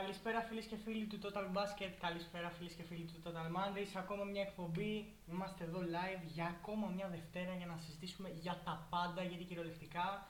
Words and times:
Καλησπέρα 0.00 0.40
φίλες 0.40 0.64
και 0.64 0.76
φίλοι 0.76 1.06
του 1.06 1.18
Total 1.22 1.46
Basket, 1.56 1.92
καλησπέρα 2.00 2.50
φίλες 2.50 2.72
και 2.72 2.82
φίλοι 2.82 3.04
του 3.04 3.22
Total 3.24 3.48
Mondays. 3.56 3.92
Ακόμα 3.94 4.24
μια 4.24 4.42
εκπομπή, 4.42 5.12
είμαστε 5.30 5.64
εδώ 5.64 5.80
live 5.80 6.22
για 6.26 6.46
ακόμα 6.46 6.86
μια 6.88 7.08
Δευτέρα 7.08 7.54
για 7.54 7.66
να 7.66 7.76
συζητήσουμε 7.76 8.28
για 8.28 8.60
τα 8.64 8.86
πάντα, 8.90 9.22
γιατί 9.22 9.44
κυριολεκτικά 9.44 10.26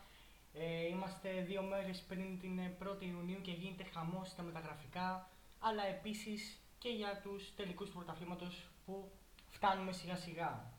ε, 0.52 0.86
είμαστε 0.86 1.28
δύο 1.46 1.62
μέρες 1.62 2.04
πριν 2.08 2.38
την 2.38 2.60
1η 2.82 3.02
Ιουνίου 3.02 3.40
και 3.40 3.50
γίνεται 3.50 3.84
χαμός 3.94 4.28
στα 4.28 4.42
μεταγραφικά, 4.42 5.29
αλλά 5.59 5.87
επίσης 5.87 6.61
και 6.79 6.89
για 6.89 7.21
τους 7.23 7.55
τελικούς 7.55 7.89
του 7.89 7.96
πρωταθλήματος 7.96 8.69
που 8.85 9.11
φτάνουμε 9.48 9.93
σιγά 9.93 10.16
σιγά. 10.16 10.73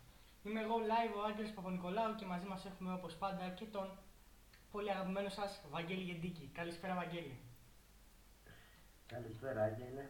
Είμαι 0.43 0.61
εγώ 0.61 0.75
live 0.91 1.15
ο 1.19 1.23
Άγγελος 1.23 1.51
Παπα-Νικολάου 1.51 2.15
και 2.15 2.25
μαζί 2.25 2.47
μας 2.47 2.65
έχουμε 2.65 2.93
όπως 2.93 3.15
πάντα 3.15 3.49
και 3.49 3.65
τον 3.65 3.97
πολύ 4.71 4.91
αγαπημένο 4.91 5.29
σας 5.29 5.61
Βαγγέλη 5.69 6.03
Γεντίκη. 6.03 6.49
Καλησπέρα 6.53 6.95
Βαγγέλη. 6.95 7.48
Καλησπέρα, 9.13 9.63
Άγγελε. 9.63 10.05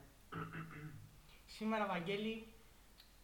Σήμερα, 1.46 1.86
Βαγγέλη, 1.88 2.54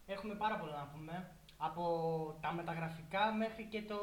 έχουμε 0.06 0.34
πάρα 0.34 0.58
πολλά 0.58 0.76
να 0.76 0.86
πούμε. 0.86 1.30
Από 1.56 1.84
τα 2.40 2.52
μεταγραφικά 2.52 3.32
μέχρι 3.32 3.64
και 3.64 3.82
το 3.82 3.98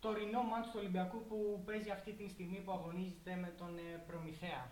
τωρινό 0.00 0.42
μάτσο 0.42 0.70
του 0.70 0.78
Ολυμπιακού 0.80 1.24
που 1.26 1.62
παίζει 1.66 1.90
αυτή 1.90 2.12
τη 2.12 2.28
στιγμή 2.28 2.58
που 2.60 2.72
αγωνίζεται 2.72 3.34
με 3.34 3.48
τον 3.48 3.78
ε, 3.78 4.02
Προμηθέα. 4.06 4.70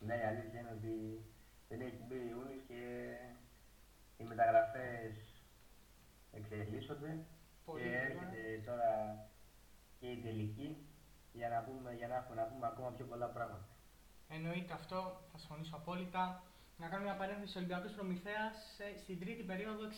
Ναι, 0.00 0.14
η 0.16 0.22
αλήθεια 0.22 0.60
είναι 0.60 0.74
ότι 0.78 1.24
δεν 1.68 1.80
έχει 1.80 2.02
μπει 2.08 2.14
Ιούνιος 2.14 2.62
και 2.68 2.80
οι 4.16 4.24
μεταγραφές 4.24 5.14
εξελίσσονται 6.32 7.24
Πολύ 7.64 7.82
και 7.82 7.88
γρήγορα. 7.88 8.26
έρχεται 8.26 8.62
τώρα 8.66 8.90
και 9.98 10.06
η 10.06 10.16
τελική 10.16 10.86
για 11.32 11.48
να, 11.48 11.60
πούμε, 11.62 11.92
για 11.94 12.08
να 12.08 12.16
έχουμε 12.16 12.34
να 12.34 12.46
πούμε 12.46 12.66
ακόμα 12.66 12.90
πιο 12.90 13.04
πολλά 13.04 13.26
πράγματα. 13.26 13.75
Εννοείται 14.28 14.72
αυτό, 14.72 15.20
θα 15.32 15.38
συμφωνήσω 15.38 15.76
απόλυτα. 15.76 16.42
Να 16.76 16.88
κάνω 16.88 17.02
μια 17.02 17.16
παρένθεση. 17.16 17.56
Ο 17.56 17.58
Ολυμπιακός 17.60 17.92
Προμηθέας 17.92 18.54
στην 19.02 19.20
τρίτη 19.20 19.42
περίοδο 19.42 19.84
69-35 19.86 19.90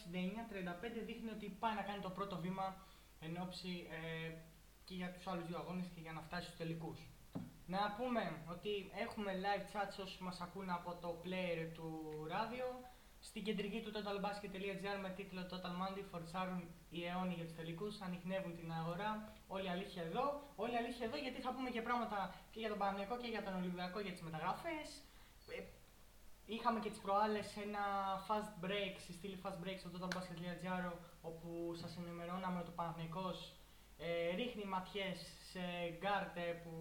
δείχνει 1.07 1.31
ότι 1.31 1.47
πάει 1.61 1.75
να 1.75 1.83
κάνει 1.83 2.01
το 2.03 2.11
πρώτο 2.11 2.37
βήμα 2.37 2.77
εν 3.21 3.41
ώψη 3.41 3.87
ε, 3.91 4.31
και 4.85 4.95
για 4.95 5.13
τους 5.13 5.27
άλλους 5.27 5.47
δύο 5.47 5.59
αγώνες 5.59 5.87
και 5.95 6.01
για 6.01 6.13
να 6.13 6.21
φτάσει 6.21 6.45
στους 6.45 6.57
τελικούς. 6.57 6.99
Να 7.67 7.95
πούμε 7.99 8.23
ότι 8.51 8.91
έχουμε 9.05 9.33
live 9.45 9.67
chats 9.73 9.97
όσοι 10.05 10.23
μας 10.23 10.41
ακούν 10.41 10.71
από 10.71 10.95
το 10.95 11.21
player 11.25 11.67
του 11.75 11.89
ράδιο 12.29 12.67
στην 13.29 13.43
κεντρική 13.45 13.81
του 13.85 13.93
totalbasket.gr 13.97 14.99
με 15.05 15.11
τίτλο 15.17 15.43
Total 15.51 15.75
Monday 15.81 16.05
φορτσάρουν 16.11 16.61
οι 16.91 17.01
αιώνιοι 17.07 17.35
για 17.39 17.45
τους 17.45 17.57
τελικούς, 17.61 18.01
ανοιχνεύουν 18.01 18.53
την 18.61 18.73
αγορά, 18.73 19.11
όλη 19.55 19.65
η 19.65 19.69
αλήθεια 19.77 20.03
εδώ, 20.03 20.27
όλη 20.57 20.73
η 20.73 20.77
αλήθεια 20.83 21.07
εδώ 21.07 21.17
γιατί 21.17 21.41
θα 21.41 21.51
πούμε 21.55 21.71
και 21.71 21.83
πράγματα 21.83 22.35
και 22.53 22.61
για 22.61 22.69
τον 22.69 22.79
Παναγιακό 22.79 23.17
και 23.23 23.31
για 23.35 23.43
τον 23.43 23.55
Ολυμπιακό 23.61 23.99
για 24.01 24.13
τις 24.13 24.23
μεταγραφές. 24.23 24.89
Ε, 25.57 25.63
Είχαμε 26.55 26.79
και 26.81 26.91
τις 26.91 26.99
προάλλες 26.99 27.57
ένα 27.67 27.85
fast 28.29 28.53
break, 28.65 28.95
στη 29.05 29.13
στήλη 29.13 29.39
fast 29.45 29.59
break 29.63 29.79
στο 29.79 29.91
totalbasket.gr 29.95 30.93
όπου 31.23 31.75
σας 31.81 31.97
ενημερώναμε 31.97 32.59
ότι 32.61 32.71
ο 32.71 32.77
Παναθηναϊκός 32.77 33.55
ε, 33.99 34.35
ρίχνει 34.35 34.65
ματιές 34.65 35.19
σε 35.51 35.61
γκάρτε 35.99 36.45
που 36.63 36.73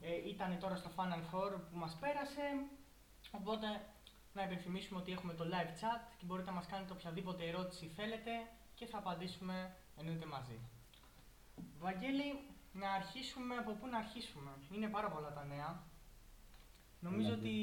ε, 0.00 0.28
ήταν 0.28 0.58
τώρα 0.58 0.76
στο 0.76 0.90
Final 0.96 1.22
Four 1.30 1.52
που 1.70 1.76
μας 1.82 1.96
πέρασε. 2.00 2.46
Οπότε 3.30 3.66
να 4.34 4.42
υπενθυμίσουμε 4.42 5.00
ότι 5.00 5.12
έχουμε 5.12 5.34
το 5.34 5.44
live 5.44 5.72
chat 5.80 6.00
και 6.18 6.24
μπορείτε 6.24 6.50
να 6.50 6.56
μας 6.56 6.66
κάνετε 6.66 6.92
οποιαδήποτε 6.92 7.44
ερώτηση 7.48 7.86
θέλετε 7.86 8.30
και 8.74 8.86
θα 8.86 8.98
απαντήσουμε 8.98 9.76
εννοείται 9.96 10.26
μαζί. 10.26 10.58
Βαγγέλη, 11.78 12.40
να 12.72 12.92
αρχίσουμε 12.92 13.56
από 13.56 13.72
πού 13.72 13.86
να 13.86 13.98
αρχίσουμε. 13.98 14.50
Είναι 14.74 14.88
πάρα 14.88 15.08
πολλά 15.10 15.32
τα 15.32 15.44
νέα. 15.44 15.82
Νομίζω 17.00 17.28
Ναι. 17.28 17.34
ότι 17.34 17.54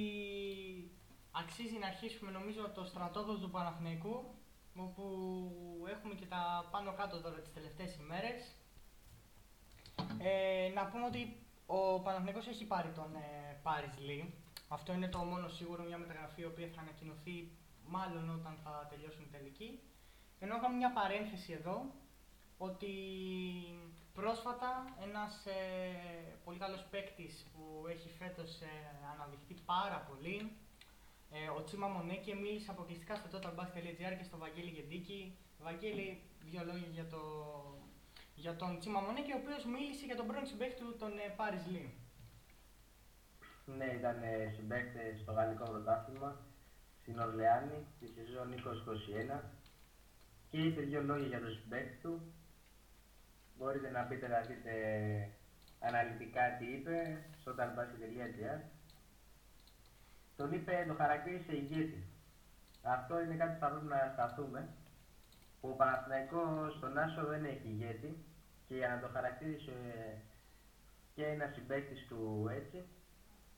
αξίζει 1.31 1.77
να 1.77 1.87
αρχίσουμε 1.87 2.31
νομίζω 2.31 2.65
από 2.65 2.75
το 2.75 2.83
στρατόπεδο 2.85 3.37
του 3.37 3.49
Παναθηναϊκού 3.49 4.35
όπου 4.75 5.03
έχουμε 5.89 6.13
και 6.13 6.25
τα 6.25 6.67
πάνω 6.71 6.93
κάτω 6.93 7.21
τώρα 7.21 7.39
τις 7.39 7.53
τελευταίες 7.53 7.95
ημέρες. 7.95 8.55
Ε, 10.19 10.71
να 10.73 10.85
πούμε 10.85 11.05
ότι 11.05 11.37
ο 11.65 11.99
Παναθηναϊκός 12.01 12.47
έχει 12.47 12.65
πάρει 12.65 12.89
τον 12.91 13.15
ε, 13.15 13.59
Πάρις 13.63 13.97
Λί. 13.97 14.33
Αυτό 14.71 14.93
είναι 14.93 15.07
το 15.07 15.17
μόνο 15.17 15.47
σίγουρο, 15.47 15.83
μια 15.83 15.97
μεταγραφή 15.97 16.41
η 16.41 16.45
οποία 16.45 16.67
θα 16.75 16.81
ανακοινωθεί 16.81 17.51
μάλλον 17.85 18.29
όταν 18.29 18.57
θα 18.63 18.87
τελειώσουν 18.89 19.23
οι 19.23 19.31
τελικοί. 19.35 19.79
Ενώ 20.39 20.55
έκαμε 20.55 20.75
μια 20.75 20.91
παρένθεση 20.91 21.51
εδώ, 21.53 21.77
ότι 22.57 22.93
πρόσφατα 24.13 24.95
ένας 25.01 25.45
ε, 25.45 25.59
πολύ 26.43 26.57
καλός 26.57 26.83
παίκτης 26.91 27.45
που 27.51 27.87
έχει 27.87 28.09
φέτος 28.09 28.61
ε, 28.61 28.67
αναδειχθεί 29.13 29.53
πάρα 29.65 29.99
πολύ, 30.09 30.51
ε, 31.31 31.49
ο 31.57 31.63
Τσίμα 31.63 31.87
Μονέκε 31.87 32.35
μίλησε 32.35 32.71
αποκλειστικά 32.71 33.15
στο 33.15 33.27
totalbasketball.gr 33.33 34.13
και 34.17 34.23
στο 34.23 34.37
Βαγγέλη 34.37 34.69
Γεντίκη. 34.69 35.37
Βαγγέλη, 35.59 36.21
δύο 36.39 36.63
λόγια 36.65 36.87
για, 36.87 37.07
το, 37.07 37.21
για 38.35 38.55
τον 38.55 38.79
Τσίμα 38.79 38.99
Μονέκε, 38.99 39.33
ο 39.33 39.37
οποίος 39.37 39.65
μίλησε 39.65 40.05
για 40.05 40.15
τον 40.15 40.27
πρώην 40.27 40.45
συμπαίχτη 40.45 40.79
του, 40.79 40.95
τον 40.97 41.17
ε, 41.17 41.33
Πάρις 41.35 41.65
Λί. 41.67 41.98
Ναι, 43.77 43.85
ήταν 43.85 44.23
ε, 44.23 44.51
συμπαίκτες 44.55 45.19
στο 45.21 45.31
Γαλλικό 45.31 45.63
Πρωτάθλημα 45.63 46.35
στην 47.01 47.19
Ορλεάνη 47.19 47.85
τη 47.99 48.07
σεζόν 48.07 48.53
2021 49.37 49.39
και 50.49 50.57
είπε 50.57 50.81
δύο 50.81 51.01
λόγια 51.01 51.27
για 51.27 51.39
τον 51.39 51.51
συμπαίκτη 51.51 51.97
του. 52.01 52.33
Μπορείτε 53.57 53.89
να 53.89 54.01
πείτε 54.01 54.27
να 54.27 54.39
δείτε 54.39 54.73
αναλυτικά 55.79 56.57
τι 56.57 56.65
είπε 56.65 57.23
στο 57.41 57.51
totalbasket.gr 57.57 58.59
Τον 60.35 60.51
είπε, 60.51 60.85
το 60.87 60.93
χαρακτήρισε 60.93 61.55
ηγέτη. 61.55 62.03
Αυτό 62.81 63.21
είναι 63.21 63.35
κάτι 63.35 63.53
που 63.53 63.59
θα 63.59 63.69
πρέπει 63.69 63.85
να 63.85 64.11
σταθούμε. 64.13 64.69
Ο 65.61 65.67
Παναθηναϊκός 65.67 66.73
στον 66.75 66.97
Άσο 66.97 67.25
δεν 67.25 67.45
έχει 67.45 67.67
ηγέτη 67.67 68.25
και 68.67 68.75
για 68.75 68.89
να 68.89 68.99
το 68.99 69.07
χαρακτήρισε 69.13 69.73
και 71.13 71.25
ένας 71.25 71.53
συμπαίκτης 71.53 72.07
του 72.07 72.49
έτσι, 72.51 72.83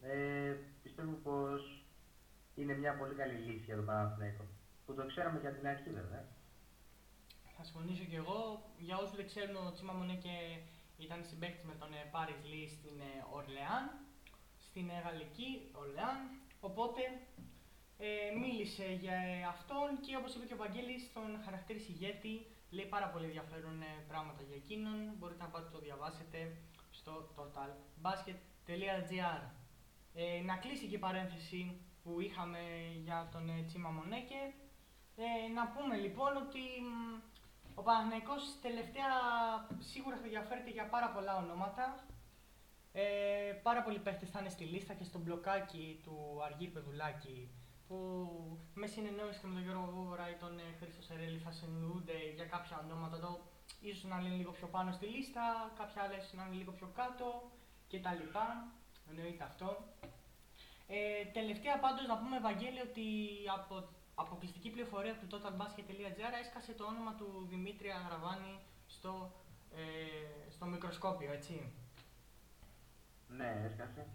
ε, 0.01 0.55
πιστεύω 0.83 1.11
πως 1.11 1.85
είναι 2.55 2.73
μια 2.73 2.97
πολύ 2.97 3.13
καλή 3.13 3.33
λύση 3.33 3.65
για 3.65 3.75
τον 3.75 3.85
Παναθηναϊκό. 3.85 4.45
Που 4.85 4.93
το 4.93 5.05
ξέραμε 5.05 5.39
και 5.39 5.47
από 5.47 5.57
την 5.57 5.67
αρχή 5.67 5.89
βέβαια. 5.89 6.25
Θα 7.57 7.63
συμφωνήσω 7.63 8.03
και 8.03 8.15
εγώ. 8.15 8.71
Για 8.77 8.97
όσους 8.97 9.15
δεν 9.15 9.25
ξέρουν, 9.25 9.55
ο 9.55 9.71
Τσίμα 9.71 9.93
Μονέκε 9.93 10.37
ήταν 10.97 11.23
συμπαίκτης 11.23 11.65
με 11.65 11.75
τον 11.79 11.93
ε, 11.93 12.09
Πάρις 12.11 12.41
Λί 12.51 12.67
στην 12.67 12.99
ε, 12.99 13.25
Ορλεάν, 13.35 13.83
στην 14.57 14.89
ε, 14.89 15.01
Γαλλική 15.05 15.49
Ορλεάν. 15.79 16.17
Οπότε 16.59 17.01
ε, 17.97 18.07
μίλησε 18.41 18.85
για 19.03 19.13
ε, 19.13 19.43
αυτόν 19.53 19.89
και 20.05 20.15
όπως 20.19 20.35
είπε 20.35 20.45
και 20.45 20.57
ο 20.57 20.61
Βαγγέλης, 20.63 21.13
τον 21.13 21.29
χαρακτήρισε 21.45 21.91
ηγέτη. 21.91 22.35
Λέει 22.69 22.85
πάρα 22.85 23.07
πολύ 23.13 23.25
ενδιαφέρον 23.25 23.81
ε, 23.81 23.85
πράγματα 24.07 24.41
για 24.47 24.55
εκείνον. 24.55 24.97
Μπορείτε 25.17 25.43
να 25.43 25.49
πάτε 25.49 25.69
το 25.71 25.79
διαβάσετε 25.79 26.57
στο 26.91 27.13
totalbasket.gr. 27.35 29.41
Ε, 30.13 30.41
να 30.41 30.55
κλείσει 30.55 30.87
και 30.87 30.95
η 30.95 31.05
παρένθεση 31.07 31.81
που 32.03 32.21
είχαμε 32.21 32.59
για 33.03 33.29
τον 33.31 33.49
ε, 33.49 33.63
Τσίμα 33.63 33.89
Μονέκε. 33.89 34.53
Ε, 35.15 35.51
να 35.53 35.67
πούμε 35.67 35.95
λοιπόν 35.95 36.37
ότι 36.37 36.59
μ, 36.87 37.19
ο 37.75 37.81
Παναθηναϊκός 37.81 38.43
τελευταία 38.61 39.11
σίγουρα 39.79 40.15
θα 40.15 40.23
ενδιαφέρεται 40.23 40.69
για 40.69 40.89
πάρα 40.89 41.09
πολλά 41.09 41.37
ονόματα. 41.37 41.85
Ε, 42.93 43.03
πάρα 43.63 43.81
πολλοί 43.83 43.99
παίχτες 43.99 44.29
θα 44.29 44.39
είναι 44.39 44.49
στη 44.49 44.63
λίστα 44.63 44.93
και 44.93 45.03
στο 45.03 45.19
μπλοκάκι 45.19 45.99
του 46.03 46.39
Αργύρη 46.45 46.71
Πεδουλάκη 46.71 47.49
που 47.87 47.97
με 48.73 48.87
συνεννόηση 48.87 49.39
και 49.39 49.47
με 49.47 49.53
τον 49.53 49.63
Γιώργο 49.63 49.91
Βούβορα 49.95 50.29
ή 50.29 50.35
τον 50.43 50.59
ε, 50.59 50.75
Χρήστο 50.79 51.01
Σερέλη 51.01 51.37
θα 51.37 51.51
συνεννοούνται 51.51 52.17
για 52.35 52.45
κάποια 52.45 52.81
ονόματα 52.83 53.15
εδώ. 53.15 53.33
Ίσως 53.81 54.03
να 54.03 54.17
είναι 54.19 54.35
λίγο 54.35 54.51
πιο 54.51 54.67
πάνω 54.67 54.91
στη 54.91 55.05
λίστα, 55.05 55.71
κάποια 55.77 56.01
άλλα 56.03 56.17
ίσως 56.17 56.33
να 56.33 56.45
είναι 56.45 56.55
λίγο 56.55 56.71
πιο 56.71 56.87
κάτω 56.95 57.51
κτλ. 57.91 58.23
Εννοείται 59.15 59.43
αυτό. 59.43 59.77
Ε, 60.87 61.25
τελευταία 61.33 61.79
πάντως 61.79 62.07
να 62.07 62.17
πούμε 62.17 62.37
Ευαγγέλη 62.37 62.79
ότι 62.89 63.07
από 63.57 63.87
αποκλειστική 64.15 64.69
πληροφορία 64.69 65.15
του 65.19 65.27
totalbasket.gr 65.31 66.33
έσκασε 66.41 66.71
το 66.73 66.83
όνομα 66.85 67.13
του 67.13 67.47
Δημήτρη 67.49 67.89
Αγραβάνη 67.91 68.59
στο, 68.87 69.31
ε, 69.75 70.51
στο 70.51 70.65
μικροσκόπιο, 70.65 71.31
έτσι. 71.31 71.71
Ναι, 73.27 73.61
έσκασε. 73.65 74.07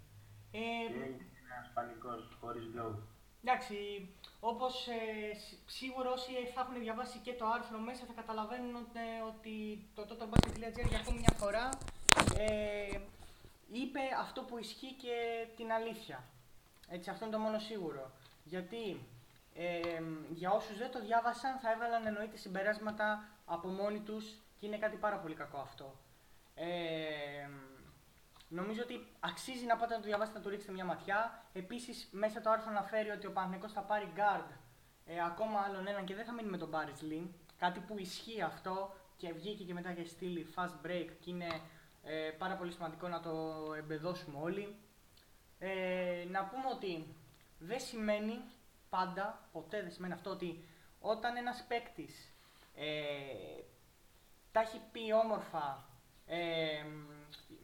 Ε, 0.52 0.58
Και 0.88 0.92
έγινε 0.94 1.24
ένας 1.54 1.70
πανικός 1.74 2.36
χωρίς 2.40 2.64
λόγο. 2.74 2.98
εντάξει, 3.44 4.08
όπως 4.40 4.86
ε, 4.86 5.34
σ- 5.38 5.70
σίγουρα 5.70 6.10
όσοι 6.10 6.32
θα 6.54 6.60
έχουν 6.60 6.78
διαβάσει 6.80 7.18
και 7.18 7.32
το 7.34 7.46
άρθρο 7.46 7.78
μέσα 7.78 8.04
θα 8.06 8.12
καταλαβαίνουν 8.12 8.74
ότι, 8.74 8.98
ότι 9.26 9.54
το 9.94 10.02
totalbasket.gr 10.10 10.88
για 10.88 10.98
ακόμη 10.98 11.18
μια 11.18 11.34
φορά 11.36 11.68
ε, 12.36 12.98
είπε 13.72 14.00
αυτό 14.20 14.42
που 14.42 14.58
ισχύει 14.58 14.92
και 14.92 15.46
την 15.56 15.72
αλήθεια. 15.72 16.24
Έτσι, 16.88 17.10
αυτό 17.10 17.24
είναι 17.24 17.34
το 17.34 17.40
μόνο 17.40 17.58
σίγουρο. 17.58 18.10
Γιατί 18.44 19.00
ε, 19.54 20.02
για 20.30 20.50
όσους 20.50 20.78
δεν 20.78 20.90
το 20.90 21.00
διάβασαν 21.00 21.58
θα 21.58 21.70
έβαλαν 21.70 22.06
εννοείται 22.06 22.36
συμπεράσματα 22.36 23.28
από 23.46 23.68
μόνοι 23.68 24.00
τους 24.00 24.24
και 24.58 24.66
είναι 24.66 24.78
κάτι 24.78 24.96
πάρα 24.96 25.16
πολύ 25.16 25.34
κακό 25.34 25.58
αυτό. 25.58 25.94
Ε, 26.54 27.48
Νομίζω 28.48 28.82
ότι 28.82 29.06
αξίζει 29.20 29.64
να 29.66 29.76
πάτε 29.76 29.94
να 29.94 30.00
το 30.00 30.06
διαβάσετε, 30.06 30.38
να 30.38 30.44
του 30.44 30.50
ρίξετε 30.50 30.72
μια 30.72 30.84
ματιά. 30.84 31.44
Επίσης, 31.52 32.08
μέσα 32.10 32.40
το 32.40 32.50
άρθρο 32.50 32.70
αναφέρει 32.70 33.10
ότι 33.10 33.26
ο 33.26 33.32
Παναγενικό 33.32 33.68
θα 33.68 33.80
πάρει 33.80 34.12
guard 34.16 34.50
ε, 35.06 35.24
ακόμα 35.24 35.60
άλλον 35.60 35.86
έναν 35.86 36.04
και 36.04 36.14
δεν 36.14 36.24
θα 36.24 36.32
μείνει 36.32 36.48
με 36.48 36.58
τον 36.58 36.70
Paris 36.72 37.12
Lee. 37.12 37.26
Κάτι 37.58 37.80
που 37.80 37.98
ισχύει 37.98 38.42
αυτό 38.42 38.94
και 39.16 39.32
βγήκε 39.32 39.64
και 39.64 39.72
μετά 39.72 39.92
και 39.92 40.04
στείλει 40.04 40.46
fast 40.54 40.86
break 40.86 41.08
και 41.20 41.30
είναι 41.30 41.60
ε, 42.06 42.30
πάρα 42.38 42.54
πολύ 42.54 42.72
σημαντικό 42.72 43.08
να 43.08 43.20
το 43.20 43.30
εμπεδώσουμε 43.76 44.38
όλοι. 44.42 44.76
Ε, 45.58 46.24
να 46.30 46.44
πούμε 46.44 46.66
ότι 46.74 47.14
δεν 47.58 47.80
σημαίνει 47.80 48.40
πάντα, 48.88 49.48
ποτέ 49.52 49.82
δεν 49.82 49.90
σημαίνει 49.92 50.12
αυτό 50.12 50.30
ότι 50.30 50.64
όταν 51.00 51.36
ένας 51.36 51.64
παίκτης 51.68 52.32
ε, 52.74 53.62
τα 54.52 54.60
έχει 54.60 54.80
πει 54.92 55.12
όμορφα 55.24 55.84
ε, 56.26 56.84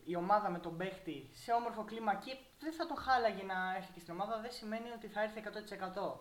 η 0.04 0.16
ομάδα 0.16 0.50
με 0.50 0.58
τον 0.58 0.76
παίχτη 0.76 1.28
σε 1.32 1.52
όμορφο 1.52 1.84
κλίμα 1.84 2.14
και 2.14 2.36
δεν 2.60 2.72
θα 2.72 2.86
το 2.86 2.94
χάλαγε 2.94 3.42
να 3.42 3.76
έρθει 3.76 3.92
και 3.92 4.00
στην 4.00 4.12
ομάδα, 4.14 4.40
δεν 4.40 4.52
σημαίνει 4.52 4.90
ότι 4.90 5.06
θα 5.08 5.22
έρθει 5.22 5.42
100%. 5.94 6.12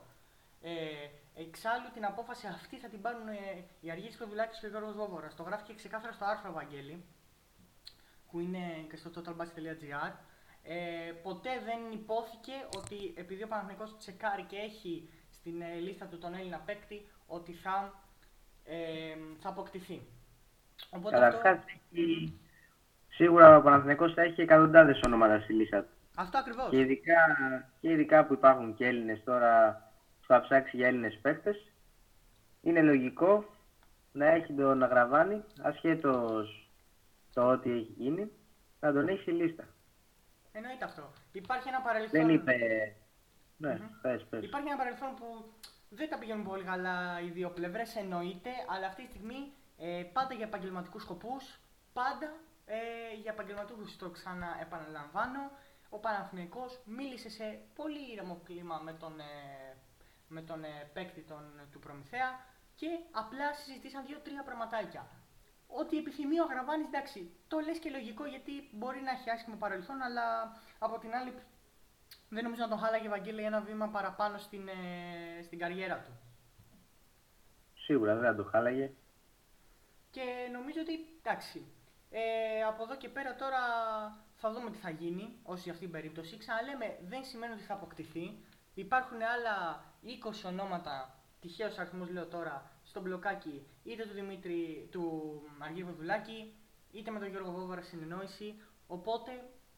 Ε, 0.62 1.10
εξάλλου 1.36 1.92
την 1.94 2.06
απόφαση 2.06 2.48
αυτή 2.48 2.78
θα 2.78 2.88
την 2.88 3.02
πάρουν 3.02 3.28
ε, 3.28 3.66
οι 3.82 3.92
Αργύρης 3.92 4.18
Πεδουλάκης 4.18 4.60
και 4.60 4.66
ο 4.66 4.70
Γιώργος 4.70 4.96
Βόβορας. 4.96 5.36
Το 5.36 5.44
γράφει 5.44 5.64
και 5.64 5.76
ξεκάθαρα 5.76 6.14
στο 6.14 6.26
άρθρο 6.26 6.52
Βαγγέλη, 6.52 7.06
που 8.32 8.40
είναι 8.40 8.86
και 8.90 8.96
στο 8.96 9.10
totalbasket.gr. 9.16 10.12
Ε, 10.64 11.12
ποτέ 11.24 11.50
δεν 11.66 12.00
υπόθηκε 12.00 12.52
ότι 12.78 13.14
επειδή 13.18 13.44
ο 13.44 13.48
Παναθηναϊκός 13.48 13.98
τσεκάρει 13.98 14.44
και 14.44 14.56
έχει 14.56 15.10
στην 15.32 15.62
ε, 15.62 15.80
λίστα 15.80 16.06
του 16.06 16.18
τον 16.18 16.34
Έλληνα 16.34 16.58
παίκτη, 16.66 17.08
ότι 17.28 17.54
θα, 17.54 17.94
ε, 18.64 19.16
θα 19.42 19.50
αποκτηθεί. 19.50 20.02
Οπότε 20.90 21.26
αυτό... 21.26 21.60
Σίγουρα 23.10 23.58
ο 23.58 23.62
Παναθηναϊκός 23.62 24.14
θα 24.14 24.22
έχει 24.22 24.42
εκατοντάδες 24.42 25.02
ονόματα 25.06 25.40
στη 25.40 25.54
λίστα 25.54 25.84
του. 25.84 25.90
Αυτό 26.16 26.38
ακριβώς. 26.38 26.70
Και 26.70 26.80
ειδικά, 26.80 27.22
και 27.80 27.92
ειδικά 27.92 28.26
που 28.26 28.34
υπάρχουν 28.34 28.76
και 28.76 28.86
Έλληνες 28.86 29.24
τώρα 29.24 29.82
που 30.20 30.26
θα 30.28 30.42
ψάξει 30.42 30.78
για 30.78 30.88
Έλληνες 30.88 31.20
παίκτες, 31.22 31.72
είναι 32.62 32.82
λογικό 32.82 33.46
να 34.12 34.26
έχει 34.26 34.54
τον 34.54 34.84
Αγραβάνη, 34.84 35.44
ασχέτως 35.62 36.61
το 37.34 37.50
ό,τι 37.52 37.72
έχει 37.72 37.94
γίνει, 37.98 38.32
να 38.80 38.94
τον 38.94 39.08
έχει 39.08 39.22
στη 39.22 39.32
λίστα. 39.32 39.68
Εννοείται 40.52 40.86
αυτό. 40.86 41.12
Υπάρχει 41.32 41.68
ένα 41.68 41.82
παρελθόν... 41.82 42.26
Δεν 42.26 42.30
είπε... 42.30 42.56
Ναι, 43.58 43.78
mm-hmm. 43.80 44.00
πες, 44.02 44.26
πες. 44.30 44.44
Υπάρχει 44.44 44.68
ένα 44.68 44.78
παρελθόν 44.78 45.16
που 45.16 45.54
δεν 45.90 46.10
τα 46.10 46.18
πηγαίνουν 46.18 46.44
πολύ 46.44 46.64
καλά 46.64 47.22
οι 47.22 47.30
δύο 47.30 47.50
πλευρές, 47.50 47.96
εννοείται, 47.96 48.50
αλλά 48.70 48.88
αυτή 48.88 49.04
τη 49.04 49.10
στιγμή 49.10 49.54
ε, 49.78 50.04
πάντα 50.14 50.34
για 50.34 50.46
επαγγελματικούς 50.46 51.02
σκοπούς, 51.02 51.60
πάντα 51.94 52.34
ε, 52.66 52.78
για 53.22 53.32
επαγγελματικούς 53.32 53.96
το 53.98 54.10
ξανά 54.10 54.58
επαναλαμβάνω. 54.62 55.52
Ο 55.90 55.98
Παναθηναϊκός 56.00 56.82
μίλησε 56.86 57.30
σε 57.30 57.60
πολύ 57.76 58.12
ήρεμο 58.12 58.42
κλίμα 58.44 58.78
με 58.78 58.94
τον, 58.94 59.20
ε, 59.20 59.78
με 60.28 60.42
τον 60.42 60.64
ε, 60.64 60.90
παίκτη 60.94 61.22
τον, 61.22 61.44
του 61.72 61.80
Προμηθέα 61.80 62.40
και 62.76 62.88
απλά 63.12 63.54
συζητήσαν 63.54 64.06
δύο-τρία 64.06 64.44
πραγματάκια. 64.44 65.10
Ότι 65.80 65.98
επιθυμεί 65.98 66.40
ο 66.40 66.44
Αγραβάνης, 66.44 66.88
εντάξει, 66.88 67.32
το 67.48 67.60
λες 67.60 67.80
και 67.80 67.90
λογικό 67.90 68.26
γιατί 68.26 68.52
μπορεί 68.72 69.02
να 69.02 69.12
έχει 69.12 69.30
άσχημο 69.30 69.56
παρελθόν, 69.56 70.02
αλλά 70.02 70.58
από 70.80 71.00
την 71.00 71.14
άλλη 71.14 71.34
δεν 72.30 72.44
νομίζω 72.44 72.62
να 72.62 72.70
τον 72.70 72.78
χάλαγε 72.78 73.10
Βαγγέλη 73.10 73.44
ένα 73.44 73.62
βήμα 73.62 73.88
παραπάνω 73.88 74.38
στην, 74.38 74.68
ε, 74.68 75.42
στην 75.44 75.60
καριέρα 75.60 75.98
του. 75.98 76.12
Σίγουρα 77.74 78.16
δεν 78.16 78.24
θα 78.24 78.36
το 78.36 78.44
χάλαγε. 78.44 78.92
Και 80.12 80.22
νομίζω 80.52 80.80
ότι 80.82 80.94
εντάξει. 81.24 81.66
Ε, 82.10 82.64
από 82.64 82.84
εδώ 82.84 82.96
και 82.98 83.10
πέρα 83.10 83.36
τώρα 83.36 83.60
θα 84.36 84.52
δούμε 84.52 84.72
τι 84.72 84.78
θα 84.78 84.90
γίνει 84.90 85.40
όσοι 85.44 85.70
αυτή 85.70 85.82
την 85.82 85.92
περίπτωση. 85.92 86.38
Ξαναλέμε, 86.38 86.98
δεν 87.02 87.24
σημαίνει 87.24 87.54
ότι 87.54 87.64
θα 87.64 87.74
αποκτηθεί. 87.74 88.38
Υπάρχουν 88.74 89.18
άλλα 89.22 89.84
20 90.04 90.50
ονόματα, 90.50 91.20
τυχαίο 91.40 91.70
αριθμό 91.78 92.06
λέω 92.06 92.26
τώρα, 92.26 92.72
στο 92.92 93.02
μπλοκάκι 93.02 93.68
είτε 93.84 94.04
του 94.06 94.14
Δημήτρη 94.14 94.88
του 94.92 95.04
Αργύρου 95.60 95.88
Βοδουλάκη, 95.88 96.54
είτε 96.92 97.12
με 97.12 97.20
τον 97.20 97.30
Γιώργο 97.30 97.52
Βόβαρα 97.52 97.82
συνεννόηση. 97.82 98.62
Οπότε 98.88 99.32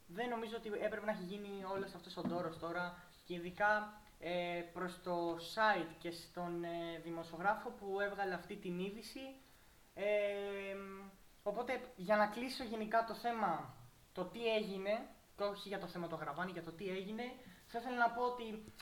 δεν 0.08 0.30
νομίζω 0.30 0.56
ότι 0.58 0.70
έπρεπε 0.70 1.06
να 1.06 1.12
έχει 1.12 1.24
γίνει 1.24 1.64
όλος 1.74 1.94
αυτός 1.94 2.18
ο 2.18 2.22
δώρο 2.22 2.56
τώρα 2.60 3.04
και 3.26 3.34
ειδικά 3.34 4.02
ε, 4.20 4.62
προς 4.74 5.02
το 5.04 5.36
site 5.36 5.94
και 5.98 6.12
στον 6.12 6.64
ε, 6.64 7.00
δημοσιογράφο 7.04 7.70
που 7.70 8.00
έβγαλε 8.00 8.34
αυτή 8.34 8.56
την 8.56 8.80
είδηση 8.80 9.36
ε, 9.94 10.04
οπότε 11.44 11.82
για 11.96 12.16
να 12.18 12.28
κλείσω 12.28 12.64
γενικά 12.64 13.04
το 13.04 13.14
θέμα 13.14 13.76
το 14.14 14.26
τι 14.26 14.46
έγινε, 14.48 15.08
το 15.36 15.46
όχι 15.46 15.68
για 15.68 15.80
το 15.80 15.88
θέμα 15.88 16.08
το 16.08 16.16
γραβάνι, 16.16 16.52
για 16.52 16.64
το 16.64 16.72
τι 16.72 16.88
έγινε, 16.90 17.24
θα 17.68 17.80
ήθελα 17.80 17.98
να 17.98 18.10
πω 18.10 18.24
ότι 18.24 18.74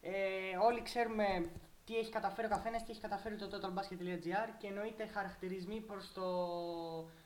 ε, 0.00 0.56
όλοι 0.62 0.82
ξέρουμε 0.82 1.50
τι 1.86 1.96
έχει 1.96 2.10
καταφέρει 2.10 2.46
ο 2.46 2.50
καθένας, 2.50 2.84
τι 2.84 2.90
έχει 2.90 3.00
καταφέρει 3.00 3.36
το 3.36 3.48
totalbasket.gr 3.52 4.48
και 4.58 4.66
εννοείται 4.66 5.06
χαρακτηρισμοί 5.06 5.80
προς 5.80 6.12
το 6.12 6.26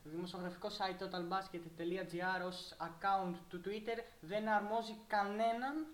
δημοσιογραφικό 0.04 0.68
site 0.68 1.02
totalbasket.gr 1.02 2.46
ως 2.46 2.76
account 2.78 3.34
του 3.48 3.60
Twitter 3.64 3.98
δεν 4.20 4.48
αρμόζει 4.48 4.96
κανέναν 5.06 5.86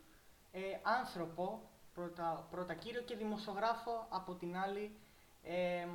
ε, 0.53 0.61
άνθρωπο 0.83 1.63
πρώτα, 1.95 2.47
πρώτα 2.51 2.75
κύριο 2.75 3.03
και 3.03 3.17
δημοσιογράφο 3.17 4.07
από 4.09 4.35
την 4.35 4.57
άλλη 4.57 4.97
ε, 5.43 5.87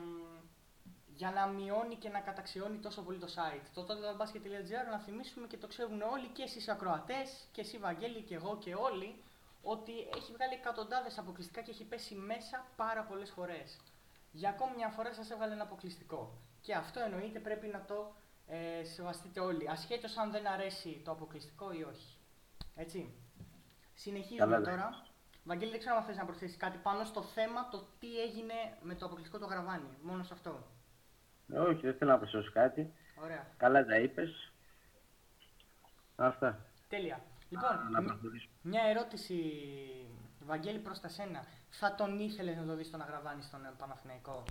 για 1.16 1.32
να 1.32 1.48
μειώνει 1.48 1.96
και 1.96 2.10
να 2.10 2.20
καταξιώνει 2.20 2.78
τόσο 2.78 3.02
πολύ 3.02 3.18
το 3.18 3.28
site. 3.36 3.68
Το 3.74 3.86
totalbasket.gr 3.88 4.92
να 4.92 5.00
θυμίσουμε 5.00 5.48
και 5.48 5.58
το 5.58 5.68
ξέρουν 5.68 6.02
όλοι 6.02 6.28
και 6.28 6.44
εσείς 6.44 6.68
ακροατές 6.68 7.48
και 7.52 7.62
εσύ 7.62 7.78
Βαγγέλη 7.78 8.22
και 8.22 8.36
εγώ 8.36 8.58
και 8.58 8.74
όλοι 8.74 9.16
ότι 9.62 9.92
έχει 10.16 10.32
βγάλει 10.32 10.54
εκατοντάδες 10.54 11.18
αποκλειστικά 11.18 11.62
και 11.62 11.72
έχει 11.72 11.86
πέσει 11.86 12.16
μέσα 12.16 12.66
πάρα 12.76 13.04
πολλές 13.04 13.30
φορές. 13.30 13.80
Για 14.32 14.50
ακόμη 14.50 14.76
μια 14.76 14.90
φορά 14.90 15.14
σας 15.14 15.30
έβγαλε 15.30 15.54
ένα 15.54 15.64
αποκλειστικό. 15.64 16.38
Και 16.62 16.74
αυτό 16.74 17.00
εννοείται 17.00 17.40
πρέπει 17.40 17.68
να 17.68 17.86
το 17.86 18.16
ε, 18.48 18.84
σεβαστείτε 18.84 19.40
όλοι, 19.40 19.70
ασχέτως 19.70 20.18
αν 20.18 20.32
δεν 20.32 20.48
αρέσει 20.48 21.02
το 21.06 21.12
αποκλειστικό 21.12 21.72
ή 21.72 21.84
όχι. 21.84 22.18
Έτσι. 22.76 23.14
Συνεχίζουμε 23.94 24.62
τώρα. 24.62 25.06
Βαγγέλη, 25.44 25.72
δεν 25.72 25.80
ξέρω 25.80 25.96
αν 25.96 26.04
θες 26.04 26.16
να 26.18 26.26
προσθέσεις 26.26 26.58
κάτι 26.58 26.78
πάνω 26.78 27.04
στο 27.04 27.22
θέμα 27.22 27.70
το 27.70 27.88
τι 28.00 28.22
έγινε 28.22 28.54
με 28.82 28.96
το 28.96 29.06
αποκλειστικό 29.06 29.40
το 29.40 29.46
γραβάνι. 29.46 29.98
Μόνο 30.02 30.24
σε 30.24 30.34
αυτό. 30.34 30.68
Όχι, 31.54 31.82
δεν 31.82 31.96
θέλω 31.98 32.12
να 32.12 32.18
προσθέσω 32.18 32.52
κάτι. 32.52 32.94
Ωραία. 33.24 33.48
Καλά 33.58 33.86
τα 33.86 34.00
είπες. 34.00 34.52
Αυτά. 36.16 36.66
Τέλεια. 36.88 37.22
Λοιπόν, 37.50 37.70
μια 38.62 38.82
ερώτηση, 38.90 39.36
Βαγγέλη, 40.46 40.80
προς 40.80 41.00
τα 41.00 41.08
σένα. 41.08 41.44
Θα 41.70 41.96
τον 41.96 42.20
ήθελες 42.20 42.56
να 42.58 42.66
το 42.66 42.76
δεις 42.76 42.92
τον 42.92 43.02
Αγραβάνη 43.02 43.42
στον 43.42 43.60
Παναθηναϊκό; 43.78 44.44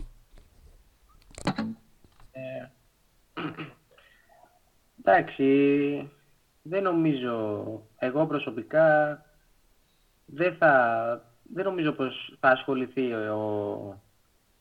Ε, 2.33 2.69
εντάξει, 4.99 6.11
δεν 6.62 6.83
νομίζω, 6.83 7.62
εγώ 7.99 8.26
προσωπικά 8.26 9.23
δεν 10.26 10.57
θα, 10.57 11.25
δεν 11.55 11.64
νομίζω 11.64 11.93
πως 11.93 12.37
θα 12.40 12.49
ασχοληθεί 12.49 13.12
ο, 13.12 14.02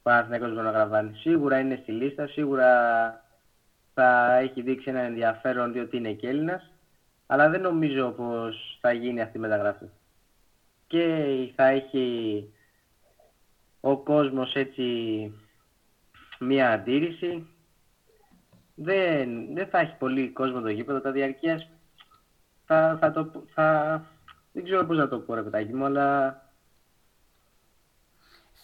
Παναθηναϊκός 0.01 0.50
με 0.50 0.56
τον 0.56 0.67
Αγραβάνη. 0.67 1.15
Σίγουρα 1.15 1.60
είναι 1.60 1.79
στη 1.82 1.91
λίστα, 1.91 2.27
σίγουρα 2.27 2.70
θα 3.94 4.36
έχει 4.36 4.62
δείξει 4.62 4.89
ένα 4.89 5.00
ενδιαφέρον 5.00 5.72
διότι 5.72 5.98
είναι 5.98 6.12
και 6.12 6.27
Έλληνας 6.27 6.72
αλλά 7.27 7.50
δεν 7.50 7.62
νομίζω 7.62 8.12
πως 8.12 8.77
θα 8.81 8.91
γίνει 8.91 9.22
αυτή 9.22 9.38
η 9.38 9.39
μεταγραφή. 9.41 9.86
Και 10.88 11.25
θα 11.55 11.65
έχει 11.65 12.50
ο 13.79 13.98
κόσμος 13.98 14.53
έτσι 14.53 14.84
μία 16.39 16.72
αντίρρηση. 16.72 17.48
Δεν, 18.75 19.53
δεν 19.53 19.67
θα 19.67 19.79
έχει 19.79 19.96
πολύ 19.98 20.29
κόσμο 20.29 20.62
το 20.62 20.69
γήπεδο, 20.69 21.01
τα 21.01 21.12
διαρκείας 21.12 21.69
θα, 22.65 22.98
θα 23.00 23.12
το, 23.12 23.43
θα, 23.53 24.05
δεν 24.51 24.63
ξέρω 24.63 24.86
πώς 24.86 24.98
να 24.98 25.07
το 25.07 25.19
πω 25.19 25.34
ρε 25.34 25.41
παιδάκι 25.41 25.74
μου, 25.74 25.86
αλλά 25.86 26.41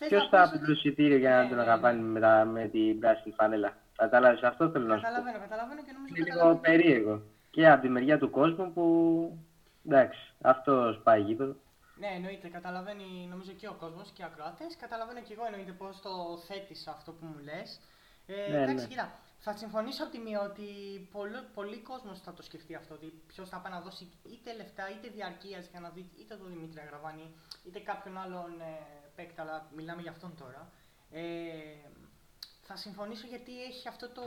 ποιος 0.07 0.27
θα 0.29 0.49
πεις 0.51 0.65
το 0.65 0.71
εισιτήριο 0.71 1.17
για 1.17 1.35
να 1.35 1.49
τον 1.49 1.59
αγαπάνει 1.59 2.01
με, 2.01 2.45
με 2.45 2.67
την 2.67 2.99
πράσινη 2.99 3.35
φανέλα. 3.37 3.77
Κατάλαβες 3.95 4.41
αυτό 4.41 4.69
θέλω 4.69 4.85
να 4.85 4.95
σου 4.95 5.01
πω. 5.01 5.07
Καταλαβαίνω, 5.07 5.39
καταλαβαίνω 5.39 5.81
και 5.83 5.91
νομίζω 5.91 6.15
Είναι 6.15 6.33
λίγο 6.33 6.55
περίεργο 6.55 7.21
και 7.53 7.69
από 7.69 7.81
τη 7.81 7.89
μεριά 7.89 8.17
του 8.19 8.29
κόσμου 8.29 8.73
που 8.73 8.85
εντάξει, 9.85 10.33
αυτό 10.41 10.99
πάει 11.03 11.21
γήπεδο. 11.21 11.55
Ναι, 11.95 12.07
εννοείται. 12.07 12.47
Καταλαβαίνει 12.47 13.27
νομίζω 13.29 13.51
και 13.51 13.67
ο 13.67 13.73
κόσμος 13.73 14.09
και 14.13 14.21
οι 14.21 14.25
ακροάτες. 14.25 14.75
Καταλαβαίνω 14.75 15.21
και 15.21 15.33
εγώ 15.33 15.45
εννοείται 15.45 15.71
πώς 15.71 16.01
το 16.01 16.11
θέτεις 16.47 16.87
αυτό 16.87 17.11
που 17.11 17.25
μου 17.25 17.39
λες. 17.43 17.79
Ε, 18.25 18.33
ναι, 18.51 18.61
εντάξει, 18.61 18.83
ναι. 18.83 18.89
κοίτα, 18.89 19.19
θα 19.39 19.53
συμφωνήσω 19.57 20.03
από 20.03 20.11
τη 20.11 20.19
μία 20.19 20.41
ότι 20.41 20.67
πολλοί, 21.11 21.39
πολλοί 21.53 21.77
κόσμος 21.77 22.21
θα 22.21 22.33
το 22.33 22.41
σκεφτεί 22.41 22.75
αυτό. 22.75 22.93
Ότι 22.93 23.07
ποιος 23.27 23.49
θα 23.49 23.57
πάει 23.57 23.73
να 23.73 23.81
δώσει 23.81 24.11
είτε 24.33 24.55
λεφτά 24.55 24.83
είτε 24.89 25.07
διαρκείας 25.07 25.67
για 25.71 25.79
να 25.79 25.89
δει 25.89 26.09
είτε 26.19 26.35
τον 26.35 26.47
Δημήτρη 26.53 26.79
Αγραβάνη 26.79 27.33
είτε 27.65 27.79
κάποιον 27.79 28.17
άλλον 28.17 28.51
ε, 28.61 28.73
παίκτη, 29.15 29.41
αλλά 29.41 29.67
μιλάμε 29.75 30.01
για 30.01 30.11
αυτόν 30.11 30.31
τώρα. 30.39 30.71
Ε, 31.11 31.21
θα 32.67 32.75
συμφωνήσω 32.75 33.27
γιατί 33.27 33.63
έχει 33.63 33.87
αυτό 33.87 34.09
το 34.09 34.21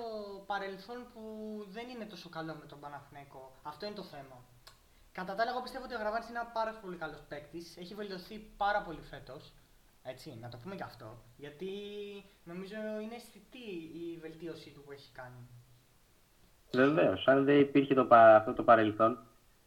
παρελθόν 0.47 1.07
που 1.13 1.23
δεν 1.69 1.89
είναι 1.89 2.05
τόσο 2.05 2.29
καλό 2.29 2.55
με 2.61 2.67
τον 2.67 2.81
Παναθηναϊκό. 2.81 3.53
Αυτό 3.63 3.87
είναι 3.87 3.95
το 3.95 4.03
θέμα. 4.03 4.37
Κατά 5.13 5.35
τα 5.35 5.43
άλλα, 5.43 5.51
εγώ 5.51 5.63
πιστεύω 5.63 5.85
ότι 5.85 5.95
ο 5.95 5.99
Γραβάνης 5.99 6.29
είναι 6.29 6.39
ένα 6.39 6.49
πάρα 6.49 6.73
πολύ 6.83 6.97
καλός 6.97 7.21
παίκτης. 7.29 7.77
Έχει 7.77 7.95
βελτιωθεί 7.95 8.39
πάρα 8.57 8.83
πολύ 8.83 9.01
φέτος. 9.01 9.53
Έτσι, 10.03 10.39
να 10.41 10.49
το 10.49 10.57
πούμε 10.63 10.75
και 10.75 10.83
αυτό. 10.83 11.19
Γιατί 11.37 11.69
νομίζω 12.45 12.77
είναι 13.03 13.15
αισθητή 13.15 13.69
η 14.03 14.19
βελτίωσή 14.21 14.71
του 14.71 14.83
που 14.83 14.93
έχει 14.93 15.11
κάνει. 15.13 15.49
Βεβαίως. 16.73 17.29
Αν 17.29 17.45
δεν 17.45 17.61
υπήρχε 17.61 17.95
το, 17.95 18.07
αυτό 18.11 18.53
το 18.53 18.63
παρελθόν, 18.63 19.19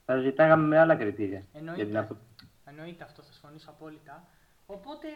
θα 0.05 0.19
ζητάγαμε 0.19 0.67
με 0.67 0.79
άλλα 0.79 0.95
κριτήρια. 0.95 1.45
Εννοείται, 1.53 2.07
Εννοείται 2.65 3.03
αυτό, 3.03 3.21
θα 3.21 3.31
συμφωνήσω 3.31 3.69
απόλυτα. 3.69 4.27
Οπότε, 4.65 5.07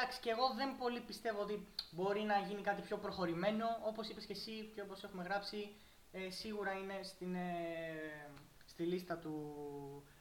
εντάξει, 0.00 0.20
και 0.20 0.30
εγώ 0.30 0.46
δεν 0.56 0.76
πολύ 0.78 1.00
πιστεύω 1.00 1.40
ότι 1.40 1.66
μπορεί 1.90 2.20
να 2.20 2.38
γίνει 2.38 2.62
κάτι 2.62 2.82
πιο 2.82 2.96
προχωρημένο. 2.96 3.66
Όπως 3.86 4.08
είπες 4.08 4.24
και 4.24 4.32
εσύ 4.32 4.70
και 4.74 4.80
όπως 4.80 5.04
έχουμε 5.04 5.22
γράψει, 5.22 5.74
ε, 6.12 6.30
σίγουρα 6.30 6.72
είναι 6.72 7.02
στην, 7.02 7.34
ε, 7.34 8.30
στη 8.66 8.82
λίστα 8.82 9.16
του 9.16 9.34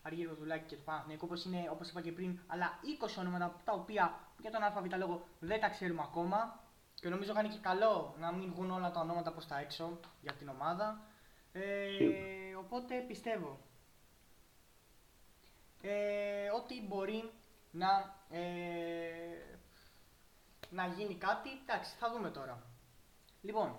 Αργύρου 0.02 0.36
Δουλάκη 0.36 0.66
και 0.68 0.76
του 0.76 0.84
Παναθηναϊκού, 0.84 1.26
όπως, 1.26 1.46
είναι, 1.46 1.70
όπως 1.72 1.90
είπα 1.90 2.02
και 2.02 2.12
πριν, 2.12 2.40
αλλά 2.48 2.80
20 2.84 3.18
ονόματα 3.20 3.62
τα 3.66 3.74
οποία 3.74 4.20
για 4.42 4.52
τον 4.52 4.64
ΑΒ 4.64 4.86
λόγο 4.98 5.28
δεν 5.40 5.60
τα 5.60 5.70
ξέρουμε 5.70 6.02
ακόμα 6.02 6.60
και 6.94 7.10
νομίζω 7.10 7.34
κάνει 7.34 7.50
και 7.50 7.60
καλό 7.62 8.16
να 8.20 8.32
μην 8.32 8.52
βγουν 8.54 8.72
όλα 8.72 8.92
τα 8.92 9.00
ονόματα 9.00 9.32
προς 9.32 9.48
τα 9.48 9.60
έξω 9.60 10.00
για 10.22 10.34
την 10.34 10.48
ομάδα. 10.50 11.02
Ε, 11.52 12.56
οπότε 12.58 13.04
πιστεύω 13.08 13.60
ε, 15.82 16.50
ότι 16.56 16.86
μπορεί 16.88 17.32
να, 17.72 18.16
ε, 18.30 19.58
να 20.70 20.88
γίνει 20.88 21.16
κάτι. 21.16 21.50
Εντάξει, 21.66 21.96
θα 22.00 22.12
δούμε 22.12 22.30
τώρα. 22.30 22.64
Λοιπόν, 23.42 23.76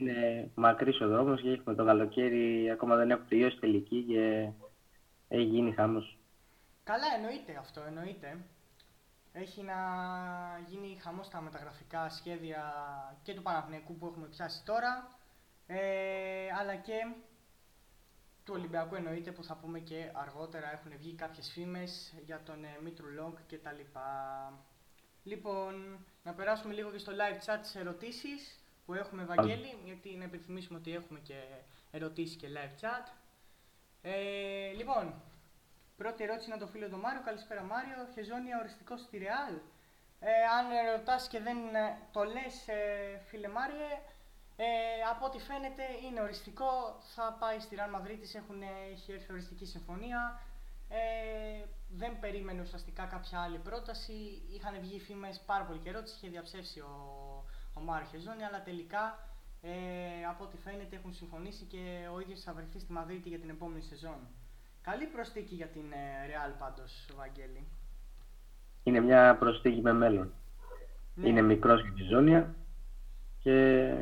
είναι 0.00 0.50
μακρύς 0.54 1.00
ο 1.00 1.08
δρόμος 1.08 1.40
και 1.40 1.50
έχουμε 1.50 1.74
το 1.74 1.84
καλοκαίρι, 1.84 2.70
ακόμα 2.70 2.96
δεν 2.96 3.10
έχω 3.10 3.22
τελειώσει 3.28 3.58
τελική 3.58 4.02
και 4.02 4.50
έχει 5.28 5.44
γίνει 5.44 5.72
χάμος. 5.72 6.18
Καλά, 6.84 7.04
εννοείται 7.16 7.56
αυτό, 7.58 7.82
εννοείται. 7.86 8.38
Έχει 9.32 9.62
να 9.62 9.74
γίνει 10.66 10.98
χαμός 11.02 11.26
στα 11.26 11.40
μεταγραφικά 11.40 12.08
σχέδια 12.08 12.62
και 13.22 13.34
του 13.34 13.42
Παναθηναϊκού 13.42 13.96
που 13.96 14.06
έχουμε 14.06 14.26
πιάσει 14.26 14.64
τώρα, 14.64 15.18
ε, 15.66 15.78
αλλά 16.60 16.74
και 16.74 16.94
του 18.44 18.54
Ολυμπιακού 18.56 18.94
εννοείται 18.94 19.32
που 19.32 19.44
θα 19.44 19.56
πούμε 19.56 19.78
και 19.78 20.10
αργότερα 20.14 20.72
έχουν 20.72 20.92
βγει 20.98 21.14
κάποιες 21.14 21.50
φήμες 21.52 22.14
για 22.24 22.42
τον 22.44 22.64
ε, 22.64 22.78
Μήτρου 22.82 23.08
Λόγκ 23.08 23.36
και 23.46 23.58
τα 23.58 23.72
λοιπά. 23.72 24.08
Λοιπόν, 25.22 26.04
να 26.22 26.32
περάσουμε 26.32 26.74
λίγο 26.74 26.90
και 26.90 26.98
στο 26.98 27.12
live 27.12 27.46
chat 27.46 27.58
σε 27.60 27.78
ερωτήσεις 27.78 28.58
που 28.86 28.94
έχουμε 28.94 29.24
Βαγγέλη, 29.24 29.78
γιατί 29.84 30.16
να 30.16 30.24
επιθυμίσουμε 30.24 30.78
ότι 30.78 30.94
έχουμε 30.94 31.18
και 31.18 31.42
ερωτήσεις 31.90 32.36
και 32.36 32.48
live 32.56 32.84
chat. 32.84 33.12
Ε, 34.02 34.70
λοιπόν, 34.76 35.22
πρώτη 35.96 36.24
ερώτηση 36.24 36.50
είναι 36.50 36.58
το 36.58 36.66
φίλο 36.66 36.88
του 36.88 36.96
Μάριο. 36.96 37.22
Καλησπέρα 37.24 37.62
Μάριο. 37.62 37.96
Χεζόνια 38.14 38.58
οριστικός 38.58 39.00
στη 39.00 39.18
Ρεάλ. 39.18 39.54
Ε, 40.20 40.30
αν 40.58 40.96
ρωτάς 40.96 41.28
και 41.28 41.40
δεν 41.40 41.74
ε, 41.74 41.98
το 42.12 42.22
λες 42.24 42.68
ε, 42.68 43.20
φίλε 43.28 43.48
Μάριε, 43.48 43.92
ε, 44.56 44.66
από 45.10 45.26
ό,τι 45.26 45.38
φαίνεται 45.38 45.82
είναι 46.04 46.20
οριστικό. 46.20 47.00
Θα 47.14 47.36
πάει 47.40 47.58
στη 47.60 47.74
Ρεάλ 47.74 47.90
Μαδρίτης, 47.90 48.34
έχουν, 48.34 48.62
έχει 48.92 49.12
έρθει 49.12 49.32
οριστική 49.32 49.66
συμφωνία. 49.66 50.42
Ε, 50.88 51.64
δεν 51.96 52.18
περίμενε 52.20 52.60
ουσιαστικά 52.60 53.04
κάποια 53.04 53.40
άλλη 53.40 53.58
πρόταση. 53.58 54.42
Είχαν 54.54 54.74
βγει 54.80 55.00
φήμες 55.00 55.42
πάρα 55.46 55.64
πολύ 55.64 55.78
καιρό, 55.78 56.02
τις 56.02 56.14
είχε 56.14 56.28
διαψεύσει 56.28 56.80
ο 56.80 56.94
ο 57.74 57.80
Μάριο 57.80 58.06
Χεζόνι, 58.10 58.44
αλλά 58.44 58.62
τελικά 58.62 59.18
ε, 59.62 59.70
από 60.28 60.44
ό,τι 60.44 60.56
φαίνεται 60.56 60.96
έχουν 60.96 61.12
συμφωνήσει 61.12 61.64
και 61.64 62.08
ο 62.14 62.20
ίδιος 62.20 62.42
θα 62.42 62.52
βρεθεί 62.52 62.78
στη 62.78 62.92
Μαδρίτη 62.92 63.28
για 63.28 63.38
την 63.38 63.50
επόμενη 63.50 63.82
σεζόν. 63.82 64.18
Καλή 64.82 65.06
προσθήκη 65.06 65.54
για 65.54 65.66
την 65.66 65.92
ε, 65.92 66.26
Real 66.28 66.54
πάντως, 66.58 67.08
Βαγγέλη. 67.16 67.66
Είναι 68.82 69.00
μια 69.00 69.36
προσθήκη 69.38 69.80
με 69.80 69.92
μέλλον. 69.92 70.32
Ναι. 71.14 71.28
Είναι 71.28 71.42
μικρός 71.42 71.82
για 71.82 71.92
τη 71.92 72.02
Ζώνια 72.02 72.54
και... 73.38 73.94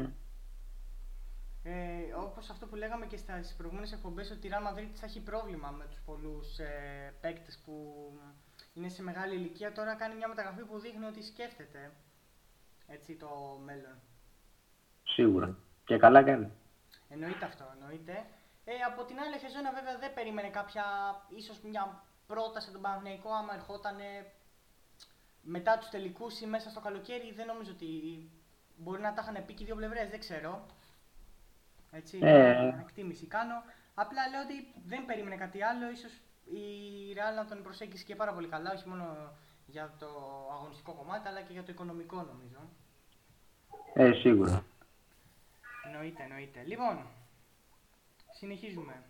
Ε, 1.70 2.14
όπως 2.14 2.50
αυτό 2.50 2.66
που 2.66 2.74
λέγαμε 2.74 3.06
και 3.06 3.16
στις 3.16 3.54
προηγούμενες 3.56 3.92
εκπομπές 3.92 4.30
ότι 4.30 4.46
η 4.46 4.50
Real 4.52 4.72
Madrid 4.72 4.90
θα 4.94 5.06
έχει 5.06 5.20
πρόβλημα 5.20 5.70
με 5.70 5.84
τους 5.90 6.00
πολλούς 6.04 6.58
ε, 6.58 7.14
παίκτες 7.20 7.62
που 7.64 7.74
είναι 8.74 8.88
σε 8.88 9.02
μεγάλη 9.02 9.34
ηλικία. 9.34 9.72
Τώρα 9.72 9.94
κάνει 9.94 10.14
μια 10.14 10.28
μεταγραφή 10.28 10.62
που 10.64 10.78
δείχνει 10.78 11.04
ότι 11.04 11.22
σκέφτεται 11.22 11.92
έτσι, 12.86 13.16
το 13.16 13.28
μέλλον. 13.64 13.98
Σίγουρα. 15.02 15.58
Και 15.84 15.98
καλά 15.98 16.22
κάνει. 16.22 16.50
Εννοείται 17.08 17.44
αυτό, 17.44 17.64
εννοείται. 17.80 18.26
Ε, 18.64 18.72
από 18.92 19.04
την 19.04 19.18
άλλη, 19.18 19.38
Χεζόνα 19.38 19.72
βέβαια 19.72 19.98
δεν 19.98 20.14
περίμενε 20.14 20.48
κάποια, 20.48 20.84
ίσως 21.28 21.60
μια 21.60 22.02
πρόταση 22.26 22.68
από 22.68 22.78
τον 22.78 22.82
Παναγενικό, 22.82 23.30
άμα 23.30 23.54
ερχόταν 23.54 23.96
μετά 25.42 25.78
τους 25.78 25.88
τελικούς 25.88 26.40
ή 26.40 26.46
μέσα 26.46 26.70
στο 26.70 26.80
καλοκαίρι, 26.80 27.32
δεν 27.32 27.46
νομίζω 27.46 27.70
ότι 27.72 27.90
μπορεί 28.76 29.00
να 29.00 29.12
τα 29.12 29.22
είχαν 29.22 29.44
πει 29.44 29.52
και 29.54 29.64
δύο 29.64 29.74
πλευρές, 29.74 30.08
δεν 30.08 30.18
ξέρω. 30.18 30.66
Έτσι, 31.90 32.18
ε. 32.22 32.68
εκτίμηση 32.80 33.26
κάνω. 33.26 33.54
Απλά 33.94 34.28
λέω 34.28 34.42
ότι 34.42 34.74
δεν 34.86 35.06
περίμενε 35.06 35.36
κάτι 35.36 35.62
άλλο, 35.62 35.90
ίσως 35.90 36.12
η 36.44 36.62
Real 37.14 37.34
να 37.36 37.44
τον 37.44 37.62
προσέγγισε 37.62 38.04
και 38.04 38.16
πάρα 38.16 38.32
πολύ 38.32 38.48
καλά, 38.48 38.72
όχι 38.72 38.88
μόνο 38.88 39.32
για 39.66 39.94
το 39.98 40.06
αγωνιστικό 40.52 40.92
κομμάτι, 40.92 41.28
αλλά 41.28 41.40
και 41.40 41.52
για 41.52 41.62
το 41.62 41.72
οικονομικό 41.72 42.16
νομίζω. 42.16 42.58
Ε, 43.94 44.12
σίγουρα. 44.12 44.64
Εννοείται, 45.86 46.22
εννοείται. 46.22 46.62
Λοιπόν, 46.66 47.06
συνεχίζουμε. 48.32 49.02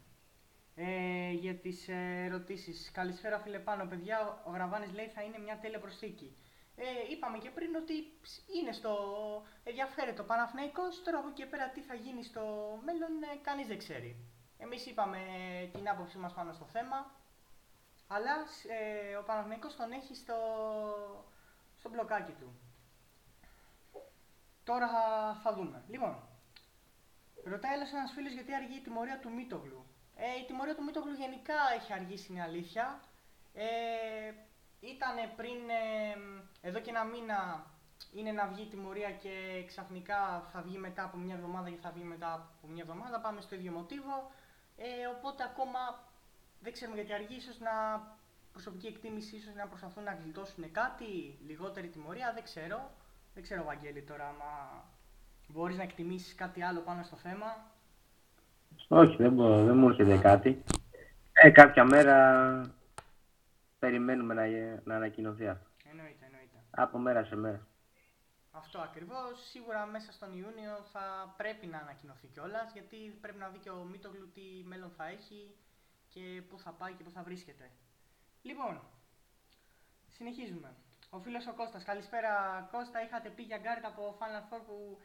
Ε, 0.75 1.31
για 1.31 1.55
τις 1.55 1.89
ερωτήσεις. 1.89 2.91
Καλησπέρα 2.93 3.39
φίλε 3.39 3.59
πάνω, 3.59 3.87
παιδιά. 3.87 4.43
Ο 4.47 4.51
Γραβάνης 4.51 4.93
λέει 4.93 5.07
θα 5.07 5.23
είναι 5.23 5.39
μια 5.39 5.59
τέλεια 5.59 5.79
προσθήκη. 5.79 6.37
Ε, 6.81 7.13
είπαμε 7.13 7.39
και 7.39 7.51
πριν 7.51 7.75
ότι 7.75 7.95
είναι 8.59 8.73
στο 8.73 8.93
ενδιαφέρει 9.65 10.13
το 10.13 10.23
Παναθηναϊκός, 10.23 11.03
τώρα 11.03 11.19
από 11.19 11.29
εκεί 11.29 11.47
πέρα 11.47 11.69
τι 11.69 11.81
θα 11.81 11.95
γίνει 11.95 12.25
στο 12.25 12.43
μέλλον 12.85 13.23
ε, 13.23 13.37
κανείς 13.43 13.67
δεν 13.67 13.79
ξέρει. 13.79 14.17
Εμείς 14.59 14.87
είπαμε 14.87 15.19
την 15.73 15.89
άποψή 15.89 16.19
μας 16.19 16.33
πάνω 16.33 16.53
στο 16.53 16.65
θέμα, 16.65 17.11
αλλά 18.07 18.35
ε, 18.69 19.17
ο 19.17 19.23
Παναθηναϊκός 19.23 19.77
τον 19.77 19.93
έχει 19.93 20.15
στο, 20.15 20.37
στο 21.79 21.89
μπλοκάκι 21.89 22.33
του. 22.33 22.59
Τώρα 24.65 24.89
θα 25.43 25.55
δούμε. 25.55 25.85
Λοιπόν, 25.89 26.23
ρωτάει 27.45 27.75
ένας 27.75 27.93
ένας 27.93 28.13
φίλος 28.13 28.33
γιατί 28.33 28.55
αργεί 28.55 28.77
η 28.77 28.81
τιμωρία 28.81 29.19
του 29.19 29.33
Μίτογλου. 29.33 29.85
Ε, 30.17 30.41
η 30.41 30.45
τιμωρία 30.47 30.75
του 30.75 30.85
Μίτογλου 30.85 31.13
γενικά 31.13 31.55
έχει 31.77 31.93
αργήσει, 31.93 32.33
είναι 32.33 32.43
αλήθεια. 32.43 33.01
Ε, 33.55 34.33
ήτανε 34.81 35.33
πριν, 35.37 35.61
ε, 35.69 36.69
εδώ 36.69 36.81
και 36.81 36.91
ένα 36.91 37.05
μήνα, 37.05 37.67
είναι 38.15 38.33
να 38.33 38.47
βγει 38.47 38.63
η 38.63 38.67
τιμωρία 38.67 39.11
και 39.11 39.65
ξαφνικά 39.67 40.49
θα 40.53 40.63
βγει 40.63 40.79
μετά 40.79 41.05
από 41.05 41.17
μια 41.17 41.35
εβδομάδα 41.35 41.71
και 41.71 41.83
θα 41.83 41.91
βγει 41.91 42.05
μετά 42.05 42.33
από 42.35 42.67
μια 42.73 42.83
εβδομάδα. 42.87 43.21
Πάμε 43.21 43.41
στο 43.41 43.55
ίδιο 43.55 43.73
μοτίβο. 43.73 44.31
Ε, 44.77 45.07
οπότε 45.17 45.43
ακόμα 45.51 45.79
δεν 46.61 46.73
ξέρουμε 46.73 46.97
γιατί 46.97 47.13
αργεί, 47.13 47.37
ίσως 47.37 47.59
να 47.59 47.73
προσωπική 48.53 48.87
εκτίμηση, 48.87 49.37
ίσως 49.37 49.55
να 49.55 49.67
προσπαθούν 49.67 50.03
να 50.03 50.19
γλιτώσουν 50.23 50.73
κάτι, 50.73 51.39
λιγότερη 51.47 51.89
τιμωρία, 51.89 52.33
δεν 52.35 52.43
ξέρω. 52.43 52.91
Δεν 53.35 53.43
ξέρω, 53.43 53.65
Βαγγέλη, 53.65 54.03
τώρα, 54.03 54.25
άμα 54.25 54.85
μπορείς 55.49 55.77
να 55.77 55.83
εκτιμήσεις 55.83 56.35
κάτι 56.35 56.63
άλλο 56.63 56.81
πάνω 56.81 57.03
στο 57.03 57.17
θέμα. 57.17 57.57
Όχι, 58.89 59.17
δεν, 59.17 59.33
μπορώ, 59.33 59.65
δεν 59.65 59.77
μου 59.77 59.89
έρχεται 59.89 60.17
κάτι. 60.17 60.63
Ε, 61.33 61.51
κάποια 61.51 61.85
μέρα 61.85 62.17
περιμένουμε 63.79 64.35
να, 64.35 64.47
να 64.85 64.95
ανακοινωθεί 64.95 65.49
αυτό. 65.49 65.69
Εννοείται, 65.91 66.25
εννοείται. 66.25 66.65
Από 66.71 66.99
μέρα 66.99 67.25
σε 67.25 67.37
μέρα. 67.37 67.67
Αυτό 68.51 68.79
ακριβώς. 68.81 69.49
Σίγουρα 69.51 69.87
μέσα 69.87 70.13
στον 70.13 70.37
Ιούνιο 70.37 70.83
θα 70.93 71.35
πρέπει 71.37 71.67
να 71.67 71.79
ανακοινωθεί 71.79 72.27
κιόλας, 72.27 72.73
γιατί 72.73 73.19
πρέπει 73.21 73.39
να 73.39 73.49
δει 73.49 73.59
και 73.59 73.71
ο 73.71 73.85
Μίτογλου 73.85 74.31
τι 74.35 74.65
μέλλον 74.65 74.91
θα 74.91 75.07
έχει 75.07 75.55
και 76.09 76.43
πού 76.49 76.59
θα 76.59 76.73
πάει 76.73 76.93
και 76.93 77.05
πού 77.05 77.11
θα 77.11 77.23
βρίσκεται. 77.23 77.71
Λοιπόν, 78.43 78.83
συνεχίζουμε. 80.09 80.75
Ο 81.11 81.19
φίλος 81.19 81.47
ο 81.47 81.55
Κώστας. 81.55 81.85
Καλησπέρα 81.85 82.33
Κώστα. 82.73 83.03
Είχατε 83.03 83.29
πει 83.29 83.43
για 83.43 83.59
γκαρντ 83.59 83.85
από 83.85 84.19
Final 84.21 84.55
Four 84.55 84.63
που 84.67 84.99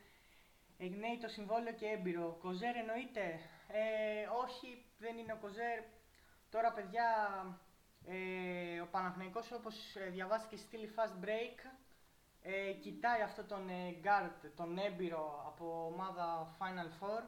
λήγει 0.78 1.18
το 1.22 1.28
συμβόλαιο 1.28 1.74
και 1.74 1.86
έμπειρο. 1.86 2.38
Κοζέρ 2.42 2.76
εννοείται; 2.76 3.40
Ε, 3.68 4.26
όχι, 4.44 4.86
δεν 4.98 5.18
είναι 5.18 5.34
ο 5.34 5.38
Κοζέρ. 5.38 5.80
Τώρα 6.50 6.74
παιδιά, 6.74 7.08
ε, 8.08 8.80
ο 8.82 8.88
Παναθηναϊκός 8.92 9.52
όπως 9.52 9.96
ε, 9.96 10.10
διαβάστηκε 10.10 10.56
στη 10.56 10.66
στήλη 10.66 10.94
Fast 10.96 11.26
Break 11.26 11.72
ε, 12.42 12.72
κοιτάει 12.72 13.22
αυτό 13.22 13.44
τον 13.44 13.70
ε, 13.70 14.00
γκαρντ, 14.04 14.50
τον 14.56 14.78
έμπειρο 14.78 15.44
από 15.48 15.92
ομάδα 15.94 16.56
Final 16.60 17.04
Four. 17.04 17.24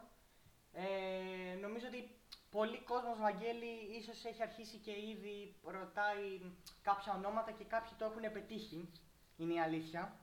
Ε, 0.74 1.55
νομίζω 1.62 1.88
ότι 1.88 2.10
πολλοί 2.51 2.82
κόσμος, 2.84 3.17
Βαγγέλη, 3.20 3.98
ίσως 4.00 4.25
έχει 4.25 4.41
αρχίσει 4.41 4.77
και 4.77 4.91
ήδη 4.91 5.55
ρωτάει 5.63 6.41
κάποια 6.82 7.13
ονόματα 7.13 7.51
και 7.51 7.63
κάποιοι 7.63 7.91
το 7.98 8.05
έχουν 8.05 8.34
πετύχει. 8.34 8.89
Είναι 9.38 9.53
η 9.53 9.60
αλήθεια. 9.60 10.15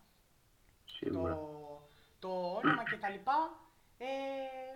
Σίγουρα. 0.84 1.34
Το, 1.34 1.88
το 2.18 2.52
όνομα 2.54 2.82
κτλ. 2.82 3.30
Ε, 3.98 4.06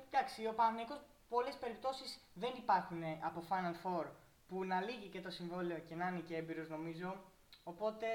εντάξει, 0.09 0.47
ο 0.47 0.52
Παναθηναϊκός 0.54 1.00
πολλές 1.28 1.56
περιπτώσεις 1.56 2.21
δεν 2.35 2.52
υπάρχουν 2.56 3.02
από 3.21 3.45
Final 3.49 3.76
Four 3.87 4.06
που 4.49 4.65
να 4.65 4.81
λύγει 4.81 5.09
και 5.09 5.21
το 5.21 5.31
συμβόλαιο 5.31 5.79
και 5.79 5.95
να 5.95 6.09
είναι 6.09 6.21
και 6.21 6.37
έμπειρος 6.37 6.69
νομίζω. 6.69 7.25
Οπότε 7.65 8.07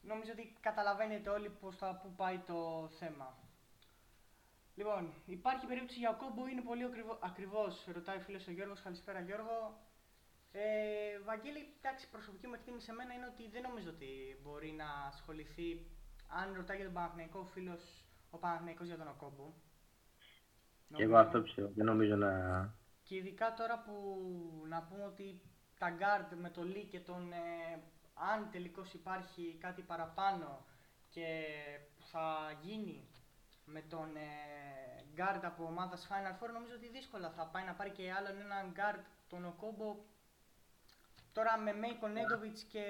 νομίζω 0.00 0.32
ότι 0.32 0.56
καταλαβαίνετε 0.60 1.30
όλοι 1.30 1.48
πώς 1.50 1.76
θα, 1.76 2.00
πού 2.02 2.12
πάει 2.16 2.38
το 2.38 2.88
θέμα. 2.98 3.36
Λοιπόν, 4.74 5.12
υπάρχει 5.26 5.66
περίπτωση 5.66 5.98
για 5.98 6.10
Οκόμπο, 6.10 6.46
είναι 6.48 6.60
πολύ 6.60 6.84
ακριβός, 7.20 7.84
ρωτάει 7.92 8.16
ο 8.16 8.20
φίλος 8.20 8.46
ο 8.46 8.50
Γιώργος. 8.50 8.82
Καλησπέρα, 8.82 9.20
Γιώργο. 9.20 9.80
Ε, 10.52 11.20
Βαγγέλη, 11.24 11.74
εντάξει, 11.80 12.10
προσωπική 12.10 12.46
μου 12.46 12.54
εκτίμηση 12.54 12.84
σε 12.84 12.92
μένα 12.92 13.14
είναι 13.14 13.26
ότι 13.26 13.48
δεν 13.48 13.62
νομίζω 13.62 13.90
ότι 13.90 14.38
μπορεί 14.42 14.70
να 14.72 14.88
ασχοληθεί. 15.06 15.86
Αν 16.28 16.54
ρωτάει 16.54 16.76
για 16.76 16.84
τον 16.86 16.94
Παναθηναϊκό 16.94 17.44
φίλος, 17.44 18.04
ο 18.30 18.38
Παναθηναϊκός 18.38 18.86
για 18.86 18.96
τον 18.96 19.08
Οκόμπο. 19.08 19.52
Και 20.96 21.02
εγώ 21.02 21.16
αυτό 21.16 21.42
πιστεύω. 21.42 21.70
Δεν 21.74 21.86
νομίζω 21.86 22.16
να. 22.16 22.30
Και 23.12 23.18
ειδικά 23.18 23.54
τώρα 23.54 23.78
που 23.78 23.94
να 24.68 24.82
πούμε 24.82 25.04
ότι 25.04 25.40
τα 25.78 25.90
γκαρντ 25.90 26.32
με 26.32 26.50
το 26.50 26.62
Λι 26.62 26.84
και 26.84 27.00
τον. 27.00 27.32
Ε, 27.32 27.82
αν 28.14 28.48
τελικώς 28.50 28.92
υπάρχει 28.92 29.56
κάτι 29.60 29.82
παραπάνω 29.82 30.64
και 31.08 31.26
θα 32.10 32.24
γίνει 32.62 33.08
με 33.64 33.80
τον 33.88 34.16
ε, 34.16 34.30
guard 35.16 35.40
από 35.42 35.64
ομάδας 35.64 36.08
Final 36.10 36.44
Four, 36.44 36.52
νομίζω 36.52 36.74
ότι 36.74 36.88
δύσκολα 36.88 37.30
θα 37.30 37.46
πάει 37.46 37.64
να 37.64 37.72
πάρει 37.72 37.90
και 37.90 38.12
άλλον 38.12 38.40
έναν 38.40 38.72
guard 38.76 39.00
τον 39.28 39.44
Οκόμπο. 39.44 39.96
Τώρα 41.32 41.58
με 41.58 41.72
Μέικο 41.72 42.08
Νέντοβιτς 42.08 42.62
και. 42.62 42.84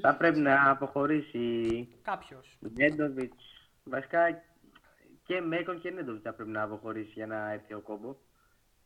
Θα 0.00 0.16
πρέπει 0.16 0.38
να 0.38 0.70
αποχωρήσει. 0.70 1.88
Κάποιος. 2.02 2.58
Νέντοβιτς. 2.60 3.70
Βασικά 3.84 4.42
και 5.22 5.40
Μέικον 5.40 5.80
και 5.80 5.90
Νέντοβιτς 5.90 6.22
θα 6.22 6.32
πρέπει 6.32 6.50
να 6.50 6.62
αποχωρήσει 6.62 7.12
για 7.14 7.26
να 7.26 7.52
έρθει 7.52 7.74
ο 7.74 7.80
Κόμπο. 7.80 8.26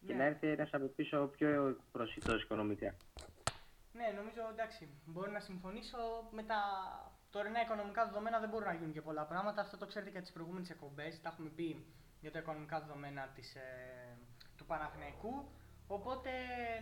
Ναι. 0.03 0.13
Και 0.13 0.15
να 0.19 0.25
έρθει 0.25 0.47
ένας 0.47 0.71
από 0.73 0.87
πίσω 0.87 1.27
πιο 1.37 1.77
προσιτός 1.93 2.43
οικονομικά. 2.43 2.95
Ναι, 3.93 4.07
νομίζω 4.17 4.41
εντάξει. 4.53 4.89
Μπορεί 5.05 5.31
να 5.31 5.41
συμφωνήσω 5.41 5.99
με 6.31 6.43
τα 6.43 6.61
τωρινά 7.31 7.61
οικονομικά 7.61 8.07
δεδομένα 8.07 8.39
δεν 8.39 8.49
μπορούν 8.49 8.67
να 8.67 8.75
γίνουν 8.75 8.93
και 8.93 9.03
πολλά 9.03 9.25
πράγματα. 9.25 9.61
Αυτό 9.61 9.77
το 9.77 9.87
ξέρετε 9.87 10.11
και 10.11 10.17
από 10.17 10.27
τις 10.27 10.35
προηγούμενες 10.35 10.71
εκπομπές. 10.71 11.21
Τα 11.21 11.29
έχουμε 11.29 11.49
πει 11.49 11.87
για 12.21 12.31
τα 12.31 12.39
οικονομικά 12.39 12.81
δεδομένα 12.81 13.29
της, 13.35 13.55
ε, 13.55 14.17
του 14.57 14.67
Παναθηναϊκού. 14.67 15.49
Οπότε 15.87 16.31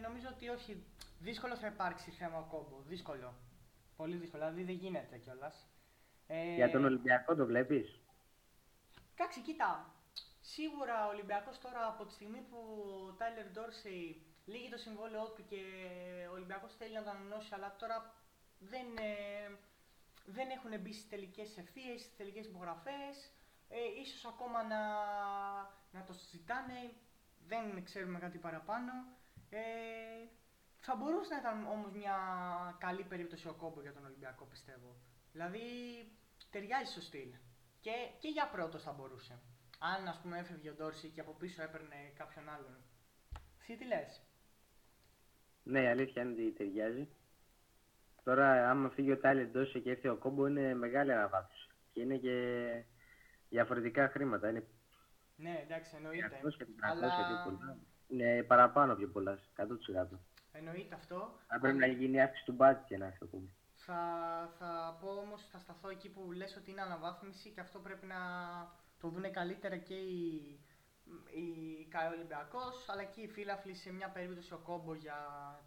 νομίζω 0.02 0.28
ότι 0.34 0.48
όχι. 0.48 0.84
Δύσκολο 1.18 1.56
θα 1.56 1.66
υπάρξει 1.66 2.10
θέμα 2.10 2.38
ο 2.38 2.46
κόμπο. 2.50 2.82
Δύσκολο. 2.86 3.34
Πολύ 3.96 4.16
δύσκολο. 4.16 4.42
Δηλαδή 4.42 4.62
δεν 4.64 4.74
γίνεται 4.74 5.16
κιόλας. 5.18 5.68
Ε, 6.26 6.54
για 6.54 6.70
τον 6.70 6.84
Ολυμπιακό 6.84 7.34
το 7.34 7.46
βλέπεις; 7.46 8.00
Εντάξει, 9.14 9.40
κοίτα. 9.40 9.94
Σίγουρα 10.54 11.06
ο 11.06 11.08
Ολυμπιακός 11.08 11.58
τώρα 11.58 11.86
από 11.86 12.04
τη 12.06 12.12
στιγμή 12.12 12.40
που 12.50 12.58
ο 13.08 13.12
Τάιλερ 13.12 13.46
Ντόρσεϊ 13.50 14.22
λύγει 14.44 14.68
το 14.68 14.76
συμβόλαιό 14.76 15.26
του 15.30 15.44
και 15.44 15.60
ο 16.30 16.32
Ολυμπιακός 16.32 16.76
θέλει 16.76 16.94
να 16.94 17.02
το 17.02 17.10
ανανώσει, 17.10 17.54
αλλά 17.54 17.76
τώρα 17.76 18.14
δεν, 18.58 18.86
ε, 18.98 19.56
δεν 20.24 20.50
έχουν 20.50 20.80
μπει 20.80 20.92
στις 20.92 21.08
τελικές 21.08 21.58
ευθείες, 21.58 22.00
στις 22.00 22.16
τελικές 22.16 22.46
υπογραφές. 22.46 23.14
Ε, 23.68 24.00
ίσως 24.02 24.24
ακόμα 24.24 24.62
να, 24.62 24.82
να 25.90 26.04
το 26.06 26.12
συζητάνε, 26.12 26.92
δεν 27.46 27.84
ξέρουμε 27.84 28.18
κάτι 28.18 28.38
παραπάνω. 28.38 28.92
Ε, 29.50 29.60
θα 30.80 30.96
μπορούσε 30.96 31.34
να 31.34 31.40
ήταν 31.40 31.66
όμως 31.66 31.92
μια 31.92 32.16
καλή 32.78 33.04
περίπτωση 33.04 33.48
ο 33.48 33.54
κόμπο 33.54 33.80
για 33.80 33.92
τον 33.92 34.04
Ολυμπιακό, 34.04 34.44
πιστεύω. 34.44 34.96
Δηλαδή 35.32 35.62
ταιριάζει 36.50 36.90
στο 36.90 37.00
στυλ. 37.00 37.34
Και, 37.80 37.92
και 38.18 38.28
για 38.28 38.48
πρώτος 38.48 38.82
θα 38.82 38.92
μπορούσε. 38.92 39.42
Αν 39.82 40.08
ας 40.08 40.20
πούμε 40.22 40.38
έφευγε 40.38 40.70
ο 40.70 40.74
Ντόρση 40.74 41.08
και 41.08 41.20
από 41.20 41.32
πίσω 41.32 41.62
έπαιρνε 41.62 42.12
κάποιον 42.16 42.48
άλλον. 42.48 42.76
Εσύ 43.60 43.76
τι 43.76 43.84
λες; 43.84 44.22
Ναι, 45.62 45.82
η 45.82 45.86
αλήθεια 45.86 46.22
είναι 46.22 46.32
ότι 46.32 46.52
ταιριάζει. 46.52 47.08
Τώρα, 48.24 48.70
άμα 48.70 48.88
φύγει 48.90 49.12
ο 49.12 49.18
Τάλιντ 49.18 49.52
Ντόρση 49.52 49.80
και 49.80 49.90
έρθει 49.90 50.08
ο 50.08 50.16
Κόμπο, 50.16 50.46
είναι 50.46 50.74
μεγάλη 50.74 51.12
αναβάθμιση. 51.12 51.68
Και 51.92 52.00
είναι 52.00 52.16
και 52.16 52.36
διαφορετικά 53.48 54.08
χρήματα. 54.08 54.48
Είναι... 54.48 54.66
Ναι, 55.36 55.60
εντάξει, 55.62 55.96
εννοείται. 55.96 56.40
200 56.44 56.64
αλλά... 56.80 57.78
Είναι 58.08 58.42
παραπάνω 58.42 58.94
πιο 58.94 59.08
πολλά, 59.08 59.38
100%. 59.56 60.18
Εννοείται 60.52 60.94
αυτό. 60.94 61.38
Θα 61.46 61.60
πρέπει 61.60 61.78
να 61.78 61.86
γίνει 61.86 62.22
αύξηση 62.22 62.44
του 62.44 62.52
μπάτζ 62.52 62.88
για 62.88 62.98
να 62.98 63.06
έρθει 63.06 63.24
ο 63.24 63.26
Κόμπο. 63.26 63.46
Θα, 63.74 63.96
θα 64.58 64.98
πω 65.00 65.08
όμως, 65.08 65.48
θα 65.48 65.58
σταθώ 65.58 65.88
εκεί 65.88 66.08
που 66.10 66.32
λες 66.32 66.56
ότι 66.56 66.70
είναι 66.70 66.80
αναβάθμιση 66.80 67.50
και 67.50 67.60
αυτό 67.60 67.78
πρέπει 67.78 68.06
να 68.06 68.16
το 69.00 69.08
δουν 69.08 69.32
καλύτερα 69.32 69.76
και 69.76 69.94
οι, 69.94 70.24
οι 71.34 71.88
Ολυμπιακός, 72.14 72.88
αλλά 72.88 73.04
και 73.04 73.20
οι 73.20 73.28
φίλαφλοι 73.28 73.74
σε 73.74 73.92
μια 73.92 74.08
περίπτωση 74.08 74.54
ο 74.54 74.58
κόμπο 74.58 74.94
για 74.94 75.18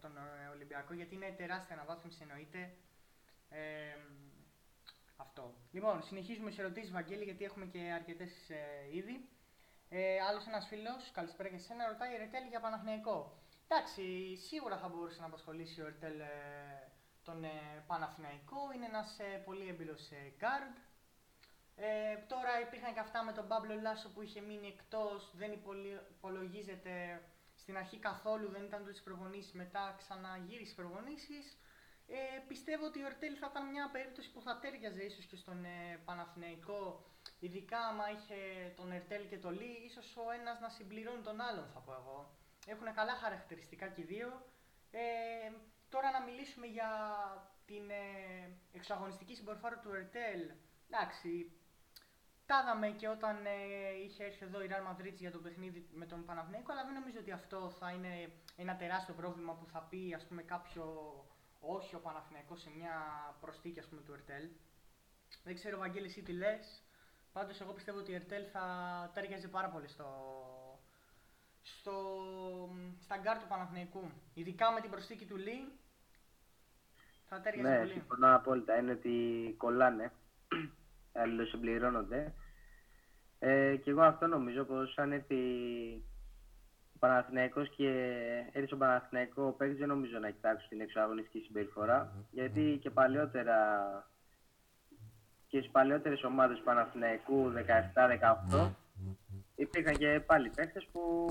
τον 0.02 0.17
ε, 0.17 0.48
Ολυμπιακό, 0.48 0.93
γιατί 0.93 1.15
είναι 1.15 1.36
τεράστια 1.38 1.76
αναβάθμιση 1.76 2.19
εννοείται. 2.22 2.74
Ε, 3.50 3.96
αυτό. 5.15 5.54
Λοιπόν, 5.72 6.04
συνεχίζουμε 6.04 6.52
σε 6.52 6.62
ερωτήσεις, 6.62 6.91
Βαγγέλη, 6.91 7.24
γιατί 7.24 7.43
έχουμε 7.43 7.65
και 7.65 7.80
αρκετές 7.80 8.50
ε, 8.50 8.96
ήδη. 8.96 9.30
Ε, 9.89 10.19
Άλλος 10.30 10.48
ένας 10.48 10.67
φίλος, 10.67 11.12
καλησπέρα 11.12 11.50
και 11.50 11.56
εσένα, 11.56 11.88
ρωτάει 11.88 12.17
Ρετέλ 12.17 12.48
για 12.48 12.60
Παναθηναϊκό. 12.60 13.38
Εντάξει, 13.67 14.36
σίγουρα 14.36 14.78
θα 14.78 14.88
μπορούσε 14.89 15.19
να 15.19 15.26
απασχολήσει 15.26 15.82
ο 15.82 15.86
Ρετέλ 15.86 16.19
ε, 16.19 16.28
τον 17.24 17.43
ε, 17.43 17.84
Παναθηναϊκό. 17.88 18.72
Είναι 18.76 18.86
ένας 18.86 19.19
ε, 19.19 19.41
πολύ 19.46 19.67
έμπειρος 19.67 20.12
ε, 20.12 20.34
guard. 20.39 20.76
Ε, 21.76 22.16
τώρα 22.28 22.60
υπήρχαν 22.62 22.94
και 22.94 23.00
αυτά 23.00 23.24
με 23.24 23.32
τον 23.32 23.48
Παύλο 23.48 23.76
Λάσο 23.82 24.10
που 24.14 24.22
είχε 24.22 24.42
μείνει 24.42 24.68
εκτός, 24.68 25.32
δεν 25.36 25.52
υπολογίζεται 26.18 27.22
στην 27.56 27.78
αρχή 27.78 27.98
καθόλου, 27.98 28.50
δεν 28.50 28.64
ήταν 28.64 28.82
ούτε 28.82 28.94
προπονήσεις, 29.04 29.54
μετά 29.54 29.96
ξαναγύρισε 29.98 30.72
στις 30.72 30.76
προπονήσεις. 30.76 31.58
Ε, 32.08 32.40
πιστεύω 32.48 32.86
ότι 32.86 33.04
ο 33.04 33.06
Ερτέλ 33.06 33.36
θα 33.40 33.48
ήταν 33.52 33.70
μια 33.70 33.90
περίπτωση 33.92 34.32
που 34.32 34.42
θα 34.42 34.60
τέριαζε 34.60 35.04
ίσως 35.04 35.26
και 35.26 35.36
στον 35.36 35.66
ε, 35.66 36.02
Παναθηναϊκό, 36.06 37.06
ειδικά 37.40 37.80
άμα 37.80 38.06
είχε 38.10 38.38
τον 38.76 38.92
Ερτέλ 38.92 39.28
και 39.28 39.38
τον 39.38 39.54
Λί, 39.54 39.72
ίσως 39.86 40.18
ο 40.18 40.32
ένας 40.32 40.60
να 40.60 40.70
συμπληρώνει 40.70 41.22
τον 41.22 41.42
άλλον, 41.42 41.68
θα 41.74 41.80
πω 41.80 41.94
εγώ. 41.94 42.38
Έχουν 42.66 42.94
καλά 42.94 43.16
χαρακτηριστικά 43.16 43.88
και 43.88 44.02
οι 44.02 44.04
δύο. 44.04 44.46
Ε, 44.92 45.02
τώρα 45.90 46.12
να 46.12 46.22
μιλήσουμε 46.22 46.66
για 46.66 46.90
την 47.66 47.90
ε, 47.90 48.58
εξαγωνιστική 48.72 49.36
συμπεριφορά 49.36 49.80
του 49.80 49.94
Ερτέλ. 49.94 50.52
Εντάξει, 50.90 51.52
τα 52.45 52.62
είδαμε 52.62 52.88
και 52.88 53.08
όταν 53.08 53.36
ε, 53.45 54.03
είχε 54.03 54.23
έρθει 54.23 54.45
εδώ 54.45 54.63
η 54.63 54.67
Real 54.71 54.86
Madrid 54.89 55.13
για 55.13 55.32
το 55.32 55.39
παιχνίδι 55.39 55.88
με 55.93 56.06
τον 56.06 56.25
Παναθηναϊκό, 56.25 56.71
αλλά 56.71 56.84
δεν 56.86 56.93
νομίζω 56.93 57.19
ότι 57.19 57.32
αυτό 57.32 57.69
θα 57.79 57.91
είναι 57.91 58.32
ένα 58.56 58.75
τεράστιο 58.75 59.13
πρόβλημα 59.13 59.53
που 59.53 59.65
θα 59.65 59.79
πει 59.89 60.13
ας 60.15 60.25
πούμε, 60.27 60.41
κάποιο 60.41 60.86
όχι 61.60 61.95
ο 61.95 61.99
Παναθηναϊκός 61.99 62.62
σε 62.62 62.69
μια 62.77 62.95
προστίκη 63.41 63.79
ας 63.79 63.86
πούμε, 63.86 64.01
του 64.01 64.13
Ερτέλ. 64.13 64.49
Δεν 65.43 65.56
ξέρω, 65.56 65.77
Βαγγέλη, 65.77 66.06
εσύ 66.06 66.21
τι 66.21 66.32
λες. 66.32 66.84
Πάντως 67.32 67.62
εγώ 67.62 67.73
πιστεύω 67.73 67.99
ότι 67.99 68.12
ο 68.12 68.15
Ερτέλ 68.15 68.45
θα 68.51 68.65
ταίριαζε 69.13 69.48
πάρα 69.47 69.69
πολύ 69.69 69.88
στο, 69.88 70.08
στο, 71.62 71.95
στα 72.99 73.17
γκαρντ 73.17 73.38
του 73.38 73.47
Παναθηναϊκού. 73.47 74.12
Ειδικά 74.34 74.71
με 74.71 74.82
την 74.82 74.89
προσθήκη 74.89 75.26
του 75.25 75.38
Λι, 75.38 75.80
θα 77.25 77.41
ταίριαζε 77.41 77.69
ναι, 77.69 77.77
πολύ. 77.77 77.88
Ναι, 77.88 77.93
συμφωνώ 77.93 78.36
απόλυτα. 78.36 78.77
Είναι 78.77 78.91
ότι 78.91 79.56
κολλάνε 79.58 80.12
αλληλοσυμπληρώνονται. 81.13 82.34
Ε, 83.39 83.76
και 83.76 83.89
εγώ 83.89 84.02
αυτό 84.02 84.28
νομίζω 84.28 84.63
πως 84.63 84.97
αν 84.97 85.12
έρθει 85.12 85.36
ο 86.95 86.99
Παναθηναϊκός 86.99 87.69
και 87.69 87.89
έρθει 88.52 88.67
στον 88.67 88.80
Παναθηναϊκό 88.80 89.56
παίκτη 89.58 89.76
δεν 89.76 89.88
νομίζω 89.88 90.19
να 90.19 90.30
κοιτάξει 90.30 90.67
την 90.67 90.82
εξωαγωνιστική 90.82 91.52
γιατί 92.32 92.80
και 92.82 92.89
παλαιότερα 92.89 93.58
και 95.47 95.60
στις 95.60 95.71
παλαιότερες 95.71 96.23
ομάδες 96.23 96.58
του 96.58 96.63
Παναθηναϊκού 96.63 97.54
17-18 98.52 98.71
υπήρχαν 99.56 99.95
και 99.95 100.19
πάλι 100.26 100.49
παίκτες 100.49 100.88
που 100.91 101.28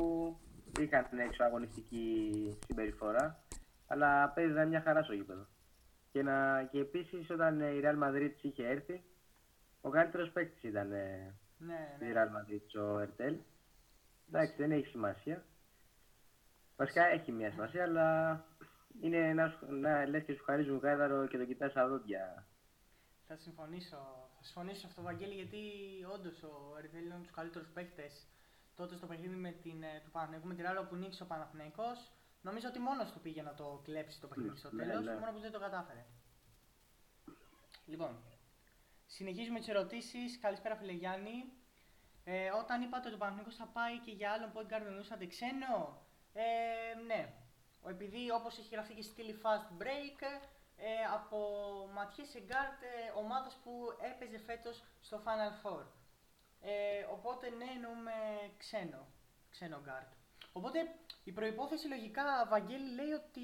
είχαν 0.81 1.07
την 1.09 1.18
εξωαγωνιστική 1.18 2.31
συμπεριφορά 2.66 3.42
αλλά 3.87 4.29
παίζανε 4.29 4.66
μια 4.66 4.81
χαρά 4.81 5.03
στο 5.03 5.12
γήπεδο. 5.12 5.47
Και, 6.12 6.23
να, 6.23 6.62
και 6.71 6.79
επίσης 6.79 7.31
όταν 7.31 7.61
η 7.61 7.81
Real 7.85 8.05
Madrid 8.05 8.31
είχε 8.40 8.66
έρθει 8.66 9.03
ο 9.83 9.90
καλύτερος 9.90 10.31
παίκτης 10.31 10.62
ήταν 10.62 10.88
ναι, 10.88 11.35
ναι. 11.59 11.92
στη 11.97 12.12
Real 12.14 12.29
Madrid, 12.37 12.83
ο 12.83 12.99
Ερτέλ. 12.99 13.38
Εντάξει, 14.29 14.55
δεν 14.57 14.71
έχει 14.71 14.87
σημασία. 14.87 15.45
Βασικά 16.77 17.07
έχει 17.07 17.33
μια 17.33 17.51
σημασία, 17.51 17.83
αλλά 17.83 18.40
είναι 19.01 19.16
ένας 19.16 19.59
να 19.68 20.07
λες 20.07 20.25
και 20.25 20.35
σου 20.35 20.45
χαρίζουν 20.45 20.81
κάδαρο 20.81 21.27
και 21.27 21.38
το 21.38 21.45
κοιτάς 21.45 21.71
στα 21.71 21.88
δόντια. 21.88 22.47
Θα 23.27 23.37
συμφωνήσω. 23.37 23.97
Θα 24.37 24.45
συμφωνήσω 24.45 24.87
αυτό, 24.87 25.03
Βαγγέλη, 25.03 25.35
γιατί 25.35 25.59
όντως 26.14 26.42
ο 26.42 26.77
Ερτέλ 26.79 27.05
είναι 27.05 27.14
από 27.14 27.23
τους 27.23 27.33
καλύτερους 27.33 27.68
παίκτες. 27.68 28.27
Τότε 28.77 28.97
στο 28.97 29.07
παιχνίδι 29.07 29.35
με 29.35 29.51
την, 29.51 29.83
ε, 29.83 30.01
του 30.05 30.11
Παναθηναϊκού 30.11 30.47
με 30.49 30.55
τη 30.55 30.62
Ράλο 30.62 30.85
που 30.85 30.97
νίκησε 30.97 31.23
ο 31.23 31.27
Παναθηναϊκός, 31.27 32.12
νομίζω 32.42 32.68
ότι 32.68 32.79
μόνος 32.79 33.12
του 33.12 33.21
πήγε 33.21 33.42
να 33.42 33.55
το 33.55 33.81
κλέψει 33.85 34.21
το 34.21 34.27
παιχνίδι 34.29 34.57
στο 34.57 34.68
τέλος, 34.68 35.05
ναι, 35.05 35.12
ναι. 35.12 35.18
μόνος 35.18 35.35
που 35.35 35.40
δεν 35.40 35.53
το 35.53 35.59
κατάφερε. 35.59 36.05
Λοιπόν, 37.87 38.16
Συνεχίζουμε 39.16 39.59
τις 39.59 39.68
ερωτήσεις. 39.68 40.38
Καλησπέρα, 40.38 40.77
φίλε 40.77 40.92
Γιάννη. 40.92 41.53
Ε, 42.25 42.51
όταν 42.51 42.83
είπατε 42.83 43.07
ότι 43.07 43.14
ο 43.14 43.18
Παναθηναϊκός 43.18 43.57
θα 43.57 43.66
πάει 43.66 43.98
και 43.98 44.11
για 44.11 44.31
άλλον 44.33 44.53
point 44.55 44.72
guard 44.72 44.87
εννοούσατε 44.87 45.27
ξένο. 45.27 46.07
Ε, 46.33 46.44
ναι. 47.07 47.33
Επειδή 47.88 48.31
όπως 48.31 48.59
έχει 48.59 48.75
γραφτεί 48.75 48.94
και 48.94 49.03
στήλη 49.03 49.40
fast 49.42 49.83
break, 49.83 50.20
ε, 50.77 51.05
από 51.14 51.38
Ματιές 51.94 52.29
Σεγκάρτ, 52.29 52.83
ε, 52.83 53.18
ομάδας 53.18 53.55
που 53.62 53.72
έπαιζε 54.11 54.38
φέτος 54.38 54.85
στο 55.01 55.22
Final 55.25 55.53
Four. 55.62 55.85
Ε, 56.61 57.03
οπότε 57.12 57.51
ναι, 57.51 57.64
εννοούμε 57.75 58.12
ξένο, 58.59 59.07
ξένο 59.51 59.83
guard. 59.87 60.11
Οπότε 60.53 60.94
η 61.25 61.33
προπόθεση 61.33 61.88
λογικά, 61.88 62.46
Βαγγέλη, 62.48 62.94
λέει 62.94 63.11
ότι 63.11 63.42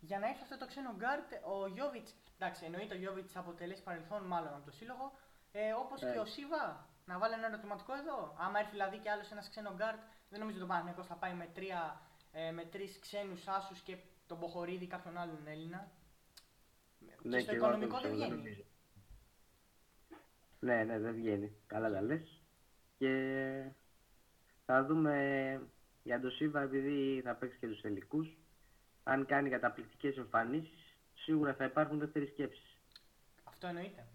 για 0.00 0.18
να 0.18 0.28
έρθει 0.28 0.42
αυτό 0.42 0.56
το 0.56 0.66
ξένο 0.66 0.96
guard, 1.00 1.52
ο 1.52 1.66
Γιώβιτς, 1.66 2.14
εντάξει, 2.38 2.64
εννοείται 2.64 2.94
ο 2.94 2.98
Γιώβιτς 2.98 3.36
αποτελέσει 3.36 3.82
παρελθόν 3.82 4.22
μάλλον 4.22 4.54
από 4.54 4.64
το 4.64 4.70
σύλλογο, 4.70 5.12
ε, 5.52 5.72
όπως 5.72 6.00
και 6.00 6.18
ο 6.18 6.24
Σίβα, 6.24 6.88
να 7.04 7.18
βάλει 7.18 7.34
ένα 7.34 7.46
ερωτηματικό 7.46 7.94
εδώ. 7.94 8.34
Άμα 8.38 8.58
έρθει 8.58 8.70
δηλαδή 8.70 8.98
και 8.98 9.10
άλλος 9.10 9.30
ένας 9.30 9.48
ξένος 9.48 9.74
guard, 9.78 10.00
δεν 10.30 10.38
νομίζω 10.40 10.56
ότι 10.56 10.64
ο 10.64 10.68
Παναγενικό 10.68 11.02
θα 11.02 11.14
πάει 11.14 11.34
με, 11.34 11.48
τρία, 11.54 12.00
ε, 12.32 12.50
με 12.50 12.64
τρεις 12.64 12.98
ξένους 12.98 13.48
άσους 13.48 13.80
και 13.80 13.96
τον 14.26 14.38
Μποχορίδη 14.38 14.86
κάποιον 14.86 15.16
άλλον 15.18 15.46
Έλληνα. 15.46 15.90
Ναι, 17.22 17.36
και 17.36 17.42
στο 17.42 17.54
οικονομικό 17.54 18.00
δεν 18.00 18.12
βγαίνει. 18.12 18.66
Ναι, 20.60 20.84
ναι, 20.84 20.98
δεν 20.98 21.14
βγαίνει. 21.14 21.56
Καλά 21.66 21.90
τα 21.90 22.02
λες. 22.02 22.42
Και 22.98 23.10
θα 24.64 24.84
δούμε 24.84 25.16
για 26.02 26.20
τον 26.20 26.30
Σίβα, 26.30 26.62
επειδή 26.62 27.20
θα 27.24 27.34
παίξει 27.34 27.58
και 27.58 27.66
τους 27.66 27.80
τελικού. 27.80 28.26
Αν 29.02 29.26
κάνει 29.26 29.50
καταπληκτικές 29.50 30.16
εμφανίσεις, 30.16 30.83
σίγουρα 31.14 31.54
θα 31.54 31.64
υπάρχουν 31.64 31.98
δεύτερες 31.98 32.28
σκέψεις. 32.28 32.76
Αυτό 33.44 33.66
εννοείται. 33.66 34.06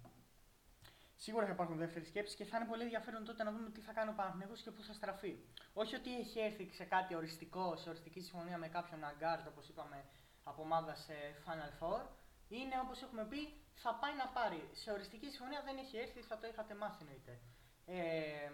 Σίγουρα 1.15 1.45
θα 1.45 1.51
υπάρχουν 1.51 1.77
δεύτερες 1.77 2.07
σκέψεις 2.07 2.35
και 2.35 2.45
θα 2.45 2.57
είναι 2.57 2.67
πολύ 2.67 2.83
ενδιαφέρον 2.83 3.25
τότε 3.25 3.43
να 3.43 3.51
δούμε 3.51 3.69
τι 3.69 3.81
θα 3.81 3.93
κάνει 3.93 4.09
ο 4.09 4.13
Παναγενικό 4.13 4.53
και 4.63 4.71
πού 4.71 4.83
θα 4.83 4.93
στραφεί. 4.93 5.33
Όχι 5.73 5.95
ότι 5.95 6.19
έχει 6.19 6.39
έρθει 6.39 6.69
σε 6.73 6.83
κάτι 6.83 7.15
οριστικό, 7.15 7.75
σε 7.75 7.89
οριστική 7.89 8.21
συμφωνία 8.21 8.57
με 8.57 8.67
κάποιον 8.67 9.03
αγκάρτ, 9.03 9.47
όπως 9.47 9.69
είπαμε, 9.69 10.05
από 10.43 10.62
ομάδα 10.62 10.95
σε 10.95 11.13
Final 11.45 11.71
Four. 11.79 12.01
Είναι 12.49 12.75
όπως 12.83 13.01
έχουμε 13.01 13.25
πει, 13.25 13.41
θα 13.73 13.91
πάει 14.01 14.15
να 14.15 14.27
πάρει. 14.27 14.69
Σε 14.71 14.91
οριστική 14.91 15.29
συμφωνία 15.29 15.62
δεν 15.65 15.77
έχει 15.77 15.97
έρθει, 15.97 16.21
θα 16.21 16.38
το 16.38 16.47
είχατε 16.47 16.75
μάθει 16.75 16.97
εννοείται. 17.03 17.39
Ε, 17.85 18.51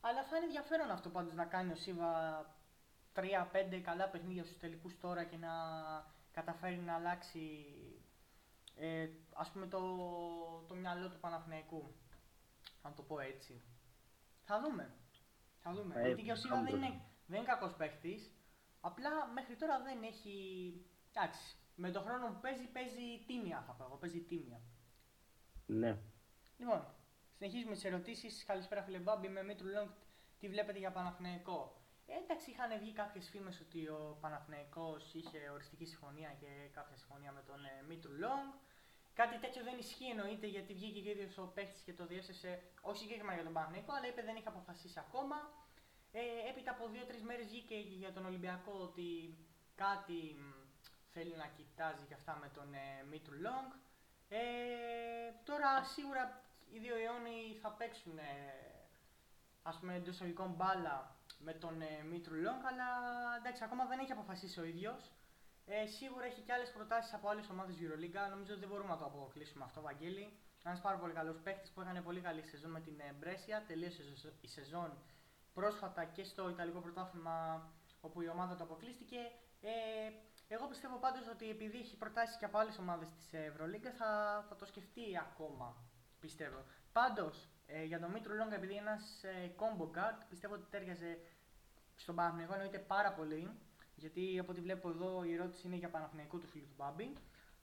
αλλά 0.00 0.24
θα 0.24 0.36
είναι 0.36 0.44
ενδιαφέρον 0.44 0.90
αυτό 0.90 1.08
πάντως 1.08 1.34
να 1.34 1.44
κάνει 1.44 1.72
ο 1.72 1.76
Σίβα 1.76 2.12
3-5 3.14 3.80
καλά 3.82 4.08
παιχνίδια 4.08 4.44
στους 4.44 4.58
τελικούς 4.58 4.98
τώρα 5.00 5.24
και 5.24 5.36
να 5.36 5.52
καταφέρει 6.32 6.76
να 6.76 6.94
αλλάξει 6.94 7.66
ε, 8.76 9.08
ας 9.34 9.50
πούμε 9.50 9.66
το, 9.66 9.80
το 10.68 10.74
μυαλό 10.74 11.08
του 11.08 11.20
Παναθηναϊκού. 11.20 11.94
Αν 12.82 12.94
το 12.94 13.02
πω 13.02 13.20
έτσι. 13.20 13.62
Θα 14.42 14.60
δούμε. 14.60 14.94
Θα 15.58 15.72
δούμε. 15.72 15.94
Ε, 16.00 16.06
Γιατί 16.06 16.22
και 16.22 16.32
ο 16.32 16.36
Σίβα 16.36 16.62
δεν 16.62 16.74
είναι, 16.74 17.00
δεν 17.26 17.38
είναι 17.38 17.46
κακός 17.46 17.74
παίχτης. 17.74 18.32
Απλά 18.80 19.26
μέχρι 19.26 19.56
τώρα 19.56 19.82
δεν 19.82 20.02
έχει... 20.02 20.34
Εντάξει, 21.14 21.56
με 21.74 21.90
τον 21.90 22.02
χρόνο 22.02 22.26
που 22.26 22.40
παίζει, 22.40 22.66
παίζει 22.66 23.24
τίμια 23.26 23.64
θα 23.66 23.72
πω 23.72 23.84
εγώ. 23.84 23.96
Παίζει 23.96 24.20
τίμια. 24.20 24.60
Ναι. 25.66 25.98
Λοιπόν, 26.58 26.86
Συνεχίζουμε 27.42 27.74
τις 27.74 27.84
ερωτήσεις. 27.84 28.44
Καλησπέρα, 28.44 28.82
φίλε 28.82 28.98
Μπάμπη. 28.98 29.28
Με 29.28 29.42
Μήτρου 29.42 29.68
Λόγκ, 29.68 29.90
τι 30.38 30.48
βλέπετε 30.48 30.78
για 30.78 30.90
Παναθηναϊκό; 30.90 31.81
Ε, 32.12 32.16
εντάξει, 32.24 32.50
είχαν 32.50 32.78
βγει 32.78 32.92
κάποιες 32.92 33.28
φήμες 33.28 33.60
ότι 33.60 33.88
ο 33.88 34.18
Παναθηναϊκός 34.20 35.14
είχε 35.14 35.38
οριστική 35.52 35.84
συμφωνία 35.84 36.30
και 36.40 36.50
κάποια 36.72 36.96
συμφωνία 36.96 37.32
με 37.32 37.42
τον 37.42 37.64
ε, 37.64 37.84
Μήτρου-Λονγκ. 37.88 38.52
Κάτι 39.14 39.38
τέτοιο 39.38 39.62
δεν 39.62 39.78
ισχύει 39.78 40.10
εννοείται 40.14 40.46
γιατί 40.46 40.72
βγήκε 40.74 41.00
και 41.00 41.08
ο 41.08 41.12
ίδιος 41.12 41.38
ο 41.38 41.46
παίχτης 41.54 41.80
και 41.84 41.92
το 41.92 42.06
διέψευσε, 42.06 42.62
όχι 42.80 42.98
συγκεκριμένα 42.98 43.34
για 43.34 43.44
τον 43.44 43.52
Παναθηναϊκό, 43.52 43.92
αλλά 43.94 44.06
είπε 44.08 44.22
δεν 44.22 44.36
είχε 44.36 44.48
αποφασίσει 44.48 44.98
ακόμα. 44.98 45.38
Ε, 46.12 46.20
έπειτα 46.50 46.70
από 46.70 46.88
δύο-τρεις 46.88 47.22
μέρες 47.22 47.46
βγήκε 47.46 47.74
για 47.74 48.12
τον 48.12 48.26
Ολυμπιακό 48.26 48.72
ότι 48.88 49.08
κάτι 49.74 50.20
θέλει 51.12 51.36
να 51.36 51.46
κοιτάζει 51.56 52.04
και 52.08 52.14
αυτά 52.14 52.38
με 52.42 52.48
τον 52.48 52.74
ε, 52.74 53.04
Μήτρου-Λονγκ. 53.10 53.70
Ε, 54.28 54.40
τώρα 55.44 55.84
σίγουρα 55.84 56.42
οι 56.72 56.78
δύο 56.78 56.96
Ιόνοι 56.98 57.38
θα 57.62 57.70
παίξουν 57.70 58.18
ε, 58.18 58.22
ας 59.62 59.78
πούμε 59.78 59.94
εντός 59.94 60.14
εισαγωγικών 60.14 60.50
μπάλα 60.56 61.16
με 61.44 61.52
τον 61.52 61.80
ε, 61.80 62.04
Μήτρου 62.10 62.34
Λόγκ, 62.34 62.64
αλλά 62.70 62.88
εντάξει, 63.38 63.64
ακόμα 63.64 63.84
δεν 63.86 63.98
έχει 63.98 64.12
αποφασίσει 64.12 64.60
ο 64.60 64.64
ίδιος. 64.64 65.12
Ε, 65.66 65.86
σίγουρα 65.86 66.24
έχει 66.24 66.40
και 66.40 66.52
άλλες 66.52 66.70
προτάσεις 66.70 67.14
από 67.14 67.28
άλλες 67.28 67.48
ομάδες 67.48 67.76
Euroliga. 67.80 68.22
Νομίζω 68.30 68.52
ότι 68.52 68.60
δεν 68.60 68.68
μπορούμε 68.68 68.88
να 68.88 68.98
το 68.98 69.04
αποκλείσουμε 69.04 69.64
αυτό, 69.64 69.80
Βαγγέλη. 69.80 70.36
Ένας 70.64 70.80
πάρα 70.80 70.96
πολύ 70.96 71.12
καλός 71.12 71.40
παίχτη 71.40 71.70
που 71.74 71.80
έκανε 71.80 72.00
πολύ 72.00 72.20
καλή 72.20 72.42
σεζόν 72.42 72.70
με 72.70 72.80
την 72.80 73.00
ε, 73.00 73.12
Μπρέσια. 73.18 73.64
Τελείωσε 73.66 74.02
η 74.40 74.48
σεζόν 74.48 74.90
πρόσφατα 75.52 76.04
και 76.04 76.24
στο 76.24 76.48
Ιταλικό 76.48 76.80
Πρωτάθλημα 76.80 77.36
όπου 78.00 78.22
η 78.22 78.28
ομάδα 78.28 78.56
του 78.56 78.62
αποκλείστηκε. 78.62 79.18
Ε, 79.60 79.70
εγώ 80.48 80.66
πιστεύω 80.66 80.96
πάντως 80.96 81.28
ότι 81.28 81.50
επειδή 81.50 81.78
έχει 81.78 81.96
προτάσεις 81.96 82.36
και 82.36 82.44
από 82.44 82.58
άλλες 82.58 82.78
ομάδες 82.78 83.08
της 83.10 83.32
Ευρωλίγκα 83.32 83.90
θα, 83.90 84.44
θα 84.48 84.56
το 84.56 84.64
σκεφτεί 84.64 85.18
ακόμα 85.18 85.76
πιστεύω. 86.20 86.64
Πάντως, 86.92 87.48
ε, 87.66 87.84
για 87.84 88.00
τον 88.00 88.10
Μήτρο 88.10 88.34
Λόγκα, 88.34 88.54
επειδή 88.54 88.72
είναι 88.72 88.80
ένας 88.80 89.24
ε, 89.24 89.54
combo 89.60 89.86
guard, 89.96 90.18
πιστεύω 90.28 90.54
ότι 90.54 90.66
τέριαζε 90.70 91.18
στον 92.02 92.14
Παναθηναϊκό 92.14 92.52
εννοείται 92.52 92.78
πάρα 92.78 93.12
πολύ. 93.12 93.50
Γιατί 93.94 94.38
από 94.38 94.50
ό,τι 94.52 94.60
βλέπω 94.60 94.88
εδώ 94.88 95.24
η 95.24 95.32
ερώτηση 95.34 95.66
είναι 95.66 95.76
για 95.76 95.90
Παναθηναϊκό 95.90 96.38
του 96.38 96.46
φίλου 96.46 96.66
του 96.66 96.74
Μπάμπη. 96.76 97.12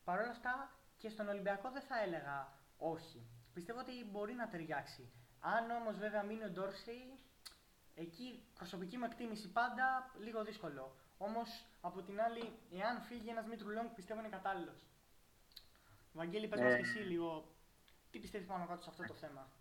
Παρ' 0.04 0.20
όλα 0.20 0.30
αυτά 0.30 0.72
και 0.98 1.10
στον 1.10 1.28
Ολυμπιακό 1.28 1.72
δεν 1.72 1.82
θα 1.82 2.02
έλεγα 2.02 2.54
όχι. 2.78 3.28
Πιστεύω 3.54 3.80
ότι 3.80 4.06
μπορεί 4.12 4.34
να 4.34 4.48
ταιριάξει. 4.50 5.12
Αν 5.40 5.70
όμως 5.70 5.98
βέβαια 5.98 6.24
μείνει 6.24 6.44
ο 6.44 6.50
Ντόρσεϊ, 6.50 7.20
εκεί 7.96 8.44
προσωπική 8.54 8.98
μου 8.98 9.06
εκτίμηση 9.06 9.52
πάντα 9.52 10.12
λίγο 10.20 10.44
δύσκολο. 10.44 10.96
Όμως 11.18 11.66
από 11.82 12.02
την 12.02 12.22
άλλη, 12.22 12.54
εάν 12.72 13.02
φύγει 13.02 13.30
ένας 13.30 13.46
Μήτρου 13.46 13.70
Λόγκ, 13.70 13.94
πιστεύω 13.94 14.20
είναι 14.20 14.30
κατάλληλος. 14.30 14.88
Βαγγέλη, 16.14 16.48
πες 16.48 16.60
ε... 16.60 16.76
και 16.76 16.82
εσύ 16.82 16.98
λίγο 16.98 17.56
τι 18.12 18.20
πιστεύεις 18.20 18.48
πάνω 18.48 18.66
κάτω 18.68 18.82
σε 18.82 18.90
αυτό 18.90 19.04
το 19.04 19.14
θέμα; 19.14 19.52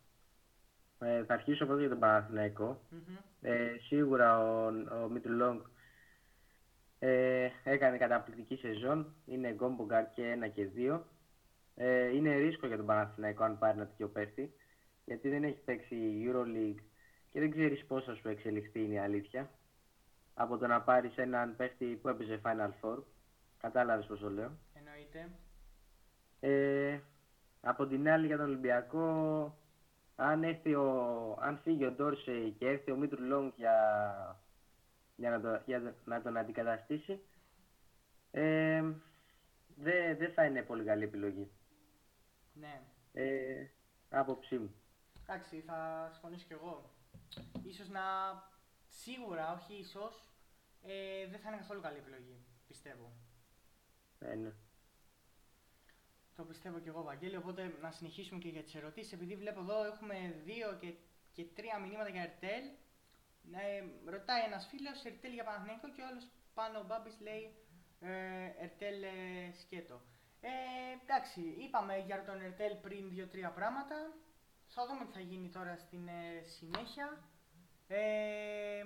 Ε, 1.01 1.25
θα 1.25 1.35
αρχίσω 1.35 1.67
πρώτα 1.67 1.81
για 1.81 1.89
τον 1.89 1.99
παναθηναικο 1.99 2.81
mm-hmm. 2.93 3.23
ε, 3.41 3.77
σίγουρα 3.87 4.39
ο, 4.39 4.67
ο 5.03 5.09
Μίτρου 5.09 5.35
ε, 6.99 7.51
έκανε 7.65 7.97
καταπληκτική 7.97 8.57
σεζόν. 8.57 9.15
Είναι 9.27 9.49
γκόμπογκαρ 9.49 10.13
και 10.13 10.31
ένα 10.31 10.49
και 10.49 10.65
δύο. 10.65 11.07
Ε, 11.75 12.17
είναι 12.17 12.37
ρίσκο 12.37 12.67
για 12.67 12.77
τον 12.77 12.87
Παναθηναϊκό 12.87 13.45
αν 13.45 13.59
πάρει 13.59 13.77
ένα 13.77 13.87
τέτοιο 13.87 14.09
παίχτη. 14.09 14.53
Γιατί 15.05 15.29
δεν 15.29 15.45
έχει 15.45 15.61
παίξει 15.65 15.97
Euroleague 16.27 16.83
και 17.31 17.41
δεν 17.41 17.51
ξέρεις 17.51 17.85
πώς 17.87 18.05
θα 18.05 18.15
σου 18.15 18.29
εξελιχθεί 18.29 18.85
είναι 18.85 18.95
η 18.95 18.99
αλήθεια. 18.99 19.51
Από 20.35 20.57
το 20.59 20.67
να 20.67 20.81
πάρεις 20.81 21.17
έναν 21.17 21.57
παίχτη 21.57 21.87
που 22.03 22.09
έπαιζε 22.09 22.41
Final 22.45 22.71
Four. 22.81 23.03
Κατάλαβες 23.61 24.07
πώς 24.07 24.21
το 24.21 24.31
λέω. 24.31 24.51
Εννοείται. 24.75 25.29
Ε, 26.41 27.01
από 27.61 27.87
την 27.87 28.09
άλλη 28.09 28.27
για 28.27 28.37
τον 28.37 28.47
Ολυμπιακό, 28.47 29.59
αν, 30.21 30.45
έρθει 30.45 30.75
ο, 30.75 31.37
αν 31.41 31.59
φύγει 31.59 31.85
ο 31.85 31.93
Ντόρσεϊ 31.93 32.51
και 32.51 32.69
έρθει 32.69 32.91
ο 32.91 32.97
Μίτρου 32.97 33.23
Λόγκ 33.23 33.53
για, 33.57 33.75
για, 35.17 35.31
να, 35.31 35.41
το, 35.41 35.63
για 35.67 35.95
να 36.05 36.23
τον 36.23 36.37
αντικαταστήσει, 36.37 37.21
ε, 38.31 38.83
δεν 39.77 40.17
δε 40.17 40.29
θα 40.29 40.45
είναι 40.45 40.63
πολύ 40.63 40.85
καλή 40.85 41.05
επιλογή. 41.05 41.51
Ναι. 42.53 42.81
Ε, 43.13 43.67
άποψή 44.09 44.59
μου. 44.59 44.75
Εντάξει, 45.23 45.61
θα 45.61 46.09
συμφωνήσω 46.13 46.47
κι 46.47 46.53
εγώ. 46.53 46.91
Ίσως 47.63 47.89
να, 47.89 48.01
σίγουρα, 48.89 49.53
όχι 49.53 49.75
ίσως, 49.75 50.25
ε, 50.83 51.29
δεν 51.31 51.41
θα 51.41 51.49
είναι 51.49 51.59
καθόλου 51.59 51.81
καλή 51.81 51.99
επιλογή, 51.99 52.45
πιστεύω. 52.67 53.13
Ε, 54.19 54.35
ναι. 54.35 54.53
Το 56.39 56.45
πιστεύω 56.45 56.79
και 56.79 56.89
εγώ, 56.89 57.03
Βαγγέλη. 57.03 57.37
Οπότε 57.37 57.75
να 57.81 57.91
συνεχίσουμε 57.91 58.41
και 58.41 58.49
για 58.49 58.63
τις 58.63 58.75
ερωτήσεις. 58.75 59.13
Επειδή 59.13 59.35
βλέπω 59.37 59.61
εδώ 59.61 59.85
έχουμε 59.85 60.41
δύο 60.45 60.77
και, 60.81 60.95
και 61.33 61.45
τρία 61.45 61.79
μηνύματα 61.79 62.09
για 62.09 62.23
Ερτέλ. 62.23 62.65
Ε, 63.53 63.85
ρωτάει 64.11 64.43
ένας 64.45 64.67
φίλος 64.71 65.05
Ερτέλ 65.05 65.33
για 65.33 65.45
Παναθηναϊκό 65.45 65.89
και 65.95 66.03
ο 66.03 66.07
άλλος 66.07 66.25
πάνω 66.55 66.79
ο 66.79 66.85
Μπάμπης 66.85 67.21
λέει 67.21 67.45
ε, 68.01 68.65
Ερτέλ 68.65 69.03
ε, 69.03 69.13
σκέτο. 69.61 70.01
Ε, 70.41 70.51
εντάξει, 71.03 71.41
είπαμε 71.65 71.95
για 72.07 72.25
τον 72.25 72.41
Ερτέλ 72.41 72.75
πριν 72.75 73.09
δύο-τρία 73.09 73.51
πράγματα. 73.51 73.97
Θα 74.75 74.87
δούμε 74.87 75.05
τι 75.05 75.13
θα 75.13 75.21
γίνει 75.21 75.49
τώρα 75.49 75.77
στην 75.77 76.09
ε, 76.09 76.43
συνέχεια. 76.57 77.09
Ε, 77.89 78.83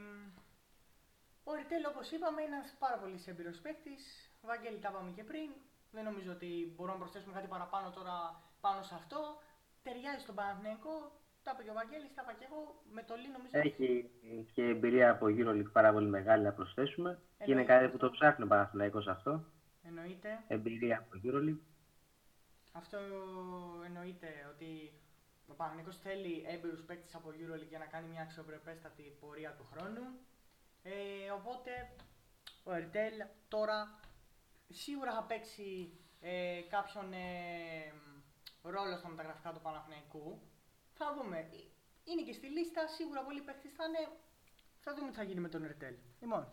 ο 1.45 1.53
Ερτέλ, 1.55 1.85
όπως 1.87 2.11
είπαμε, 2.11 2.43
είναι 2.43 2.57
ένας 2.57 2.75
πάρα 2.79 2.99
πολύ 2.99 3.23
έμπειρος 3.27 3.59
παίκτης. 3.61 4.31
Βαγγέλη, 4.43 4.79
τα 4.79 4.89
είπαμε 4.93 5.11
και 5.11 5.25
πριν. 5.25 5.51
Δεν 5.95 6.05
νομίζω 6.05 6.33
ότι 6.33 6.73
μπορούμε 6.75 6.97
να 6.97 7.03
προσθέσουμε 7.03 7.33
κάτι 7.33 7.49
παραπάνω 7.49 7.91
τώρα 7.91 8.15
πάνω 8.61 8.83
σε 8.83 8.95
αυτό. 8.95 9.21
Ταιριάζει 9.83 10.23
στον 10.23 10.35
Παναθηναϊκό. 10.35 10.95
Τα 11.43 11.51
είπε 11.55 11.63
και 11.63 11.71
ο 11.71 11.79
Βαγγέλης, 11.81 12.15
τα 12.15 12.23
είπα 12.25 12.33
και 12.39 12.47
εγώ. 12.51 12.61
Με 12.97 13.03
το 13.03 13.15
Λί 13.21 13.29
νομίζω. 13.37 13.53
Έχει 13.69 14.11
και 14.55 14.63
εμπειρία 14.75 15.11
από 15.11 15.27
EuroLeague 15.27 15.73
πάρα 15.73 15.93
πολύ 15.93 16.09
μεγάλη 16.09 16.43
να 16.43 16.53
προσθέσουμε. 16.53 17.11
Εννοείται. 17.11 17.45
Και 17.45 17.51
είναι 17.53 17.65
κάτι 17.65 17.89
που 17.89 17.97
το 17.97 18.11
ψάχνει 18.11 18.45
ο 18.45 18.47
Παναθηναϊκός 18.47 19.07
αυτό. 19.07 19.45
Εννοείται. 19.83 20.45
Εμπειρία 20.49 20.99
από 20.99 21.21
EuroLeague. 21.25 21.63
Αυτό 22.73 22.99
εννοείται 23.85 24.29
ότι 24.53 24.93
ο 25.47 25.55
Παναγενικός 25.55 25.99
θέλει 25.99 26.45
έμπειρους 26.47 26.83
παίκτες 26.83 27.15
από 27.15 27.29
EuroLeague 27.29 27.69
για 27.69 27.79
να 27.79 27.85
κάνει 27.85 28.09
μια 28.09 28.23
αξιοπρεπέστατη 28.23 29.17
πορεία 29.21 29.55
του 29.59 29.67
χρόνου. 29.73 30.05
Ε, 30.83 31.31
οπότε 31.39 31.71
ο 32.65 32.73
Ερτέλ 32.73 33.15
τώρα 33.49 33.99
σίγουρα 34.73 35.13
θα 35.13 35.23
παίξει 35.23 35.99
ε, 36.21 36.61
κάποιον 36.69 37.13
ε, 37.13 37.93
ρόλο 38.63 38.97
στα 38.97 39.09
μεταγραφικά 39.09 39.53
του 39.53 39.61
Παναθηναϊκού. 39.61 40.41
Θα 40.93 41.15
δούμε. 41.15 41.49
Είναι 42.05 42.23
και 42.23 42.33
στη 42.33 42.47
λίστα, 42.47 42.87
σίγουρα 42.87 43.23
πολλοί 43.23 43.41
παίκτες 43.41 43.73
θα 43.73 43.85
είναι. 43.85 44.09
Θα 44.81 44.95
δούμε 44.95 45.11
τι 45.11 45.17
θα 45.17 45.23
γίνει 45.23 45.41
με 45.41 45.49
τον 45.49 45.65
Ερτέλ. 45.65 45.95
Λοιπόν, 46.21 46.53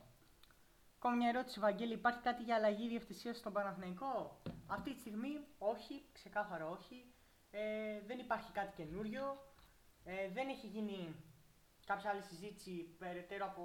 Ακόμα 1.01 1.15
μια 1.15 1.29
ερώτηση, 1.29 1.59
Βαγγέλη. 1.59 1.93
Υπάρχει 1.93 2.19
κάτι 2.21 2.43
για 2.43 2.55
αλλαγή 2.55 2.87
διευθυνσίας 2.87 3.37
στον 3.37 3.53
Παναθηναϊκό; 3.53 4.41
Αυτή 4.67 4.93
τη 4.93 4.99
στιγμή 4.99 5.45
όχι, 5.57 6.03
ξεκάθαρα 6.13 6.69
όχι. 6.69 7.13
Ε, 7.51 8.01
δεν 8.07 8.19
υπάρχει 8.19 8.51
κάτι 8.51 8.73
καινούριο. 8.75 9.53
Ε, 10.03 10.29
δεν 10.29 10.49
έχει 10.49 10.67
γίνει 10.67 11.15
κάποια 11.85 12.09
άλλη 12.09 12.21
συζήτηση 12.21 12.95
περαιτέρω 12.99 13.45
από 13.45 13.63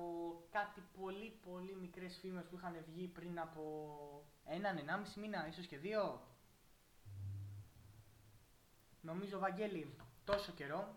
κάτι 0.51 0.83
πολύ 1.01 1.39
πολύ 1.43 1.77
μικρές 1.81 2.19
φήμες 2.21 2.45
που 2.45 2.57
είχαν 2.57 2.85
βγει 2.87 3.07
πριν 3.07 3.41
από 3.41 3.63
έναν, 4.47 4.79
ενάμιση 4.79 5.21
μήνα, 5.21 5.47
ίσως 5.49 5.67
και 5.67 5.79
δύο. 5.79 6.21
Νομίζω, 9.01 9.39
Βαγγέλη, 9.39 9.97
τόσο 10.25 10.53
καιρό. 10.53 10.97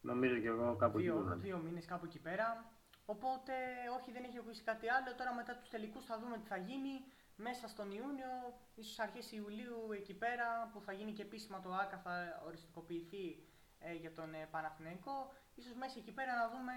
Νομίζω 0.00 0.38
και 0.38 0.46
εγώ 0.46 0.76
κάπου 0.76 0.98
δύο, 0.98 1.28
εκεί. 1.32 1.40
Δύο 1.40 1.58
μήνες 1.58 1.84
κάπου 1.84 2.04
εκεί 2.04 2.18
πέρα. 2.18 2.72
Οπότε, 3.06 3.52
όχι, 4.00 4.12
δεν 4.12 4.24
έχει 4.24 4.38
ακούσει 4.38 4.62
κάτι 4.62 4.88
άλλο. 4.88 5.14
Τώρα 5.14 5.34
μετά 5.34 5.56
τους 5.56 5.68
τελικούς 5.68 6.04
θα 6.04 6.18
δούμε 6.18 6.38
τι 6.38 6.46
θα 6.46 6.56
γίνει. 6.56 7.04
Μέσα 7.36 7.68
στον 7.68 7.90
Ιούνιο, 7.90 8.32
ίσως 8.74 8.98
αρχές 8.98 9.32
Ιουλίου 9.32 9.92
εκεί 9.92 10.14
πέρα, 10.14 10.70
που 10.72 10.80
θα 10.80 10.92
γίνει 10.92 11.12
και 11.12 11.22
επίσημα 11.22 11.60
το 11.60 11.74
ΆΚΑ, 11.74 11.98
θα 11.98 12.42
οριστικοποιηθεί 12.46 13.42
ε, 13.78 13.94
για 13.94 14.12
τον 14.12 14.34
ε, 14.34 14.46
Παναθηναϊκό. 14.50 15.32
Ίσως 15.54 15.74
μέσα 15.74 15.98
εκεί 15.98 16.12
πέρα 16.12 16.34
να 16.34 16.48
δούμε 16.48 16.72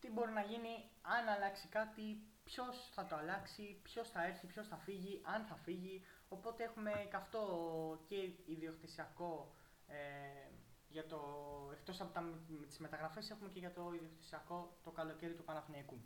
τι 0.00 0.10
μπορεί 0.10 0.32
να 0.32 0.40
γίνει, 0.40 0.90
αν 1.02 1.28
αλλάξει 1.28 1.68
κάτι, 1.68 2.22
ποιος 2.46 2.90
θα 2.94 3.06
το 3.06 3.16
αλλάξει, 3.16 3.80
ποιος 3.82 4.10
θα 4.10 4.24
έρθει, 4.24 4.46
ποιος 4.46 4.68
θα 4.68 4.76
φύγει, 4.76 5.20
αν 5.24 5.44
θα 5.44 5.56
φύγει. 5.56 6.04
Οπότε 6.28 6.64
έχουμε 6.64 6.90
και 7.10 7.16
αυτό 7.16 7.42
και 8.08 8.16
ιδιοκτησιακό 8.46 9.54
ε, 9.86 9.96
για 10.88 11.06
το, 11.06 11.20
εκτός 11.72 12.00
από 12.00 12.12
τα, 12.12 12.20
με 12.20 12.66
τις 12.66 12.78
μεταγραφές 12.78 13.30
έχουμε 13.30 13.48
και 13.48 13.58
για 13.58 13.72
το 13.72 13.92
ιδιοκτησιακό 13.94 14.76
το 14.82 14.90
καλοκαίρι 14.90 15.34
του 15.34 15.44
Παναθηναϊκού. 15.44 16.00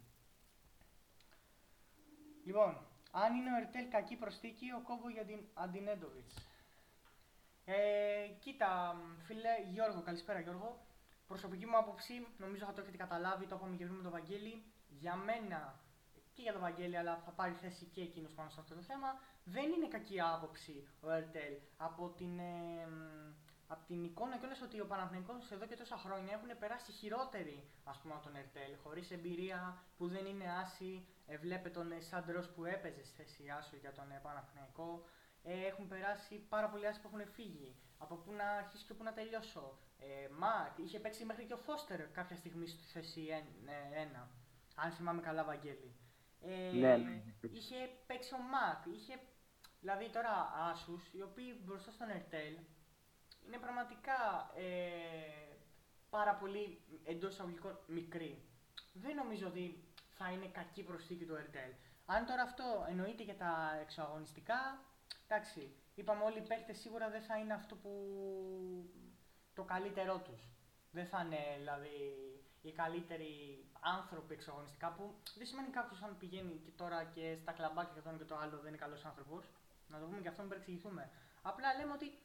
Λοιπόν, 2.45 2.87
αν 3.11 3.35
είναι 3.35 3.51
ο 3.53 3.57
Ερτέλ 3.57 3.89
κακή 3.89 4.17
προσθήκη, 4.17 4.67
ο 4.73 4.81
κόμπο 4.83 5.09
για 5.09 5.25
την 5.25 5.41
Αντινέντοβιτς. 5.55 6.35
Ε, 7.65 8.27
κοίτα, 8.39 8.97
φίλε 9.19 9.63
Γιώργο, 9.73 10.03
καλησπέρα 10.03 10.41
Γιώργο. 10.41 10.87
Προσωπική 11.27 11.67
μου 11.67 11.77
άποψη, 11.77 12.27
νομίζω 12.39 12.65
θα 12.65 12.73
το 12.73 12.81
έχετε 12.81 12.97
καταλάβει, 12.97 13.47
το 13.47 13.57
είπαμε 13.57 13.77
και 13.77 13.85
πριν 13.85 13.97
με 13.97 14.03
τον 14.03 14.13
Βαγγέλη. 14.13 14.65
Για 14.89 15.15
μένα 15.15 15.81
και 16.41 16.47
για 16.49 16.59
τον 16.59 16.67
Βαγγέλη, 16.69 16.97
αλλά 16.97 17.15
θα 17.25 17.31
πάρει 17.31 17.53
θέση 17.53 17.85
και 17.85 18.01
εκείνος 18.01 18.33
πάνω 18.33 18.49
σε 18.51 18.61
αυτό 18.61 18.75
το 18.75 18.81
θέμα. 18.81 19.09
Δεν 19.45 19.73
είναι 19.73 19.89
κακή 19.89 20.21
άποψη 20.21 20.89
ο 21.01 21.11
Ερτέλ. 21.11 21.55
Από 21.77 22.09
την, 22.19 22.39
ε, 22.39 22.89
από 23.67 23.85
την 23.87 24.05
εικόνα 24.05 24.37
κιόλας 24.39 24.61
ότι 24.63 24.81
ο 24.81 24.87
Παναθηναϊκός 24.87 25.51
εδώ 25.51 25.67
και 25.67 25.77
τόσα 25.77 25.97
χρόνια 25.97 26.33
έχουν 26.33 26.59
περάσει 26.59 26.93
χειρότεροι 26.93 27.59
ας 27.85 27.99
πούμε, 27.99 28.15
από 28.15 28.23
τον 28.27 28.37
Ερτέλ. 28.37 28.73
Χωρίς 28.83 29.11
εμπειρία 29.11 29.83
που 29.97 30.09
δεν 30.09 30.25
είναι 30.27 30.45
άση. 30.63 31.07
Ε, 31.27 31.37
βλέπε 31.39 31.69
τον 31.69 31.93
ε, 31.93 32.01
Σάντρο 32.01 32.43
που 32.55 32.65
έπαιζε 32.65 33.03
στη 33.05 33.15
θέση 33.17 33.49
άσου 33.59 33.77
για 33.77 33.93
τον 33.93 34.11
ε, 34.11 34.21
Παναθηναϊκό. 34.23 35.05
Ε, 35.43 35.67
έχουν 35.67 35.89
περάσει 35.89 36.35
πάρα 36.49 36.69
πολλοί 36.69 36.87
άσοι 36.87 37.01
που 37.01 37.11
έχουν 37.13 37.33
φύγει. 37.33 37.77
Από 37.99 38.15
πού 38.15 38.33
να 38.33 38.47
αρχίσει 38.51 38.85
και 38.85 38.95
πού 38.95 39.03
να 39.03 39.13
τελειώσω. 39.13 39.79
Ε, 39.99 40.29
Μακ, 40.39 40.79
είχε 40.79 40.99
παίξει 41.01 41.25
μέχρι 41.25 41.45
και 41.45 41.53
ο 41.53 41.57
Φώστερ 41.57 42.11
κάποια 42.11 42.37
στιγμή 42.37 42.67
στη 42.67 42.83
θέση 42.83 43.29
1. 44.15 44.29
Αν 44.75 44.91
θυμάμαι 44.93 45.21
καλά, 45.21 45.45
Βαγγέλη. 45.45 45.95
Ε, 46.43 46.73
ναι, 46.73 46.97
ναι. 46.97 47.23
Είχε 47.41 47.77
παίξει 48.07 48.35
ο 48.35 48.39
Μακ. 48.39 48.87
Είχε, 48.87 49.19
δηλαδή 49.81 50.09
τώρα 50.09 50.53
άσου 50.71 50.99
οι 51.13 51.23
οποίοι 51.23 51.61
μπροστά 51.65 51.91
στον 51.91 52.11
Ερτέλ 52.11 52.57
είναι 53.47 53.59
πραγματικά 53.59 54.51
ε, 54.57 55.57
πάρα 56.11 56.35
πολύ 56.35 56.83
εντός 57.05 57.33
εισαγωγικών 57.33 57.79
μικροί. 57.87 58.45
Δεν 58.93 59.15
νομίζω 59.15 59.47
ότι 59.47 59.85
θα 60.11 60.31
είναι 60.31 60.47
κακή 60.47 60.83
προσθήκη 60.83 61.25
του 61.25 61.35
Ερτέλ. 61.35 61.71
Αν 62.07 62.27
τώρα 62.27 62.43
αυτό 62.43 62.87
εννοείται 62.89 63.23
για 63.23 63.37
τα 63.37 63.79
εξωαγωνιστικά, 63.81 64.85
εντάξει, 65.29 65.75
είπαμε 65.95 66.25
όλοι 66.25 66.39
οι 66.39 66.47
παίχτες 66.47 66.79
σίγουρα 66.79 67.11
δεν 67.11 67.23
θα 67.23 67.39
είναι 67.39 67.53
αυτό 67.53 67.75
που 67.77 67.91
το 69.55 69.63
καλύτερό 69.65 70.19
τους. 70.19 70.53
Δεν 70.91 71.07
θα 71.07 71.23
είναι 71.25 71.57
δηλαδή 71.59 72.30
οι 72.63 72.73
καλύτεροι 72.73 73.65
άνθρωποι 73.81 74.35
εξαγωνιστικά 74.35 74.93
που 74.93 75.15
δεν 75.37 75.47
σημαίνει 75.47 75.69
κάποιος 75.69 76.03
αν 76.03 76.17
πηγαίνει 76.19 76.61
και 76.65 76.71
τώρα 76.71 77.05
και 77.05 77.37
στα 77.41 77.53
κλαμπάκια 77.53 77.95
και 77.95 78.01
το 78.01 78.09
ένα 78.09 78.19
και 78.19 78.25
το 78.25 78.37
άλλο 78.37 78.57
δεν 78.59 78.69
είναι 78.69 78.77
καλός 78.77 79.05
άνθρωπος. 79.05 79.45
Να 79.89 79.99
το 79.99 80.05
πούμε 80.07 80.21
και 80.21 80.29
αυτό, 80.29 80.41
μην 80.41 80.51
παρεξηγηθούμε. 80.51 81.11
Απλά 81.43 81.75
λέμε 81.75 81.93
ότι 81.93 82.19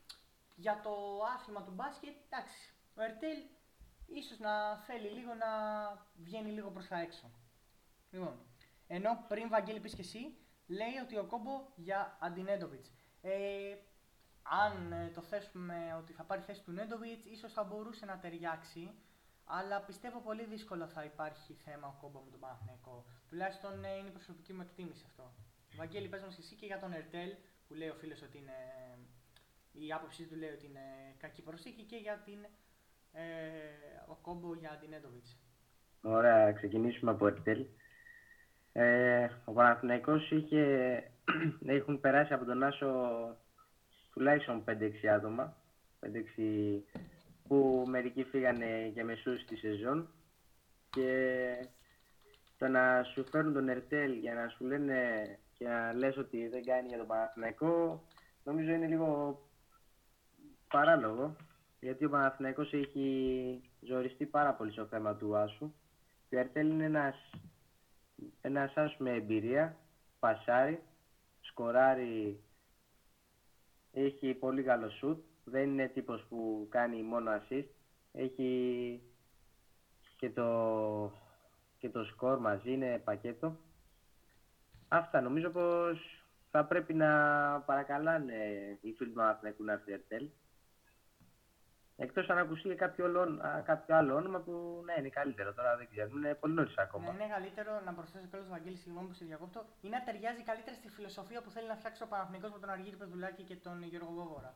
για 0.56 0.80
το 0.84 1.24
άθλημα 1.36 1.63
του 1.63 1.71
μπάσκετ, 1.71 2.15
εντάξει, 2.30 2.74
ο 2.95 3.02
Ερτέλ 3.02 3.38
ίσως 4.08 4.39
να 4.39 4.78
θέλει 4.78 5.10
λίγο 5.10 5.34
να 5.34 5.48
βγαίνει 6.15 6.52
λίγο 6.52 6.69
προς 6.71 6.88
τα 6.88 7.00
έξω. 7.00 7.32
Λοιπόν, 8.12 8.39
ενώ 8.88 9.26
πριν 9.28 9.50
Βαγγέλη 9.50 9.80
πεις 9.80 9.93
και 9.95 10.02
εσύ, 10.02 10.38
λέει 10.67 10.98
ότι 11.04 11.17
ο 11.17 11.26
κόμπο 11.26 11.67
για 11.76 12.17
Αντινέντοβιτς. 12.19 12.91
Ε, 13.21 13.76
αν 14.41 14.91
ε, 14.91 15.12
το 15.13 15.21
θέσουμε 15.21 15.95
ότι 15.98 16.13
θα 16.13 16.24
πάρει 16.24 16.41
θέση 16.41 16.63
του 16.63 16.71
Νέντοβιτς, 16.71 17.26
ίσως 17.26 17.54
θα 17.54 17.63
μπορούσε 17.63 18.06
να 18.06 18.19
ταιριάξει. 18.19 18.91
Αλλά 19.45 19.81
πιστεύω 19.81 20.19
πολύ 20.19 20.45
δύσκολα 20.45 20.88
θα 20.88 21.03
υπάρχει 21.03 21.53
θέμα 21.53 21.88
ο 21.88 22.01
κόμπο 22.01 22.19
με 22.25 22.29
τον 22.31 22.39
Παναθηναϊκό. 22.39 23.05
Τουλάχιστον 23.29 23.84
ε, 23.84 23.95
είναι 23.97 24.08
η 24.08 24.12
προσωπική 24.12 24.53
μου 24.53 24.62
εκτίμηση 24.62 25.03
αυτό. 25.08 25.34
Βαγγέλη, 25.75 26.08
πες 26.08 26.21
μας 26.21 26.38
εσύ 26.38 26.55
και 26.55 26.65
για 26.65 26.79
τον 26.79 26.93
Ερτέλ, 26.93 27.29
που 27.67 27.73
λέει 27.73 27.89
ο 27.89 27.95
φίλος 27.95 28.21
ότι 28.21 28.38
είναι... 28.38 28.58
Η 29.71 29.91
άποψή 29.91 30.23
του 30.23 30.36
λέει 30.36 30.49
ότι 30.49 30.65
είναι 30.65 31.15
κακή 31.17 31.41
προσήκη 31.41 31.84
και 31.84 31.95
για 31.95 32.21
την, 32.25 32.45
ε, 33.12 33.23
ο 34.08 34.15
κόμπο 34.21 34.53
για 34.53 34.77
την 34.81 34.93
Έντοβιτς. 34.93 35.38
Ωραία, 36.01 36.53
ξεκινήσουμε 36.53 37.12
από 37.12 37.27
Ερτέλ. 37.27 37.65
Ε, 38.71 39.27
ο 39.45 39.51
Παναθηναϊκός 39.51 40.31
είχε, 40.31 40.63
έχουν 41.77 41.99
περάσει 41.99 42.34
από 42.34 42.45
τον 42.45 42.63
Άσο 42.63 42.91
τουλάχιστον 44.13 44.63
5-6 44.67 45.05
άτομα, 45.05 45.58
5-6 45.99 46.10
που 47.47 47.84
μερικοί 47.88 48.23
φύγανε 48.23 48.88
για 48.93 49.05
μεσούς 49.05 49.45
τη 49.45 49.55
σεζόν 49.55 50.10
και 50.89 51.69
το 52.58 52.67
να 52.67 53.03
σου 53.03 53.25
φέρουν 53.31 53.53
τον 53.53 53.69
Ερτέλ 53.69 54.12
για 54.12 54.34
να 54.34 54.47
σου 54.47 54.65
λένε 54.65 54.99
και 55.53 55.67
να 55.67 55.93
λες 55.93 56.17
ότι 56.17 56.47
δεν 56.47 56.63
κάνει 56.65 56.88
για 56.88 56.97
τον 56.97 57.08
Παναθηναϊκό 57.08 58.03
νομίζω 58.43 58.71
είναι 58.71 58.88
λίγο 58.88 59.39
παράλογο 60.67 61.36
γιατί 61.79 62.05
ο 62.05 62.10
Παναθηναϊκός 62.10 62.73
έχει 62.73 63.62
ζοριστεί 63.79 64.25
πάρα 64.25 64.53
πολύ 64.53 64.71
στο 64.71 64.86
θέμα 64.86 65.15
του 65.15 65.38
Άσου 65.38 65.73
και 66.29 66.36
ο 66.36 66.39
Ερτέλ 66.39 66.69
είναι 66.69 66.84
ένας, 66.84 67.15
ένας 68.41 68.73
άσου 68.75 69.03
με 69.03 69.12
εμπειρία, 69.12 69.77
πασάρι, 70.19 70.84
σκοράρει 71.41 72.43
έχει 73.91 74.34
πολύ 74.34 74.63
καλό 74.63 74.89
σουτ. 74.89 75.23
Δεν 75.45 75.63
είναι 75.63 75.88
τύπος 75.88 76.25
που 76.29 76.67
κάνει 76.69 77.03
μόνο 77.03 77.31
assist. 77.31 77.65
Έχει 78.12 79.01
και 80.17 80.29
το, 80.29 81.12
και 81.77 81.89
το 81.89 82.03
σκορ 82.03 82.39
μαζί, 82.39 82.71
είναι 82.71 83.01
πακέτο. 83.03 83.58
Αυτά 84.88 85.21
νομίζω 85.21 85.49
πως 85.49 86.23
θα 86.51 86.65
πρέπει 86.65 86.93
να 86.93 87.10
παρακαλάνε 87.65 88.34
οι 88.81 88.91
φίλοι 88.91 89.10
του 89.10 89.15
Παναθηναϊκού 89.15 89.63
να 89.63 89.71
έρθει 89.71 89.93
Εκτός 91.97 92.29
αν 92.29 92.38
ακουστεί 92.38 92.75
κάποιο, 92.75 93.05
κάποιο 93.65 93.95
άλλο 93.95 94.15
όνομα 94.15 94.39
που 94.39 94.81
ναι, 94.86 94.93
είναι 94.97 95.10
καλύτερο. 95.10 95.53
Τώρα 95.53 95.77
δεν 95.77 95.88
ξέρω. 95.91 96.10
Είναι 96.15 96.34
πολύ 96.34 96.53
νωρίς 96.53 96.77
ακόμα. 96.77 97.12
Ναι, 97.12 97.23
είναι 97.23 97.34
καλύτερο 97.34 97.81
να 97.86 97.93
προσθέσω 97.93 98.27
κιόλας 98.27 98.47
Βαγγέλη, 98.47 98.77
συγγνώμη 98.77 99.08
που 99.08 99.13
σε 99.13 99.25
διακόπτω, 99.25 99.65
ή 99.81 99.88
να 99.89 100.03
ταιριάζει 100.03 100.43
καλύτερα 100.43 100.75
στη 100.75 100.89
φιλοσοφία 100.89 101.41
που 101.41 101.49
θέλει 101.49 101.67
να 101.67 101.75
φτιάξει 101.75 102.03
ο 102.03 102.08
Παναθηνικό 102.08 102.47
με 102.47 102.60
τον 102.60 102.69
Αργύρι 102.69 102.95
Πεδουλάκη 102.95 103.43
και 103.43 103.55
τον 103.55 103.84
Γιώργο 103.84 104.12
Βόβορα. 104.12 104.53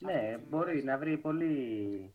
Ναι, 0.00 0.38
μπορεί 0.48 0.84
να 0.84 0.98
βρει 0.98 1.18
πολύ 1.18 2.14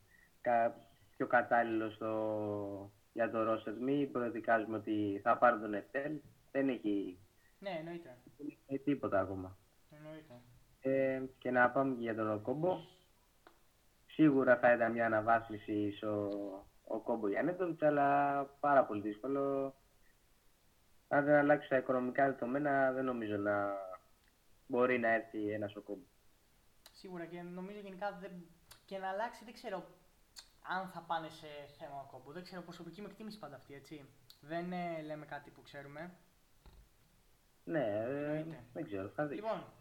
πιο 1.17 1.27
κατάλληλο 1.27 1.89
στο... 1.89 2.91
για 3.13 3.31
το 3.31 3.43
Ρώστερ. 3.43 3.73
Μην 3.73 4.11
προδικάζουμε 4.11 4.77
ότι 4.77 5.19
θα 5.23 5.37
πάρουν 5.37 5.61
τον 5.61 5.73
Εφτέλ. 5.73 6.19
Δεν 6.51 6.69
έχει. 6.69 7.19
Ναι, 7.59 7.75
εννοείται. 7.79 8.17
Δεν 8.37 8.57
έχει 8.67 8.83
τίποτα 8.83 9.19
ακόμα. 9.19 9.57
Εννοείται. 9.89 10.41
Ε, 10.81 11.21
και 11.37 11.51
να 11.51 11.69
πάμε 11.69 11.95
και 11.95 12.01
για 12.01 12.15
τον 12.15 12.31
Οκόμπο. 12.31 12.77
Σίγουρα 14.05 14.57
θα 14.57 14.73
ήταν 14.73 14.91
μια 14.91 15.05
αναβάθμιση 15.05 16.05
ο, 16.05 16.29
ο 16.83 16.99
Κόμπο 16.99 17.27
Γιάννετοβιτς, 17.27 17.81
αλλά 17.81 18.43
πάρα 18.59 18.85
πολύ 18.85 19.01
δύσκολο. 19.01 19.73
Αν 21.07 21.25
δεν 21.25 21.35
αλλάξει 21.35 21.69
τα 21.69 21.77
οικονομικά 21.77 22.25
δεδομένα, 22.25 22.91
δεν 22.91 23.05
νομίζω 23.05 23.37
να 23.37 23.73
μπορεί 24.67 24.99
να 24.99 25.13
έρθει 25.13 25.49
ένας 25.49 25.75
ο 25.75 25.81
Κόμπο. 25.81 26.03
Σίγουρα 27.05 27.25
και 27.25 27.41
νομίζω 27.41 27.79
γενικά 27.79 28.11
δεν... 28.11 28.31
και 28.85 28.97
να 28.97 29.09
αλλάξει, 29.09 29.43
δεν 29.43 29.53
ξέρω 29.53 29.87
αν 30.61 30.89
θα 30.89 31.01
πάνε 31.01 31.29
σε 31.29 31.47
θέμα 31.77 32.07
κόμπου. 32.11 32.31
Δεν 32.31 32.43
ξέρω, 32.43 32.61
προσωπική 32.61 33.01
μου 33.01 33.07
εκτίμηση 33.09 33.39
πάντα 33.39 33.55
αυτή, 33.55 33.73
έτσι. 33.73 34.09
Δεν 34.39 34.71
ε, 34.71 35.01
λέμε 35.01 35.25
κάτι 35.25 35.49
που 35.49 35.61
ξέρουμε. 35.61 36.17
Ναι, 37.63 37.79
ε, 37.79 38.45
δεν 38.73 38.83
ξέρω, 38.83 39.09
θα 39.09 39.25
δεις. 39.25 39.35
Λοιπόν, 39.35 39.73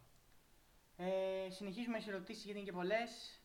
ε, 0.97 1.51
συνεχίζουμε 1.51 1.99
τι 1.99 2.09
ερωτήσεις 2.09 2.45
γιατί 2.45 2.59
είναι 2.59 2.69
και 2.69 2.77
πολλές. 2.77 3.41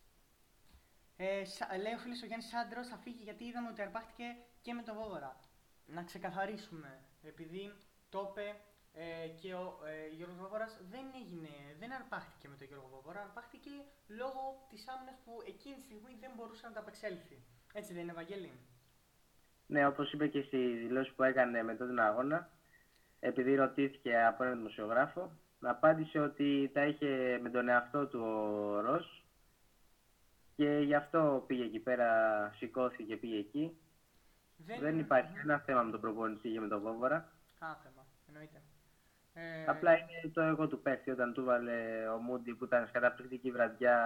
Ε, 1.17 1.43
λέει 1.81 1.93
ο 1.93 1.97
φίλος 1.97 2.21
ο 2.21 2.25
Γιάννης 2.25 2.53
Άντρο 2.53 2.83
θα 2.83 2.97
φύγει 2.97 3.23
γιατί 3.23 3.43
είδαμε 3.43 3.69
ότι 3.69 3.81
αρπάχτηκε 3.81 4.35
και 4.61 4.73
με 4.73 4.83
το 4.83 4.93
Βόβορα. 4.93 5.39
Να 5.85 6.03
ξεκαθαρίσουμε, 6.03 7.03
επειδή 7.21 7.73
το 8.09 8.27
είπε 8.31 8.55
ε, 8.93 9.27
και 9.41 9.53
ο 9.53 9.79
ε, 9.85 10.15
Γιώργος 10.15 10.37
Βόβορας 10.37 10.77
δεν, 10.89 11.05
έγινε, 11.21 11.49
δεν 11.79 11.91
αρπάχτηκε 11.93 12.47
με 12.47 12.55
τον 12.55 12.67
Γιώργο 12.67 12.87
Βόβορα, 12.87 13.21
αρπάχτηκε 13.21 13.69
λόγω 14.07 14.67
της 14.69 14.87
άμυνας 14.87 15.17
που 15.25 15.33
εκείνη 15.47 15.75
τη 15.75 15.81
στιγμή 15.81 16.17
δεν 16.19 16.31
μπορούσε 16.35 16.67
να 16.67 16.73
τα 16.73 16.79
απεξέλθει. 16.79 17.37
Έτσι 17.73 17.93
δεν 17.93 18.01
είναι, 18.01 18.11
Ευαγγέλη; 18.11 18.51
Ναι, 19.67 19.87
όπως 19.87 20.11
είπε 20.11 20.27
και 20.27 20.41
στη 20.41 20.57
δηλώση 20.57 21.11
που 21.13 21.23
έκανε 21.23 21.63
μετά 21.63 21.85
τον 21.87 21.99
αγώνα, 21.99 22.49
επειδή 23.19 23.55
ρωτήθηκε 23.55 24.23
από 24.23 24.43
έναν 24.43 24.57
δημοσιογράφο, 24.57 25.31
απάντησε 25.61 26.19
ότι 26.19 26.71
τα 26.73 26.85
είχε 26.85 27.39
με 27.41 27.49
τον 27.49 27.69
εαυτό 27.69 28.07
του 28.07 28.19
ο 28.19 28.79
Ρος 28.79 29.23
και 30.55 30.79
γι' 30.79 30.95
αυτό 30.95 31.43
πήγε 31.47 31.63
εκεί 31.63 31.79
πέρα, 31.79 32.09
σηκώθηκε 32.57 33.03
και 33.03 33.17
πήγε 33.17 33.37
εκεί. 33.37 33.77
Δεν, 34.57 34.79
δεν 34.79 34.99
υπάρχει 34.99 35.37
ένα 35.43 35.59
θέμα 35.59 35.81
με 35.83 35.91
τον 35.91 36.01
προπονητή 36.01 36.49
και 36.49 36.59
με 36.59 36.67
τον 36.67 36.81
Βόβορα. 36.81 37.15
Α, 37.59 37.75
θέμα, 37.83 38.05
εννοείται. 38.27 38.61
Ε... 39.39 39.65
Απλά 39.67 39.91
είναι 39.97 40.31
το 40.33 40.41
εγώ 40.41 40.67
του 40.67 40.81
πέφτει 40.81 41.11
όταν 41.11 41.33
του 41.33 41.43
βάλε 41.43 42.07
ο 42.07 42.17
Μούντι 42.17 42.53
που 42.53 42.63
ήταν 42.63 42.85
σε 42.85 42.91
καταπληκτική 42.91 43.51
βραδιά 43.51 43.97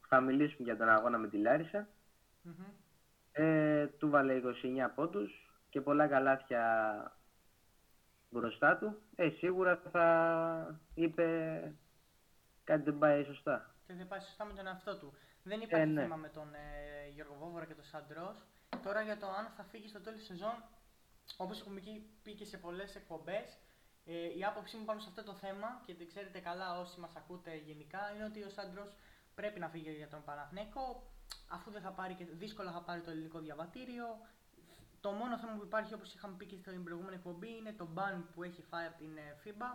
που 0.00 0.08
θα 0.08 0.20
μιλήσουμε 0.20 0.68
για 0.68 0.76
τον 0.76 0.88
αγώνα 0.88 1.18
με 1.18 1.28
τη 1.28 1.36
Λάρισα. 1.36 1.88
Mm-hmm. 2.44 2.72
Ε, 3.32 3.86
του 3.86 4.10
βάλε 4.10 4.40
29 4.44 4.46
πόντους 4.94 5.50
και 5.70 5.80
πολλά 5.80 6.06
καλάθια 6.06 6.62
μπροστά 8.30 8.76
του. 8.76 9.02
Ε, 9.16 9.28
σίγουρα 9.30 9.80
θα 9.92 10.80
είπε 10.94 11.26
κάτι 12.64 12.82
δεν 12.82 12.98
πάει 12.98 13.24
σωστά. 13.24 13.74
Και 13.86 13.94
δεν 13.94 14.08
πάει 14.08 14.20
σωστά 14.20 14.44
με 14.44 14.52
τον 14.52 14.66
εαυτό 14.66 14.98
του. 14.98 15.14
Δεν 15.42 15.60
υπάρχει 15.60 15.88
ε, 15.88 15.92
ναι. 15.92 16.00
θέμα 16.00 16.16
με 16.16 16.28
τον 16.28 16.54
ε, 16.54 17.08
Γιώργο 17.14 17.34
Βόβορα 17.34 17.64
και 17.64 17.74
τον 17.74 17.84
Σαντρός. 17.84 18.46
Τώρα 18.82 19.02
για 19.02 19.18
το 19.18 19.26
αν 19.26 19.46
θα 19.56 19.64
φύγει 19.64 19.88
στο 19.88 20.00
τέλος 20.00 20.18
της 20.18 20.28
σεζόν, 20.28 20.64
όπως 21.36 21.60
έχουμε 21.60 21.80
πει 22.22 22.34
και 22.34 22.44
σε 22.44 22.58
πολλές 22.58 22.94
εκπομπές, 22.94 23.58
ε, 24.06 24.38
η 24.38 24.44
άποψή 24.44 24.76
μου 24.76 24.84
πάνω 24.84 25.00
σε 25.00 25.08
αυτό 25.08 25.22
το 25.22 25.34
θέμα 25.34 25.82
και 25.86 25.94
δεν 25.94 26.06
ξέρετε 26.06 26.38
καλά 26.38 26.80
όσοι 26.80 27.00
μας 27.00 27.16
ακούτε 27.16 27.56
γενικά 27.56 28.00
είναι 28.14 28.24
ότι 28.24 28.42
ο 28.42 28.48
Σάντρος 28.48 28.96
πρέπει 29.34 29.58
να 29.60 29.68
φύγει 29.68 29.90
για 29.90 30.08
τον 30.08 30.24
Παναθηναϊκό 30.24 31.02
αφού 31.48 31.70
δεν 31.70 31.82
θα 31.82 31.90
πάρει 31.90 32.14
και 32.14 32.24
δύσκολα 32.24 32.72
θα 32.72 32.82
πάρει 32.82 33.00
το 33.00 33.10
ελληνικό 33.10 33.38
διαβατήριο. 33.38 34.06
Το 35.00 35.10
μόνο 35.10 35.38
θέμα 35.38 35.52
που 35.52 35.64
υπάρχει 35.64 35.94
όπως 35.94 36.14
είχαμε 36.14 36.34
πει 36.36 36.46
και 36.46 36.56
στην 36.56 36.84
προηγούμενη 36.84 37.16
εκπομπή 37.16 37.56
είναι 37.56 37.72
το 37.72 37.88
ban 37.96 38.22
που 38.34 38.42
έχει 38.42 38.62
φάει 38.62 38.86
από 38.86 38.98
την 38.98 39.16
ε, 39.16 39.36
FIBA 39.44 39.70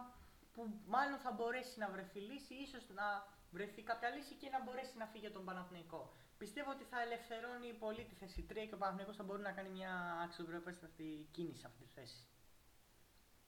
που 0.53 0.61
μάλλον 0.85 1.19
θα 1.19 1.31
μπορέσει 1.31 1.79
να 1.79 1.89
βρεθεί 1.89 2.19
λύση, 2.19 2.53
ίσως 2.53 2.89
να 2.89 3.27
βρεθεί 3.51 3.81
κάποια 3.81 4.09
λύση 4.09 4.33
και 4.35 4.49
να 4.49 4.63
μπορέσει 4.63 4.97
να 4.97 5.05
φύγει 5.05 5.25
για 5.25 5.35
τον 5.37 5.45
Παναθηναϊκό. 5.45 6.13
Πιστεύω 6.37 6.71
ότι 6.71 6.83
θα 6.83 7.01
ελευθερώνει 7.01 7.73
πολύ 7.73 8.03
τη 8.05 8.15
θέση 8.15 8.45
3 8.49 8.53
και 8.53 8.73
ο 8.73 8.77
Παναθηναϊκός 8.77 9.15
θα 9.15 9.23
μπορεί 9.23 9.41
να 9.41 9.51
κάνει 9.51 9.69
μια 9.69 9.93
αξιοπρεπέστατη 10.23 11.27
κίνηση 11.31 11.59
σε 11.59 11.67
αυτή 11.67 11.83
τη 11.83 11.91
θέση. 11.93 12.19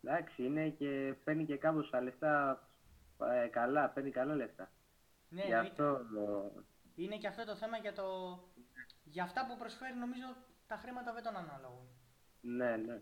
Εντάξει, 0.03 0.43
είναι 0.43 0.69
και 0.69 1.15
παίρνει 1.23 1.45
και 1.45 1.57
κάμποσα 1.57 2.01
λεφτά 2.01 2.63
ε, 3.29 3.47
καλά, 3.47 3.89
παίρνει 3.89 4.11
καλά 4.11 4.35
λεφτά. 4.35 4.71
Ναι, 5.29 5.43
Γι 5.45 5.53
αυτό... 5.53 6.01
Είναι 6.95 7.17
και 7.17 7.27
αυτό 7.27 7.45
το 7.45 7.55
θέμα 7.55 7.77
για, 7.77 7.93
το... 7.93 8.03
για 9.03 9.23
αυτά 9.23 9.45
που 9.45 9.57
προσφέρει 9.57 9.97
νομίζω 9.97 10.25
τα 10.67 10.75
χρήματα 10.75 11.13
δεν 11.13 11.23
τον 11.23 11.35
ανάλογο. 11.35 11.87
Ναι, 12.41 12.75
ναι. 12.75 13.01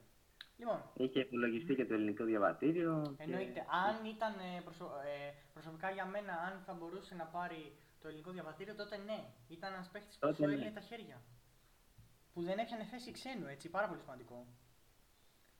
Λοιπόν, 0.58 0.84
Είχε 0.94 1.20
υπολογιστεί 1.20 1.76
και 1.76 1.86
το 1.86 1.94
ελληνικό 1.94 2.24
διαβατήριο. 2.24 3.16
Εννοείται. 3.18 3.66
Αν 3.88 4.06
ήταν 4.06 4.34
ε, 4.40 4.58
ε, 4.58 5.34
προσωπικά 5.54 5.90
για 5.92 6.06
μένα, 6.06 6.34
αν 6.34 6.62
θα 6.66 6.74
μπορούσε 6.74 7.16
να 7.16 7.26
πάρει 7.26 7.78
το 8.02 8.08
ελληνικό 8.08 8.32
διαβατήριο, 8.32 8.76
τότε 8.76 8.98
ναι. 8.98 9.20
Ήταν 9.48 9.74
ένας 9.74 9.90
παίχτης 9.90 10.18
που 10.20 10.34
σου 10.34 10.46
ναι. 10.46 10.72
τα 10.72 10.80
χέρια. 10.80 11.22
Που 12.34 12.42
δεν 12.42 12.58
έπιανε 12.58 12.84
θέση 12.84 13.12
ξένου, 13.12 13.48
έτσι. 13.48 13.70
Πάρα 13.70 13.88
πολύ 13.88 14.00
σημαντικό. 14.00 14.46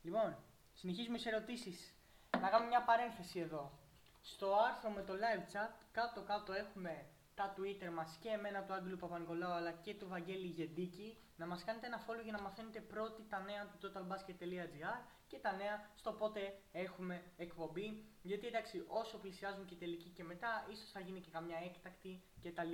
Λοιπόν, 0.02 0.38
Συνεχίζουμε 0.80 1.18
σε 1.18 1.30
ερωτήσεις. 1.30 1.94
Να 2.42 2.50
κάνουμε 2.50 2.70
μια 2.70 2.84
παρένθεση 2.84 3.40
εδώ. 3.40 3.80
Στο 4.22 4.56
άρθρο 4.68 4.90
με 4.90 5.02
το 5.02 5.14
live 5.14 5.46
chat, 5.54 5.74
κάτω 5.92 6.22
κάτω 6.22 6.54
έχουμε 6.54 7.06
τα 7.36 7.54
Twitter 7.58 7.92
μας 7.94 8.18
και 8.22 8.30
εμένα 8.30 8.64
του 8.64 8.74
Άγγελου 8.74 8.98
Παπα-Νικολάου 8.98 9.52
αλλά 9.52 9.72
και 9.72 9.94
του 9.94 10.08
Βαγγέλη 10.08 10.48
Γεντίκη 10.48 11.18
να 11.36 11.46
μας 11.48 11.64
κάνετε 11.64 11.86
ένα 11.88 12.06
follow 12.06 12.24
για 12.24 12.32
να 12.32 12.42
μαθαίνετε 12.42 12.80
πρώτοι 12.80 13.22
τα 13.30 13.40
νέα 13.40 13.66
του 13.66 13.78
totalbasket.gr 13.84 14.98
και 15.28 15.38
τα 15.38 15.52
νέα 15.52 15.90
στο 15.96 16.12
πότε 16.12 16.60
έχουμε 16.72 17.24
εκπομπή 17.38 18.06
γιατί 18.22 18.48
εντάξει 18.48 18.84
όσο 18.88 19.18
πλησιάζουν 19.18 19.66
και 19.66 19.76
τελική 19.76 20.10
και 20.10 20.24
μετά 20.24 20.66
ίσως 20.72 20.92
θα 20.92 21.00
γίνει 21.00 21.20
και 21.20 21.32
καμιά 21.32 21.58
έκτακτη 21.66 22.24
κτλ. 22.44 22.74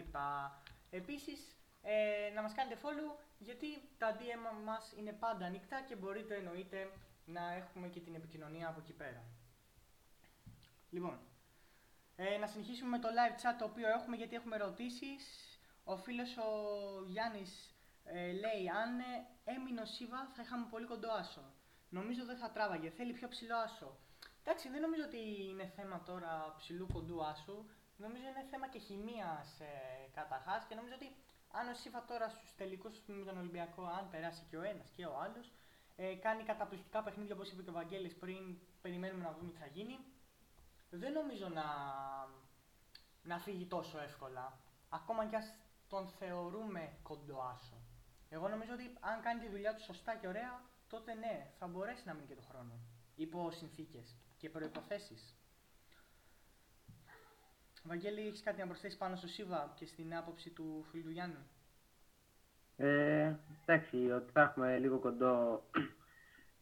Επίσης 0.89 1.55
ε, 1.81 2.31
να 2.35 2.41
μας 2.41 2.53
κάνετε 2.53 2.79
follow 2.83 3.19
γιατί 3.37 3.67
τα 3.97 4.17
DM 4.19 4.63
μας 4.65 4.93
είναι 4.97 5.11
πάντα 5.11 5.45
ανοιχτά 5.45 5.81
και 5.81 5.95
μπορείτε 5.95 6.35
εννοείται 6.35 6.89
να 7.25 7.53
έχουμε 7.53 7.87
και 7.87 7.99
την 7.99 8.15
επικοινωνία 8.15 8.67
από 8.67 8.79
εκεί 8.79 8.93
πέρα. 8.93 9.23
Λοιπόν, 10.89 11.19
ε, 12.15 12.37
να 12.37 12.47
συνεχίσουμε 12.47 12.89
με 12.89 12.99
το 12.99 13.07
live 13.07 13.35
chat 13.41 13.55
το 13.59 13.65
οποίο 13.65 13.87
έχουμε 13.87 14.15
γιατί 14.15 14.35
έχουμε 14.35 14.55
ερωτήσεις. 14.55 15.23
Ο 15.83 15.97
φίλος 15.97 16.37
ο 16.37 16.49
Γιάννης 17.07 17.75
ε, 18.03 18.31
λέει 18.31 18.69
αν 18.69 18.99
ε, 18.99 19.27
έμεινε 19.43 19.81
ο 19.81 19.85
Σίβα 19.85 20.27
θα 20.35 20.41
είχαμε 20.41 20.65
πολύ 20.69 20.85
κοντό 20.85 21.11
άσο. 21.11 21.53
Νομίζω 21.89 22.25
δεν 22.25 22.37
θα 22.37 22.51
τράβαγε, 22.51 22.89
θέλει 22.89 23.13
πιο 23.13 23.27
ψηλό 23.27 23.55
άσο. 23.55 23.97
Εντάξει, 24.43 24.69
δεν 24.69 24.81
νομίζω 24.81 25.03
ότι 25.03 25.21
είναι 25.49 25.71
θέμα 25.75 26.03
τώρα 26.03 26.55
ψηλού 26.57 26.87
κοντού 26.93 27.25
άσου. 27.25 27.65
Νομίζω 27.97 28.27
είναι 28.27 28.45
θέμα 28.49 28.67
και 28.67 28.79
χημίας 28.79 29.59
ε, 29.59 30.09
καταρχάς 30.13 30.65
και 30.65 30.75
νομίζω 30.75 30.95
ότι 30.95 31.15
αν 31.51 31.67
ο 31.69 31.73
Σίβα 31.73 32.05
τώρα 32.05 32.29
στους 32.29 32.55
τελικούς 32.55 33.01
με 33.05 33.25
τον 33.25 33.37
Ολυμπιακό, 33.37 33.83
αν 33.85 34.09
περάσει 34.09 34.43
και 34.49 34.57
ο 34.57 34.61
ένας 34.61 34.89
και 34.95 35.05
ο 35.05 35.19
άλλος, 35.23 35.51
ε, 35.95 36.15
κάνει 36.15 36.43
καταπληκτικά 36.43 37.03
παιχνίδια 37.03 37.35
όπως 37.35 37.51
είπε 37.51 37.63
και 37.63 37.69
ο 37.69 37.73
Βαγγέλης 37.73 38.15
πριν, 38.15 38.57
περιμένουμε 38.81 39.23
να 39.23 39.33
δούμε 39.33 39.51
τι 39.51 39.57
θα 39.57 39.65
γίνει. 39.65 39.99
Δεν 40.89 41.11
νομίζω 41.13 41.47
να, 41.47 41.65
να 43.21 43.39
φύγει 43.39 43.65
τόσο 43.65 43.99
εύκολα. 43.99 44.59
Ακόμα 44.89 45.25
κι 45.25 45.35
ας 45.35 45.53
τον 45.87 46.07
θεωρούμε 46.07 46.97
κοντοάσο. 47.03 47.77
Εγώ 48.29 48.47
νομίζω 48.47 48.73
ότι 48.73 48.97
αν 48.99 49.21
κάνει 49.21 49.39
τη 49.39 49.49
δουλειά 49.49 49.75
του 49.75 49.83
σωστά 49.83 50.15
και 50.15 50.27
ωραία, 50.27 50.61
τότε 50.87 51.13
ναι, 51.13 51.51
θα 51.59 51.67
μπορέσει 51.67 52.03
να 52.05 52.13
μείνει 52.13 52.27
και 52.27 52.35
το 52.35 52.41
χρόνο. 52.41 52.79
Υπό 53.15 53.51
συνθήκες 53.51 54.15
και 54.37 54.49
προποθέσει. 54.49 55.15
Βαγγέλη, 57.83 58.27
έχεις 58.27 58.41
κάτι 58.43 58.59
να 58.59 58.67
προσθέσεις 58.67 58.97
πάνω 58.97 59.15
στο 59.15 59.27
ΣΥΒΑ 59.27 59.73
και 59.75 59.85
στην 59.85 60.15
άποψη 60.15 60.49
του 60.49 60.85
φίλου 60.91 61.09
Γιάννη. 61.09 61.45
Ε, 62.77 63.35
εντάξει, 63.65 64.11
ότι 64.11 64.31
θα 64.31 64.41
έχουμε 64.41 64.77
λίγο 64.77 64.99
κοντό 64.99 65.63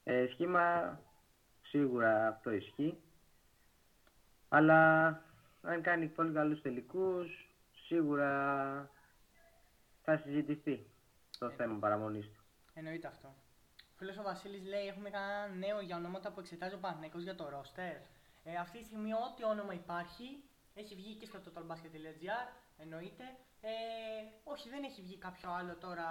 ε, 0.03 0.27
σχήμα, 0.31 0.99
σίγουρα 1.61 2.27
αυτό 2.27 2.51
ισχύει. 2.51 2.97
Αλλά 4.49 5.07
αν 5.61 5.81
κάνει 5.81 6.07
πολύ 6.07 6.33
καλούς 6.33 6.61
τελικούς, 6.61 7.49
σίγουρα 7.85 8.89
θα 10.03 10.17
συζητηθεί 10.17 10.85
το 11.39 11.45
ε, 11.45 11.53
θέμα 11.55 11.79
παραμονής 11.79 12.25
του. 12.25 12.43
Εννοείται 12.73 13.07
αυτό. 13.07 13.27
Ο 13.81 13.95
φίλος 13.97 14.17
ο 14.17 14.23
Βασίλης 14.23 14.65
λέει 14.65 14.87
έχουμε 14.87 15.09
κανένα 15.09 15.47
νέο 15.47 15.79
για 15.81 15.97
ονόματα 15.97 16.31
που 16.31 16.39
εξετάζει 16.39 16.75
ο 16.75 16.79
Παναθηναϊκός 16.79 17.23
για 17.23 17.35
το 17.35 17.49
ρόστερ. 17.49 17.95
Ε, 18.43 18.55
αυτή 18.59 18.79
τη 18.79 18.85
στιγμή 18.85 19.13
ό,τι 19.13 19.43
όνομα 19.43 19.73
υπάρχει 19.73 20.43
έχει 20.73 20.95
βγει 20.95 21.15
και 21.15 21.25
στο 21.25 21.39
totalbasket.gr 21.45 22.47
εννοείται. 22.77 23.23
Ε, 23.65 23.71
όχι, 24.43 24.69
δεν 24.69 24.83
έχει 24.83 25.01
βγει 25.01 25.17
κάποιο 25.17 25.51
άλλο 25.51 25.75
τώρα 25.75 26.07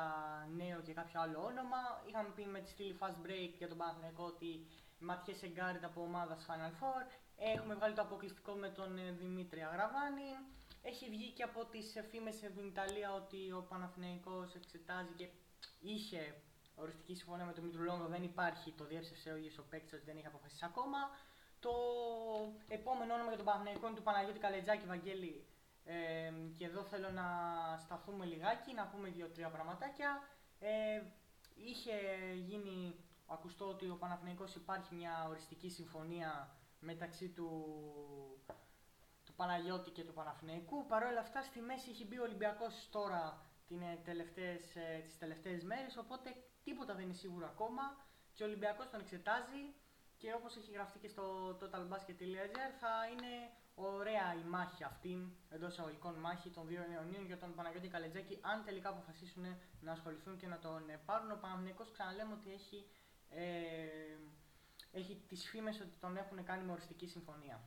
νέο 0.57 0.81
και 0.81 0.93
κάποιο 0.93 1.21
άλλο 1.21 1.39
όνομα. 1.45 1.81
Είχαμε 2.09 2.29
πει 2.37 2.45
με 2.45 2.61
τη 2.61 2.69
στήλη 2.69 2.97
Fast 3.01 3.19
Break 3.27 3.53
για 3.59 3.69
τον 3.69 3.77
Παναθηναϊκό 3.77 4.25
ότι 4.25 4.67
Ματιές 4.99 5.43
Εγκάριτ 5.43 5.85
από 5.85 6.03
ομάδας 6.03 6.47
Final 6.49 6.73
Four. 6.81 7.03
Έχουμε 7.37 7.75
βγάλει 7.75 7.95
το 7.95 8.03
αποκλειστικό 8.03 8.53
με 8.53 8.69
τον 8.69 8.99
ε, 8.99 9.11
Δημήτρη 9.11 9.61
Αγραβάνη. 9.63 10.31
Έχει 10.83 11.09
βγει 11.09 11.31
και 11.31 11.43
από 11.43 11.65
τις 11.65 11.87
φήμες 12.11 12.35
στην 12.35 12.67
Ιταλία 12.67 13.13
ότι 13.13 13.53
ο 13.53 13.67
Παναθηναϊκός 13.69 14.55
εξετάζει 14.55 15.13
και 15.17 15.29
είχε 15.81 16.35
οριστική 16.75 17.15
συμφωνία 17.15 17.45
με 17.45 17.53
τον 17.53 17.65
Μήτρου 17.65 17.83
Λόγκο. 17.83 18.07
Δεν 18.07 18.23
υπάρχει, 18.23 18.73
το 18.73 18.85
διέψευσε 18.85 19.31
ο 19.31 19.37
ίδιος 19.37 19.59
ο 19.59 19.65
παίκτης 19.71 19.93
ότι 19.93 20.05
δεν 20.05 20.17
έχει 20.17 20.27
αποφασίσει 20.27 20.65
ακόμα. 20.65 20.99
Το 21.61 21.75
επόμενο 22.69 23.15
όνομα 23.15 23.29
για 23.29 23.37
τον 23.37 23.47
Παναθηναϊκό 23.47 23.87
είναι 23.87 23.97
του 23.97 24.03
Παναγιώτη 24.03 24.39
Καλετζάκη 24.39 24.87
Βαγγέλη 24.87 25.47
ε, 25.85 26.33
και 26.59 26.65
εδώ 26.65 26.83
θέλω 26.83 27.11
να 27.11 27.27
σταθούμε 27.79 28.25
λιγάκι, 28.25 28.73
να 28.75 28.87
πούμε 28.87 29.09
δύο-τρία 29.09 29.51
πραγματάκια. 29.51 30.23
Ε, 30.59 31.03
είχε 31.55 31.93
γίνει 32.35 32.95
ακουστό 33.27 33.69
ότι 33.69 33.89
ο 33.89 33.97
Παναθηναϊκός 33.97 34.55
υπάρχει 34.55 34.95
μια 34.95 35.27
οριστική 35.29 35.71
συμφωνία 35.71 36.57
μεταξύ 36.81 37.29
του, 37.29 37.49
του 39.25 39.33
Παναγιώτη 39.35 39.91
και 39.91 40.05
του 40.05 40.13
Παναθηναϊκού. 40.13 40.87
Παρ' 40.87 41.05
όλα 41.05 41.21
αυτά 41.21 41.43
στη 41.43 41.61
μέση 41.61 41.91
έχει 41.91 42.07
μπει 42.07 42.19
ο 42.19 42.23
Ολυμπιακός 42.23 42.89
τώρα 42.91 43.47
είναι 43.69 44.01
τελευταίες, 44.05 44.77
ε, 44.77 45.03
τις 45.05 45.19
τελευταίες 45.19 45.63
μέρες, 45.65 45.97
οπότε 45.97 46.35
τίποτα 46.65 46.95
δεν 46.95 47.05
είναι 47.05 47.13
σίγουρο 47.13 47.47
ακόμα 47.47 47.83
και 48.35 48.43
ο 48.43 48.47
Ολυμπιακός 48.47 48.91
τον 48.91 49.01
εξετάζει 49.01 49.75
και 50.17 50.35
όπως 50.35 50.57
έχει 50.57 50.73
γραφτεί 50.73 50.99
και 50.99 51.09
στο 51.09 51.57
totalbasket.gr 51.61 52.71
θα 52.81 52.93
είναι 53.13 53.33
ωραία 53.75 54.35
η 54.35 54.49
μάχη 54.49 54.85
αυτή, 54.85 55.37
εντός 55.51 55.73
εισαγωγικών 55.73 56.15
μάχη 56.15 56.51
των 56.51 56.67
δύο 56.67 56.81
αιωνίων 56.93 57.27
για 57.27 57.39
τον 57.39 57.55
Παναγιώτη 57.55 57.89
Καλετζάκη, 57.89 58.39
αν 58.41 58.65
τελικά 58.65 58.89
αποφασίσουν 58.89 59.45
να 59.81 59.93
ασχοληθούν 59.93 60.37
και 60.37 60.47
να 60.47 60.59
τον 60.59 60.83
πάρουν. 61.05 61.31
Ο 61.31 61.39
Παναγενικός 61.41 61.91
ξαναλέμε 61.93 62.33
ότι 62.33 62.53
έχει, 62.53 62.87
ε, 63.29 63.47
έχει 64.93 65.23
τις 65.29 65.49
φήμες 65.49 65.81
ότι 65.81 65.97
τον 66.01 66.17
έχουν 66.17 66.45
κάνει 66.45 66.65
με 66.65 66.73
οριστική 66.73 67.07
συμφωνία. 67.07 67.61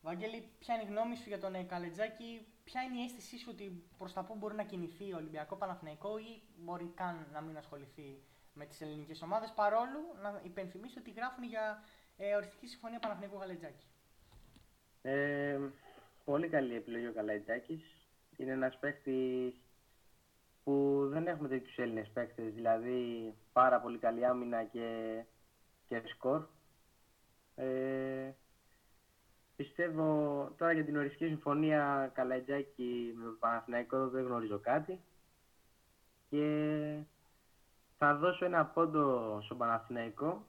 Βαγγέλη, 0.00 0.50
ποια 0.58 0.74
είναι 0.74 0.82
η 0.84 0.86
γνώμη 0.86 1.16
σου 1.16 1.28
για 1.28 1.38
τον 1.38 1.54
ε, 1.54 1.62
Καλετζάκη, 1.62 2.46
ποια 2.64 2.82
είναι 2.82 3.00
η 3.00 3.02
αίσθησή 3.02 3.38
σου 3.38 3.48
ότι 3.52 3.84
προς 3.98 4.12
τα 4.12 4.24
πού 4.24 4.34
μπορεί 4.34 4.54
να 4.54 4.62
κινηθεί 4.62 5.12
ο 5.12 5.16
Ολυμπιακό 5.16 5.56
Παναθηναϊκό 5.56 6.18
ή 6.18 6.42
μπορεί 6.56 6.92
καν 6.94 7.28
να 7.32 7.40
μην 7.40 7.56
ασχοληθεί 7.56 8.22
με 8.52 8.66
τις 8.66 8.80
ελληνικές 8.80 9.22
ομάδες, 9.22 9.52
παρόλο 9.52 9.98
να 10.22 10.40
υπενθυμίσω 10.42 11.00
ότι 11.00 11.10
γράφουν 11.10 11.44
για 11.44 11.84
ε, 12.16 12.34
οριστική 12.34 12.66
συμφωνία 12.66 12.98
Παναθηναϊκού 12.98 13.38
Καλετζάκη. 13.38 13.86
Ε, 15.08 15.58
πολύ 16.24 16.48
καλή 16.48 16.74
επιλογή 16.74 17.06
ο 17.06 17.12
Καλετζάκη. 17.12 17.84
Είναι 18.36 18.52
ένας 18.52 18.78
παίκτης 18.78 19.54
που 20.64 21.06
δεν 21.10 21.26
έχουμε 21.26 21.48
τέτοιους 21.48 21.76
Έλληνες 21.76 22.10
παίκτες, 22.12 22.54
δηλαδή 22.54 23.34
πάρα 23.52 23.80
πολύ 23.80 23.98
καλή 23.98 24.26
άμυνα 24.26 24.64
και, 24.64 25.22
και 25.88 26.02
σκορ. 26.06 26.46
Ε, 27.54 28.30
Πιστεύω 29.56 30.04
τώρα 30.58 30.72
για 30.72 30.84
την 30.84 30.96
οριστική 30.96 31.26
συμφωνία 31.26 32.10
Καλατζάκη 32.14 33.14
με 33.16 33.24
τον 33.24 33.38
Παναθηναϊκό 33.38 34.08
δεν 34.08 34.24
γνωρίζω 34.24 34.58
κάτι. 34.58 35.00
Και 36.30 36.98
θα 37.98 38.16
δώσω 38.16 38.44
ένα 38.44 38.66
πόντο 38.66 39.38
στον 39.42 39.58
Παναθηναϊκό 39.58 40.46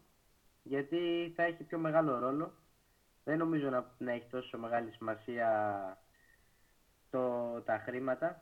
γιατί 0.63 1.33
θα 1.35 1.43
έχει 1.43 1.63
πιο 1.63 1.77
μεγάλο 1.77 2.19
ρόλο. 2.19 2.53
Δεν 3.27 3.37
νομίζω 3.37 3.69
να, 3.69 3.91
να 3.97 4.11
έχει 4.11 4.27
τόσο 4.29 4.57
μεγάλη 4.57 4.91
σημασία 4.91 5.47
το, 7.09 7.61
τα 7.61 7.77
χρήματα 7.77 8.41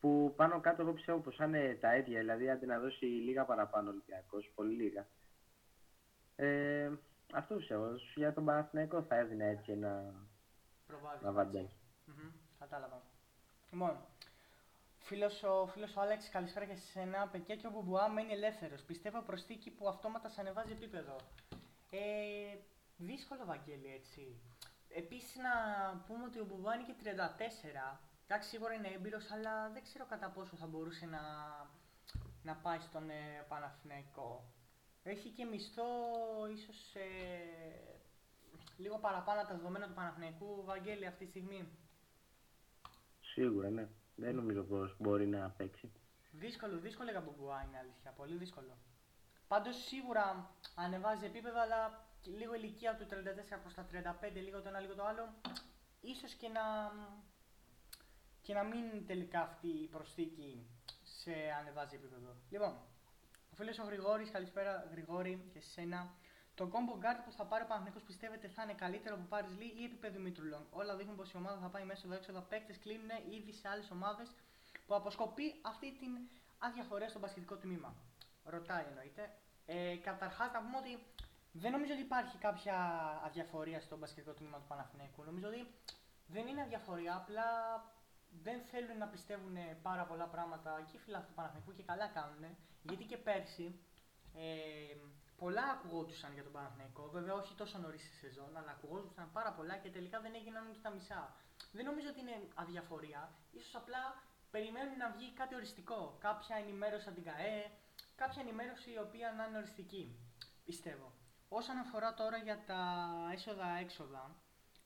που 0.00 0.32
πάνω 0.36 0.60
κάτω 0.60 0.82
εγώ 0.82 0.92
πιστεύω 0.92 1.18
πως 1.18 1.38
είναι 1.38 1.78
τα 1.80 1.96
ίδια, 1.96 2.18
δηλαδή 2.18 2.50
αντί 2.50 2.66
να 2.66 2.78
δώσει 2.78 3.04
λίγα 3.04 3.44
παραπάνω 3.44 3.90
Ολυμπιακός, 3.90 4.52
πολύ 4.54 4.74
λίγα. 4.74 5.06
Ε, 6.36 6.90
αυτό 7.32 7.54
πιστεύω. 7.54 7.88
Για 8.14 8.32
τον 8.32 8.44
Παναθηναϊκό 8.44 9.02
θα 9.02 9.16
έδινε 9.16 9.48
έτσι 9.48 9.72
ένα 9.72 10.14
βαντάκι. 11.22 11.76
Mm-hmm. 12.06 12.30
Κατάλαβα. 12.58 13.02
Λοιπόν, 13.70 13.96
φίλος 14.98 15.42
ο, 15.42 15.66
φίλος 15.66 15.96
ο 15.96 16.00
Άλεξ, 16.00 16.28
καλησπέρα 16.28 16.66
και 16.66 16.74
σε 16.74 17.00
ένα 17.00 17.28
παιδιά 17.28 17.56
και 17.56 17.66
ο 17.66 17.70
Μπουμπουά 17.70 18.08
μένει 18.08 18.32
ελεύθερος. 18.32 18.82
Πιστεύω 18.82 19.20
προσθήκη 19.20 19.70
που 19.70 19.88
αυτόματα 19.88 20.28
σε 20.28 20.40
ανεβάζει 20.40 20.72
επίπεδο. 20.72 21.16
Ε, 21.90 22.56
δύσκολο 23.06 23.44
Βαγγέλη 23.44 23.94
έτσι. 23.94 24.22
Επίσης 24.88 25.36
να 25.36 25.54
πούμε 26.06 26.24
ότι 26.24 26.38
ο 26.40 26.44
Μπουμπουά 26.44 26.74
είναι 26.74 26.84
και 26.84 26.94
34. 27.02 27.98
Εντάξει, 28.26 28.48
σίγουρα 28.48 28.72
είναι 28.74 28.88
έμπειρος, 28.88 29.30
αλλά 29.30 29.70
δεν 29.70 29.82
ξέρω 29.82 30.06
κατά 30.06 30.28
πόσο 30.30 30.56
θα 30.56 30.66
μπορούσε 30.66 31.06
να, 31.06 31.22
να 32.42 32.54
πάει 32.54 32.78
στον 32.78 33.10
ε, 33.10 33.44
Παναθηναϊκό. 33.48 34.44
Έχει 35.02 35.28
και 35.28 35.44
μισθό 35.44 35.84
ίσως 36.52 36.94
ε, 36.94 38.02
λίγο 38.76 38.98
παραπάνω 38.98 39.40
από 39.40 39.48
τα 39.48 39.56
δεδομένα 39.56 39.86
του 39.86 39.94
Παναθηναϊκού 39.94 40.64
Βαγγέλη 40.64 41.06
αυτή 41.06 41.24
τη 41.24 41.30
στιγμή. 41.30 41.68
Σίγουρα, 43.20 43.70
ναι. 43.70 43.88
Δεν 44.14 44.34
νομίζω 44.34 44.62
πως 44.62 44.96
μπορεί 44.98 45.26
να 45.26 45.50
παίξει. 45.50 45.92
Δύσκολο, 46.32 46.78
δύσκολο 46.78 47.10
για 47.10 47.20
Μπομπουά 47.20 47.62
είναι 47.62 47.78
αλήθεια. 47.78 48.10
Πολύ 48.16 48.36
δύσκολο. 48.36 48.76
Πάντως 49.48 49.84
σίγουρα 49.86 50.50
ανεβάζει 50.74 51.24
επίπεδο, 51.24 51.60
αλλά 51.60 52.06
λίγο 52.30 52.54
ηλικία 52.54 52.96
του 52.96 53.06
34 53.10 53.58
προς 53.62 53.74
τα 53.74 53.86
35, 54.22 54.32
λίγο 54.34 54.60
το 54.62 54.68
ένα, 54.68 54.80
λίγο 54.80 54.94
το 54.94 55.04
άλλο, 55.04 55.34
ίσως 56.00 56.34
και 56.34 56.48
να, 56.48 56.62
και 58.42 58.54
να 58.54 58.62
μην 58.62 59.06
τελικά 59.06 59.40
αυτή 59.42 59.68
η 59.68 59.86
προσθήκη 59.86 60.66
σε 61.02 61.32
ανεβάζει 61.58 61.94
επίπεδο. 61.94 62.36
Λοιπόν, 62.50 62.72
ο 63.52 63.54
φίλος 63.54 63.78
ο 63.78 63.84
Γρηγόρης, 63.84 64.30
καλησπέρα 64.30 64.88
Γρηγόρη 64.90 65.48
και 65.52 65.60
σε 65.60 65.70
σένα. 65.70 66.14
Το 66.54 66.70
combo 66.72 67.04
guard 67.04 67.20
που 67.24 67.32
θα 67.32 67.44
πάρει 67.44 67.64
ο 67.64 67.66
Παναγενικό 67.66 68.00
πιστεύετε 68.06 68.48
θα 68.48 68.62
είναι 68.62 68.72
καλύτερο 68.72 69.14
από 69.14 69.24
Πάρι 69.28 69.48
Λί 69.58 69.74
ή 69.80 69.84
επίπεδο 69.84 70.18
Μήτρουλων. 70.20 70.66
Όλα 70.70 70.96
δείχνουν 70.96 71.16
πως 71.16 71.32
η 71.32 71.36
ομάδα 71.36 71.58
θα 71.60 71.68
πάει 71.68 71.84
μέσα 71.84 72.02
εδώ 72.04 72.14
έξω. 72.14 72.46
Παίκτες 72.48 72.78
κλείνουν 72.78 73.10
ήδη 73.30 73.52
σε 73.52 73.68
άλλες 73.68 73.90
ομάδες 73.90 74.34
που 74.86 74.94
αποσκοπεί 74.94 75.54
αυτή 75.62 75.92
την 75.98 76.10
αδιαφορία 76.58 77.08
στο 77.08 77.18
πασχετικό 77.18 77.56
τμήμα. 77.56 77.94
Ρωτάει 78.44 78.84
εννοείται. 78.88 79.30
Ε, 79.66 79.96
Καταρχάς 79.96 80.52
να 80.52 80.60
πούμε 80.62 80.76
ότι 80.76 81.04
δεν 81.52 81.70
νομίζω 81.72 81.92
ότι 81.92 82.02
υπάρχει 82.02 82.38
κάποια 82.38 82.76
αδιαφορία 83.24 83.80
στο 83.80 83.96
πασχετικό 83.96 84.32
τμήμα 84.32 84.58
του 84.58 84.66
Παναθηναϊκού. 84.68 85.24
Νομίζω 85.24 85.46
ότι 85.48 85.66
δεν 86.26 86.46
είναι 86.46 86.60
αδιαφορία, 86.60 87.14
απλά 87.16 87.44
δεν 88.42 88.60
θέλουν 88.70 88.98
να 88.98 89.06
πιστεύουν 89.06 89.56
πάρα 89.82 90.04
πολλά 90.04 90.26
πράγματα 90.26 90.86
και 90.90 90.96
οι 90.96 90.98
φιλάθλοι 90.98 91.26
του 91.28 91.34
Παναθηναϊκού 91.34 91.72
και 91.72 91.82
καλά 91.82 92.06
κάνουν. 92.06 92.56
Γιατί 92.82 93.04
και 93.04 93.16
πέρσι 93.16 93.80
ε, 94.34 94.96
πολλά 95.36 95.64
ακουγόντουσαν 95.64 96.32
για 96.32 96.42
τον 96.42 96.52
Παναθηναϊκό. 96.52 97.08
Βέβαια, 97.10 97.34
όχι 97.34 97.54
τόσο 97.54 97.78
νωρίς 97.78 98.00
στη 98.00 98.14
σεζόν, 98.16 98.56
αλλά 98.56 98.70
ακουγόντουσαν 98.70 99.30
πάρα 99.32 99.52
πολλά 99.52 99.76
και 99.76 99.90
τελικά 99.90 100.20
δεν 100.20 100.34
έγιναν 100.34 100.66
ούτε 100.68 100.78
τα 100.82 100.90
μισά. 100.90 101.34
Δεν 101.72 101.84
νομίζω 101.84 102.08
ότι 102.08 102.20
είναι 102.20 102.36
αδιαφορία. 102.54 103.30
σω 103.70 103.78
απλά 103.78 104.02
περιμένουν 104.50 104.96
να 104.96 105.08
βγει 105.10 105.32
κάτι 105.32 105.54
οριστικό. 105.54 106.16
Κάποια 106.20 106.56
ενημέρωση 106.56 107.06
από 107.08 107.16
την 107.20 107.24
ΚαΕ, 107.24 107.70
κάποια 108.16 108.42
ενημέρωση 108.42 108.90
η 108.92 108.98
οποία 108.98 109.32
να 109.36 109.44
είναι 109.46 109.56
οριστική. 109.56 110.04
Πιστεύω. 110.64 111.12
Όσον 111.54 111.78
αφορά 111.78 112.14
τώρα 112.14 112.36
για 112.36 112.64
τα 112.66 112.80
έσοδα-έξοδα, 113.32 114.36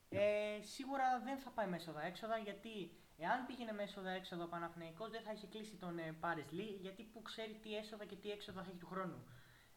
ε, 0.08 0.58
σίγουρα 0.62 1.20
δεν 1.24 1.38
θα 1.38 1.50
πάει 1.50 1.66
με 1.66 1.76
έσοδα-έξοδα 1.76 2.36
γιατί 2.38 2.90
Εάν 3.18 3.46
πήγαινε 3.46 3.72
με 3.72 3.82
έσοδα-έξοδα 3.82 4.44
ο 4.44 4.46
Παναθηναϊκός 4.46 5.10
δεν 5.10 5.22
θα 5.22 5.32
είχε 5.32 5.46
κλείσει 5.46 5.76
τον 5.76 5.98
ε, 5.98 6.12
Πάρες 6.20 6.50
Λί, 6.50 6.78
γιατί 6.80 7.02
που 7.02 7.22
ξέρει 7.22 7.54
τι 7.62 7.76
έσοδα 7.76 8.04
και 8.04 8.16
τι 8.16 8.30
έξοδα 8.30 8.62
θα 8.62 8.68
έχει 8.68 8.78
του 8.78 8.86
χρόνου. 8.86 9.24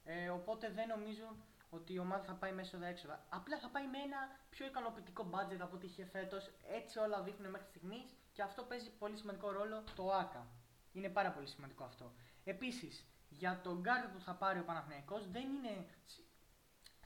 Ε, 0.04 0.30
οπότε 0.30 0.70
δεν 0.70 0.88
νομίζω 0.88 1.36
ότι 1.70 1.94
η 1.94 2.00
ομάδα 2.00 2.24
θα 2.24 2.34
πάει 2.34 2.52
με 2.52 2.62
έσοδα-έξοδα. 2.62 3.26
Απλά 3.30 3.58
θα 3.60 3.70
πάει 3.70 3.88
με 3.88 3.98
ένα 3.98 4.18
πιο 4.50 4.66
ικανοποιητικό 4.66 5.30
budget 5.34 5.60
από 5.60 5.76
ό,τι 5.76 5.86
είχε 5.86 6.06
φέτος. 6.06 6.52
Έτσι 6.68 7.00
όλα 7.00 7.22
δείχνουν 7.22 7.50
μέχρι 7.50 7.68
στιγμής 7.68 8.16
και 8.34 8.42
αυτό 8.42 8.64
παίζει 8.64 8.92
πολύ 8.92 9.18
σημαντικό 9.18 9.52
ρόλο 9.52 9.84
το 9.96 10.12
ΆΚΑ. 10.12 10.48
Είναι 10.92 11.10
πάρα 11.10 11.32
πολύ 11.32 11.48
σημαντικό 11.48 11.84
αυτό. 11.84 12.14
Επίσης, 12.44 13.06
για 13.30 13.60
τον 13.64 13.84
guard 13.86 14.10
που 14.14 14.20
θα 14.20 14.34
πάρει 14.36 14.60
ο 14.60 14.64
Παναθηναϊκός 14.64 15.30
δεν 15.30 15.44
είναι 15.44 15.86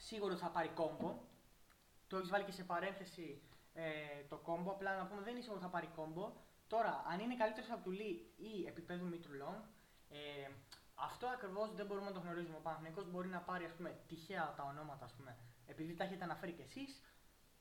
σίγουρο 0.07 0.31
ότι 0.33 0.41
θα 0.41 0.49
πάρει 0.49 0.69
κόμπο. 0.69 1.09
Το 2.07 2.17
έχεις 2.17 2.29
βάλει 2.29 2.43
και 2.43 2.51
σε 2.51 2.63
παρένθεση 2.63 3.41
ε, 3.73 3.83
το 4.29 4.37
κόμπο. 4.37 4.71
Απλά 4.71 4.97
να 4.97 5.05
πούμε 5.05 5.21
δεν 5.21 5.31
είναι 5.31 5.41
σίγουρο 5.41 5.59
ότι 5.59 5.65
θα 5.69 5.75
πάρει 5.75 5.87
κόμπο. 5.95 6.33
Τώρα, 6.67 7.03
αν 7.11 7.19
είναι 7.19 7.35
καλύτερος 7.35 7.71
από 7.71 7.83
του 7.83 7.91
Λί 7.91 8.31
ή 8.37 8.67
επίπεδου 8.67 9.07
Μητρουλών, 9.07 9.55
ε, 10.09 10.49
αυτό 10.95 11.27
ακριβώς 11.27 11.73
δεν 11.73 11.85
μπορούμε 11.85 12.07
να 12.07 12.13
το 12.13 12.19
γνωρίζουμε. 12.19 12.55
Ο 12.57 12.59
Παναθηναϊκός 12.59 13.11
μπορεί 13.11 13.27
να 13.27 13.39
πάρει 13.39 13.65
ας 13.65 13.73
πούμε, 13.73 13.99
τυχαία 14.07 14.53
τα 14.57 14.63
ονόματα, 14.63 15.05
ας 15.05 15.13
πούμε, 15.13 15.37
επειδή 15.65 15.93
τα 15.93 16.03
έχετε 16.03 16.23
αναφέρει 16.23 16.51
κι 16.51 16.61
εσείς. 16.61 17.01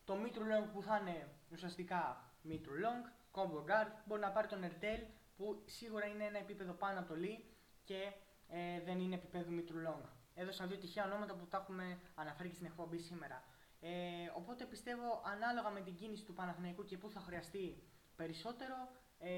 Το 0.05 0.15
Long 0.15 0.67
που 0.73 0.83
θα 0.83 0.99
είναι 0.99 1.29
ουσιαστικά 1.53 2.31
Long, 2.49 3.03
Combo 3.33 3.61
Guard, 3.69 3.93
μπορεί 4.05 4.21
να 4.21 4.31
πάρει 4.31 4.49
τον 4.49 4.63
Ερτέλ 4.63 5.01
που 5.37 5.63
σίγουρα 5.67 6.07
είναι 6.07 6.25
ένα 6.25 6.39
επίπεδο 6.39 6.73
πάνω 6.73 6.99
από 6.99 7.09
το 7.09 7.17
Λί 7.17 7.45
και 7.85 8.13
ε, 8.49 8.81
δεν 8.81 9.01
είναι 9.01 9.15
επίπεδο 9.15 9.51
Long. 9.87 10.22
Έδωσαν 10.35 10.69
δύο 10.69 10.79
τυχαία 10.79 11.05
ονόματα 11.05 11.35
που 11.35 11.47
τα 11.47 11.57
έχουμε 11.57 11.99
αναφέρει 12.15 12.49
και 12.49 12.55
στην 12.55 12.67
εκπομπή 12.67 12.99
σήμερα. 12.99 13.43
Ε, 13.81 13.91
οπότε 14.37 14.65
πιστεύω 14.65 15.23
ανάλογα 15.25 15.71
με 15.71 15.81
την 15.81 15.95
κίνηση 15.95 16.25
του 16.25 16.33
Παναθηναϊκού 16.33 16.85
και 16.85 16.99
πού 16.99 17.11
θα 17.11 17.21
χρειαστεί 17.21 17.83
περισσότερο 18.17 18.89
ε, 19.19 19.31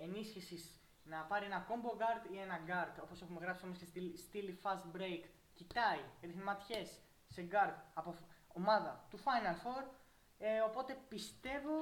ενίσχυσης 0.00 0.80
να 1.04 1.18
πάρει 1.22 1.44
ένα 1.44 1.66
combo 1.68 1.92
guard 2.00 2.32
ή 2.32 2.38
ένα 2.38 2.60
guard, 2.66 3.02
όπως 3.02 3.22
έχουμε 3.22 3.40
γράψει 3.40 3.64
όμως 3.64 3.78
και 3.78 3.86
στη 4.16 4.58
fast 4.62 4.96
break, 4.96 5.22
κοιτάει, 5.54 6.00
ρίχνει 6.22 6.42
ματιές 6.42 7.00
σε 7.28 7.48
guard 7.50 7.74
από 7.94 8.16
ομάδα 8.52 9.06
του 9.10 9.18
Final 9.18 9.66
Four, 9.66 9.84
ε, 10.38 10.60
οπότε 10.60 10.98
πιστεύω 11.08 11.76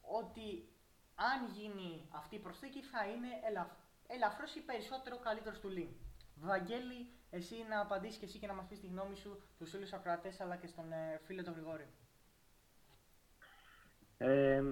ότι 0.00 0.68
αν 1.14 1.46
γίνει 1.46 2.08
αυτή 2.10 2.34
η 2.34 2.38
προσθήκη 2.38 2.82
θα 2.82 3.06
είναι 3.06 3.28
ελαφ, 3.44 3.68
ελαφρώς 4.06 4.54
ή 4.54 4.60
περισσότερο 4.60 5.18
καλύτερος 5.18 5.60
του 5.60 5.68
Λί. 5.68 6.00
Βαγγέλη, 6.36 7.12
εσύ 7.34 7.54
να 7.68 7.80
απαντήσεις 7.80 8.18
και 8.18 8.24
εσύ 8.24 8.38
και 8.38 8.46
να 8.46 8.54
μας 8.54 8.66
πεις 8.66 8.80
τη 8.80 8.86
γνώμη 8.86 9.16
σου 9.16 9.42
στους 9.54 9.70
φίλους 9.70 9.92
ακροατές 9.92 10.40
αλλά 10.40 10.56
και 10.56 10.66
στον 10.66 10.92
ε, 10.92 11.20
φίλο 11.24 11.42
τον 11.42 11.52
Γρηγόρη. 11.52 11.86
Ε, 14.18 14.62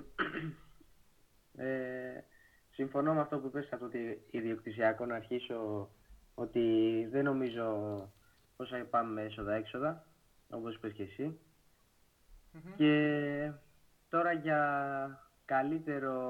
ε, 1.56 2.24
συμφωνώ 2.70 3.14
με 3.14 3.20
αυτό 3.20 3.38
που 3.38 3.46
είπες 3.46 3.72
από 3.72 3.88
το 3.88 3.98
ιδιοκτησιακό 4.30 5.06
να 5.06 5.14
αρχίσω 5.14 5.90
ότι 6.34 7.06
δεν 7.10 7.24
νομίζω 7.24 7.66
πως 8.56 8.68
θα 8.68 8.86
πάμε 8.90 9.22
έσοδα-έξοδα, 9.22 10.06
όπως 10.50 10.74
είπες 10.74 10.92
και 10.92 11.02
εσύ. 11.02 11.38
Και 12.76 13.52
τώρα 14.08 14.32
για 14.32 15.30
καλύτερο 15.44 16.22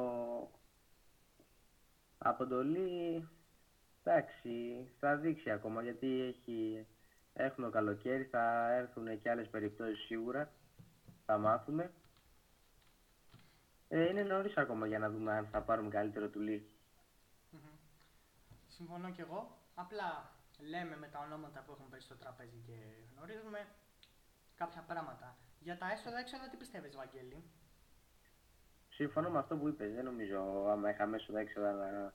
Αποτολή, 2.25 3.29
εντάξει, 4.05 4.89
θα 4.99 5.17
δείξει 5.17 5.51
ακόμα 5.51 5.83
γιατί 5.83 6.21
έχει, 6.21 6.87
έχουμε 7.33 7.67
το 7.67 7.73
καλοκαίρι, 7.73 8.25
θα 8.25 8.73
έρθουν 8.73 9.21
και 9.21 9.31
άλλες 9.31 9.49
περιπτώσεις 9.49 10.05
σίγουρα, 10.05 10.53
θα 11.27 11.39
μάθουμε. 11.39 11.93
Ε, 13.89 14.09
είναι 14.09 14.23
νωρίς 14.23 14.57
ακόμα 14.57 14.87
για 14.87 14.99
να 14.99 15.11
δούμε 15.11 15.33
αν 15.33 15.47
θα 15.47 15.61
πάρουμε 15.63 15.89
καλύτερο 15.89 16.29
του 16.29 16.41
Συμφωνώ 18.69 19.11
κι 19.11 19.21
εγώ. 19.21 19.59
Απλά 19.75 20.31
λέμε 20.59 20.97
με 20.97 21.07
τα 21.07 21.19
ονόματα 21.19 21.61
που 21.61 21.73
έχουμε 21.73 21.89
πέσει 21.91 22.07
στο 22.07 22.17
τραπέζι 22.17 22.63
και 22.67 22.73
γνωρίζουμε 23.17 23.67
κάποια 24.57 24.83
πράγματα. 24.87 25.37
Για 25.61 25.79
τα 25.79 25.91
έσοδα 25.91 26.19
έξοδα 26.19 26.49
τι 26.49 26.57
πιστεύεις 26.57 26.97
Βαγγέλη; 26.97 27.43
Συμφωνώ 28.89 29.31
με 29.31 29.39
αυτό 29.39 29.57
που 29.57 29.69
είπες. 29.69 29.95
Δεν 29.95 30.05
νομίζω 30.05 30.67
άμα 30.69 30.91
είχαμε 30.91 31.17
έσοδα 31.17 31.41
έξοδα 31.41 31.73
να 31.73 32.13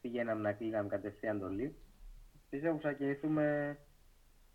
πηγαίναμε 0.00 0.40
να 0.40 0.52
κλείγαμε 0.52 0.88
κατευθείαν 0.88 1.38
το 1.38 1.48
λί. 1.48 1.76
Πιστεύω 2.48 2.74
ότι 2.74 2.82
θα 2.82 2.92
κινηθούμε 2.92 3.78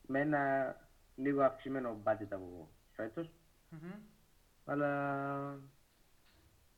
με 0.01 0.19
ένα 0.19 0.75
λίγο 1.15 1.43
αυξημένο 1.43 2.01
budget 2.03 2.27
από 2.29 2.69
φέτος. 2.91 3.33
Mm-hmm. 3.71 3.99
Αλλά 4.65 5.59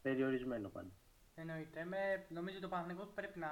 περιορισμένο 0.02 0.70
πάντα. 0.70 0.92
Εννοείται. 1.36 1.84
Με, 1.84 2.26
νομίζω 2.30 2.58
ότι 2.58 2.66
ο 2.66 2.70
Παναγενικό 2.70 3.06
πρέπει 3.06 3.40
να, 3.40 3.50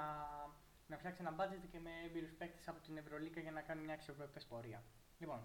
να 0.86 0.96
φτιάξει 0.96 1.22
ένα 1.22 1.34
budget 1.38 1.68
και 1.70 1.78
με 1.78 1.90
έμπειρου 2.06 2.26
παίκτες 2.38 2.68
από 2.68 2.80
την 2.80 2.96
Ευρωλίκα 2.96 3.40
για 3.40 3.50
να 3.50 3.60
κάνει 3.60 3.82
μια 3.82 3.94
αξιοπρεπές 3.94 4.44
πορεία. 4.44 4.82
Λοιπόν, 5.18 5.40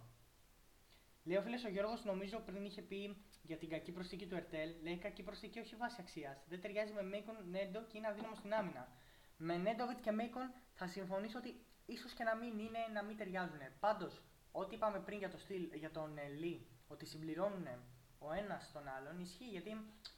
λέει 1.23 1.37
ο 1.37 1.41
φίλο 1.41 1.57
ο 1.65 1.69
Γιώργος, 1.69 2.05
νομίζω 2.05 2.39
πριν 2.39 2.65
είχε 2.65 2.81
πει 2.81 3.23
για 3.41 3.57
την 3.57 3.69
κακή 3.69 3.91
προσθήκη 3.91 4.27
του 4.27 4.35
Ερτέλ, 4.35 4.69
λέει 4.83 4.97
κακή 4.97 5.23
προσθήκη 5.23 5.59
όχι 5.59 5.75
βάση 5.75 5.97
αξίας. 5.99 6.45
Δεν 6.49 6.61
ταιριάζει 6.61 6.93
με 6.93 7.03
Μέικον, 7.03 7.35
Νέντο 7.49 7.81
και 7.83 7.97
είναι 7.97 8.07
αδύναμο 8.07 8.35
στην 8.35 8.53
άμυνα. 8.53 8.87
Με 9.41 9.57
Νέντοβιτ 9.57 9.99
και 10.01 10.11
Μέικον 10.11 10.53
θα 10.73 10.87
συμφωνήσω 10.87 11.37
ότι 11.37 11.65
ίσως 11.85 12.13
και 12.13 12.23
να 12.23 12.35
μην 12.35 12.59
είναι 12.59 12.79
να 12.93 13.03
μην 13.03 13.17
ταιριάζουν. 13.17 13.59
Πάντως, 13.79 14.21
ό,τι 14.51 14.75
είπαμε 14.75 14.99
πριν 14.99 15.17
για, 15.17 15.29
το 15.29 15.37
στυλ, 15.37 15.73
για 15.73 15.91
τον 15.91 16.17
Λί, 16.39 16.67
ότι 16.87 17.05
συμπληρώνουν 17.05 17.67
ο 18.19 18.33
ένας 18.33 18.71
τον 18.71 18.87
άλλον, 18.87 19.19
ισχύει 19.19 19.45
γιατί 19.45 19.69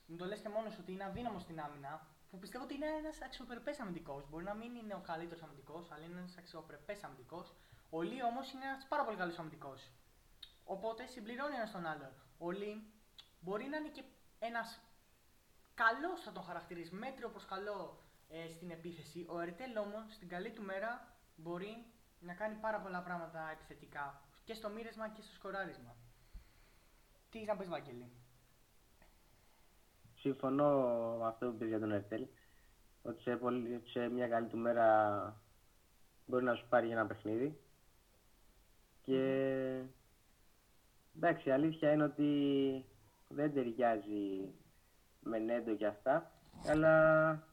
μην 0.06 0.18
το 0.18 0.26
λες 0.26 0.40
και 0.40 0.50
μόνος 0.50 0.78
ότι 0.78 0.92
είναι 0.92 1.04
αδύναμο 1.04 1.40
στην 1.40 1.60
άμυνα, 1.60 2.08
που 2.30 2.40
πιστεύω 2.40 2.64
ότι 2.64 2.74
είναι 2.74 2.86
ένας 2.86 3.22
αξιοπρεπές 3.22 3.80
αμυντικός. 3.80 4.30
Μπορεί 4.30 4.44
να 4.44 4.54
μην 4.54 4.76
είναι 4.76 4.94
ο 4.94 5.02
καλύτερος 5.06 5.44
αμυντικός, 5.44 5.92
αλλά 5.92 6.06
είναι 6.06 6.18
ένας 6.18 6.38
αξιοπρεπές 6.38 7.04
αμυντικός. 7.04 7.56
Ο 7.90 8.02
Λί 8.02 8.24
όμως 8.24 8.52
είναι 8.52 8.66
ένας 8.66 8.86
πάρα 8.88 9.04
πολύ 9.04 9.18
καλός 9.18 9.40
αμυντικός. 9.40 9.92
Οπότε 10.64 11.06
συμπληρώνει 11.06 11.56
ένας 11.56 11.72
τον 11.72 11.86
άλλον. 11.86 12.14
Ο 12.38 12.52
Λί 12.52 12.94
μπορεί 13.40 13.66
να 13.66 13.78
είναι 13.78 13.90
και 13.90 14.04
ένας 14.40 14.82
καλός, 15.74 16.22
θα 16.22 16.32
τον 16.32 16.44
χαρακτηρίσει, 16.44 16.96
μέτριο 16.96 17.30
προς 17.30 17.46
καλό 17.46 18.01
ε, 18.32 18.50
στην 18.50 18.72
επίθεση. 18.72 19.26
Ο 19.30 19.40
Ερτέλ 19.40 19.78
όμως 19.78 20.14
στην 20.14 20.28
καλή 20.28 20.52
του 20.52 20.64
μέρα 20.64 21.08
μπορεί 21.36 21.86
να 22.20 22.34
κάνει 22.34 22.56
πάρα 22.56 22.80
πολλά 22.80 23.02
πράγματα 23.02 23.50
επιθετικά 23.52 24.22
και 24.44 24.54
στο 24.54 24.70
μοίρασμα 24.70 25.10
και 25.10 25.22
στο 25.22 25.34
σκοράρισμα. 25.34 25.96
Τι 27.30 27.44
να 27.44 27.58
πεις, 27.58 27.68
Βαγγέλη; 27.68 28.12
Συμφωνώ 30.20 30.70
με 31.20 31.28
αυτό 31.28 31.48
που 31.48 31.56
είπες 31.56 31.68
για 31.68 31.80
τον 31.80 31.92
Ερτέλ. 31.92 32.28
Ότι 33.04 33.22
σε, 33.22 33.36
πολύ, 33.36 33.82
σε 33.86 34.08
μια 34.08 34.28
καλή 34.28 34.48
του 34.48 34.58
μέρα 34.58 35.42
μπορεί 36.26 36.44
να 36.44 36.56
σου 36.56 36.66
πάρει 36.70 36.86
για 36.86 36.96
ένα 36.96 37.08
παιχνίδι. 37.08 37.60
Και 39.02 39.20
εντάξει, 41.16 41.50
η 41.50 41.52
αλήθεια 41.52 41.92
είναι 41.92 42.04
ότι 42.04 42.86
δεν 43.28 43.54
ταιριάζει 43.54 44.54
με 45.20 45.40
Νέντο 45.40 45.76
και 45.76 45.86
αυτά. 45.86 46.32
Αλλά 46.68 47.50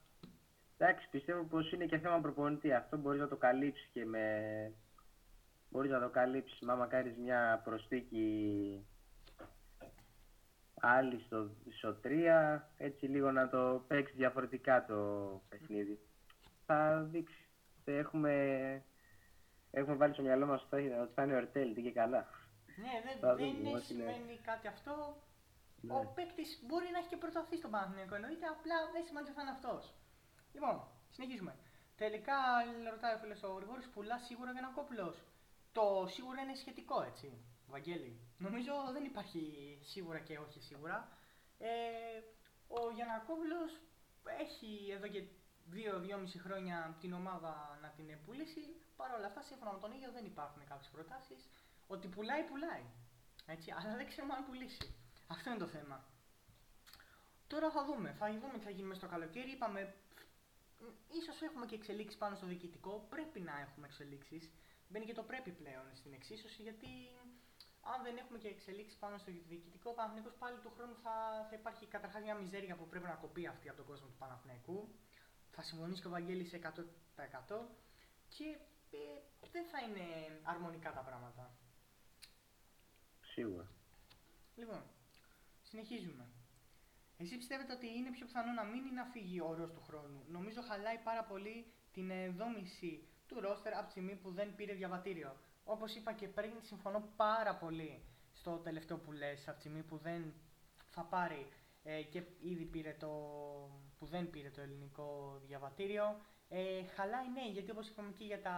εντάξει, 0.79 1.09
πιστεύω 1.11 1.43
πως 1.43 1.73
είναι 1.73 1.87
και 1.87 1.99
θέμα 1.99 2.21
προπονητή. 2.21 2.73
Αυτό 2.73 2.97
μπορείς 2.97 3.21
να 3.21 3.29
το 3.29 3.37
καλύψεις 3.37 3.89
και 3.93 4.05
με... 4.05 4.73
Μπορείς 5.71 5.91
να 5.91 6.01
το 6.01 6.09
καλύψεις, 6.09 6.61
μα 6.61 6.87
κάνεις 6.87 7.17
μια 7.17 7.61
προσθήκη 7.65 8.87
άλλη 10.81 11.21
στο, 11.21 11.51
στο 11.77 11.97
3, 12.05 12.61
έτσι 12.77 13.07
λίγο 13.07 13.31
να 13.31 13.49
το 13.49 13.85
παίξεις 13.87 14.17
διαφορετικά 14.17 14.85
το 14.87 14.97
παιχνίδι. 15.49 15.99
Θα 16.67 17.03
δείξεις. 17.11 17.47
Έχουμε, 17.85 18.35
έχουμε 19.71 19.97
βάλει 19.97 20.13
στο 20.13 20.23
μυαλό 20.23 20.47
μας 20.47 20.63
ότι 20.63 20.91
θα 21.15 21.23
είναι 21.23 21.35
ο 21.35 21.37
Ερτέλ, 21.37 21.75
και 21.75 21.93
καλά. 21.93 22.27
Ναι, 22.77 22.95
δεν, 23.05 23.73
δεν 23.73 23.81
σημαίνει 23.81 24.39
κάτι 24.45 24.67
αυτό. 24.67 25.23
Ναι. 25.81 25.95
Ο 25.95 26.13
παίκτης 26.15 26.63
μπορεί 26.67 26.89
να 26.93 26.99
έχει 26.99 27.09
και 27.09 27.17
προταθεί 27.17 27.57
στον 27.57 27.71
Παναθηναϊκό 27.71 28.15
εννοείται, 28.15 28.47
απλά 28.47 28.77
δεν 28.93 29.05
σημαίνει 29.07 29.27
ότι 29.27 29.37
θα 29.37 29.43
είναι 29.43 29.51
αυτός. 29.51 29.95
Λοιπόν, 30.53 30.89
συνεχίζουμε. 31.11 31.57
Τελικά, 31.97 32.35
ρωτάει 32.91 33.15
ο 33.15 33.19
φίλος 33.19 33.43
ο 33.43 33.53
Γρηγόρης, 33.53 33.89
πουλά 33.89 34.19
σίγουρα 34.19 34.51
για 34.51 34.61
ένα 34.65 34.73
κόπλος. 34.75 35.25
Το 35.73 36.07
σίγουρα 36.09 36.41
είναι 36.43 36.55
σχετικό, 36.55 37.03
έτσι. 37.03 37.39
Βαγγέλη. 37.67 38.21
Νομίζω 38.39 38.73
δεν 38.93 39.05
υπάρχει 39.05 39.43
σίγουρα 39.83 40.19
και 40.19 40.39
όχι 40.39 40.61
σίγουρα. 40.61 41.09
Ε, 41.59 41.69
ο 42.69 42.91
Γιανακόπουλος 42.91 43.81
έχει 44.41 44.91
εδώ 44.97 45.09
και 45.09 45.23
δύο-δυόμιση 45.65 46.39
χρόνια 46.39 46.97
την 47.01 47.13
ομάδα 47.13 47.79
να 47.83 47.89
την 47.89 48.07
πουλήσει. 48.25 48.61
Παρ' 48.97 49.15
όλα 49.15 49.27
αυτά, 49.27 49.43
σύμφωνα 49.43 49.73
με 49.73 49.79
τον 49.79 49.93
ίδιο, 49.93 50.11
δεν 50.13 50.25
υπάρχουν 50.25 50.67
κάποιες 50.67 50.91
προτάσεις. 50.91 51.49
Ότι 51.87 52.09
πουλάει, 52.09 52.43
πουλάει. 52.43 52.85
Έτσι, 53.47 53.75
αλλά 53.79 53.97
δεν 53.97 54.07
ξέρουμε 54.07 54.35
αν 54.35 54.45
πουλήσει. 54.47 54.95
Αυτό 55.27 55.51
είναι 55.51 55.59
το 55.59 55.67
θέμα. 55.67 56.05
Τώρα 57.47 57.71
θα 57.71 57.85
δούμε. 57.85 58.13
Θα 58.19 58.27
δούμε 58.27 58.59
τι 58.59 58.65
θα 58.65 58.71
γίνει 58.71 58.89
μέσα 58.89 59.01
στο 59.01 59.09
καλοκαίρι. 59.09 59.51
Είπαμε, 59.51 59.95
ίσως 61.21 61.41
έχουμε 61.43 61.67
και 61.67 61.75
εξελίξεις 61.75 62.19
πάνω 62.19 62.35
στο 62.37 62.47
διοικητικό. 62.47 63.07
Πρέπει 63.09 63.41
να 63.41 63.61
έχουμε 63.61 63.87
εξελίξεις. 63.87 64.51
Μπαίνει 64.89 65.05
και 65.05 65.15
το 65.15 65.23
πρέπει 65.23 65.51
πλέον 65.51 65.85
στην 65.95 66.13
εξίσωση 66.13 66.63
γιατί 66.63 66.89
αν 67.81 68.03
δεν 68.03 68.17
έχουμε 68.17 68.39
και 68.39 68.49
εξελίξεις 68.49 68.99
πάνω 68.99 69.19
στο 69.19 69.31
διοικητικό, 69.49 69.91
ο 69.91 69.95
Παναθηναϊκός 69.95 70.35
πάλι 70.39 70.59
του 70.59 70.73
χρόνου 70.77 70.97
θα, 71.03 71.47
θα 71.51 71.55
υπάρχει 71.57 71.87
καταρχάς 71.87 72.23
μια 72.23 72.35
μιζέρια 72.35 72.77
που 72.77 72.87
πρέπει 72.87 73.05
να 73.07 73.15
κοπεί 73.25 73.47
αυτή 73.47 73.69
από 73.69 73.77
τον 73.77 73.87
κόσμο 73.87 74.07
του 74.07 74.17
Παναθηναϊκού. 74.19 74.89
Θα 75.51 75.63
συμφωνήσει 75.63 76.01
και 76.01 76.07
ο 76.07 76.11
Βαγγέλης 76.11 76.51
100% 76.53 77.67
και 78.29 78.45
ε, 78.91 78.99
δεν 79.53 79.65
θα 79.67 79.79
είναι 79.87 80.07
αρμονικά 80.43 80.93
τα 80.93 81.01
πράγματα. 81.01 81.57
Σίγουρα. 83.23 83.67
Λοιπόν, 84.55 84.83
συνεχίζουμε. 85.63 86.27
Εσύ 87.21 87.37
πιστεύετε 87.37 87.73
ότι 87.73 87.87
είναι 87.87 88.11
πιο 88.11 88.27
πιθανό 88.27 88.53
να 88.53 88.65
μείνει 88.65 88.89
ή 88.89 88.93
να 88.93 89.05
φύγει 89.05 89.41
ο 89.41 89.47
όρος 89.49 89.73
του 89.73 89.83
χρόνου; 89.83 90.25
Νομίζω 90.29 90.61
χαλάει 90.63 90.99
πάρα 90.99 91.25
πολύ 91.25 91.73
την 91.93 92.11
δόμηση 92.37 93.09
του 93.27 93.41
ρόστερ 93.41 93.75
από 93.75 93.85
τη 93.85 93.91
στιγμή 93.91 94.15
που 94.17 94.31
δεν 94.31 94.55
πήρε 94.55 94.73
διαβατήριο. 94.73 95.37
Όπως 95.65 95.95
είπα 95.95 96.13
και 96.13 96.29
πριν, 96.29 96.53
συμφωνώ 96.61 97.09
πάρα 97.17 97.55
πολύ 97.55 98.03
στο 98.33 98.57
τελευταίο 98.57 98.99
που 98.99 99.13
λες, 99.13 99.49
από 99.49 99.57
τη 99.57 99.61
στιγμή 99.61 99.83
που 99.83 99.97
δεν 99.97 100.35
θα 100.87 101.03
πάρει 101.05 101.49
ε, 101.83 102.03
και 102.03 102.23
ήδη 102.41 102.65
πήρε 102.65 102.97
το, 102.99 103.09
που 103.99 104.07
δεν 104.07 104.31
πήρε 104.31 104.51
το 104.51 104.61
ελληνικό 104.61 105.41
διαβατήριο. 105.47 106.21
Ε, 106.49 106.85
χαλάει 106.85 107.29
ναι, 107.31 107.49
γιατί 107.53 107.71
όπως 107.71 107.89
είπαμε 107.89 108.13
και 108.13 108.25
για, 108.25 108.43
τα, 108.43 108.57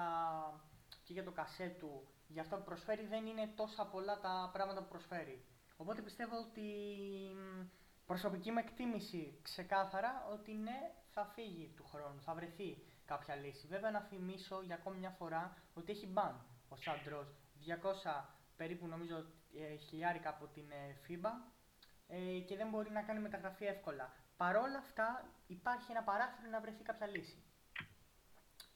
και 1.04 1.12
για 1.12 1.24
το 1.24 1.30
κασέ 1.30 1.76
του, 1.78 2.08
για 2.26 2.42
αυτό 2.42 2.56
που 2.56 2.64
προσφέρει 2.64 3.06
δεν 3.06 3.26
είναι 3.26 3.52
τόσα 3.56 3.86
πολλά 3.86 4.20
τα 4.20 4.50
πράγματα 4.52 4.82
που 4.82 4.88
προσφέρει. 4.88 5.44
Οπότε 5.76 6.02
πιστεύω 6.02 6.36
ότι 6.36 6.68
προσωπική 8.12 8.50
μου 8.50 8.58
εκτίμηση 8.58 9.38
ξεκάθαρα 9.42 10.26
ότι 10.32 10.52
ναι, 10.52 10.78
θα 11.11 11.24
φύγει 11.34 11.72
του 11.76 11.84
χρόνου, 11.92 12.20
θα 12.20 12.34
βρεθεί 12.34 12.82
κάποια 13.04 13.34
λύση. 13.34 13.66
Βέβαια 13.66 13.90
να 13.90 14.00
θυμίσω 14.00 14.62
για 14.62 14.74
ακόμη 14.74 14.96
μια 14.98 15.11
φορά 15.11 15.56
ότι 15.74 15.92
έχει 15.92 16.06
μπαν 16.06 16.46
ο 16.68 16.76
Σάντρος 16.76 17.34
200 18.12 18.24
περίπου 18.56 18.86
νομίζω 18.86 19.16
ε, 19.54 19.76
χιλιάρικα 19.76 20.28
από 20.28 20.46
την 20.46 20.70
ε, 20.70 20.96
FIBA 21.06 21.32
ε, 22.06 22.38
και 22.40 22.56
δεν 22.56 22.68
μπορεί 22.68 22.90
να 22.90 23.02
κάνει 23.02 23.20
μεταγραφή 23.20 23.64
εύκολα. 23.64 24.12
Παρόλα 24.36 24.78
αυτά 24.78 25.24
υπάρχει 25.46 25.90
ένα 25.90 26.02
παράθυρο 26.02 26.50
να 26.50 26.61
βρεθεί 26.61 26.82
κάποια 26.82 27.06
λύση. 27.06 27.42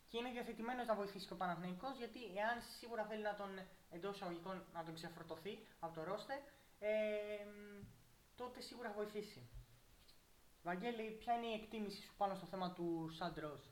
Και 0.09 0.18
είναι 0.18 0.30
διαθετημένος 0.30 0.87
να 0.87 0.95
βοηθήσει 0.95 1.26
και 1.26 1.32
ο 1.32 1.37
Παναθηναϊκός 1.37 1.97
γιατί 1.99 2.20
εάν 2.37 2.57
σίγουρα 2.78 3.05
θέλει 3.05 3.22
να 3.22 3.35
τον 3.35 3.51
εντός 3.91 4.14
εισαγωγικών 4.14 4.64
να 4.72 4.85
τον 4.85 4.95
ξεφορτωθεί 4.95 5.66
από 5.78 5.95
το 5.95 6.03
ρόστερ, 6.05 6.39
ε, 6.78 6.93
τότε 8.37 8.61
σίγουρα 8.61 8.89
θα 8.89 8.95
βοηθήσει. 8.95 9.49
Βαγγέλη, 10.62 11.11
ποια 11.18 11.35
είναι 11.35 11.47
η 11.47 11.53
εκτίμηση 11.53 12.03
σου 12.03 12.14
πάνω 12.16 12.35
στο 12.35 12.47
θέμα 12.47 12.72
του 12.72 13.09
Σαντρός. 13.12 13.70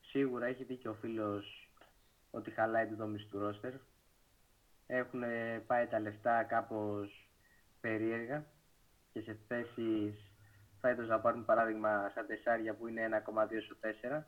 Σίγουρα 0.00 0.46
έχει 0.46 0.64
δίκιο 0.64 0.90
ο 0.90 0.94
φίλος 0.94 1.70
ότι 2.30 2.50
χαλάει 2.50 2.86
τη 2.86 2.94
δομή 2.94 3.26
του 3.26 3.38
ρόστερ. 3.38 3.72
Έχουν 4.86 5.22
πάει 5.66 5.86
τα 5.86 6.00
λεφτά 6.00 6.44
κάπως 6.44 7.28
περίεργα 7.80 8.46
και 9.12 9.20
σε 9.20 9.38
θέσεις 9.48 10.30
φέτος 10.80 11.08
να 11.08 11.20
πάρουν 11.20 11.44
παράδειγμα 11.44 12.10
σαν 12.14 12.26
τεσσάρια 12.26 12.74
που 12.74 12.86
είναι 12.86 13.22
1,2 13.26 13.62
στο 13.64 13.76
4 13.80 14.22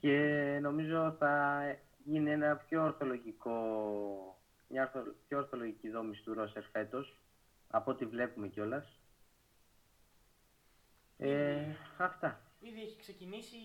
και 0.00 0.58
νομίζω 0.62 1.16
θα 1.18 1.62
γίνει 2.04 2.30
ένα 2.30 2.56
πιο 2.56 2.82
ορθολογικό 2.82 3.54
μια 4.68 4.92
πιο 5.28 5.38
ορθολογική 5.38 5.90
δόμηση 5.90 6.22
του 6.22 6.34
ρόστερ 6.34 6.62
φέτος 6.62 7.19
από 7.70 7.90
ό,τι 7.90 8.06
βλέπουμε 8.06 8.48
κιόλας. 8.48 8.98
Ε, 11.16 11.74
αυτά. 11.98 12.40
ήδη 12.60 12.82
έχει 12.82 12.96
ξεκινήσει, 12.96 13.56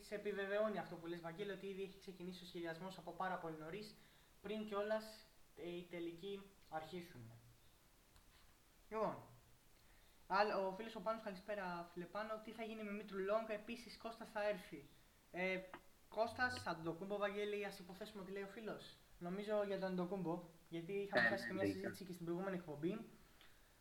σε 0.00 0.14
επιβεβαιώνει 0.14 0.78
αυτό 0.78 0.96
που 0.96 1.06
λες 1.06 1.20
Βαγγέλη, 1.20 1.50
ότι 1.50 1.66
ήδη 1.66 1.82
έχει 1.82 1.98
ξεκινήσει 1.98 2.44
ο 2.44 2.46
σχεδιασμός 2.46 2.98
από 2.98 3.12
πάρα 3.12 3.38
πολύ 3.38 3.56
νωρίς, 3.58 3.96
πριν 4.40 4.66
κιόλας 4.66 5.26
ε, 5.56 5.68
οι 5.76 5.86
τελικοί 5.90 6.42
αρχίσουν. 6.68 7.32
Λοιπόν, 8.88 9.16
ο 10.66 10.72
φίλος 10.76 10.96
ο 10.96 11.00
Πάνος, 11.00 11.22
καλησπέρα 11.22 11.88
φίλε 11.92 12.04
Πάνο, 12.04 12.40
τι 12.44 12.52
θα 12.52 12.62
γίνει 12.62 12.82
με 12.82 12.90
Μήτρου 12.92 13.18
Λόγκα, 13.18 13.52
επίσης 13.52 13.98
Κώστας 13.98 14.30
θα 14.30 14.48
έρθει. 14.48 14.88
Ε, 15.30 15.60
Κώστας, 16.08 16.62
θα 16.62 16.80
τον 16.84 16.98
κούμπο 16.98 17.16
Βαγγέλη, 17.16 17.64
ας 17.64 17.78
υποθέσουμε 17.78 18.22
ότι 18.22 18.32
λέει 18.32 18.42
ο 18.42 18.48
φίλος. 18.48 18.96
Νομίζω 19.18 19.62
για 19.66 19.78
τον 19.78 19.94
Ντοκούμπο, 19.94 20.42
γιατί 20.68 20.92
είχαμε 20.92 21.26
φτάσει 21.26 21.46
και 21.46 21.52
μια 21.52 21.66
συζήτηση 21.66 22.04
και 22.04 22.12
στην 22.12 22.24
προηγούμενη 22.24 22.56
εκπομπή. 22.56 23.13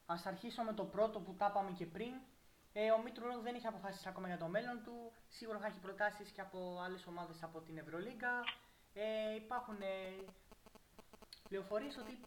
Α 0.06 0.16
αρχίσω 0.24 0.64
με 0.64 0.74
το 0.74 0.84
πρώτο 0.86 1.20
που 1.20 1.34
τα 1.36 1.47
είπαμε 1.49 1.72
και 1.72 1.86
πριν. 1.86 2.14
Ε, 2.74 2.91
ο 2.91 3.01
Μήτρου 3.01 3.41
δεν 3.41 3.56
έχει 3.56 3.68
αποφασίσει 3.68 4.08
ακόμα 4.08 4.28
για 4.28 4.38
το 4.38 4.47
μέλλον 4.47 4.84
του. 4.84 5.12
Σίγουρα 5.28 5.60
θα 5.60 5.68
έχει 5.68 5.80
προτάσεις 5.80 6.30
και 6.32 6.41
από 6.41 6.80
άλλες 6.86 7.08
ομάδες 7.08 7.43
από 7.43 7.62
την 7.62 7.78
Ευρωλίγκα. 7.78 8.34
Ε, 8.93 9.36
υπάρχουν 9.36 9.82
ε, 9.82 10.24
πληροφορίες 11.49 11.97
ότι 11.97 12.20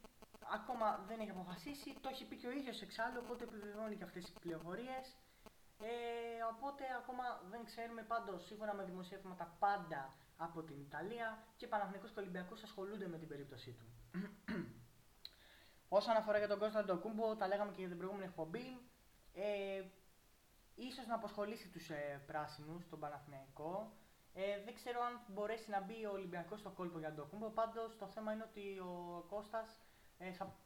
ακόμα 0.53 1.05
δεν 1.09 1.21
έχει 1.21 1.31
αποφασίσει. 1.31 1.95
Το 2.01 2.09
έχει 2.09 2.25
πει 2.25 2.37
και 2.37 2.47
ο 2.47 2.51
ίδιος 2.51 2.81
εξάλλου, 2.83 3.21
οπότε 3.25 3.45
επιβεβαιώνει 3.45 3.97
και 3.97 4.05
αυτές 4.05 4.25
τις 4.25 4.33
πληροφορίες. 4.41 5.17
Ε, 5.81 5.89
οπότε 6.53 6.85
ακόμα 7.01 7.25
δεν 7.51 7.65
ξέρουμε 7.65 8.03
πάντως 8.03 8.45
σύμφωνα 8.47 8.75
με 8.75 8.85
δημοσιεύματα 8.85 9.57
πάντα 9.59 10.15
από 10.37 10.63
την 10.63 10.81
Ιταλία 10.81 11.39
και 11.57 11.67
Παναθηναϊκός 11.67 12.11
και 12.13 12.21
Ολυμπιακός 12.21 12.63
ασχολούνται 12.63 13.09
με 13.09 13.19
την 13.19 13.29
περίπτωσή 13.29 13.71
του. 13.73 13.87
Όσον 15.97 16.17
αφορά 16.17 16.39
για 16.39 16.49
τον 16.49 16.59
Κώστα 16.59 16.83
Κούμπο, 17.03 17.37
τα 17.37 17.47
λέγαμε 17.47 17.71
και 17.73 17.79
για 17.81 17.89
την 17.89 17.97
προηγούμενη 17.99 18.27
εκπομπή. 18.29 18.81
Ε, 19.33 19.83
ίσως 20.75 21.07
να 21.07 21.15
αποσχολήσει 21.15 21.69
τους 21.69 21.91
ε, 21.91 22.23
πράσινους, 22.27 22.89
τον 22.89 22.99
Παναθηναϊκό. 22.99 23.93
Ε, 24.35 24.63
δεν 24.65 24.75
ξέρω 24.75 25.01
αν 25.03 25.21
μπορέσει 25.27 25.71
να 25.71 25.81
μπει 25.81 26.05
ο 26.07 26.11
Ολυμπιακός 26.13 26.59
στο 26.61 26.71
κόλπο 26.71 26.99
για 26.99 27.15
τον 27.15 27.29
Κούμπο. 27.29 27.49
Πάντως 27.49 27.97
το 27.99 28.07
θέμα 28.07 28.33
είναι 28.33 28.47
ότι 28.51 28.79
ο 28.79 29.25
Κώστας, 29.29 29.81
ε, 30.19 30.33
θα, 30.33 30.57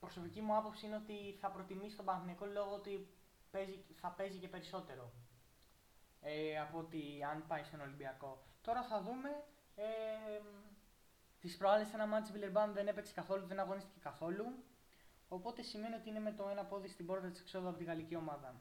προσωπική 0.00 0.40
μου 0.40 0.56
άποψη 0.56 0.86
είναι 0.86 0.96
ότι 0.96 1.36
θα 1.40 1.50
προτιμήσει 1.50 1.96
τον 1.96 2.04
Παναθηναϊκό 2.04 2.46
λόγω 2.46 2.74
ότι 2.74 3.08
παίζει, 3.50 3.84
θα 4.00 4.08
παίζει 4.08 4.38
και 4.38 4.48
περισσότερο 4.48 5.12
ε, 6.20 6.58
από 6.60 6.78
ότι 6.78 7.02
αν 7.32 7.46
πάει 7.46 7.62
στον 7.62 7.80
Ολυμπιακό. 7.80 8.42
Τώρα 8.62 8.82
θα 8.82 9.00
δούμε. 9.02 9.44
Ε, 9.74 9.84
Τις 11.44 11.56
προάλλες 11.56 11.92
ένα 11.92 12.06
μάτι 12.06 12.32
Βιλερμπάν 12.32 12.72
δεν 12.72 12.86
έπαιξε 12.86 13.12
καθόλου, 13.14 13.46
δεν 13.46 13.60
αγωνίστηκε 13.60 13.98
καθόλου. 14.02 14.44
Οπότε 15.28 15.62
σημαίνει 15.62 15.94
ότι 15.94 16.08
είναι 16.08 16.20
με 16.20 16.32
το 16.32 16.48
ένα 16.50 16.64
πόδι 16.64 16.88
στην 16.88 17.06
πόρτα 17.06 17.28
της 17.28 17.40
εξόδου 17.40 17.68
από 17.68 17.78
τη 17.78 17.84
γαλλική 17.84 18.16
ομάδα. 18.16 18.54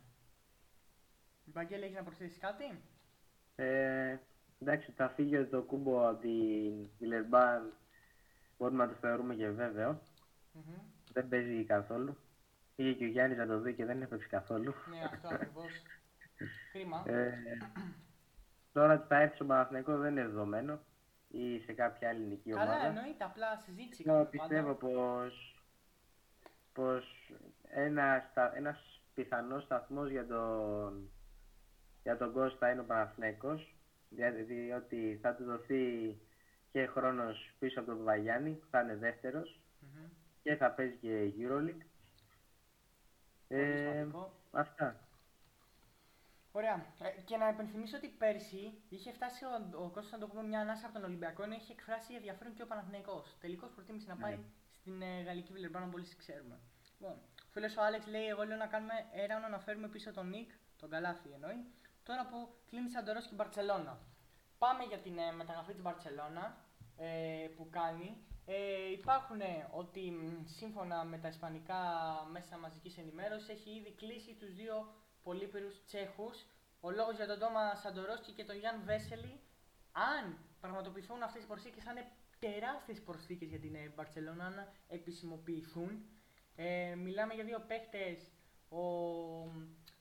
Βαγγέλη, 1.45 1.83
έχει 1.83 1.93
να 1.93 2.03
προσθέσει 2.03 2.39
κάτι; 2.39 2.81
Ε, 3.55 4.17
εντάξει, 4.59 4.91
θα 4.91 5.09
φύγει 5.09 5.45
το 5.45 5.61
κούμπο 5.61 6.07
από 6.09 6.19
τη 6.19 6.29
Βιλερμπάν. 6.99 7.73
Μπορούμε 8.57 8.83
να 8.85 8.89
το 8.89 8.95
θεωρούμε 8.99 9.35
και 9.35 9.49
βεβαιο 9.49 10.01
mm-hmm. 10.53 10.81
Δεν 11.13 11.29
παίζει 11.29 11.65
καθόλου. 11.65 12.17
Πήγε 12.75 12.93
και 12.93 13.05
ο 13.05 13.07
Γιάννης 13.07 13.37
να 13.37 13.47
το 13.47 13.59
δει 13.59 13.73
και 13.73 13.85
δεν 13.85 14.01
έπαιξε 14.01 14.27
καθόλου. 14.27 14.73
Ναι, 14.89 15.03
αυτό 15.03 15.27
ακριβώς. 15.27 15.71
Κρίμα. 16.73 17.03
Ε, 17.07 17.33
Τώρα 18.73 18.93
ότι 18.93 19.07
θα 19.07 19.21
έρθει 19.21 19.35
στο 19.35 19.45
Παναθηναϊκό 19.45 19.97
δεν 19.97 20.11
είναι 20.11 20.25
δεδομένο 20.25 20.79
ή 21.33 21.59
σε 21.59 21.73
κάποια 21.73 22.09
άλλη 22.09 22.19
ελληνική 22.19 22.53
ομάδα. 22.53 22.71
Καλά, 22.71 22.85
εννοείται, 22.85 23.23
απλά 23.23 23.57
συζήτηση. 23.57 24.03
Εγώ 24.07 24.25
πιστεύω 24.25 24.73
πως, 24.73 25.55
πως 26.73 27.31
ένα, 27.69 28.31
ένας 28.55 29.01
πιθανός 29.13 29.63
σταθμός 29.63 30.09
για 30.09 30.27
τον, 30.27 31.09
για 32.03 32.17
τον 32.17 32.33
Κώστα 32.33 32.71
είναι 32.71 32.81
ο 32.81 32.83
Παναθηναϊκός, 32.83 33.75
δηλαδή 34.09 34.71
ότι 34.71 35.19
θα 35.21 35.35
του 35.35 35.43
δοθεί 35.43 36.17
και 36.71 36.85
χρόνος 36.85 37.55
πίσω 37.59 37.79
από 37.79 37.89
τον 37.89 38.03
Βαγιάννη, 38.03 38.51
που 38.51 38.67
θα 38.69 38.81
είναι 38.81 38.95
δεύτερος, 38.95 39.59
mm-hmm. 39.81 40.09
και 40.43 40.55
θα 40.55 40.71
παίζει 40.71 40.95
και 40.95 41.33
EuroLeague. 41.37 41.85
Ε, 43.47 44.07
αυτά. 44.51 45.02
Ωραία. 46.55 46.85
Ε, 47.01 47.21
και 47.21 47.37
να 47.37 47.47
υπενθυμίσω 47.49 47.97
ότι 47.97 48.07
πέρσι 48.07 48.81
είχε 48.89 49.11
φτάσει 49.11 49.45
ο, 49.45 49.83
ο 49.83 49.89
Κώστας 49.89 50.13
Αντοκούμπο 50.13 50.41
μια 50.41 50.59
ανάσα 50.59 50.85
από 50.85 50.93
τον 50.93 51.03
Ολυμπιακό 51.03 51.45
να 51.45 51.55
έχει 51.55 51.71
εκφράσει 51.71 52.13
ενδιαφέρον 52.13 52.53
και 52.53 52.61
ο 52.61 52.65
Παναθηναϊκός. 52.65 53.37
Τελικώς 53.39 53.71
προτίμησε 53.71 54.07
να 54.07 54.15
πάει 54.15 54.35
ναι. 54.35 54.43
στην 54.71 55.01
ε, 55.01 55.21
Γαλλική 55.21 55.51
Βιλερμπάνα, 55.51 55.85
όπω 55.85 55.97
ξέρουμε. 56.17 56.59
Λοιπόν, 56.99 57.15
φίλος 57.49 57.77
ο 57.77 57.81
Άλεξ 57.83 58.07
λέει: 58.07 58.27
Εγώ 58.27 58.43
λέω 58.43 58.57
να 58.57 58.67
κάνουμε 58.67 58.93
έρανο 59.11 59.47
να 59.47 59.59
φέρουμε 59.59 59.87
πίσω 59.87 60.11
τον 60.11 60.29
Νικ, 60.29 60.51
τον 60.77 60.89
Καλάθι 60.89 61.29
εννοεί, 61.33 61.65
τώρα 62.03 62.25
που 62.25 62.55
κλείνει 62.69 62.89
Σαντορός 62.89 63.27
και 63.27 63.35
Μπαρσελόνα. 63.35 63.99
Πάμε 64.57 64.83
για 64.83 64.97
την 64.97 65.17
ε, 65.17 65.31
μεταγραφή 65.31 65.71
της 65.71 65.81
Μπαρσελόνα 65.81 66.57
ε, 66.97 67.47
που 67.55 67.69
κάνει. 67.69 68.17
Ε, 68.45 68.91
υπάρχουν 68.91 69.41
ε, 69.41 69.67
ότι 69.71 70.13
σύμφωνα 70.45 71.03
με 71.03 71.17
τα 71.17 71.27
ισπανικά 71.27 71.81
μέσα 72.31 72.57
μαζικής 72.57 72.97
ενημέρωσης 72.97 73.49
έχει 73.49 73.69
ήδη 73.69 73.91
κλείσει 73.91 74.33
τους 74.33 74.53
δύο 74.53 74.93
πολύπερους 75.23 75.85
Τσέχους. 75.85 76.45
Ο 76.79 76.91
λόγος 76.91 77.15
για 77.15 77.27
τον 77.27 77.39
Τόμα 77.39 77.75
Σαντορόσκι 77.75 78.31
και 78.31 78.43
τον 78.43 78.57
Γιάνν 78.57 78.81
Βέσελη, 78.83 79.39
αν 79.91 80.37
πραγματοποιηθούν 80.59 81.23
αυτές 81.23 81.43
οι 81.43 81.45
προσθήκες, 81.45 81.83
θα 81.83 81.91
είναι 81.91 82.11
τεράστιες 82.39 83.01
προσθήκες 83.01 83.49
για 83.49 83.59
την 83.59 83.75
Μπαρτσελώνα 83.95 84.49
να 84.49 84.71
επισημοποιηθούν. 84.87 86.05
Ε, 86.55 86.95
μιλάμε 86.95 87.33
για 87.33 87.43
δύο 87.43 87.59
παίχτες, 87.67 88.31
ο 88.69 88.83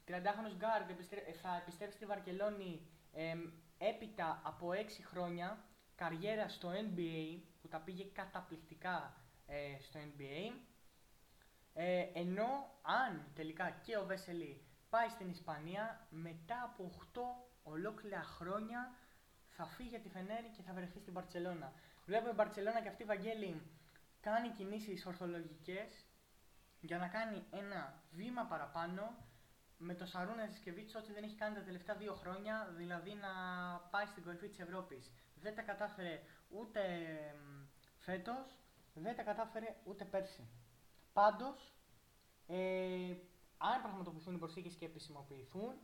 30χρονος 0.07 0.55
Γκάρντ 0.57 0.91
θα 1.43 1.57
επιστρέψει 1.57 1.97
στη 1.97 2.07
Βαρκελόνη 2.07 2.87
ε, 3.13 3.35
έπειτα 3.79 4.41
από 4.45 4.69
6 4.69 4.75
χρόνια 5.11 5.65
καριέρα 5.95 6.49
στο 6.49 6.71
NBA, 6.71 7.41
που 7.61 7.69
τα 7.69 7.79
πήγε 7.79 8.05
καταπληκτικά 8.05 9.17
ε, 9.47 9.81
στο 9.81 10.01
NBA. 10.01 10.53
Ε, 11.75 12.07
ενώ 12.13 12.81
αν 12.83 13.27
τελικά 13.35 13.71
και 13.71 13.97
ο 13.97 14.05
Βέσελη 14.07 14.67
πάει 14.95 15.09
στην 15.09 15.29
Ισπανία, 15.29 16.07
μετά 16.11 16.63
από 16.63 16.91
8 17.15 17.21
ολόκληρα 17.63 18.23
χρόνια 18.23 18.81
θα 19.57 19.65
φύγει 19.65 19.89
για 19.89 20.01
τη 20.01 20.09
Φενέρη 20.09 20.51
και 20.57 20.63
θα 20.63 20.73
βρεθεί 20.73 20.99
στην 20.99 21.13
Παρσελώνα. 21.13 21.73
Βλέπω 22.05 22.29
η 22.29 22.33
Μπαρσελόνα 22.33 22.81
και 22.83 22.89
αυτή 22.89 23.03
η 23.03 23.07
Βαγγέλη 23.07 23.63
κάνει 24.21 24.49
κινήσεις 24.49 25.07
ορθολογικές 25.07 26.07
για 26.81 26.99
να 26.99 27.09
κάνει 27.09 27.45
ένα 27.51 28.03
βήμα 28.11 28.45
παραπάνω 28.45 29.03
με 29.79 29.95
το 29.95 30.07
Σαρούνα 30.07 30.47
Ζισκεβίτσο 30.47 30.99
ό,τι 30.99 31.13
δεν 31.13 31.23
έχει 31.23 31.35
κάνει 31.35 31.55
τα 31.55 31.63
τελευταία 31.63 31.97
δύο 31.97 32.15
χρόνια, 32.15 32.73
δηλαδή 32.77 33.15
να 33.15 33.33
πάει 33.91 34.07
στην 34.07 34.23
κορυφή 34.23 34.49
της 34.49 34.59
Ευρώπης. 34.59 35.13
Δεν 35.35 35.55
τα 35.55 35.63
κατάφερε 35.63 36.23
ούτε 36.49 36.81
φέτος, 37.99 38.59
δεν 38.95 39.17
τα 39.17 39.23
κατάφερε 39.23 39.77
ούτε 39.85 40.05
πέρσι. 40.05 40.49
Πάντως, 41.13 41.75
ε, 42.47 43.15
αν 43.71 43.83
πραγματοποιηθούν 43.83 44.35
οι 44.35 44.39
προσθήκες 44.39 44.75
και 44.75 44.85
επισημοποιηθούν, 44.85 45.75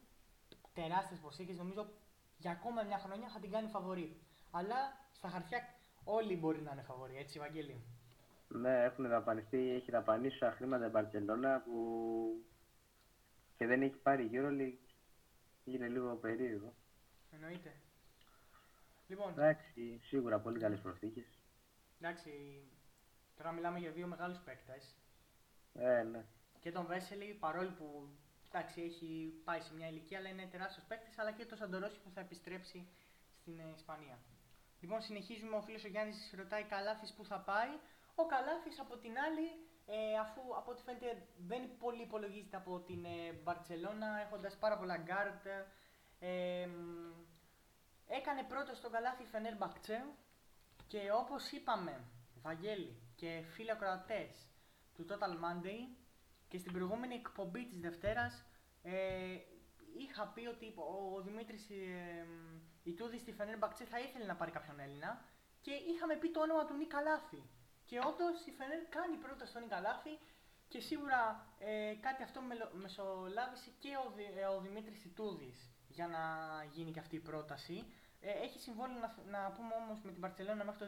τεράστιες 0.73 1.21
προσθήκες, 1.21 1.59
νομίζω 1.59 1.89
για 2.37 2.51
ακόμα 2.51 2.83
μια 2.83 2.99
χρονιά 2.99 3.29
θα 3.29 3.41
την 3.41 3.51
κάνει 3.51 3.69
φαβορή. 3.69 4.21
Αλλά 4.51 4.77
στα 5.13 5.29
χαρτιά 5.29 5.59
όλοι 6.05 6.37
μπορεί 6.37 6.63
να 6.63 6.73
είναι 6.73 6.83
φαβορή, 6.83 7.17
έτσι, 7.17 7.39
Βαγγέλη. 7.39 7.83
Ναι, 8.49 8.83
έχουν 8.83 9.09
δαπανιστεί, 9.09 9.71
έχει 9.71 9.91
δαπανίσει 9.91 10.39
τα 10.39 10.51
χρήματα 10.51 10.87
η 10.87 10.91
Μπαρσελόνα 10.91 11.61
που 11.61 12.45
και 13.57 13.67
δεν 13.67 13.83
έχει 13.83 13.97
πάρει 13.97 14.25
γύρω 14.25 14.49
Είναι 15.65 15.89
λίγο 15.89 16.15
περίεργο. 16.15 16.75
Εννοείται. 17.31 17.73
Λοιπόν, 19.09 19.31
Εντάξει, 19.31 20.01
σίγουρα 20.03 20.41
πολύ 20.41 20.59
καλές 20.59 20.81
προσθήκες. 20.81 21.39
Εντάξει, 22.01 22.31
τώρα 23.37 23.53
μιλάμε 23.53 23.79
για 23.79 23.91
δύο 23.91 24.07
μεγάλους 24.07 24.39
παίκτες. 24.39 24.95
Ε, 25.75 26.03
ναι 26.03 26.25
και 26.61 26.73
τον 26.73 26.87
Βέσελη, 26.87 27.37
παρόλο 27.41 27.71
που 27.79 28.09
εντάξει, 28.51 28.81
έχει 28.83 29.41
πάει 29.45 29.61
σε 29.61 29.75
μια 29.75 29.89
ηλικία, 29.89 30.19
αλλά 30.19 30.29
είναι 30.29 30.49
τεράστιος 30.51 30.85
παίκτης, 30.85 31.19
αλλά 31.19 31.33
και 31.33 31.47
το 31.47 31.57
Σαντορόση 31.57 32.01
που 32.01 32.11
θα 32.11 32.21
επιστρέψει 32.21 32.89
στην 33.41 33.59
ε, 33.59 33.73
Ισπανία. 33.75 34.19
Λοιπόν, 34.81 35.01
συνεχίζουμε. 35.03 35.57
Ο 35.57 35.61
φίλος 35.61 35.85
ο 35.85 35.89
Γιάννης 35.89 36.35
ρωτάει 36.37 36.63
Καλάθης 36.65 37.13
που 37.13 37.25
θα 37.25 37.39
πάει; 37.41 37.69
Ο 38.15 38.27
Καλάθης 38.27 38.81
από 38.81 38.97
την 38.97 39.19
άλλη, 39.19 39.49
ε, 39.87 40.19
αφού 40.19 40.41
από 40.57 40.71
ό,τι 40.71 40.83
φαίνεται 40.83 41.27
δεν 41.47 41.77
πολύ 41.79 42.03
υπολογίζεται 42.03 42.57
από 42.57 42.81
την 42.81 43.05
ε, 43.05 43.33
Μπαρσελόνα, 43.43 44.21
έχοντας 44.21 44.57
πάρα 44.57 44.79
πολλά 44.79 44.97
γκαρντ. 44.97 45.47
Ε, 46.19 46.69
έκανε 48.07 48.43
πρόταση 48.43 48.75
στον 48.75 48.93
Καλάθι 48.93 49.25
Φενέρμπαχτσε 49.25 50.05
και 50.87 51.13
όπως 51.13 51.51
είπαμε, 51.51 52.05
Βαγγέλη 52.43 53.03
και 53.15 53.43
φίλοι 53.55 53.71
ακροατές 53.71 54.49
του 54.95 55.07
Total 55.09 55.33
Monday, 55.45 55.98
και 56.49 56.59
στην 56.59 56.73
προηγούμενη 56.73 57.15
εκπομπή 57.15 57.67
της 57.67 57.81
Δευτέρας 57.81 58.45
ε, 58.83 59.37
είχα 59.99 60.27
πει 60.35 60.47
ότι 60.47 60.75
ο 61.17 61.21
Δημήτρης 61.21 61.71
ε, 61.71 62.27
Ιτούδης 62.83 63.21
στη 63.21 63.33
Φενέρ 63.33 63.59
θα 63.89 63.99
ήθελε 64.01 64.25
να 64.25 64.37
πάρει 64.37 64.51
κάποιον 64.51 64.81
Έλληνα 64.81 65.25
και 65.61 65.71
είχαμε 65.71 66.15
πει 66.17 66.31
το 66.31 66.41
όνομα 66.41 66.65
του 66.65 66.75
Νίκα 66.75 67.01
Λάθη. 67.01 67.43
Και 67.85 67.99
όντως 67.99 68.47
η 68.47 68.51
Φενέρ 68.51 68.85
κάνει 68.89 69.17
πρώτα 69.17 69.47
στον 69.47 69.63
Νίκα 69.63 69.81
Λάθη 69.81 70.19
και 70.69 70.81
σίγουρα 70.81 71.47
ε, 71.59 71.95
κάτι 72.01 72.23
αυτό 72.23 72.41
μεσολάβησε 72.73 73.71
και 73.79 73.89
ο, 73.97 74.15
ε, 74.41 74.45
ο 74.45 74.61
Δημήτρης 74.61 75.05
Ιτούδης 75.05 75.71
για 75.89 76.07
να 76.07 76.23
γίνει 76.73 76.91
και 76.91 76.99
αυτή 76.99 77.17
η 77.17 77.21
πρόταση. 77.21 77.93
Ε, 78.21 78.31
έχει 78.31 78.59
συμβόλαιο 78.59 78.99
να, 78.99 79.39
να 79.39 79.51
πούμε 79.53 79.75
όμως 79.75 80.03
με 80.03 80.13
την 80.13 80.21
Παρσελόνα 80.21 80.65
μέχρι 80.65 80.81
το 80.81 80.87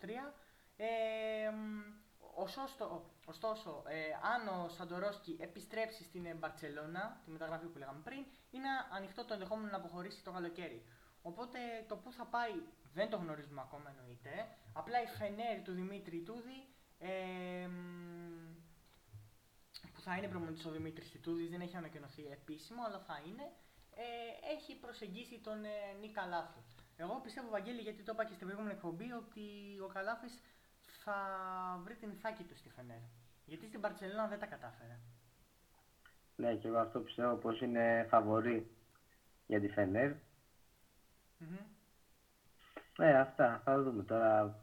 2023. 0.00 0.08
Ε, 0.76 1.52
ωστόσο, 2.34 3.10
ωστόσο 3.26 3.82
ε, 3.86 3.96
αν 4.34 4.48
ο 4.48 4.68
Σαντορόσκι 4.68 5.36
επιστρέψει 5.40 6.04
στην 6.04 6.36
Μπαρσελόνα, 6.38 7.20
τη 7.24 7.30
μεταγραφή 7.30 7.66
που 7.66 7.78
λέγαμε 7.78 8.00
πριν, 8.04 8.24
είναι 8.50 8.68
ανοιχτό 8.92 9.24
το 9.24 9.32
ενδεχόμενο 9.34 9.70
να 9.70 9.76
αποχωρήσει 9.76 10.24
το 10.24 10.30
καλοκαίρι. 10.30 10.84
Οπότε 11.22 11.58
το 11.88 11.96
που 11.96 12.12
θα 12.12 12.24
πάει 12.24 12.62
δεν 12.92 13.10
το 13.10 13.16
γνωρίζουμε 13.16 13.60
ακόμα 13.60 13.90
εννοείται. 13.90 14.48
Απλά 14.72 15.02
η 15.02 15.06
Φενέρ 15.06 15.62
του 15.62 15.72
Δημήτρη 15.72 16.22
Τούδη 16.22 16.68
ε, 16.98 17.68
που 19.94 20.00
θα 20.00 20.16
είναι 20.16 20.28
προμονητής 20.28 20.64
ο 20.64 20.70
Δημήτρης 20.70 21.10
Τιτούδης, 21.10 21.50
δεν 21.50 21.60
έχει 21.60 21.76
ανακοινωθεί 21.76 22.26
επίσημο, 22.26 22.82
αλλά 22.86 22.98
θα 22.98 23.22
είναι, 23.26 23.52
ε, 23.94 24.52
έχει 24.54 24.78
προσεγγίσει 24.78 25.38
τον 25.38 25.64
ε, 25.64 25.68
Νίκ 26.00 26.12
Καλάφη. 26.12 26.60
Εγώ 26.96 27.20
πιστεύω, 27.20 27.48
Βαγγέλη, 27.48 27.80
γιατί 27.80 28.02
το 28.02 28.12
είπα 28.14 28.24
και 28.24 28.34
στην 28.34 28.46
προηγούμενη 28.46 28.74
εκπομπή, 28.74 29.12
ότι 29.12 29.44
ο 29.84 29.86
Καλάφης 29.86 30.40
θα 31.10 31.80
βρει 31.84 31.94
την 31.94 32.10
ηθάκη 32.10 32.42
του 32.42 32.56
στη 32.56 32.68
Φενέρ. 32.68 33.02
Γιατί 33.46 33.66
στην 33.66 33.80
Παρσελόνα 33.80 34.26
δεν 34.26 34.38
τα 34.38 34.46
κατάφερε. 34.46 34.98
Ναι, 36.36 36.54
και 36.54 36.68
εγώ 36.68 36.78
αυτό 36.78 37.00
πιστεύω 37.00 37.34
πως 37.34 37.60
είναι 37.60 38.06
φαβορή 38.10 38.70
για 39.46 39.60
τη 39.60 39.68
Φενέρ. 39.68 40.12
Mm-hmm. 41.40 41.64
Ε, 42.98 43.18
αυτά. 43.18 43.60
Θα 43.64 43.82
δούμε 43.82 44.02
τώρα 44.02 44.60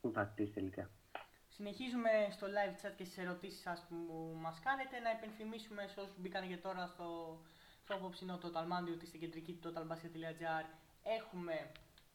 πού 0.00 0.10
θα 0.14 0.24
χτίσει 0.24 0.52
τελικά. 0.52 0.90
Συνεχίζουμε 1.48 2.10
στο 2.30 2.46
live 2.46 2.86
chat 2.86 2.92
και 2.96 3.04
στις 3.04 3.18
ερωτήσεις 3.18 3.60
σας 3.60 3.86
που 3.88 3.96
μας 4.40 4.60
κάνετε. 4.60 4.98
Να 4.98 5.10
υπενθυμίσουμε 5.10 5.86
σε 5.86 6.00
όσους 6.00 6.18
μπήκαν 6.18 6.48
και 6.48 6.56
τώρα 6.56 6.86
στο, 6.86 7.40
στο 7.82 7.94
απόψινό 7.94 8.38
Total 8.42 8.66
Monday 8.72 8.92
ότι 8.94 9.06
στην 9.06 9.20
κεντρική 9.20 9.52
του 9.52 9.72
totalbasket.gr 9.72 10.66
έχουμε 11.02 11.70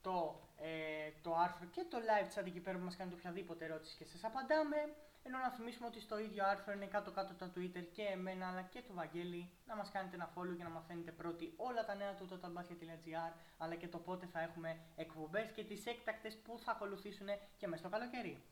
το, 0.07 0.15
ε, 0.57 1.11
το 1.21 1.35
άρθρο 1.45 1.65
και 1.75 1.83
το 1.89 1.97
live 2.09 2.29
chat 2.33 2.45
εκεί 2.45 2.59
πέρα 2.59 2.77
που 2.77 2.83
μας 2.83 2.95
κάνετε 2.95 3.15
οποιαδήποτε 3.19 3.65
ερώτηση 3.65 3.95
και 3.97 4.05
σας 4.05 4.23
απαντάμε. 4.23 4.79
Ενώ 5.27 5.37
να 5.37 5.49
θυμίσουμε 5.49 5.87
ότι 5.87 5.99
στο 5.99 6.19
ίδιο 6.19 6.43
άρθρο 6.45 6.73
είναι 6.73 6.85
κάτω-κάτω 6.85 7.33
το 7.41 7.47
Twitter 7.55 7.83
και 7.91 8.03
εμένα 8.15 8.47
αλλά 8.49 8.61
και 8.61 8.81
το 8.87 8.93
Βαγγέλη 8.93 9.49
να 9.65 9.75
μας 9.75 9.89
κάνετε 9.91 10.15
ένα 10.15 10.33
follow 10.35 10.55
για 10.55 10.63
να 10.63 10.69
μαθαίνετε 10.69 11.11
πρώτοι 11.11 11.53
όλα 11.57 11.85
τα 11.85 11.95
νέα 11.95 12.13
του 12.15 12.27
totalbasket.gr 12.31 13.31
αλλά 13.57 13.75
και 13.75 13.87
το 13.87 13.97
πότε 13.97 14.25
θα 14.25 14.39
έχουμε 14.41 14.79
εκπομπές 14.95 15.51
και 15.51 15.63
τις 15.63 15.85
έκτακτες 15.85 16.37
που 16.37 16.59
θα 16.59 16.71
ακολουθήσουν 16.71 17.27
και 17.57 17.67
μέσα 17.67 17.81
στο 17.81 17.89
καλοκαίρι. 17.97 18.43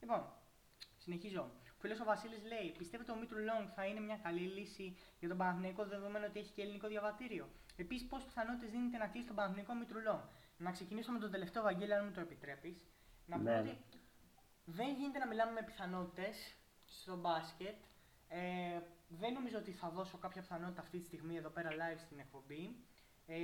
Λοιπόν, 0.00 0.22
συνεχίζω. 0.98 1.42
Ο 1.76 1.80
φίλος 1.86 2.00
ο 2.00 2.04
Βασίλης 2.04 2.44
λέει: 2.44 2.74
Πιστεύετε 2.78 3.12
ο 3.12 3.16
Μήτρου-Λονγκ 3.16 3.68
θα 3.74 3.84
είναι 3.86 4.00
μια 4.00 4.18
καλή 4.22 4.46
λύση 4.56 4.96
για 5.18 5.28
τον 5.28 5.36
Παναθηναϊκό 5.36 5.84
δεδομένου 5.84 6.26
ότι 6.28 6.38
έχει 6.38 6.52
και 6.52 6.62
ελληνικό 6.62 6.88
διαβατήριο; 6.88 7.48
Επίσης, 7.76 8.06
πόσες 8.08 8.26
πιθανότητες 8.26 8.70
δίνετε 8.70 8.98
να 8.98 9.06
κλείσει 9.06 9.26
τον 9.26 9.36
Παναθηναϊκό 9.36 9.74
Μήτρου-Λονγκ; 9.74 10.24
Να 10.56 10.70
ξεκινήσω 10.70 11.12
με 11.12 11.18
τον 11.18 11.30
τελευταίο 11.30 11.62
Βαγγέλη, 11.62 11.94
αν 11.94 12.04
μου 12.04 12.12
το 12.12 12.20
επιτρέπεις. 12.20 12.86
Να 13.26 13.36
πω 13.36 13.42
ναι. 13.42 13.58
ότι 13.58 13.78
δεν 14.64 14.94
γίνεται 14.94 15.18
να 15.18 15.26
μιλάμε 15.26 15.52
με 15.52 15.62
πιθανότητες 15.62 16.56
στο 16.84 17.16
μπάσκετ. 17.16 17.76
Ε, 18.28 18.80
δεν 19.08 19.32
νομίζω 19.32 19.58
ότι 19.58 19.72
θα 19.72 19.88
δώσω 19.90 20.18
κάποια 20.18 20.40
πιθανότητα 20.40 20.80
αυτή 20.80 20.98
τη 20.98 21.04
στιγμή 21.04 21.36
εδώ 21.36 21.48
πέρα 21.48 21.70
live 21.70 21.98
στην 21.98 22.18
εκπομπή. 22.18 22.76
Ε, 23.26 23.36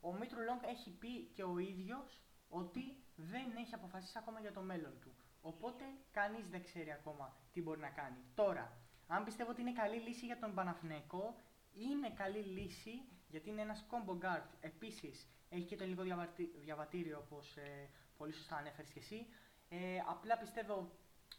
ο 0.00 0.12
Μήτρου-Λονγκ 0.12 0.62
έχει 0.66 0.90
πει 0.90 1.24
και 1.34 1.42
ο 1.42 1.58
ίδιος 1.58 2.22
ότι 2.48 2.96
δεν 3.16 3.56
έχει 3.56 3.74
αποφασίσει 3.74 4.18
ακόμα 4.18 4.40
για 4.40 4.52
το 4.52 4.60
μέλλον 4.60 5.00
του. 5.00 5.14
Οπότε 5.40 5.84
κανείς 6.12 6.48
δεν 6.48 6.62
ξέρει 6.62 6.92
ακόμα 6.92 7.36
τι 7.52 7.62
μπορεί 7.62 7.80
να 7.80 7.88
κάνει. 7.90 8.16
Τώρα, 8.34 8.76
αν 9.06 9.24
πιστεύω 9.24 9.50
ότι 9.50 9.60
είναι 9.60 9.72
καλή 9.72 9.96
λύση 9.96 10.26
για 10.26 10.38
τον 10.38 10.54
Παναθηναϊκό, 10.54 11.42
είναι 11.72 12.10
καλή 12.10 12.38
λύση 12.38 13.02
γιατί 13.28 13.50
είναι 13.50 13.60
ένας 13.60 13.86
combo 13.90 14.24
guard. 14.24 14.48
Επίσης, 14.60 15.28
έχει 15.48 15.64
και 15.64 15.76
το 15.76 15.82
ελληνικό 15.82 16.26
διαβατήριο, 16.64 17.18
όπως 17.18 17.56
ε, 17.56 17.88
πολύ 18.16 18.32
σωστά 18.32 18.56
ανέφερες 18.56 18.90
και 18.90 18.98
εσύ. 18.98 19.26
Ε, 19.68 19.76
απλά 20.08 20.38
πιστεύω, 20.38 20.90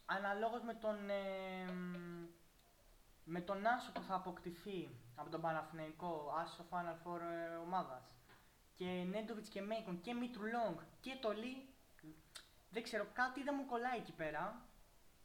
αναλόγως 0.05 0.61
με 0.63 0.73
τον, 0.73 1.09
ε, 1.09 1.71
με 3.23 3.41
τον 3.41 3.65
άσο 3.65 3.91
που 3.91 4.01
θα 4.01 4.15
αποκτηθεί 4.15 4.89
από 5.15 5.29
τον 5.29 5.41
Παναθηναϊκό, 5.41 6.33
άσο 6.37 6.65
Final 6.69 7.07
Four 7.07 7.19
ε, 7.19 7.55
ομάδας, 7.55 8.15
και 8.75 8.85
Νέντοβιτς 8.85 9.49
και 9.49 9.61
Μέικον 9.61 10.01
και 10.01 10.13
Μίτρου 10.13 10.45
Λόγκ 10.45 10.79
και 10.99 11.17
το 11.21 11.31
Λί, 11.31 11.69
δεν 12.69 12.83
ξέρω, 12.83 13.07
κάτι 13.13 13.43
δεν 13.43 13.55
μου 13.57 13.65
κολλάει 13.65 13.97
εκεί 13.97 14.11
πέρα. 14.13 14.63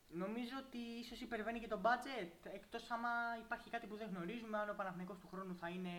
Νομίζω 0.08 0.54
ότι 0.66 0.78
ίσως 0.78 1.20
υπερβαίνει 1.20 1.60
και 1.60 1.68
το 1.68 1.80
budget. 1.82 2.32
Εκτός 2.42 2.90
άμα 2.90 3.08
υπάρχει 3.44 3.70
κάτι 3.70 3.86
που 3.86 3.96
δεν 3.96 4.08
γνωρίζουμε, 4.08 4.58
αν 4.58 4.70
ο 4.70 4.74
Παναθηναϊκός 4.74 5.18
του 5.18 5.28
χρόνου 5.28 5.56
θα, 5.56 5.68
είναι, 5.68 5.90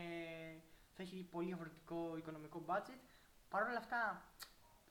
θα 0.96 1.04
έχει 1.04 1.28
πολύ 1.32 1.46
διαφορετικό 1.46 2.18
οικονομικό 2.18 2.66
budget. 2.68 3.02
Παρ' 3.50 3.64
όλα 3.64 3.78
αυτά, 3.78 4.22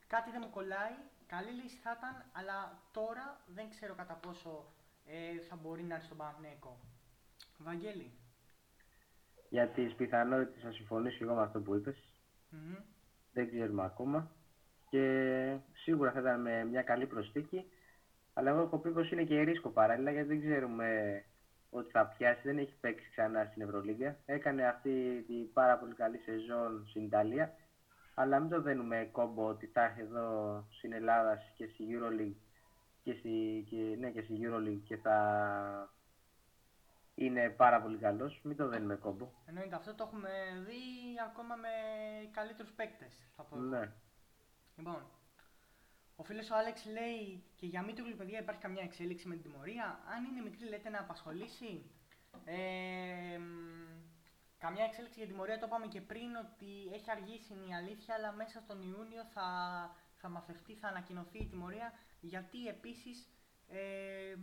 κάτι 0.07 0.31
δεν 0.31 0.41
μου 0.43 0.49
κολλάει. 0.49 0.95
Καλή 1.27 1.51
λύση 1.51 1.77
θα 1.77 1.95
ήταν, 1.97 2.25
αλλά 2.31 2.79
τώρα 2.91 3.41
δεν 3.55 3.69
ξέρω 3.69 3.93
κατά 3.95 4.13
πόσο 4.13 4.73
ε, 5.05 5.39
θα 5.47 5.55
μπορεί 5.55 5.83
να 5.83 5.93
έρθει 5.93 6.05
στον 6.05 6.17
Παναθηναϊκό. 6.17 6.79
Βαγγέλη. 7.57 8.11
Για 9.49 9.67
τις 9.67 9.93
πιθανότητες 9.93 10.63
να 10.63 10.71
συμφωνήσω 10.71 11.23
εγώ 11.23 11.33
με 11.33 11.41
αυτό 11.41 11.59
που 11.59 11.75
είπες. 11.75 11.97
Mm-hmm. 12.51 12.83
Δεν 13.33 13.47
ξέρουμε 13.47 13.83
ακόμα 13.83 14.31
και 14.89 15.57
σίγουρα 15.73 16.11
θα 16.11 16.19
ήταν 16.19 16.41
με 16.41 16.63
μια 16.63 16.81
καλή 16.81 17.05
προσθήκη. 17.07 17.65
Αλλά 18.33 18.49
εγώ 18.49 18.61
έχω 18.61 18.77
πει 18.77 18.91
πως 18.91 19.11
είναι 19.11 19.23
και 19.23 19.41
ρίσκο 19.41 19.69
παράλληλα 19.69 20.11
γιατί 20.11 20.27
δεν 20.27 20.39
ξέρουμε 20.39 21.23
ότι 21.69 21.91
θα 21.91 22.05
πιάσει. 22.05 22.41
Δεν 22.43 22.57
έχει 22.57 22.73
παίξει 22.79 23.09
ξανά 23.09 23.45
στην 23.45 23.61
Ευρωλίγα. 23.61 24.17
Έκανε 24.25 24.67
αυτή 24.67 25.23
την 25.27 25.53
πάρα 25.53 25.77
πολύ 25.77 25.93
καλή 25.93 26.17
σεζόν 26.17 26.85
στην 26.87 27.03
Ιταλία. 27.03 27.53
Αλλά 28.13 28.39
μην 28.39 28.49
το 28.49 28.61
δένουμε 28.61 29.09
κόμπο 29.11 29.47
ότι 29.47 29.65
θα 29.65 29.83
έρθει 29.83 30.01
εδώ 30.01 30.63
στην 30.69 30.93
Ελλάδα 30.93 31.41
και 31.55 31.67
στη 31.67 31.85
Euroleague 31.89 32.35
και 33.03 33.13
στη, 33.13 33.65
και, 33.69 33.95
ναι, 33.99 34.11
και 34.11 34.21
στη 34.21 34.39
Euroleague 34.41 34.81
και 34.83 34.97
θα 34.97 35.89
είναι 37.15 37.49
πάρα 37.49 37.81
πολύ 37.81 37.97
καλός. 37.97 38.39
Μην 38.43 38.55
το 38.57 38.67
δένουμε 38.67 38.95
κόμπο. 38.95 39.29
Εννοείται 39.45 39.75
αυτό 39.75 39.95
το 39.95 40.03
έχουμε 40.07 40.29
δει 40.65 40.81
ακόμα 41.29 41.55
με 41.55 41.69
καλύτερους 42.31 42.71
παίκτες. 42.71 43.13
Θα 43.35 43.43
πω. 43.43 43.55
Ναι. 43.55 43.91
Λοιπόν, 44.77 45.05
ο 46.15 46.23
φίλος 46.23 46.49
ο 46.49 46.55
Άλεξ 46.55 46.85
λέει 46.85 47.43
και 47.55 47.65
για 47.65 47.81
Μήτρογλου, 47.83 48.15
παιδιά, 48.15 48.39
υπάρχει 48.39 48.61
καμιά 48.61 48.83
εξέλιξη 48.83 49.27
με 49.27 49.35
την 49.35 49.51
τιμωρία. 49.51 49.99
Αν 50.15 50.23
είναι 50.23 50.41
μικρή, 50.41 50.67
λέτε 50.67 50.89
να 50.89 50.99
απασχολήσει. 50.99 51.91
Ε, 52.45 53.39
καμιά 54.57 54.83
εξέλιξη 54.83 55.19
για 55.19 55.27
τιμωρία 55.27 55.57
το 55.59 55.65
είπαμε 55.65 55.87
και 55.87 56.01
πριν 56.01 56.35
ότι 56.35 56.93
έχει 56.93 57.11
αργήσει 57.11 57.53
η 57.53 57.73
αλήθεια, 57.73 58.15
αλλά 58.15 58.31
μέσα 58.31 58.59
στον 58.59 58.81
Ιούνιο 58.81 59.23
θα, 59.33 59.47
θα 60.15 60.29
μαθευτεί, 60.29 60.73
θα 60.75 60.87
ανακοινωθεί 60.87 61.37
η 61.37 61.47
τιμωρία. 61.47 61.93
Γιατί 62.19 62.67
επίσης 62.67 63.29
ε, 63.67 64.35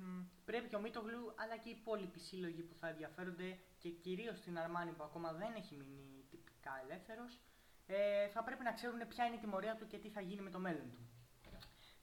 πρέπει 0.45 0.69
και 0.69 0.77
ο 0.77 0.81
Μήτογλου 0.81 1.35
αλλά 1.37 1.57
και 1.57 1.69
οι 1.69 1.77
υπόλοιποι 1.81 2.19
σύλλογοι 2.19 2.63
που 2.63 2.75
θα 2.75 2.89
ενδιαφέρονται 2.89 3.59
και 3.79 3.89
κυρίως 3.89 4.39
στην 4.39 4.59
Αρμάνη 4.59 4.93
που 4.93 5.03
ακόμα 5.03 5.33
δεν 5.33 5.55
έχει 5.57 5.75
μείνει 5.75 6.25
τυπικά 6.31 6.81
ελεύθερος 6.85 7.39
ε, 7.87 8.29
θα 8.29 8.43
πρέπει 8.43 8.63
να 8.65 8.73
ξέρουν 8.73 9.09
ποια 9.09 9.25
είναι 9.27 9.35
η 9.35 9.39
τιμωρία 9.39 9.77
του 9.77 9.87
και 9.87 9.99
τι 9.99 10.09
θα 10.09 10.21
γίνει 10.21 10.41
με 10.41 10.51
το 10.51 10.59
μέλλον 10.59 10.91
του. 10.91 11.13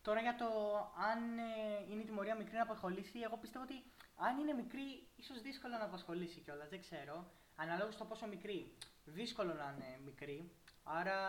Τώρα 0.10 0.22
για 0.22 0.36
το 0.36 0.46
αν 1.10 1.38
ε, 1.38 1.92
είναι 1.92 2.02
η 2.02 2.06
τιμωρία 2.06 2.36
μικρή 2.36 2.56
να 2.56 2.62
απασχολήσει, 2.62 3.20
εγώ 3.20 3.38
πιστεύω 3.38 3.64
ότι 3.64 3.84
αν 4.16 4.38
είναι 4.40 4.54
μικρή, 4.54 5.08
ίσως 5.16 5.42
δύσκολο 5.42 5.78
να 5.78 5.84
απασχολήσει 5.84 6.40
κιόλας. 6.40 6.70
Δεν 6.70 6.80
ξέρω. 6.80 7.32
Αναλόγως 7.56 7.94
στο 7.94 8.06
πόσο 8.06 8.28
μικρή. 8.28 8.78
Δύσκολο 9.06 9.54
να 9.54 9.76
είναι 9.76 10.00
μικρή. 10.06 10.52
Άρα 10.84 11.20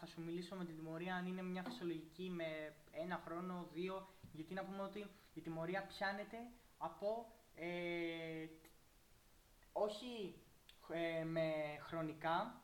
θα 0.00 0.06
σου 0.06 0.20
μιλήσω 0.20 0.56
με 0.56 0.64
την 0.64 0.76
τιμωρία 0.76 1.14
αν 1.14 1.26
είναι 1.26 1.42
μια 1.42 1.62
φυσιολογική 1.62 2.30
με 2.30 2.74
ένα 2.92 3.22
χρόνο, 3.24 3.68
δύο. 3.72 4.08
Γιατί 4.32 4.54
να 4.54 4.64
πούμε 4.64 4.82
ότι 4.82 5.10
η 5.34 5.40
τιμωρία 5.40 5.82
πιάνεται 5.82 6.36
από. 6.78 7.32
Ε, 7.54 8.46
όχι 9.72 10.42
ε, 10.88 11.24
με 11.24 11.52
χρονικά, 11.80 12.62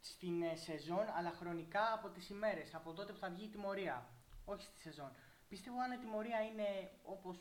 στην 0.00 0.42
ε, 0.42 0.56
σεζόν, 0.56 1.06
αλλά 1.16 1.30
χρονικά 1.30 1.92
από 1.92 2.08
τις 2.08 2.28
ημέρες, 2.28 2.74
από 2.74 2.92
τότε 2.92 3.12
που 3.12 3.18
θα 3.18 3.28
βγει 3.30 3.44
η 3.44 3.48
τιμωρία, 3.48 4.06
όχι 4.52 4.64
στη 4.64 4.80
σεζόν. 4.80 5.10
Πιστεύω 5.48 5.80
αν 5.80 5.92
η 5.92 5.98
τιμωρία 5.98 6.40
είναι 6.40 6.90
όπως 7.02 7.36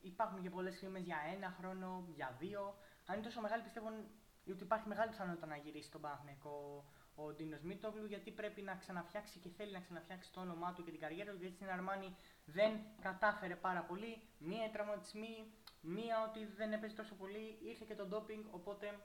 υπάρχουν 0.00 0.42
και 0.42 0.50
πολλές 0.50 0.76
φήμες 0.78 1.02
για 1.02 1.18
ένα 1.34 1.54
χρόνο, 1.58 2.04
για 2.14 2.36
δύο, 2.38 2.74
αν 3.06 3.14
είναι 3.14 3.24
τόσο 3.24 3.40
μεγάλη 3.40 3.62
πιστεύω 3.62 3.88
ότι 4.50 4.62
υπάρχει 4.62 4.88
μεγάλη 4.88 5.10
πιθανότητα 5.10 5.46
να 5.46 5.56
γυρίσει 5.56 5.90
τον 5.90 6.00
Παναθηναϊκό 6.00 6.84
ο 7.14 7.32
Ντίνος 7.32 7.62
Μίτογλου, 7.62 8.06
γιατί 8.06 8.30
πρέπει 8.30 8.62
να 8.62 8.74
ξαναφτιάξει 8.74 9.38
και 9.38 9.48
θέλει 9.48 9.72
να 9.72 9.80
ξαναφτιάξει 9.80 10.32
το 10.32 10.40
όνομά 10.40 10.72
του 10.72 10.84
και 10.84 10.90
την 10.90 11.00
καριέρα 11.00 11.32
του. 11.32 11.38
Γιατί 11.38 11.54
στην 11.54 11.70
Αρμάνη 11.70 12.16
δεν 12.44 12.80
κατάφερε 13.00 13.56
πάρα 13.56 13.82
πολύ. 13.82 14.22
Μία 14.38 14.70
τραυματισμή, 14.70 15.52
μία 15.80 16.22
ότι 16.28 16.44
δεν 16.46 16.72
έπαιζε 16.72 16.94
τόσο 16.96 17.14
πολύ. 17.14 17.58
Ήρθε 17.62 17.84
και 17.88 17.94
το 17.94 18.06
ντόπινγκ, 18.06 18.44
οπότε 18.50 18.98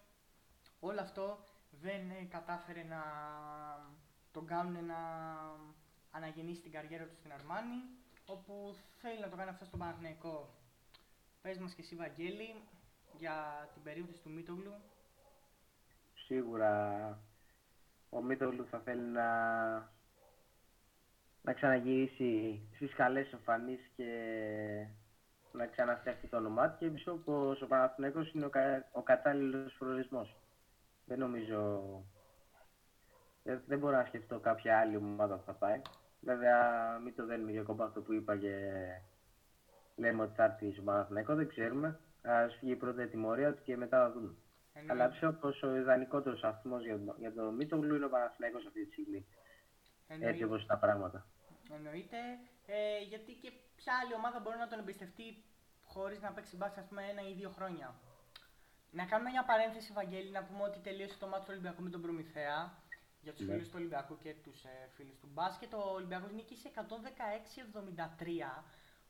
όλο 0.79 1.01
αυτό 1.01 1.39
δεν 1.69 2.09
ε, 2.09 2.27
κατάφερε 2.29 2.83
να 2.83 3.01
τον 4.31 4.45
κάνουν 4.45 4.85
να 4.85 4.99
αναγεννήσει 6.17 6.61
την 6.61 6.71
καριέρα 6.71 7.05
του 7.05 7.15
στην 7.15 7.31
Αρμάνη, 7.33 7.79
όπου 8.25 8.75
θέλει 9.01 9.19
να 9.19 9.29
το 9.29 9.35
κάνει 9.35 9.49
αυτό 9.49 9.65
στον 9.65 9.79
Παναθηναϊκό. 9.79 10.49
Πες 11.41 11.57
μας 11.57 11.73
και 11.73 11.81
εσύ 11.81 11.95
Βαγγέλη 11.95 12.49
για 13.17 13.35
την 13.73 13.83
περίπτωση 13.83 14.21
του 14.21 14.29
Μίτογλου. 14.29 14.73
σίγουρα 16.13 16.73
ο 18.09 18.21
Μίτογλου 18.21 18.67
θα 18.67 18.79
θέλει 18.79 19.01
να, 19.01 19.29
να 21.41 21.53
ξαναγυρίσει 21.53 22.61
στις 22.75 22.93
καλές 22.93 23.31
εμφανίσεις 23.33 23.91
και 23.95 24.11
να 25.51 25.65
ξαναφτιάξει 25.65 26.27
το 26.27 26.37
όνομά 26.37 26.69
του 26.69 26.77
και 26.77 26.89
πιστεύω 26.89 27.17
πως 27.17 27.61
ο 27.61 27.67
Παναθηναϊκός 27.67 28.31
είναι 28.33 28.45
ο, 28.45 28.49
κα, 28.49 28.85
ο 28.91 29.01
κατάλληλος 29.01 29.75
προορισμός. 29.79 30.35
Δεν 31.05 31.19
νομίζω... 31.19 31.81
Δεν, 33.43 33.63
δεν 33.67 33.79
μπορώ 33.79 33.97
να 33.97 34.05
σκεφτώ 34.05 34.39
κάποια 34.39 34.79
άλλη 34.79 34.95
ομάδα 34.95 35.35
που 35.35 35.43
θα 35.45 35.53
πάει. 35.53 35.81
Βέβαια, 36.19 36.97
μην 37.03 37.15
το 37.15 37.25
δένουμε 37.25 37.51
για 37.51 37.63
κόμπα 37.63 37.85
αυτό 37.85 38.01
που 38.01 38.13
είπα 38.13 38.37
και 38.37 38.53
λέμε 39.95 40.23
ότι 40.23 40.33
θα 40.35 40.43
έρθει 40.43 40.71
στο 40.71 40.81
Παναθηναϊκό, 40.81 41.35
δεν 41.35 41.47
ξέρουμε. 41.47 41.99
Α 42.21 42.49
φύγει 42.59 42.75
πρώτα 42.75 43.03
η 43.03 43.07
τιμωρία 43.07 43.53
του 43.53 43.61
και 43.63 43.77
μετά 43.77 43.97
θα 43.97 44.11
δούμε. 44.11 44.35
Εννοεί. 44.73 44.91
Αλλά 44.91 45.09
πιστεύω 45.09 45.31
πω 45.31 45.67
ο 45.67 45.75
ιδανικότερος 45.75 46.43
αριθμός 46.43 46.83
για, 46.83 46.99
για 47.17 47.33
τον 47.33 47.55
Μίτογλου 47.55 47.95
είναι 47.95 48.05
ο 48.05 48.09
Παναθηναϊκός 48.09 48.65
αυτή 48.65 48.85
τη 48.85 48.91
στιγμή. 48.91 49.25
Εννοεί. 50.07 50.29
Έτσι 50.29 50.43
όπως 50.43 50.65
τα 50.65 50.77
πράγματα. 50.77 51.25
Εννοείται. 51.75 52.17
Ε, 52.65 53.01
γιατί 53.07 53.31
και 53.33 53.51
ποια 53.75 53.93
άλλη 54.01 54.13
ομάδα 54.13 54.39
μπορεί 54.39 54.57
να 54.57 54.67
τον 54.67 54.79
εμπιστευτεί 54.79 55.43
χωρίς 55.83 56.21
να 56.21 56.31
παίξει 56.31 56.55
μπάσκετ, 56.55 56.83
ας 56.83 56.87
πούμε, 56.89 57.03
ένα 57.11 57.21
ή 57.29 57.33
δύο 57.33 57.49
χρόνια; 57.49 57.95
Να 58.91 59.05
κάνουμε 59.05 59.29
μια 59.29 59.45
παρένθεση, 59.45 59.93
Βαγγέλη, 59.93 60.31
να 60.31 60.43
πούμε 60.43 60.63
ότι 60.63 60.79
τελείωσε 60.79 61.17
το 61.19 61.27
μάτι 61.27 61.43
του 61.43 61.51
Ολυμπιακού 61.53 61.81
με 61.83 61.89
τον 61.89 62.01
Προμηθέα. 62.01 62.59
Για 63.21 63.33
τους 63.33 63.45
ναι. 63.45 63.53
φίλους 63.53 63.67
του 63.67 63.75
Ολυμπιακού 63.77 64.17
και 64.17 64.33
τους 64.33 64.63
ε, 64.63 64.89
φίλους 64.95 65.17
του 65.19 65.29
μπάσκετ, 65.33 65.73
ο 65.73 65.91
Ολυμπιακός 65.93 66.31
νίκησε 66.31 66.71
116-73 66.75 66.81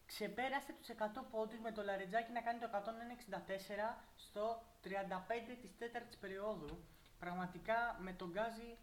ξεπέρασε 0.06 0.74
τους 0.74 0.90
100 0.90 0.94
πόντους 1.32 1.60
με 1.60 1.72
το 1.72 1.84
Λαρετζάκι 1.84 2.32
να 2.32 2.42
κάνει 2.42 2.60
το 2.60 2.68
164 2.72 4.04
στο 4.16 4.62
35 4.84 4.88
της 5.62 5.78
τέταρτης 5.78 6.18
περίοδου. 6.18 6.84
Πραγματικά 7.20 7.98
με 8.00 8.14
τον 8.14 8.30
Γκάζι, 8.32 8.78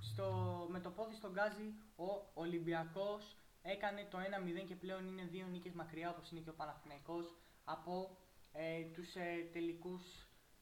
στο, 0.00 0.26
με 0.70 0.80
το 0.80 0.90
πόδι 0.90 1.14
στον 1.14 1.32
Γκάζι 1.32 1.74
ο 1.96 2.30
Ολυμπιακός 2.34 3.36
έκανε 3.62 4.06
το 4.10 4.18
1-0 4.18 4.66
και 4.66 4.76
πλέον 4.76 5.06
είναι 5.06 5.22
δύο 5.22 5.46
νίκες 5.46 5.72
μακριά 5.72 6.10
όπως 6.10 6.30
είναι 6.30 6.40
και 6.40 6.50
ο 6.50 6.54
Παναθηναϊκός 6.54 7.36
από 7.64 8.16
ε, 8.52 8.84
τους 8.84 9.14
ε, 9.14 9.48
τελικούς 9.52 10.02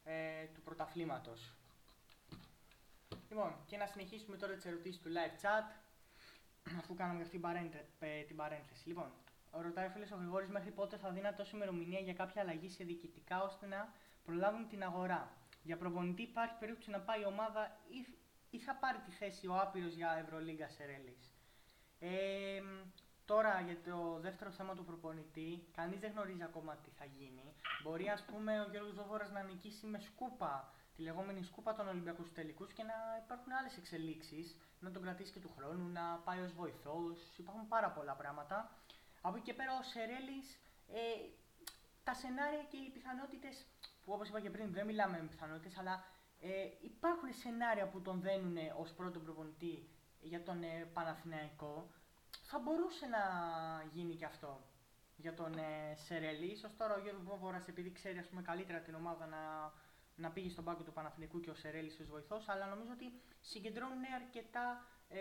ε, 0.05 0.45
του 0.55 0.61
πρωταθλήματος. 0.61 1.55
Λοιπόν, 3.28 3.56
και 3.66 3.76
να 3.76 3.86
συνεχίσουμε 3.86 4.36
τώρα 4.36 4.54
τις 4.54 4.64
ερωτήσεις 4.64 5.00
του 5.00 5.08
live 5.08 5.42
chat 5.42 5.66
αφού 6.78 6.94
κάναμε 6.94 7.22
αυτή 7.22 7.40
την 8.26 8.36
παρένθεση. 8.36 8.88
Λοιπόν, 8.88 9.12
Ρωτάει 9.52 9.86
ο 9.86 9.90
φίλος 9.90 10.11
ο 10.11 10.16
Γρηγόρης 10.16 10.48
μέχρι 10.48 10.70
πότε 10.70 10.96
θα 10.96 11.11
δίνει 11.11 11.32
τόσο 11.36 11.56
ημερομηνία 11.56 12.00
για 12.00 12.12
κάποια 12.12 12.42
αλλαγή 12.42 12.68
σε 12.68 12.84
διοικητικά 12.84 13.42
ώστε 13.42 13.66
να 13.66 13.92
προλάβουν 14.24 14.68
την 14.68 14.82
αγορά. 14.82 15.32
Για 15.62 15.76
προπονητή 15.76 16.22
υπάρχει 16.22 16.54
περίπτωση 16.58 16.90
να 16.90 17.00
πάει 17.00 17.20
η 17.20 17.24
ομάδα 17.24 17.78
ή, 17.88 18.14
ή 18.50 18.58
θα 18.58 18.74
πάρει 18.74 18.98
τη 18.98 19.11
θέση 19.11 19.46
ο 19.46 19.56
άπειρος 19.61 19.94
για 19.94 20.16
Ευρωλίγκα 20.24 20.68
Σερέλη. 20.68 21.16
Ε, 21.98 22.62
τώρα 23.24 23.61
για 23.61 23.76
το 23.84 24.18
δεύτερο 24.20 24.50
θέμα 24.50 24.74
του 24.74 24.84
προπονητή, 24.84 25.66
κανείς 25.76 26.00
δεν 26.00 26.11
γνωρίζει 26.11 26.42
ακόμα 26.42 26.76
τι 26.76 26.90
θα 26.90 27.04
γίνει. 27.04 27.54
Μπορεί 27.82 28.08
ας 28.08 28.24
πούμε 28.24 28.61
ο 28.61 28.66
Γιώργος 28.70 28.94
Δόβορας 28.94 29.30
να 29.30 29.42
νικήσει 29.42 29.86
με 29.86 29.98
σκούπα 29.98 30.72
τη 31.01 31.07
λεγόμενη 31.07 31.42
σκούπα 31.42 31.74
των 31.74 31.88
Ολυμπιακούς 31.88 32.32
τελικούς 32.32 32.72
και 32.72 32.82
να 32.82 32.96
υπάρχουν 33.24 33.53
άλλες 33.53 33.76
εξελίξεις, 33.76 34.57
να 34.80 34.90
τον 34.90 35.03
κρατήσει 35.03 35.32
και 35.32 35.40
του 35.40 35.53
χρόνου, 35.57 35.88
να 35.88 36.05
πάει 36.24 36.40
ως 36.40 36.53
βοηθός. 36.53 37.16
Υπάρχουν 37.36 37.68
πάρα 37.68 37.90
πολλά 37.90 38.14
πράγματα. 38.14 38.70
Από 39.20 39.36
εκεί 39.36 39.44
και 39.44 39.55
πέρα 39.55 39.72
ο 39.78 39.82
Σερέλης, 39.82 40.48
ε, 40.88 41.01
τα 42.05 42.14
σενάρια 42.14 42.64
και 42.70 42.76
οι 42.76 42.90
πιθανότητες, 42.90 43.66
που 44.03 44.12
όπως 44.12 44.28
είπα 44.28 44.40
και 44.40 44.51
πριν 44.51 44.72
δεν 44.72 44.86
μιλάμε 44.86 45.16
με 45.22 45.28
πιθανότητες, 45.28 45.78
αλλά 45.78 46.05
ε, 46.40 46.51
υπάρχουν 46.80 47.32
σενάρια 47.32 47.86
που 47.88 48.01
τον 48.01 48.20
δένουν 48.20 48.57
ως 48.76 48.90
πρώτο 48.92 49.18
προπονητή 49.18 49.88
για 50.20 50.42
τον 50.42 50.62
ε, 50.62 50.88
Παναθηναϊκό. 50.92 51.90
Θα 52.42 52.59
μπορούσε 52.59 53.07
να 53.07 53.22
γίνει 53.92 54.14
και 54.14 54.24
αυτό 54.24 54.61
για 55.16 55.34
τον 55.34 55.53
ε, 55.59 55.94
Σερέλη. 55.94 56.46
Ίσως 56.46 56.76
τώρα 56.76 56.94
ο 56.94 57.01
Γιώργος 57.01 57.24
Βόβορας 57.24 57.68
επειδή 57.68 57.92
ξέρει 57.92 58.18
ας 58.18 58.26
πούμε, 58.26 58.42
καλύτερα 58.42 58.78
την 58.80 58.94
ομάδα 58.94 59.26
να, 59.26 59.72
να 60.20 60.30
πήγε 60.30 60.48
στον 60.48 60.64
πάγκο 60.64 60.82
του 60.82 60.92
Παναθηναϊκού 60.92 61.40
και 61.40 61.50
ο 61.50 61.54
Σερέλης 61.54 62.00
ως 62.00 62.08
βοηθός, 62.08 62.48
αλλά 62.48 62.66
νομίζω 62.66 62.92
ότι 62.92 63.12
συγκεντρώνουν 63.40 64.04
αρκετά, 64.14 64.86
ε, 65.08 65.20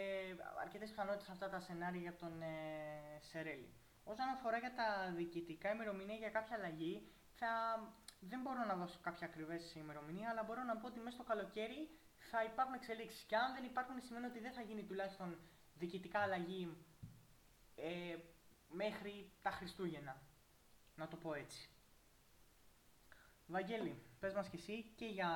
αρκετές 0.61 0.89
πιθανότητες 0.89 1.29
αυτά 1.29 1.49
τα 1.49 1.59
σενάρια 1.59 2.01
για 2.01 2.15
τον 2.15 2.41
ε, 2.41 3.19
Σερέλη. 3.19 3.73
Όσον 4.03 4.27
αφορά 4.27 4.57
για 4.57 4.73
τα 4.73 5.13
διοικητικά 5.15 5.71
ημερομηνία 5.73 6.15
για 6.15 6.29
κάποια 6.29 6.55
αλλαγή, 6.55 7.11
θα... 7.33 7.49
δεν 8.19 8.41
μπορώ 8.41 8.65
να 8.65 8.75
δώσω 8.75 8.99
κάποια 9.01 9.27
ακριβές 9.27 9.75
ημερομηνία, 9.75 10.29
αλλά 10.29 10.43
μπορώ 10.43 10.63
να 10.63 10.77
πω 10.77 10.87
ότι 10.87 10.99
μέσα 10.99 11.15
στο 11.15 11.23
καλοκαίρι 11.23 11.89
θα 12.17 12.43
υπάρχουν 12.43 12.73
εξελίξεις. 12.73 13.23
Και 13.23 13.35
αν 13.35 13.53
δεν 13.53 13.63
υπάρχουν, 13.63 14.01
σημαίνει 14.01 14.25
ότι 14.25 14.39
δεν 14.39 14.51
θα 14.53 14.61
γίνει 14.61 14.83
τουλάχιστον 14.83 15.37
διοικητικά 15.73 16.19
αλλαγή 16.19 16.77
ε, 17.75 18.15
μέχρι 18.69 19.31
τα 19.41 19.51
Χριστούγεννα. 19.51 20.21
Να 20.95 21.07
το 21.07 21.17
πω 21.17 21.33
έτσι. 21.33 21.69
Βαγγέλη, 23.47 24.03
πες 24.19 24.33
μας 24.33 24.49
και 24.49 24.57
εσύ 24.57 24.85
και 24.95 25.05
για 25.05 25.29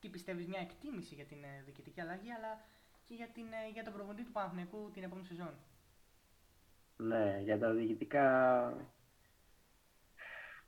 τι 0.00 0.08
πιστεύεις 0.08 0.46
μια 0.46 0.60
εκτίμηση 0.60 1.14
για 1.14 1.24
την 1.24 1.44
ε, 1.44 1.62
διοικητική 1.64 2.00
αλλαγή, 2.00 2.32
αλλά 2.32 2.60
και 3.04 3.14
για, 3.14 3.28
την, 3.28 3.44
ε, 3.44 3.70
για 3.72 3.84
τον 3.84 3.92
προπονητή 3.92 4.24
του 4.24 4.32
Παναθηναϊκού 4.32 4.90
την 4.92 5.02
επόμενη 5.02 5.26
σεζόν. 5.26 5.54
Ναι, 6.96 7.40
για 7.42 7.58
τα 7.58 7.72
διοικητικά, 7.72 8.26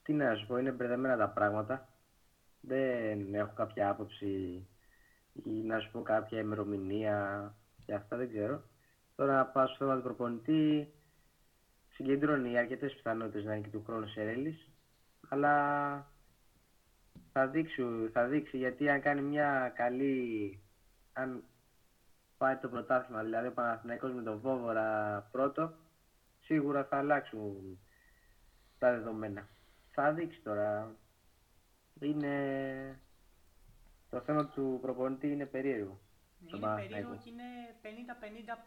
τι 0.02 0.12
να 0.12 0.34
σου 0.34 0.46
πω, 0.46 0.56
είναι 0.56 0.70
μπερδεμένα 0.70 1.16
τα 1.16 1.28
πράγματα. 1.28 1.88
Δεν 2.60 3.34
έχω 3.34 3.52
κάποια 3.54 3.88
άποψη 3.88 4.66
ή 5.44 5.50
να 5.50 5.80
σου 5.80 5.90
πω 5.90 6.02
κάποια 6.02 6.38
ημερομηνία 6.40 7.54
και 7.84 7.94
αυτά 7.94 8.16
δεν 8.16 8.28
ξέρω. 8.28 8.62
Τώρα 9.16 9.36
να 9.36 9.46
πάω 9.46 9.66
στο 9.66 9.76
θέμα 9.76 9.96
του 9.96 10.02
προπονητή, 10.02 10.92
συγκεντρώνει 11.88 12.58
αρκετές 12.58 12.94
πιθανότητες 12.94 13.44
να 13.44 13.54
είναι 13.54 13.64
και 13.66 13.76
του 13.76 13.84
χρόνου 13.86 14.08
σε 14.08 14.22
ρέλης, 14.22 14.68
αλλά 15.28 16.12
θα 17.38 17.46
δείξει, 17.46 17.82
θα 18.12 18.26
δείξει 18.26 18.56
γιατί 18.56 18.88
αν 18.88 19.00
κάνει 19.00 19.20
μια 19.20 19.72
καλή, 19.74 20.62
αν 21.12 21.44
πάει 22.38 22.56
το 22.56 22.68
πρωτάθλημα, 22.68 23.22
δηλαδή 23.22 23.46
ο 23.46 23.52
Παναθηναϊκός 23.52 24.12
με 24.12 24.22
τον 24.22 24.38
Βόβορα 24.38 25.20
πρώτο, 25.30 25.74
σίγουρα 26.40 26.84
θα 26.84 26.96
αλλάξουν 26.96 27.78
τα 28.78 28.90
δεδομένα. 28.90 29.48
Θα 29.90 30.12
δείξει 30.12 30.40
τώρα. 30.40 30.96
Είναι... 32.00 33.00
Το 34.10 34.20
θέμα 34.20 34.46
του 34.46 34.78
προπονητή 34.80 35.30
είναι 35.32 35.46
περίεργο. 35.46 36.00
Είναι 36.40 36.74
περίεργο 36.74 37.16
και 37.16 37.30
είναι 37.30 37.44
50-50 37.82 37.86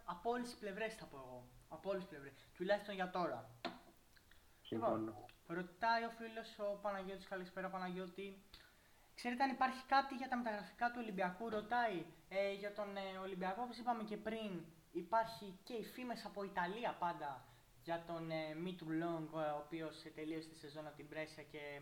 από 0.06 0.30
όλες 0.30 0.50
τις 0.50 0.60
πλευρές, 0.60 0.96
θα 0.96 1.06
πω 1.06 1.18
εγώ. 1.18 1.48
Από 1.70 1.90
όλες 1.90 2.02
τις 2.02 2.10
πλευρές. 2.10 2.34
Τουλάχιστον 2.56 2.96
για 2.96 3.10
τώρα. 3.10 3.50
Συμφωνώ. 4.62 4.96
Λοιπόν, 4.96 5.26
ρωτάει 5.48 6.04
ο 6.04 6.10
φίλος 6.10 6.60
ο 6.60 6.80
Παναγιώτης, 6.82 7.28
καλησπέρα 7.28 7.70
Παναγιώτη. 7.70 8.44
Ξέρετε 9.22 9.44
αν 9.44 9.50
υπάρχει 9.50 9.84
κάτι 9.86 10.16
για 10.16 10.28
τα 10.28 10.38
μεταγραφικά 10.38 10.92
του 10.92 11.00
Ολυμπιακού, 11.04 11.50
ρωτάει. 11.50 12.06
Ε, 12.30 12.54
για 12.54 12.74
τον 12.74 12.98
ε, 12.98 13.18
Ολυμπιακό, 13.18 13.62
όπως 13.62 13.78
είπαμε 13.78 14.04
και 14.04 14.18
πριν, 14.18 14.66
υπάρχει 14.92 15.60
και 15.64 15.74
οι 15.74 15.84
φήμες 15.84 16.26
από 16.26 16.44
Ιταλία 16.44 16.96
πάντα 17.00 17.46
για 17.84 18.04
τον 18.08 18.32
ε, 18.32 18.54
Μίτρου 18.56 18.92
Λόγκ, 18.92 19.34
ο 19.34 19.40
οποίος 19.66 19.96
τελείωσε 20.16 20.50
τη 20.50 20.58
σεζόν 20.58 20.88
από 20.88 20.96
την 20.96 21.08
Πρέσια 21.10 21.44
και 21.44 21.82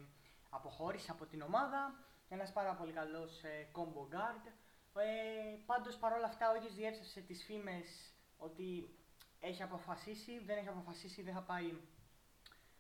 αποχώρησε 0.50 1.12
από 1.12 1.26
την 1.26 1.42
ομάδα. 1.42 1.94
Ένας 2.30 2.52
πάρα 2.54 2.74
πολύ 2.76 2.92
καλός 2.92 3.44
ε, 3.44 3.68
combo 3.76 4.04
guard. 4.14 4.46
Ε, 4.94 5.58
Πάντως 5.66 5.98
παρόλα 5.98 6.26
αυτά, 6.26 6.52
ο 6.52 6.56
ίδιος 6.56 6.76
διέψευσε 6.76 7.22
τις 7.22 7.44
φήμες 7.44 8.14
ότι 8.38 8.98
έχει 9.40 9.64
αποφασίσει, 9.64 10.40
δεν 10.46 10.58
έχει 10.58 10.68
αποφασίσει, 10.68 11.22
δεν 11.22 11.34
θα 11.34 11.42
πάει 11.42 11.74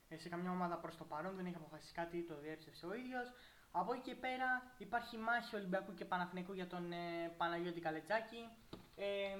ε, 0.07 0.18
σε 0.18 0.30
καμιά 0.30 0.51
ομάδα 0.51 0.78
προς 0.78 0.97
το 0.97 1.03
παρόν, 1.03 1.36
δεν 1.36 1.45
έχει 1.45 1.55
αποφασίσει 1.55 1.93
κάτι, 1.93 2.24
το 2.24 2.39
διέψευσε 2.39 2.86
ο 2.86 2.93
ίδιος. 2.93 3.34
Από 3.72 3.94
εκεί 3.94 4.02
και 4.02 4.16
πέρα 4.16 4.74
υπάρχει 4.78 5.18
μάχη 5.18 5.56
Ολυμπιακού 5.56 5.94
και 5.94 6.06
Παναθηνικού 6.06 6.54
για 6.54 6.68
τον 6.68 6.92
ε, 6.92 7.34
Παναγιώτη 7.38 7.80
Καλετζάκη. 7.80 8.50
Ε, 8.96 9.36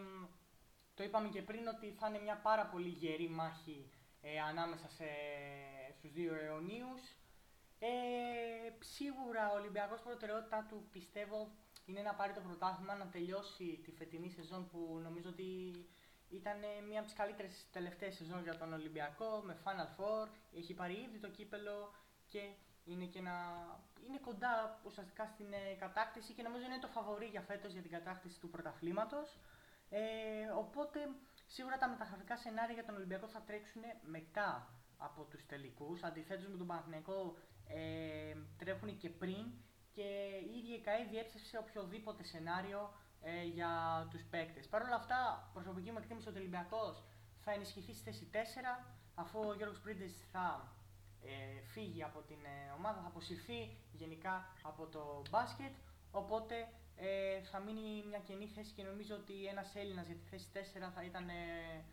το 0.94 1.04
είπαμε 1.04 1.30
και 1.30 1.42
πριν 1.42 1.68
ότι 1.68 1.92
θα 2.00 2.08
είναι 2.08 2.20
μια 2.20 2.38
πάρα 2.42 2.66
πολύ 2.66 2.90
γερή 2.90 3.30
μάχη 3.30 3.92
ε, 4.22 4.40
ανάμεσα 4.40 4.90
σε, 4.90 5.06
στους 5.98 6.12
δύο 6.12 6.36
αιωνίους. 6.36 7.02
Ε, 7.80 7.90
σίγουρα 8.80 9.52
ο 9.52 9.56
Ολυμπιακός 9.56 10.02
προτεραιότητά 10.02 10.66
του 10.70 10.88
πιστεύω 10.92 11.52
είναι 11.86 12.02
να 12.02 12.14
πάρει 12.14 12.34
το 12.34 12.42
πρωτάθλημα, 12.42 12.96
να 12.96 13.08
τελειώσει 13.08 13.82
τη 13.84 13.92
φετινή 13.92 14.30
σεζόν 14.30 14.68
που 14.68 15.00
νομίζω 15.04 15.30
ότι 15.30 15.50
ήταν 16.30 16.58
μια 16.88 17.00
από 17.00 17.08
τις 17.08 17.18
καλύτερες 17.18 17.68
τελευταίες 17.72 18.16
σεζόν 18.16 18.42
για 18.44 18.58
τον 18.58 18.74
Ολυμπιακό 18.74 19.42
με 19.46 19.58
Final 19.64 19.90
Four, 19.98 20.28
έχει 20.54 20.74
πάρει 20.74 20.94
ήδη 20.94 21.20
το 21.20 21.30
κύπελο 21.30 21.94
και 22.26 22.40
είναι, 22.92 23.06
και 23.06 23.22
να... 23.22 23.36
είναι 24.08 24.18
κοντά 24.18 24.80
ουσιαστικά 24.86 25.26
στην 25.26 25.54
ε, 25.54 25.76
κατάκτηση 25.80 26.34
και 26.34 26.42
νομίζω 26.42 26.66
είναι 26.66 26.80
το 26.80 26.88
φαβορή 26.88 27.26
για 27.26 27.42
φέτος 27.42 27.72
για 27.72 27.82
την 27.82 27.92
κατάκτηση 27.92 28.40
του 28.40 28.50
πρωταθλήματος. 28.50 29.38
Ε, 29.90 30.02
οπότε 30.58 31.00
σίγουρα 31.46 31.78
τα 31.78 31.88
μεταγραφικά 31.90 32.38
σενάρια 32.38 32.74
για 32.74 32.86
τον 32.86 32.96
Ολυμπιακό 32.96 33.28
θα 33.28 33.42
τρέξουν 33.42 33.82
μετά 34.02 34.74
από 34.98 35.24
τους 35.24 35.46
τελικούς. 35.46 36.04
Αντιθέτως 36.04 36.48
με 36.48 36.58
τον 36.58 36.68
Παναθηναϊκό 36.68 37.38
ε, 37.68 38.36
τρέχουν 38.58 38.98
και 38.98 39.10
πριν 39.10 39.46
και 39.92 40.08
οι 40.54 40.58
ίδιοι 40.58 40.72
η 40.72 40.76
ΕΚΑΕ 40.76 41.06
διέψευσε 41.10 41.58
οποιοδήποτε 41.58 42.24
σενάριο 42.24 42.94
ε, 43.22 43.44
για 43.44 43.72
τους 44.10 44.24
παίκτες. 44.24 44.68
Παρ' 44.68 44.82
όλα 44.82 44.96
αυτά, 44.96 45.50
προσωπική 45.54 45.92
μου 45.92 45.98
εκτίμηση 45.98 46.28
ότι 46.28 46.38
ο 46.38 46.42
Ολυμπιακός 46.42 47.04
θα 47.40 47.52
ενισχυθεί 47.52 47.94
στη 47.94 48.04
θέση 48.04 48.30
4, 48.34 48.36
αφού 49.16 49.40
ο 49.40 49.54
Γιώργος 49.54 49.80
Πρίντε 49.80 50.08
θα 50.32 50.74
ε, 51.26 51.62
φύγει 51.62 52.04
από 52.04 52.20
την 52.22 52.38
ε, 52.46 52.72
ομάδα, 52.78 53.02
θα 53.02 53.08
αποσυρθεί 53.08 53.78
γενικά 53.92 54.54
από 54.62 54.86
το 54.86 55.22
μπάσκετ. 55.30 55.74
Οπότε 56.12 56.56
ε, 56.96 57.42
θα 57.42 57.60
μείνει 57.60 58.04
μια 58.08 58.20
κενή 58.20 58.48
θέση 58.48 58.74
και 58.74 58.84
νομίζω 58.84 59.16
ότι 59.16 59.46
ένας 59.46 59.76
Έλληνας 59.76 60.06
για 60.06 60.16
τη 60.16 60.26
θέση 60.30 60.48
4 60.54 60.92
θα 60.96 61.04
ήταν 61.04 61.30
ε, 61.30 61.84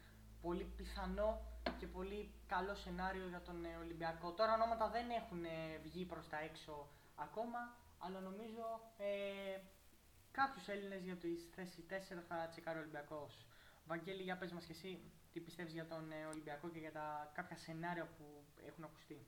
πολύ 0.41 0.65
πιθανό 0.77 1.41
και 1.79 1.87
πολύ 1.87 2.35
καλό 2.47 2.75
σενάριο 2.75 3.29
για 3.29 3.43
τον 3.43 3.65
ε, 3.65 3.77
Ολυμπιακό. 3.85 4.33
Τώρα 4.33 4.53
ονόματα 4.55 4.89
δεν 4.89 5.11
έχουν 5.11 5.43
βγει 5.83 6.05
προς 6.05 6.29
τα 6.29 6.39
έξω 6.39 6.89
ακόμα, 7.15 7.59
αλλά 7.99 8.21
νομίζω 8.21 8.67
ε, 8.97 9.61
κάποιους 10.31 10.69
Έλληνες 10.69 11.03
για 11.03 11.17
τη 11.17 11.29
θέση 11.55 11.85
4 11.91 11.93
θα 12.29 12.49
τσεκάρει 12.51 12.79
ο 12.79 12.81
Ολυμπιακός. 12.81 13.47
Βαγγέλη, 13.87 14.23
για 14.23 14.37
πες 14.37 14.53
μας 14.53 14.65
και 14.65 14.73
εσύ 14.73 15.01
τι 15.37 15.43
πιστεύεις 15.43 15.73
για 15.73 15.87
τον 15.87 16.05
Ολυμπιακό 16.31 16.69
και 16.69 16.79
για 16.79 16.93
τα 16.93 17.33
κάποια 17.35 17.57
σενάρια 17.57 18.09
που 18.17 18.25
έχουν 18.69 18.85
ακουστεί; 18.85 19.27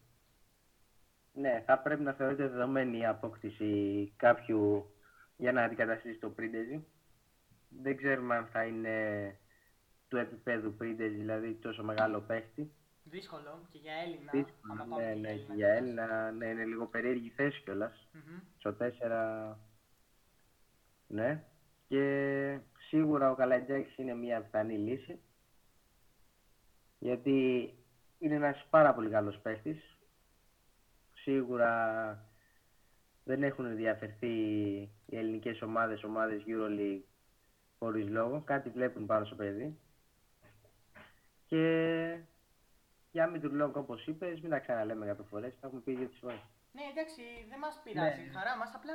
Ναι, 1.33 1.63
θα 1.67 1.79
πρέπει 1.79 2.03
να 2.03 2.13
θεωρείται 2.13 2.49
δεδομένη 2.49 2.99
η 2.99 3.07
απόκτηση 3.07 4.13
κάποιου 4.17 4.93
για 5.37 5.53
να 5.53 5.63
αντικαταστήσει 5.63 6.19
το 6.19 6.31
Πρίντεζι. 6.31 6.85
Δεν 7.69 7.97
ξέρουμε 7.97 8.37
αν 8.37 8.47
θα 8.47 8.65
είναι 8.65 8.97
του 10.09 10.17
επίπεδου 10.17 10.75
Πρίντεζι, 10.75 11.17
δηλαδή 11.17 11.55
τόσο 11.55 11.83
μεγάλο 11.85 12.21
παίχτη. 12.21 12.73
Δύσκολο 13.05 13.67
και 13.71 13.79
για 13.79 13.93
Έλληνα. 13.93 14.31
Δύσκολο, 14.33 14.97
ναι, 14.97 15.15
ναι, 15.15 15.35
και 15.35 15.53
για 15.55 15.69
Έλληνα 15.69 16.31
ναι, 16.31 16.47
είναι 16.47 16.65
λίγο 16.65 16.87
περίεργη 16.87 17.31
θέση 17.31 17.61
κιόλας. 17.63 18.09
Mm-hmm. 18.15 18.43
Στο 18.59 18.77
4. 18.79 19.57
Ναι. 21.07 21.45
Και 21.89 22.59
σίγουρα 22.89 23.31
ο 23.31 23.35
Καλατζάκης 23.35 23.97
είναι 23.97 24.15
μια 24.15 24.41
πιθανή 24.41 24.79
λύση. 24.79 25.21
Γιατί 26.99 27.73
είναι 28.19 28.35
ένας 28.35 28.67
πάρα 28.71 28.95
πολύ 28.95 29.11
καλός 29.11 29.39
παίχτης. 29.39 29.99
Σίγουρα 31.13 31.73
δεν 33.25 33.43
έχουν 33.43 33.65
ενδιαφερθεί 33.65 34.37
οι 35.07 35.17
ελληνικές 35.17 35.63
ομάδες, 35.63 36.03
ομάδες 36.03 36.43
EuroLeague 36.47 37.03
χωρίς 37.79 38.09
λόγο. 38.09 38.43
Κάτι 38.47 38.71
βλέπουν 38.71 39.07
πάνω 39.07 39.25
στο 39.25 39.35
παιδί. 39.35 39.79
Και 41.47 41.65
για 43.11 43.27
μην 43.27 43.41
του 43.41 43.55
λόγο 43.55 43.81
όπως 43.81 44.07
είπες, 44.07 44.41
μην 44.41 44.51
τα 44.51 44.59
ξαναλέμε 44.59 45.05
για 45.05 45.17
φορές, 45.31 45.53
τα 45.61 45.67
έχουμε 45.67 45.81
πει 45.81 45.93
για 45.93 46.09
τις 46.09 46.19
φορές. 46.19 46.43
Ναι, 46.73 46.83
εντάξει, 46.91 47.23
δεν 47.49 47.59
μας 47.59 47.81
πειράζει 47.85 48.23
ναι. 48.23 48.33
χαρά 48.33 48.57
μας, 48.57 48.75
απλά 48.75 48.95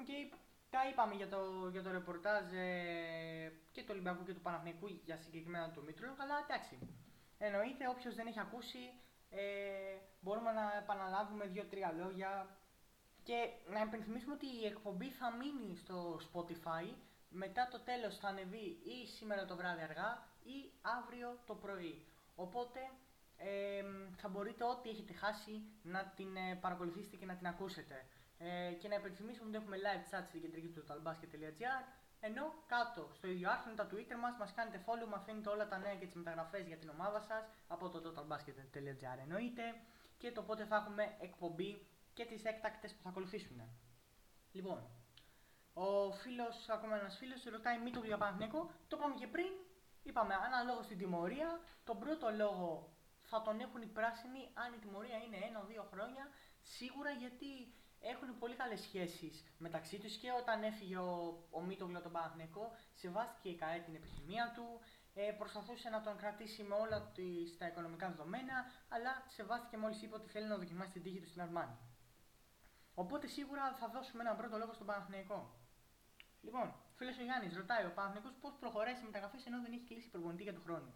okay, 0.00 0.36
τα 0.70 0.80
είπαμε 0.90 1.14
για 1.14 1.28
το, 1.28 1.68
για 1.72 1.82
το 1.82 1.90
ρεπορτάζ 1.90 2.52
ε, 2.52 3.52
και 3.72 3.80
του 3.82 3.90
Ολυμπιακού 3.90 4.24
και 4.24 4.34
του 4.34 4.40
Παναθηνικού 4.40 4.86
για 5.04 5.16
συγκεκριμένα 5.16 5.70
το 5.70 5.82
Μήτρο, 5.82 6.08
αλλά 6.22 6.34
εντάξει, 6.44 6.78
εννοείται 7.38 7.88
όποιος 7.88 8.14
δεν 8.14 8.26
έχει 8.26 8.40
ακούσει 8.40 8.92
ε, 9.30 9.98
μπορούμε 10.20 10.52
να 10.52 10.76
επαναλάβουμε 10.82 11.46
δύο-τρία 11.46 11.92
λόγια 11.92 12.56
και 13.22 13.50
να 13.66 13.80
υπενθυμίσουμε 13.80 14.34
ότι 14.34 14.46
η 14.46 14.66
εκπομπή 14.66 15.10
θα 15.10 15.32
μείνει 15.32 15.76
στο 15.76 16.20
Spotify. 16.28 16.94
Μετά 17.28 17.68
το 17.70 17.80
τέλος 17.80 18.18
θα 18.18 18.28
ανεβεί 18.28 18.66
ή 18.94 19.06
σήμερα 19.06 19.44
το 19.44 19.56
βράδυ 19.56 19.82
αργά 19.82 20.28
ή 20.42 20.72
αύριο 20.82 21.38
το 21.46 21.54
πρωί. 21.54 22.06
Οπότε 22.34 22.80
ε, 23.36 23.82
θα 24.16 24.28
μπορείτε 24.28 24.64
ό,τι 24.64 24.88
έχετε 24.88 25.12
χάσει 25.12 25.62
να 25.82 26.12
την 26.16 26.36
ε, 26.36 26.54
παρακολουθήσετε 26.60 27.16
και 27.16 27.26
να 27.26 27.36
την 27.36 27.46
ακούσετε. 27.46 28.06
Ε, 28.38 28.72
και 28.72 28.88
να 28.88 28.94
υπενθυμίσουμε 28.94 29.48
ότι 29.48 29.56
έχουμε 29.56 29.76
live 29.76 30.14
chat 30.14 30.24
στην 30.28 30.40
κεντρική 30.40 30.68
του 30.68 30.84
totalbasket.gr 30.88 31.82
ενώ 32.28 32.44
κάτω 32.66 33.02
στο 33.12 33.26
ίδιο 33.26 33.50
άρθρο 33.50 33.70
είναι 33.70 33.82
τα 33.82 33.88
Twitter 33.92 34.18
μας, 34.20 34.36
μας 34.38 34.52
κάνετε 34.56 34.84
follow, 34.86 35.08
μαθαίνετε 35.08 35.48
όλα 35.48 35.68
τα 35.68 35.78
νέα 35.78 35.94
και 35.94 36.06
τις 36.06 36.14
μεταγραφές 36.14 36.66
για 36.66 36.76
την 36.76 36.88
ομάδα 36.88 37.20
σας 37.20 37.44
από 37.68 37.88
το 37.88 37.98
totalbasket.gr 38.04 39.18
εννοείται 39.24 39.64
και 40.18 40.32
το 40.32 40.42
πότε 40.42 40.64
θα 40.64 40.76
έχουμε 40.76 41.16
εκπομπή 41.20 41.86
και 42.14 42.24
τις 42.24 42.44
έκτακτες 42.44 42.94
που 42.94 43.02
θα 43.02 43.08
ακολουθήσουν. 43.08 43.58
Λοιπόν, 44.52 44.78
ο 45.74 46.12
φίλος, 46.12 46.68
ακόμα 46.68 46.96
ένας 46.96 47.16
φίλος, 47.16 47.44
ρωτάει 47.44 47.78
μη 47.78 47.90
το 47.90 48.00
για 48.04 48.18
Παναθηναϊκό, 48.18 48.70
το 48.88 48.96
είπαμε 48.98 49.14
και 49.14 49.26
πριν, 49.26 49.52
είπαμε 50.02 50.34
ανάλογο 50.34 50.82
στην 50.82 50.98
τιμωρία, 50.98 51.60
τον 51.84 51.98
πρώτο 51.98 52.30
λόγο 52.30 52.96
θα 53.20 53.42
τον 53.42 53.60
έχουν 53.60 53.82
οι 53.82 53.86
πράσινοι 53.86 54.50
αν 54.54 54.72
η 54.72 54.78
τιμωρία 54.78 55.16
είναι 55.16 55.38
ένα-δύο 55.48 55.82
χρόνια, 55.92 56.24
σίγουρα 56.62 57.10
γιατί 57.10 57.74
έχουν 58.00 58.38
πολύ 58.38 58.54
καλές 58.54 58.80
σχέσεις 58.80 59.44
μεταξύ 59.58 59.98
τους 59.98 60.16
και 60.16 60.30
όταν 60.40 60.62
έφυγε 60.62 60.96
ο, 60.96 61.46
ο 61.50 61.60
Μίτογλου 61.60 62.02
τον 62.02 62.12
Παναθηναϊκό, 62.12 62.76
σεβάστηκε 62.94 63.48
η 63.48 63.54
ΚΑΕ 63.54 63.78
την 63.78 63.94
επιθυμία 63.94 64.52
του, 64.54 64.80
ε, 65.14 65.32
προσπαθούσε 65.38 65.88
να 65.88 66.00
τον 66.00 66.16
κρατήσει 66.16 66.62
με 66.62 66.74
όλα 66.74 67.10
τις, 67.14 67.56
τα 67.58 67.66
οικονομικά 67.66 68.08
δεδομένα, 68.08 68.64
αλλά 68.88 69.24
σεβάστηκε 69.26 69.76
μόλις 69.76 70.02
είπε 70.02 70.14
ότι 70.14 70.28
θέλει 70.28 70.46
να 70.46 70.56
δοκιμάσει 70.56 70.92
την 70.92 71.02
τύχη 71.02 71.20
του 71.20 71.28
στην 71.28 71.42
Αρμάνη. 71.42 71.76
Οπότε 72.94 73.26
σίγουρα 73.26 73.74
θα 73.80 73.88
δώσουμε 73.88 74.22
έναν 74.22 74.36
πρώτο 74.36 74.56
λόγο 74.58 74.72
στον 74.72 74.86
Παναθηναϊκό. 74.86 75.40
Λοιπόν, 76.40 76.74
φίλος 76.94 77.18
ο 77.18 77.22
Γιάννης 77.22 77.56
ρωτάει 77.56 77.84
ο 77.84 77.92
Παναθηναϊκός 77.94 78.34
πώς 78.40 78.54
προχωράει 78.60 78.94
σε 78.94 79.04
μεταγραφές 79.04 79.46
ενώ 79.46 79.60
δεν 79.62 79.72
έχει 79.72 79.84
κλείσει 79.84 80.08
προπονητή 80.10 80.42
για 80.42 80.52
τον 80.52 80.62
χρόνο. 80.62 80.94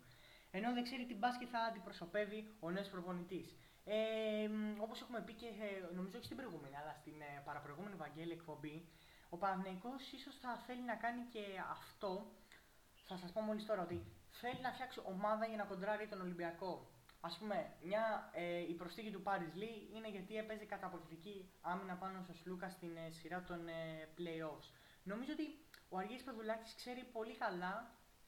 Ενώ 0.50 0.72
δεν 0.72 0.82
ξέρει 0.82 1.06
τι 1.06 1.14
μπάσκετ 1.14 1.48
θα 1.50 1.58
αντιπροσωπεύει 1.58 2.56
ο 2.60 2.70
νέος 2.70 2.88
προπονητής. 2.88 3.56
Ε, 3.92 4.48
Όπως 4.78 5.00
έχουμε 5.00 5.20
πει 5.26 5.32
και 5.32 5.46
ε, 5.46 5.94
νομίζω 5.94 6.16
όχι 6.16 6.24
στην 6.24 6.36
προηγούμενη, 6.36 6.76
αλλά 6.76 6.94
στην 7.00 7.20
ε, 7.20 7.42
παραπροηγούμενη 7.44 7.96
Βαγγέλη 7.96 8.32
εκπομπή, 8.32 8.88
ο 9.28 9.36
Παναθηναϊκός 9.36 10.12
ίσως 10.12 10.34
θα 10.42 10.56
θέλει 10.66 10.82
να 10.82 10.94
κάνει 10.94 11.22
και 11.34 11.44
αυτό. 11.70 12.12
Θα 13.08 13.16
σας 13.16 13.32
πω 13.32 13.40
μόλις 13.40 13.66
τώρα 13.66 13.82
ότι 13.82 13.98
θέλει 14.30 14.60
να 14.60 14.72
φτιάξει 14.72 15.00
ομάδα 15.04 15.46
για 15.46 15.56
να 15.56 15.64
κοντράρει 15.64 16.06
τον 16.08 16.20
Ολυμπιακό. 16.20 16.72
Α 17.20 17.28
πούμε, 17.38 17.72
μια, 17.82 18.30
ε, 18.32 18.58
η 18.72 18.74
προσθήκη 18.74 19.10
του 19.10 19.22
Paris 19.24 19.54
Lee 19.60 19.94
είναι 19.94 20.08
γιατί 20.10 20.36
έπαιζε 20.36 20.64
καταπληκτική 20.64 21.50
άμυνα 21.60 21.94
πάνω 21.94 22.22
στο 22.22 22.32
Σλούκα 22.34 22.68
στην 22.70 22.96
ε, 22.96 23.10
σειρά 23.10 23.42
των 23.42 23.68
ε, 23.68 24.08
playoffs. 24.18 24.68
Νομίζω 25.02 25.32
ότι 25.32 25.46
ο 25.88 25.98
Αργύρης 25.98 26.22
Πεδουλάκης 26.22 26.74
ξέρει 26.74 27.02
πολύ 27.12 27.36
καλά 27.36 27.74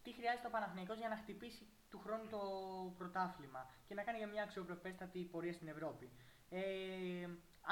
τι 0.03 0.13
χρειάζεται 0.13 0.47
ο 0.47 0.51
Παναθηναϊκός 0.51 0.99
για 0.99 1.09
να 1.09 1.17
χτυπήσει 1.17 1.67
του 1.93 1.99
χρόνου 2.05 2.27
το 2.35 2.41
πρωτάθλημα 2.99 3.63
και 3.87 3.95
να 3.95 4.03
κάνει 4.03 4.19
για 4.19 4.27
μια 4.27 4.43
αξιοπρεπέστατη 4.43 5.21
πορεία 5.33 5.53
στην 5.53 5.69
Ευρώπη. 5.69 6.07
Ε, 6.49 6.61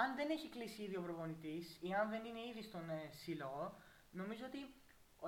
αν 0.02 0.08
δεν 0.16 0.30
έχει 0.30 0.48
κλείσει 0.48 0.82
ήδη 0.82 0.96
ο 0.96 1.02
προπονητής 1.02 1.78
ή 1.80 1.92
αν 2.00 2.10
δεν 2.10 2.24
είναι 2.24 2.42
ήδη 2.50 2.62
στον 2.62 2.90
ε, 2.90 3.10
σύλλογο, 3.22 3.64
νομίζω 4.10 4.44
ότι 4.50 4.60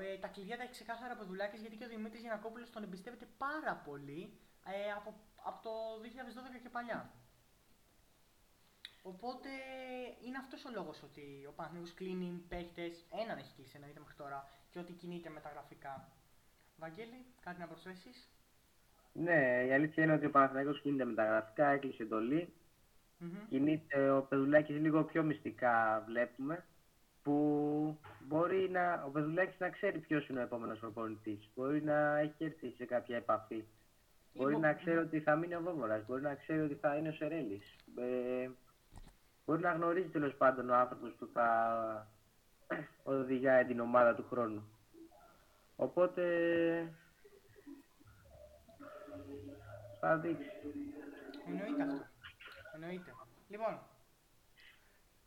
ε, 0.00 0.18
τα 0.18 0.28
κλειδιά 0.28 0.56
τα 0.56 0.62
έχει 0.62 0.72
ξεκάθαρα 0.72 1.18
ο 1.20 1.34
γιατί 1.60 1.76
και 1.76 1.84
ο 1.84 1.88
Δημήτρης 1.88 2.20
Γιανακόπουλος 2.20 2.70
τον 2.70 2.82
εμπιστεύεται 2.82 3.28
πάρα 3.38 3.74
πολύ 3.86 4.38
ε, 4.66 4.92
από 4.92 5.10
από 5.44 5.62
το 5.62 5.70
2012 6.58 6.60
και 6.62 6.68
παλιά. 6.68 7.12
Οπότε 9.02 9.48
είναι 10.24 10.38
αυτός 10.38 10.64
ο 10.64 10.70
λόγος 10.70 11.02
ότι 11.02 11.46
ο 11.48 11.52
Παναθηναϊκός 11.52 11.94
κλείνει 11.94 12.44
παίχτες. 12.48 13.06
Έναν 13.22 13.38
έχει 13.38 13.54
κλείσει 13.54 13.72
εννοείται 13.74 14.00
μέχρι 14.00 14.14
τώρα 14.16 14.48
και 14.70 14.78
ότι 14.78 14.92
κινείται 14.92 15.30
μεταγραφικά. 15.30 16.12
Βαγγέλη, 16.76 17.26
κάτι 17.40 17.60
να 17.60 17.66
προσθέσεις; 17.66 18.28
Ναι, 19.12 19.64
η 19.68 19.72
αλήθεια 19.72 20.04
είναι 20.04 20.12
ότι 20.12 20.26
ο 20.26 20.30
Παναθηναϊκός 20.30 20.80
κινείται 20.80 21.04
μεταγραφικά, 21.04 21.66
έκλεισε 21.66 22.02
εντολή. 22.02 22.52
Mm-hmm. 23.20 23.46
Κινείται 23.48 24.10
ο 24.10 24.22
Πεδουλάκης 24.22 24.76
λίγο 24.76 25.04
πιο 25.04 25.22
μυστικά 25.22 26.04
βλέπουμε 26.06 26.64
που 27.22 27.98
μπορεί 28.20 28.68
να, 28.70 29.04
ο 29.06 29.10
Πεδουλάκης 29.10 29.58
να 29.58 29.68
ξέρει 29.68 29.98
ποιος 29.98 30.28
είναι 30.28 30.38
ο 30.38 30.42
επόμενος 30.42 30.78
προπονητής. 30.78 31.50
Μπορεί 31.54 31.82
να 31.82 32.18
έχει 32.18 32.44
έρθει 32.44 32.70
σε 32.70 32.84
κάποια 32.84 33.16
επαφή 33.16 33.64
Μπορεί 34.34 34.56
να 34.56 34.72
ξέρει 34.72 34.98
ότι 34.98 35.20
θα 35.20 35.36
μείνει 35.36 35.54
ο 35.54 35.60
Βόμορα, 35.60 36.04
μπορεί 36.06 36.22
να 36.22 36.34
ξέρει 36.34 36.60
ότι 36.60 36.74
θα 36.74 36.94
είναι 36.94 37.08
ο 37.08 37.12
Σερέλης. 37.12 37.76
Ε, 37.96 38.50
μπορεί 39.46 39.60
να 39.60 39.72
γνωρίζει 39.72 40.08
τέλος 40.08 40.34
πάντων 40.34 40.70
ο 40.70 40.74
άνθρωπος 40.74 41.12
που 41.18 41.28
θα 41.32 41.46
οδηγάει 43.02 43.64
την 43.64 43.80
ομάδα 43.80 44.14
του 44.14 44.26
χρόνου. 44.30 44.62
Οπότε 45.76 46.22
θα 50.02 50.18
δείξει. 50.18 50.50
Εννοείται 51.46 51.82
αυτό. 51.82 52.06
Εννοείται. 52.74 53.12
Λοιπόν, 53.48 53.80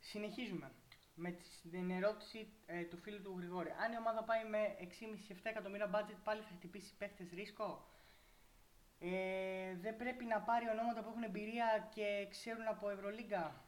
συνεχίζουμε 0.00 0.72
με 1.14 1.38
την 1.70 1.90
ερώτηση 1.90 2.48
ε, 2.66 2.82
του 2.82 2.96
φίλου 2.96 3.22
του 3.22 3.34
Γρηγόρη. 3.38 3.70
Αν 3.70 3.92
η 3.92 3.96
ομάδα 3.96 4.24
πάει 4.24 4.44
με 4.44 4.76
6,5-7 4.80 5.34
εκατομμύρια 5.42 5.90
budget, 5.94 6.18
πάλι 6.24 6.40
θα 6.42 6.54
χτυπήσει 6.56 6.96
παίχτες 6.98 7.30
ρίσκο; 7.30 7.88
Ε, 8.98 9.74
δεν 9.80 9.96
πρέπει 9.96 10.24
να 10.24 10.40
πάρει 10.40 10.68
ονόματα 10.68 11.02
που 11.02 11.08
έχουν 11.08 11.22
εμπειρία 11.22 11.88
και 11.94 12.26
ξέρουν 12.30 12.66
από 12.68 12.90
Ευρωλίγκα; 12.90 13.64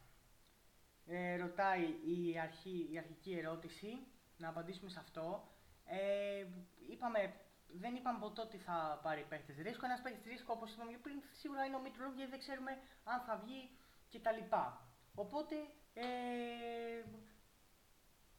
Ε, 1.05 1.35
ρωτάει 1.35 1.83
η, 1.83 2.39
αρχή, 2.39 2.87
η 2.91 2.97
αρχική 2.97 3.33
ερώτηση. 3.33 4.07
Να 4.37 4.49
απαντήσουμε 4.49 4.89
σε 4.89 4.99
αυτό. 4.99 5.47
Ε, 5.85 6.45
είπαμε, 6.89 7.33
δεν 7.73 7.95
είπαμε 7.95 8.19
ποτέ 8.19 8.41
ότι 8.41 8.57
θα 8.57 8.99
πάρει 9.03 9.25
παίχτε 9.29 9.61
ρίσκο. 9.61 9.85
Ένας 9.85 10.01
παίχτη 10.01 10.29
ρίσκο, 10.29 10.53
όπως 10.55 10.73
είπαμε 10.73 10.97
πριν, 11.01 11.21
σίγουρα 11.31 11.65
είναι 11.65 11.75
ο 11.75 11.79
Μήτρου 11.79 12.11
γιατί 12.15 12.29
δεν 12.29 12.39
ξέρουμε 12.39 12.71
αν 13.03 13.19
θα 13.19 13.35
βγει 13.37 13.71
κτλ. 14.11 14.55
Οπότε 15.15 15.55
ε, 15.93 17.03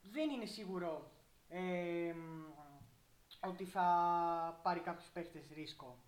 δεν 0.03 0.31
είναι 0.31 0.47
σίγουρο 0.47 1.11
ε, 1.49 2.15
ότι 3.41 3.65
θα 3.65 3.87
πάρει 4.63 4.81
κάποιου 4.81 5.07
παίχτε 5.13 5.43
ρίσκο. 5.55 5.99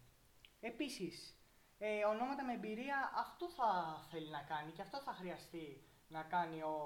Επίσης, 0.60 1.36
ε, 1.78 2.04
ονόματα 2.04 2.44
με 2.44 2.52
εμπειρία 2.52 3.12
αυτό 3.14 3.48
θα 3.48 4.00
θέλει 4.10 4.28
να 4.28 4.42
κάνει 4.42 4.72
και 4.72 4.82
αυτό 4.82 5.00
θα 5.00 5.12
χρειαστεί 5.12 5.84
να 6.08 6.22
κάνει 6.22 6.62
ο, 6.62 6.76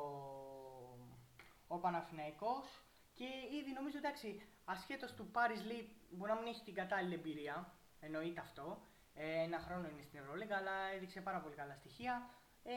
ο 1.69 1.79
Παναθηναϊκός 1.79 2.83
και 3.15 3.25
ήδη 3.61 3.73
νομίζω 3.73 3.99
εντάξει, 3.99 4.49
ασχέτως 4.73 5.13
του 5.15 5.31
Paris 5.35 5.63
League 5.71 5.91
μπορεί 6.11 6.31
να 6.33 6.39
μην 6.39 6.47
έχει 6.47 6.63
την 6.65 6.75
κατάλληλη 6.75 7.15
εμπειρία, 7.15 7.57
εννοείται 8.01 8.41
αυτό, 8.41 8.67
ε, 9.15 9.43
ένα 9.43 9.59
χρόνο 9.59 9.89
είναι 9.89 10.03
στην 10.03 10.19
Ευρωλίγα, 10.21 10.57
αλλά 10.57 10.77
έδειξε 10.95 11.21
πάρα 11.21 11.41
πολύ 11.41 11.55
καλά 11.55 11.75
στοιχεία. 11.75 12.31
Ε, 12.63 12.75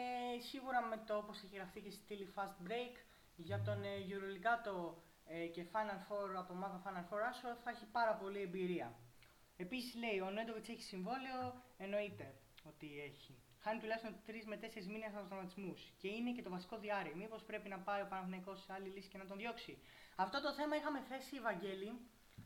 σίγουρα 0.50 0.82
με 0.82 0.98
το 1.08 1.18
όπως 1.18 1.44
έχει 1.44 1.56
γραφτεί 1.56 1.80
και 1.82 1.92
στη 1.92 2.02
στήλη 2.04 2.34
Fast 2.36 2.58
Break 2.68 2.96
για 3.36 3.62
τον 3.62 3.84
ε, 3.84 3.94
Eurolegato 4.12 4.94
ε, 5.26 5.46
και 5.46 5.66
Final 5.74 6.00
Four 6.08 6.30
από 6.38 6.54
ομάδα 6.54 6.82
Final 6.86 7.06
Four 7.14 7.22
Άσο 7.30 7.56
θα 7.64 7.70
έχει 7.70 7.86
πάρα 7.86 8.14
πολύ 8.16 8.42
εμπειρία. 8.42 8.96
Επίσης 9.58 9.96
λέει, 9.96 10.20
ο 10.20 10.30
Νέντοβιτς 10.30 10.70
έχει 10.70 10.82
συμβόλαιο, 10.82 11.64
εννοείται 11.78 12.36
ότι 12.64 12.88
έχει. 13.10 13.34
Χάνει 13.60 13.80
τουλάχιστον 13.80 14.16
3 14.28 14.32
με 14.46 14.60
4 14.62 14.86
μήνες 14.86 15.16
από 15.16 15.28
τραυματισμού 15.28 15.74
και 15.98 16.08
είναι 16.08 16.32
και 16.32 16.42
το 16.42 16.50
βασικό 16.50 16.78
διάρρη. 16.78 17.16
Μήπως 17.16 17.44
πρέπει 17.44 17.70
να 17.70 17.80
πάει 17.80 18.02
ο 18.02 18.08
Παναθυναϊκό 18.10 18.56
σε 18.56 18.74
άλλη 18.74 18.90
λύση 18.90 19.10
και 19.10 19.18
να 19.18 19.26
τον 19.26 19.38
διώξει. 19.38 19.78
Αυτό 20.24 20.42
το 20.42 20.52
θέμα 20.54 20.76
είχαμε 20.76 21.00
θέσει, 21.10 21.40
Βαγγέλη, 21.40 21.90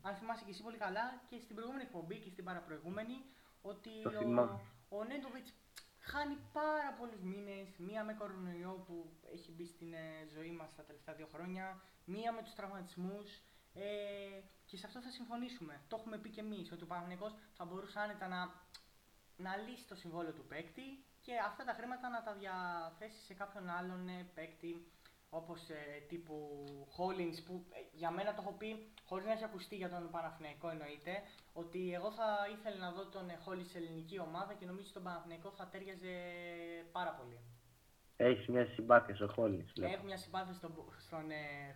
αν 0.02 0.16
θυμάσαι 0.16 0.44
και 0.46 0.52
εσύ 0.52 0.64
πολύ 0.64 0.78
καλά, 0.78 1.06
και 1.30 1.40
στην 1.40 1.56
προηγούμενη 1.56 1.84
εκπομπή 1.84 2.18
και 2.20 2.30
στην 2.30 2.44
παραπροηγούμενη, 2.44 3.18
ότι 3.62 3.90
ο, 4.06 4.98
ο 4.98 5.04
Νέντοβιτς 5.04 5.54
χάνει 6.00 6.38
πάρα 6.54 6.92
πολλούς 7.00 7.22
μήνες. 7.22 7.68
Μία 7.78 8.04
με 8.04 8.14
κορονοϊό 8.14 8.84
που 8.88 8.96
έχει 9.34 9.52
μπει 9.52 9.66
στην 9.66 9.94
ε, 9.94 10.28
ζωή 10.34 10.52
μας 10.52 10.76
τα 10.76 10.84
τελευταία 10.84 11.16
δύο 11.16 11.28
χρόνια, 11.34 11.82
μία 12.06 12.32
με 12.32 12.42
τους 12.44 12.54
τραυματισμούς. 12.54 13.42
Ε, 13.74 13.84
και 14.66 14.78
σε 14.78 14.86
αυτό 14.86 15.02
θα 15.02 15.10
συμφωνήσουμε. 15.10 15.82
Το 15.88 15.96
έχουμε 16.00 16.18
πει 16.18 16.30
και 16.30 16.42
εμείς 16.42 16.72
ότι 16.72 16.84
ο 16.84 16.86
Παναγενικό 16.86 17.38
θα 17.54 17.66
μπορούσε 17.66 18.00
άνετα 18.00 18.28
να, 18.28 18.40
να 19.36 19.58
λύσει 19.58 19.88
το 19.88 19.96
συμβόλαιο 19.96 20.34
του 20.34 20.46
παίκτη 20.46 21.06
και 21.22 21.34
αυτά 21.38 21.64
τα 21.64 21.74
χρήματα 21.74 22.10
να 22.10 22.24
τα 22.24 22.34
διαθέσει 22.34 23.22
σε 23.26 23.34
κάποιον 23.34 23.70
άλλον 23.70 24.08
ε, 24.08 24.30
παίκτη 24.36 24.92
όπως 25.40 25.70
ε, 25.70 26.00
τύπου 26.08 26.36
Hollins 26.98 27.38
που 27.46 27.66
ε, 27.72 27.80
για 27.92 28.12
μένα 28.12 28.34
το 28.34 28.42
έχω 28.44 28.54
πει 28.62 28.70
χωρίς 29.06 29.26
να 29.26 29.32
έχει 29.32 29.44
ακουστεί 29.44 29.76
για 29.76 29.90
τον 29.90 30.10
Παναθηναϊκό 30.12 30.70
εννοείται 30.70 31.14
ότι 31.54 31.94
εγώ 31.94 32.12
θα 32.12 32.28
ήθελα 32.56 32.78
να 32.86 32.92
δω 32.92 33.06
τον 33.06 33.26
Hollins 33.44 33.70
σε 33.72 33.78
ελληνική 33.78 34.20
ομάδα 34.20 34.54
και 34.54 34.66
νομίζω 34.66 34.86
ότι 34.86 34.94
τον 34.94 35.04
Παναθηναϊκό 35.04 35.50
θα 35.52 35.68
τέριαζε 35.72 36.14
πάρα 36.92 37.12
πολύ. 37.20 37.40
Έχεις 38.16 38.48
μια 38.48 38.66
συμπάθεια 38.66 39.16
στο 39.16 39.34
Hollins. 39.38 39.70
Έχω 39.82 40.04
μια 40.04 40.18
συμπάθεια 40.18 40.54
στον, 40.54 40.74
στον 40.98 41.26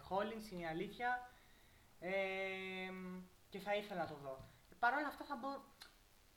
Hollins, 0.09 0.51
είναι 0.51 0.61
η 0.61 0.65
αλήθεια. 0.65 1.09
Ε, 1.99 2.11
και 3.49 3.59
θα 3.59 3.75
ήθελα 3.75 4.01
να 4.01 4.07
το 4.07 4.17
δω. 4.23 4.35
Παρ' 4.79 4.93
όλα 4.93 5.07
αυτά 5.07 5.23
θα 5.25 5.35
μπο... 5.35 5.49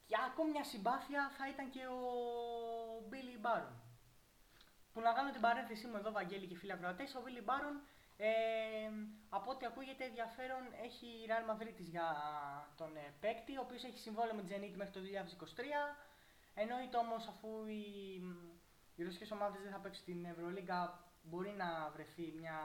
Και 0.07 0.17
ακόμη 0.31 0.51
μια 0.51 0.65
συμπάθεια 0.65 1.31
θα 1.39 1.49
ήταν 1.49 1.71
και 1.71 1.85
ο 1.87 2.01
Billy 3.11 3.37
Baron. 3.47 3.90
Που 4.93 5.01
να 5.01 5.13
κάνω 5.13 5.31
την 5.31 5.41
παρένθεσή 5.41 5.87
μου 5.87 5.97
εδώ, 5.97 6.11
Βαγγέλη 6.13 6.47
και 6.47 6.57
φίλοι 6.57 6.73
ακροατές, 6.73 7.15
ο 7.15 7.21
Billy 7.25 7.43
Baron, 7.51 7.77
ε, 8.17 8.31
από 9.29 9.51
ό,τι 9.51 9.67
ακούγεται 9.67 10.05
ενδιαφέρον, 10.05 10.63
έχει 10.87 11.07
η 11.07 11.27
Real 11.31 11.45
Madrid 11.51 11.79
για 11.79 12.09
τον 12.77 12.97
ε, 12.97 13.15
παίκτη, 13.21 13.57
ο 13.57 13.61
οποίος 13.61 13.85
έχει 13.85 13.99
συμβόλαιο 13.99 14.35
με 14.35 14.43
τη 14.43 14.49
Zenit 14.53 14.75
μέχρι 14.77 14.93
το 14.93 15.01
2023. 15.01 15.97
Εννοείται 16.55 16.97
όμως 16.97 17.27
αφού 17.27 17.67
οι, 17.67 17.85
οι 18.97 19.05
ρωσικές 19.05 19.31
ομάδες 19.31 19.63
δεν 19.63 19.73
θα 19.73 19.79
παίξουν 19.79 20.03
στην 20.03 20.25
Ευρωλίγκα, 20.25 21.05
μπορεί 21.23 21.51
να 21.51 21.91
βρεθεί 21.95 22.33
μια 22.37 22.59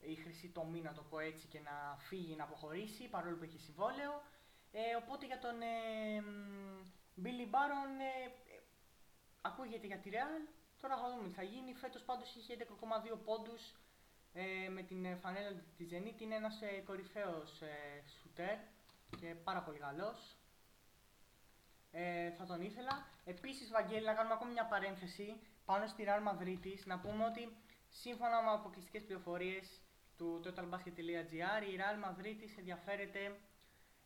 η 0.00 0.14
χρυσή 0.14 0.48
τομή, 0.48 0.80
να 0.80 0.92
το 0.92 1.02
πω 1.02 1.18
έτσι, 1.18 1.46
και 1.46 1.60
να 1.60 1.96
φύγει, 1.98 2.34
να 2.36 2.44
αποχωρήσει, 2.44 3.08
παρόλο 3.08 3.36
που 3.36 3.44
έχει 3.44 3.58
συμβόλαιο. 3.58 4.22
Ε, 4.72 4.94
οπότε 5.02 5.26
για 5.26 5.38
τον 5.38 5.60
ε, 5.62 6.22
Billy 7.22 7.46
Baron 7.54 7.92
ε, 8.00 8.30
ακούγεται 9.40 9.86
για 9.86 9.98
τη 9.98 10.10
Real. 10.12 10.55
Τώρα 10.80 10.96
θα 10.96 11.10
δούμε 11.10 11.28
τι 11.28 11.34
θα 11.34 11.42
γίνει. 11.42 11.74
Φέτος 11.74 12.02
πάντως 12.02 12.34
είχε 12.34 12.56
11,2 12.58 13.18
πόντους 13.24 13.74
ε, 14.32 14.68
με 14.68 14.82
την 14.82 15.18
φανέλα 15.18 15.50
της 15.76 15.88
Zenit. 15.92 16.20
Είναι 16.20 16.34
ένας 16.34 16.62
ε, 16.62 16.82
κορυφαίος 16.86 17.60
ε, 17.60 18.02
σουτέρ 18.20 18.58
και 19.20 19.34
πάρα 19.44 19.62
πολύ 19.62 19.78
καλός. 19.78 20.36
Ε, 21.90 22.30
θα 22.30 22.44
τον 22.44 22.62
ήθελα. 22.62 23.06
Επίσης, 23.24 23.70
Βαγγέλη, 23.70 24.04
να 24.04 24.14
κάνουμε 24.14 24.34
ακόμη 24.34 24.52
μια 24.52 24.66
παρένθεση 24.66 25.40
πάνω 25.64 25.86
στη 25.86 26.04
Real 26.08 26.22
Madrid 26.28 26.78
να 26.84 26.98
πούμε 26.98 27.24
ότι 27.24 27.56
σύμφωνα 27.88 28.42
με 28.42 28.50
αποκλειστικές 28.50 29.02
πληροφορίες 29.04 29.80
του 30.16 30.40
totalbasket.gr 30.44 31.62
η 31.70 31.76
Real 31.80 31.98
Madrid 32.04 32.58
ενδιαφέρεται 32.58 33.38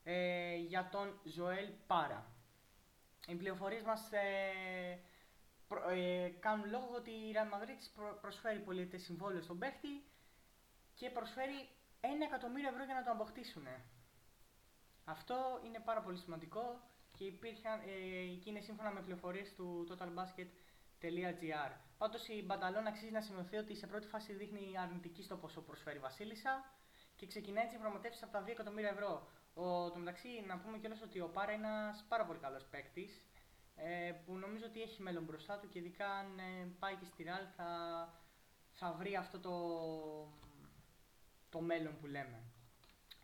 ε, 0.05 0.57
για 0.57 0.89
τον 0.93 1.21
Ζωέλ 1.25 1.68
Πάρα. 1.87 2.33
Οι 3.27 3.35
πληροφορίες 3.35 3.83
μας 3.83 4.12
ε, 4.12 4.99
ε, 5.91 6.29
κάνουν 6.41 6.71
λόγο 6.71 6.91
ότι 6.97 7.11
η 7.11 7.33
Real 7.35 7.55
Madrid 7.55 8.03
προσφέρει 8.21 8.59
πολυετέ 8.59 8.99
συμβόλαιο 8.99 9.43
στον 9.43 9.59
παίχτη 9.59 10.05
και 10.95 11.11
προσφέρει 11.11 11.68
1 12.01 12.07
εκατομμύριο 12.27 12.68
ευρώ 12.68 12.85
για 12.85 12.95
να 12.95 13.03
το 13.03 13.11
αποκτήσουν. 13.11 13.66
Αυτό 15.05 15.61
είναι 15.64 15.81
πάρα 15.85 16.01
πολύ 16.01 16.16
σημαντικό 16.16 16.81
και 17.18 17.25
υπήρχαν, 17.25 17.81
ε, 17.81 18.51
είναι 18.51 18.61
σύμφωνα 18.61 18.91
με 18.91 19.01
πληροφορίες 19.03 19.55
του 19.55 19.87
totalbasket.gr. 19.91 21.73
Πάντως 21.99 22.29
η 22.29 22.43
Μπανταλόν 22.47 22.87
αξίζει 22.87 23.11
να 23.12 23.21
σημειωθεί 23.21 23.57
ότι 23.57 23.75
σε 23.77 23.87
πρώτη 23.87 24.07
φάση 24.07 24.33
δείχνει 24.33 24.79
αρνητική 24.79 25.23
στο 25.23 25.37
ποσό 25.37 25.61
προσφέρει 25.61 25.97
η 25.97 26.01
Βασίλισσα 26.01 26.64
και 27.16 27.27
ξεκινάει 27.27 27.62
τις 27.64 27.73
διαπραγματεύσεις 27.73 28.23
από 28.23 28.33
τα 28.33 28.45
2 28.45 28.49
εκατομμύρια 28.49 28.91
ευρώ. 28.91 29.29
Ο, 29.55 29.91
το 29.91 29.99
μεταξύ, 29.99 30.45
να 30.47 30.59
πούμε 30.59 30.79
κιόλας 30.79 31.03
ότι 31.03 31.21
ο 31.21 31.29
Πάρα 31.29 31.53
είναι 31.53 31.66
ένας 31.66 32.05
πάρα 32.09 32.25
πολύ 32.25 32.39
καλός 32.39 32.64
παίκτης 32.64 33.25
ε, 33.85 34.12
που 34.24 34.37
νομίζω 34.37 34.64
ότι 34.66 34.83
έχει 34.83 35.03
μέλλον 35.03 35.24
μπροστά 35.24 35.59
του 35.59 35.68
και 35.68 35.78
ειδικά 35.78 36.11
αν 36.11 36.39
ε, 36.39 36.68
πάει 36.78 36.95
και 36.95 37.05
στη 37.05 37.22
Ραλ 37.22 37.47
θα, 37.57 37.68
θα 38.72 38.93
βρει 38.99 39.16
αυτό 39.16 39.39
το, 39.39 39.55
το 41.51 41.61
μέλλον 41.61 41.99
που 42.01 42.07
λέμε. 42.07 42.43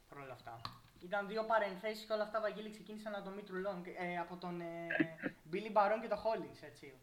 Παρ' 0.09 0.18
όλα 0.18 0.32
αυτά. 0.32 0.61
Ήταν 1.00 1.26
δύο 1.26 1.44
παρενθέσεις 1.44 2.04
και 2.07 2.12
όλα 2.12 2.22
αυτά 2.22 2.40
Βαγγέλη 2.40 2.70
ξεκίνησαν 2.70 3.14
από 3.14 3.24
τον 3.24 3.34
Μήτρου 3.34 3.57
Λόγκ, 3.57 3.86
ε, 3.86 4.18
από 4.18 4.36
τον 4.36 4.61
ε, 4.61 4.86
Billy 5.52 5.72
Baron 5.76 5.98
και 6.02 6.09
τον 6.09 6.18
Hollins, 6.18 6.62
έτσι. 6.62 6.94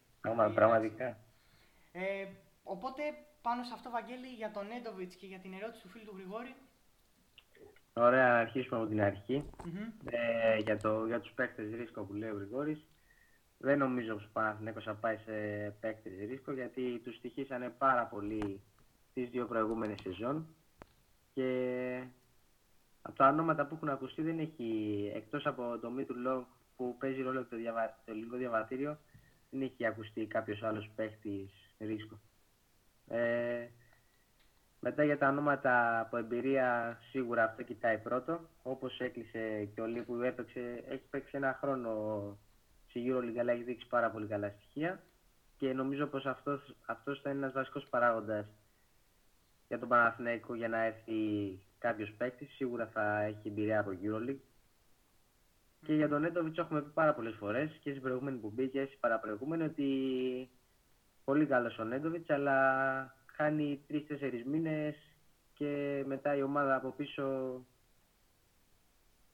πραγματικά. 0.54 1.18
Ε, 1.91 2.28
οπότε 2.64 3.01
πάνω 3.41 3.64
σε 3.64 3.74
αυτό, 3.74 3.89
Βαγγέλη, 3.89 4.28
για 4.28 4.51
τον 4.51 4.68
Νέντοβιτς 4.68 5.16
και 5.16 5.26
για 5.26 5.39
την 5.39 5.54
ερώτηση 5.54 5.82
του 5.82 5.89
φίλου 5.89 6.06
του 6.06 6.16
Γρηγόρη. 6.16 6.55
Ωραία, 7.93 8.28
να 8.28 8.38
αρχίσουμε 8.38 8.80
από 8.80 8.89
την 8.89 9.01
αρχη 9.01 9.50
Ε, 10.05 10.58
για, 10.58 10.78
το, 10.78 11.05
για 11.05 11.20
τους 11.20 11.32
παίκτες 11.32 11.74
ρίσκο 11.74 12.04
που 12.04 12.13
λέει 12.13 12.30
ο 12.30 12.36
Γρηγόρης. 12.36 12.88
Δεν 13.66 13.78
νομίζω 13.78 14.14
πως 14.14 14.26
ο 14.26 14.30
Παναθηναίκος 14.34 14.84
θα 14.84 14.94
πάει 14.94 15.18
σε 15.18 15.32
παίκτες 15.80 16.14
ρίσκο 16.30 16.52
γιατί 16.52 17.02
τους 17.04 17.16
στοιχήσανε 17.16 17.70
πάρα 17.70 18.06
πολύ 18.06 18.62
τις 19.14 19.30
δύο 19.30 19.46
προηγούμενες 19.46 20.00
σεζόν 20.02 20.48
και 21.34 22.04
από 23.02 23.16
τα 23.16 23.28
ονόματα 23.28 23.66
που 23.66 23.76
έχουν 23.76 23.90
ακουστεί 23.90 24.22
δεν 24.22 24.40
έχει, 24.40 25.12
εκτός 25.16 25.46
από 25.46 25.80
το 25.82 25.90
Μήτρου 25.90 26.20
Λόγκ 26.20 26.46
που 26.76 26.98
παίζει 27.00 27.22
ρόλο 27.22 27.46
το, 27.46 27.56
διαβα... 27.56 28.02
το 28.06 28.12
ελληνικό 28.12 28.38
διαβατήριο, 28.38 28.98
δεν 29.50 29.62
έχει 29.62 29.86
ακουστεί 29.86 30.26
κάποιος 30.26 30.64
άλλος 30.64 30.90
παίκτης 30.96 31.76
ρίσκο. 31.80 32.20
Ε, 33.08 33.68
μετά 34.80 35.04
για 35.04 35.18
τα 35.18 35.28
ονόματα 35.28 36.00
από 36.00 36.18
εμπειρία 36.18 36.98
σίγουρα 37.10 37.44
αυτό 37.44 37.64
κοιτάει 37.64 37.98
πρώτο. 37.98 38.40
Όπως 38.64 39.00
έκλεισε 39.00 39.70
και 39.76 39.82
ο 39.82 39.86
Λί 39.86 40.02
που 40.02 40.16
έπαιξε, 40.16 40.84
έχει 40.88 41.04
παίξει 41.10 41.38
ένα 41.38 41.58
χρόνο 41.62 42.38
στη 42.93 43.05
EuroLeague 43.07 43.37
αλλά 43.39 43.51
έχει 43.51 43.63
δείξει 43.63 43.87
πάρα 43.87 44.11
πολύ 44.11 44.28
καλά 44.28 44.49
στοιχεία 44.49 45.03
και 45.57 45.74
νομίζω 45.74 46.05
πως 46.05 46.25
αυτός, 46.25 46.75
αυτός 46.86 47.21
θα 47.21 47.29
είναι 47.29 47.39
ένας 47.39 47.53
βασικός 47.53 47.87
παράγοντας 47.89 48.45
για 49.67 49.79
τον 49.79 49.87
Παναθηναϊκό 49.87 50.55
για 50.55 50.67
να 50.67 50.83
έρθει 50.83 51.13
κάποιος 51.78 52.13
παίκτης. 52.17 52.53
Σίγουρα 52.55 52.87
θα 52.87 53.21
έχει 53.21 53.47
εμπειρία 53.47 53.79
από 53.79 53.91
EuroLeague. 54.03 54.39
Και 55.86 55.93
για 55.93 56.09
τον 56.09 56.24
Έντοβιτς 56.24 56.57
έχουμε 56.57 56.82
πει 56.82 56.89
πάρα 56.89 57.13
πολλές 57.13 57.36
φορές 57.36 57.71
και 57.82 57.89
στην 57.89 58.01
προηγούμενη 58.01 58.37
που 58.37 58.49
μπήκε 58.49 58.79
και 58.79 58.86
στην 58.86 58.99
παραπροηγούμενη 58.99 59.63
ότι 59.63 59.89
πολύ 61.24 61.45
καλός 61.45 61.78
ο 61.79 61.83
Νέντοβιτς, 61.83 62.29
αλλά 62.29 63.15
χάνει 63.25 63.83
τρει-τέσσερι 63.87 64.45
μήνες 64.45 64.95
και 65.53 66.03
μετά 66.07 66.36
η 66.36 66.41
ομάδα 66.41 66.75
από 66.75 66.89
πίσω 66.89 67.25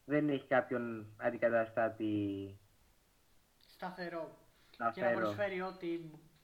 δεν 0.05 0.29
έχει 0.29 0.47
κάποιον 0.47 1.05
αντικαταστάτη 1.17 2.57
σταθερό. 3.79 4.37
Και 4.93 5.01
να 5.01 5.11
προσφέρει 5.11 5.61
ό,τι 5.61 5.87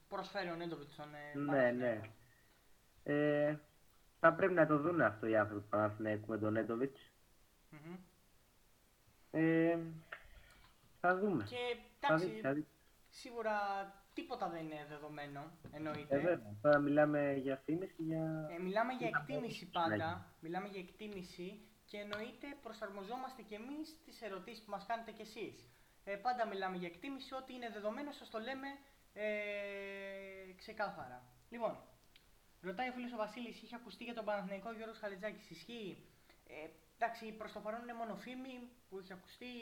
προσφέρει 0.08 0.50
ο 0.50 0.54
Νέντοβιτς 0.54 0.92
στον 0.92 1.14
ε, 1.14 1.38
Ναι, 1.38 1.70
ναι. 1.70 2.00
Ε, 3.02 3.56
θα 4.20 4.34
πρέπει 4.34 4.52
να 4.52 4.66
το 4.66 4.78
δουν 4.78 5.00
αυτό 5.00 5.26
οι 5.26 5.36
άνθρωποι 5.36 5.62
που 5.62 5.68
Παναθηναϊκού 5.68 6.30
με 6.30 6.38
τον 6.38 6.52
νεντοβιτ 6.52 6.96
Ε, 9.30 9.78
θα 11.00 11.18
δούμε. 11.18 11.44
Και 11.44 11.56
εντάξει, 12.00 12.66
σίγουρα 13.08 13.54
τίποτα 14.14 14.48
δεν 14.48 14.64
είναι 14.64 14.86
δεδομένο, 14.88 15.50
εννοείται. 15.72 16.16
Ε, 16.16 16.18
βέβαια. 16.18 16.56
Τώρα 16.62 16.78
μιλάμε 16.78 17.32
για 17.32 17.56
φήμες 17.56 17.92
και 17.92 18.02
για... 18.02 18.48
Ε, 18.50 18.62
μιλάμε 18.62 18.92
για 18.92 19.08
εκτίμηση 19.08 19.70
πάντα, 19.70 20.34
μιλάμε 20.40 20.68
για 20.68 20.80
εκτίμηση 20.80 21.60
και 21.84 21.96
εννοείται 21.98 22.46
προσαρμοζόμαστε 22.62 23.42
κι 23.42 23.54
εμείς 23.54 23.88
στις 23.88 24.22
ερωτήσεις 24.22 24.64
που 24.64 24.70
μας 24.70 24.86
κάνετε 24.86 25.10
κι 25.12 25.22
εσείς. 25.22 25.75
Ε, 26.08 26.16
πάντα 26.16 26.46
μιλάμε 26.46 26.76
για 26.76 26.88
εκτίμηση, 26.88 27.34
ό,τι 27.34 27.52
είναι 27.54 27.70
δεδομένο 27.70 28.10
σας 28.12 28.30
το 28.30 28.38
λέμε 28.38 28.68
ε, 29.12 30.52
ξεκάθαρα. 30.56 31.18
Λοιπόν, 31.50 31.78
ρωτάει 32.60 32.88
ο 32.88 32.92
φίλος 32.92 33.12
ο 33.12 33.16
Βασίλης, 33.16 33.62
είχε 33.62 33.74
ακουστεί 33.74 34.04
για 34.04 34.14
τον 34.14 34.24
Παναθηναϊκό 34.24 34.72
Γιώργος 34.72 34.98
Χαλετζάκης, 34.98 35.50
ισχύει. 35.50 36.06
Ε, 36.46 36.68
εντάξει, 36.96 37.32
προς 37.32 37.52
το 37.52 37.60
παρόν 37.60 37.82
είναι 37.82 37.94
μόνο 37.94 38.14
φήμη 38.16 38.54
που 38.88 38.98
έχει 38.98 39.12
ακουστεί, 39.12 39.52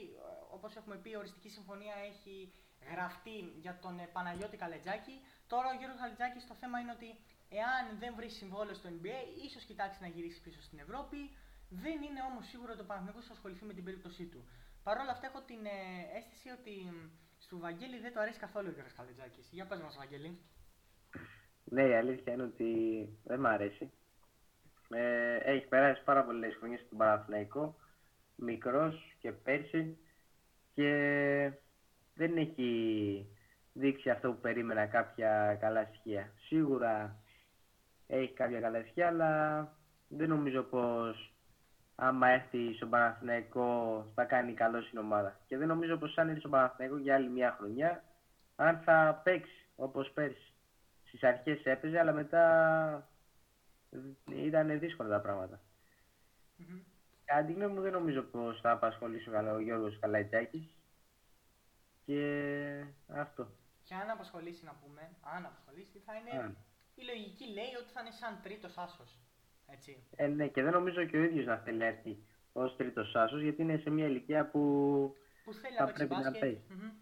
όπως 0.51 0.77
έχουμε 0.77 0.97
πει, 0.97 1.11
η 1.11 1.17
οριστική 1.17 1.49
συμφωνία 1.49 1.95
έχει 2.11 2.53
γραφτεί 2.91 3.39
για 3.65 3.79
τον 3.83 3.99
ε, 3.99 4.07
Παναγιώτη 4.13 4.57
Καλετζάκη. 4.57 5.21
Τώρα 5.47 5.69
ο 5.73 5.75
Γιώργος 5.79 6.01
Καλετζάκης 6.01 6.47
το 6.47 6.55
θέμα 6.55 6.79
είναι 6.81 6.93
ότι 6.99 7.11
εάν 7.49 7.99
δεν 7.99 8.15
βρει 8.15 8.29
συμβόλαιο 8.31 8.75
στο 8.75 8.89
NBA, 8.97 9.21
ίσως 9.47 9.65
κοιτάξει 9.65 9.99
να 10.01 10.09
γυρίσει 10.09 10.41
πίσω 10.41 10.61
στην 10.63 10.79
Ευρώπη. 10.79 11.37
Δεν 11.69 12.03
είναι 12.03 12.23
όμως 12.31 12.47
σίγουρο 12.47 12.73
ότι 12.73 12.81
ο 12.81 12.85
Παναγιώτης 12.85 13.27
θα 13.27 13.33
ασχοληθεί 13.33 13.65
με 13.65 13.75
την 13.75 13.85
περίπτωσή 13.85 14.25
του. 14.25 14.45
Παρ' 14.85 14.99
όλα 14.99 15.11
αυτά, 15.11 15.27
έχω 15.27 15.41
την 15.41 15.65
ε, 15.65 16.17
αίσθηση 16.17 16.49
ότι 16.51 16.75
στο 17.39 17.59
Βαγγέλη 17.59 17.99
δεν 18.01 18.13
το 18.13 18.21
αρέσει 18.21 18.39
καθόλου 18.39 18.69
ο 18.69 18.73
Γιώργο 18.73 18.93
Καλετζάκη. 18.97 19.41
Για 19.51 19.67
πες 19.67 19.81
μας, 19.81 19.97
Βαγγέλη. 19.97 20.39
Ναι, 21.65 21.83
η 21.83 21.95
αλήθεια 21.95 22.33
είναι 22.33 22.43
ότι 22.43 22.71
δεν 23.25 23.41
μ' 23.41 23.47
αρέσει. 23.47 23.93
Ε, 24.89 25.37
έχει 25.37 25.67
περάσει 25.67 26.05
πάρα 26.05 26.25
πολλές 26.25 26.57
χρονιές 26.57 26.81
στον 26.81 26.99
Παναθηναϊκό. 26.99 27.77
Μικρός 28.37 29.17
και 29.19 29.33
πέρσι. 29.33 29.99
Και 30.75 30.91
δεν 32.15 32.37
έχει 32.37 32.71
δείξει 33.73 34.11
αυτό 34.11 34.33
που 34.33 34.41
περίμενα 34.41 34.87
κάποια 34.87 35.57
καλά 35.61 35.85
στοιχεία. 35.85 36.33
Σίγουρα 36.47 37.23
έχει 38.07 38.33
κάποια 38.33 38.61
καλά 38.61 38.81
στοιχεία, 38.81 39.07
αλλά 39.07 39.73
δεν 40.09 40.29
νομίζω 40.29 40.63
πως 40.63 41.34
άμα 41.95 42.29
έρθει 42.29 42.75
στον 42.75 42.91
Παναθηναϊκό 42.91 44.07
θα 44.15 44.25
κάνει 44.25 44.55
καλό 44.55 44.83
στην 44.83 44.99
ομάδα. 44.99 45.41
Και 45.47 45.57
δεν 45.57 45.69
νομίζω 45.69 45.97
πως 45.97 46.19
αν 46.19 46.27
έρθει 46.29 46.41
στον 46.41 46.51
Παναθηναϊκό 46.51 46.97
για 46.97 47.15
άλλη 47.15 47.29
μια 47.29 47.55
χρονιά, 47.59 48.05
αν 48.57 48.79
θα 48.79 49.21
παίξει 49.25 49.67
όπως 49.77 50.11
πέρσι. 50.11 50.53
Στις 51.05 51.23
αρχές 51.23 51.65
έπαιζε, 51.65 51.99
αλλά 51.99 52.13
μετά 52.13 53.09
ήταν 54.27 54.79
δύσκολα 54.79 55.09
τα 55.09 55.21
πράγματα. 55.21 55.61
Mm-hmm. 56.59 56.81
Κατά 57.25 57.69
μου 57.69 57.81
δεν 57.81 57.93
νομίζω 57.93 58.23
πως 58.23 58.61
θα 58.61 58.71
απασχολήσει 58.71 59.31
ο 59.31 59.61
Γιώργος 59.61 59.99
Καλαϊτζάκης 59.99 60.77
και 62.05 62.85
αυτό. 63.09 63.49
Και 63.83 63.95
αν 63.95 64.11
απασχολήσει 64.11 64.65
να 64.65 64.75
πούμε, 64.75 65.11
αν 65.21 65.47
απασχολήσει, 65.47 65.99
θα 65.99 66.13
είναι. 66.15 66.57
Η 66.95 67.03
λογική 67.05 67.45
λέει 67.45 67.75
ότι 67.81 67.91
θα 67.93 68.01
είναι 68.01 68.11
σαν 68.11 68.41
τρίτος 68.43 68.79
άσος. 68.79 69.19
Έτσι. 69.67 70.07
Ε, 70.17 70.27
ναι, 70.27 70.49
και 70.49 70.63
δεν 70.63 70.73
νομίζω 70.73 71.05
και 71.05 71.17
ο 71.17 71.23
ίδιος 71.23 71.47
να 71.47 71.57
θέλει 71.57 71.79
να 71.79 71.85
έρθει 71.87 72.19
ως 72.53 72.77
τρίτος 72.77 73.15
άσο, 73.15 73.39
γιατί 73.39 73.63
είναι 73.63 73.77
σε 73.77 73.91
μια 73.91 74.07
ηλικία 74.07 74.51
που. 74.51 74.61
που 75.45 75.53
θέλει 75.53 75.77
να 75.79 75.85
παίξει 75.87 76.07
μπάσκετ. 76.07 76.59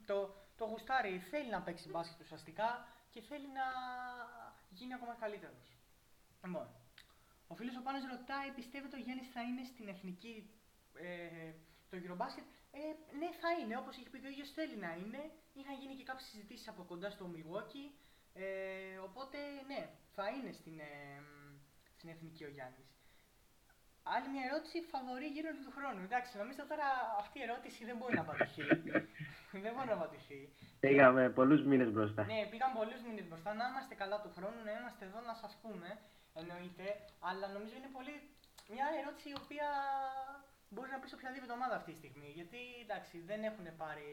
Το, 0.07 0.35
το 0.57 0.65
γουστάρι 0.65 1.19
θέλει 1.31 1.51
να 1.51 1.63
παίξει 1.63 1.89
μπάσκετ 1.91 2.21
ουσιαστικά 2.21 2.87
και 3.11 3.21
θέλει 3.21 3.47
να 3.47 3.67
γίνει 4.71 4.95
ακόμα 4.95 5.15
καλύτερος. 5.21 5.77
Λοιπόν, 6.45 6.67
ο 7.47 7.55
φίλος 7.55 7.77
ο 7.77 7.83
Πάνος 7.83 8.05
ρωτάει, 8.15 8.51
πιστεύετε 8.55 8.97
ο 8.97 9.01
Γιάννης 9.05 9.29
θα 9.35 9.43
είναι 9.43 9.65
στην 9.65 9.89
εθνική 9.89 10.35
ε, 10.95 11.53
το 11.91 11.95
Eurobasket; 12.03 12.47
Ε, 12.71 12.81
ναι, 13.21 13.29
θα 13.43 13.51
είναι. 13.59 13.77
Όπως 13.83 13.97
έχει 13.97 14.11
πει 14.11 14.19
και 14.21 14.27
ο 14.27 14.31
ίδιος, 14.31 14.51
θέλει 14.59 14.77
να 14.77 14.93
είναι. 15.03 15.23
Είχαν 15.59 15.75
γίνει 15.81 15.95
και 15.95 16.09
κάποιες 16.11 16.29
συζητήσεις 16.29 16.69
από 16.69 16.83
κοντά 16.83 17.11
στο 17.11 17.25
Milwaukee. 17.35 17.89
Ε, 18.33 18.45
οπότε, 19.09 19.39
ναι, 19.71 19.83
θα 20.15 20.29
είναι 20.29 20.53
στην, 20.53 20.79
ε, 20.79 20.93
στην 22.03 22.15
εθνική 22.17 22.45
ο 22.51 22.53
Γιάννης. 22.57 22.89
Άλλη 24.15 24.29
μια 24.35 24.45
ερώτηση, 24.49 24.77
φαβορεί 24.93 25.29
γύρω 25.37 25.51
του 25.65 25.73
χρόνου. 25.77 26.03
Εντάξει, 26.09 26.33
νομίζω 26.43 26.63
τώρα 26.73 26.89
αυτή 27.23 27.37
η 27.41 27.45
ερώτηση 27.49 27.81
δεν 27.89 27.97
μπορεί 27.99 28.15
να 28.21 28.25
απαντηθεί. 28.27 28.63
δεν 29.65 29.73
μπορεί 29.75 29.89
να 29.93 29.99
απαντηθεί. 30.01 30.41
Πήγαμε 30.85 31.23
πολλούς 31.39 31.63
μήνες 31.71 31.91
μπροστά. 31.95 32.23
Ναι, 32.33 32.41
πήγαμε 32.53 32.75
πολλούς 32.81 33.01
μήνες 33.07 33.27
μπροστά. 33.29 33.51
Να 33.61 33.65
είμαστε 33.71 33.95
καλά 34.03 34.17
του 34.25 34.31
χρόνου, 34.37 34.61
να 34.69 34.73
είμαστε 34.79 35.03
εδώ 35.09 35.21
να 35.31 35.35
σας 35.43 35.53
πούμε. 35.63 35.89
Εννοείται. 36.41 36.87
Αλλά 37.29 37.47
νομίζω 37.57 37.75
είναι 37.79 37.93
πολύ 37.97 38.15
μια 38.75 38.87
ερώτηση 39.01 39.29
η 39.35 39.37
οποία 39.43 39.69
μπορεί 40.73 40.91
να 40.95 40.99
πεις 41.01 41.13
οποιαδήποτε 41.19 41.53
ομάδα 41.59 41.75
αυτή 41.81 41.91
τη 41.93 41.99
στιγμή. 42.03 42.29
Γιατί 42.39 42.61
εντάξει, 42.85 43.17
δεν 43.31 43.41
έχουν 43.51 43.67
πάρει 43.83 44.11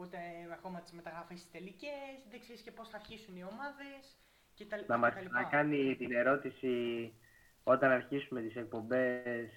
ούτε 0.00 0.18
ακόμα 0.56 0.78
τις 0.84 0.92
μεταγραφές 0.98 1.38
στις 1.40 1.52
τελικές, 1.56 2.14
δεν 2.30 2.40
ξέρεις 2.44 2.62
και 2.66 2.72
πώς 2.76 2.86
θα 2.90 2.96
αρχίσουν 3.00 3.34
οι 3.36 3.44
ομάδες 3.52 4.02
Να 4.86 4.96
μας 4.96 5.14
να 5.30 5.44
κάνει 5.44 5.96
την 5.96 6.12
ερώτηση 6.12 6.74
όταν 7.62 7.90
αρχίσουμε 7.90 8.40
τις 8.42 8.56
εκπομπές. 8.56 9.50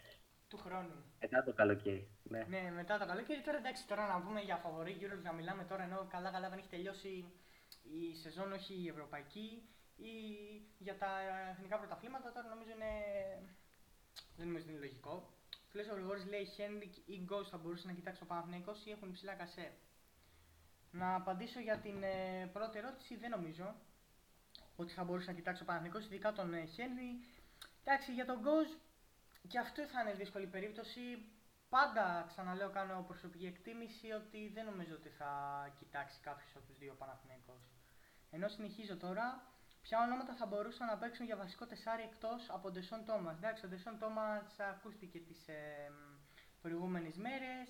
Του 0.47 0.57
χρόνου. 0.57 1.03
Μετά 1.21 1.43
το 1.43 1.53
καλοκαίρι. 1.53 2.07
Ναι. 2.23 2.45
ναι, 2.49 2.71
μετά 2.75 2.97
το 2.97 3.05
καλοκαίρι. 3.05 3.41
Τώρα 3.41 3.57
εντάξει, 3.57 3.87
τώρα 3.87 4.07
να 4.07 4.21
πούμε 4.21 4.39
για 4.41 4.55
φαβορή 4.55 4.91
γύρω 4.91 5.15
να 5.23 5.33
μιλάμε 5.33 5.63
τώρα 5.63 5.83
ενώ 5.83 6.07
καλά 6.09 6.29
καλά 6.31 6.49
δεν 6.49 6.57
έχει 6.57 6.69
τελειώσει 6.69 7.25
η 7.83 8.15
σεζόν, 8.15 8.51
όχι 8.51 8.73
η 8.83 8.87
ευρωπαϊκή 8.87 9.47
ή 9.95 10.13
για 10.77 10.97
τα 10.97 11.09
εθνικά 11.51 11.77
πρωταθλήματα. 11.77 12.31
Τώρα 12.31 12.47
νομίζω 12.47 12.71
είναι. 12.71 12.91
Δεν 14.37 14.47
νομίζω 14.47 14.63
ότι 14.63 14.73
είναι 14.73 14.85
λογικό. 14.85 15.33
Φίλος 15.69 15.87
ο 15.89 15.93
Γρηγόρης 15.93 16.25
λέει 16.27 16.45
Χένρικ 16.45 16.93
ή 17.05 17.19
Γκος 17.23 17.49
θα 17.49 17.57
μπορούσε 17.57 17.87
να 17.87 17.93
κοιτάξει 17.93 18.23
ο 18.23 18.25
Παναθηναϊκός 18.25 18.85
ή 18.85 18.91
έχουν 18.91 19.09
υψηλά 19.09 19.33
κασέ. 19.33 19.71
Να 20.91 21.15
απαντήσω 21.15 21.59
για 21.59 21.77
την 21.77 22.03
ε, 22.03 22.49
πρώτη 22.53 22.77
ερώτηση, 22.77 23.17
δεν 23.17 23.29
νομίζω 23.29 23.75
ότι 24.75 24.93
θα 24.93 25.03
μπορούσε 25.03 25.29
να 25.29 25.35
κοιτάξει 25.35 25.61
ο 25.61 25.65
Παναθηναϊκός, 25.65 26.05
ειδικά 26.05 26.31
τον 26.31 26.53
ε, 26.53 26.65
Χένρι. 26.65 27.11
Εντάξει, 27.83 28.13
για 28.13 28.25
τον 28.25 28.39
Γκος 28.39 28.77
και 29.47 29.59
αυτό 29.59 29.85
θα 29.85 30.01
είναι 30.01 30.13
δύσκολη 30.13 30.47
περίπτωση. 30.47 31.01
Πάντα, 31.69 32.25
ξαναλέω, 32.27 32.69
κάνω 32.69 33.03
προσωπική 33.07 33.45
εκτίμηση 33.45 34.11
ότι 34.11 34.51
δεν 34.53 34.65
νομίζω 34.65 34.93
ότι 34.95 35.09
θα 35.09 35.31
κοιτάξει 35.79 36.19
κάποιος 36.21 36.55
από 36.55 36.65
τους 36.65 36.77
δύο 36.77 36.93
Παναθηναϊκούς. 36.93 37.63
Ενώ 38.31 38.47
συνεχίζω 38.47 38.97
τώρα, 38.97 39.53
Ποια 39.83 39.97
ονόματα 40.01 40.33
θα 40.35 40.45
μπορούσαν 40.45 40.87
να 40.87 40.97
παίξουν 40.97 41.25
για 41.25 41.35
βασικό 41.35 41.65
τεσάρι 41.65 42.03
εκτός 42.03 42.49
από 42.49 42.63
τον 42.63 42.73
Ντεσόν 42.73 43.05
Τόμας. 43.05 43.37
Εντάξει, 43.37 43.65
ο 43.65 43.69
Ντεσόν 43.69 43.99
Τόμας 43.99 44.59
ακούστηκε 44.59 45.19
τις 45.19 45.47
ε, 45.47 45.91
προηγούμενες 46.61 47.15
μέρες. 47.17 47.67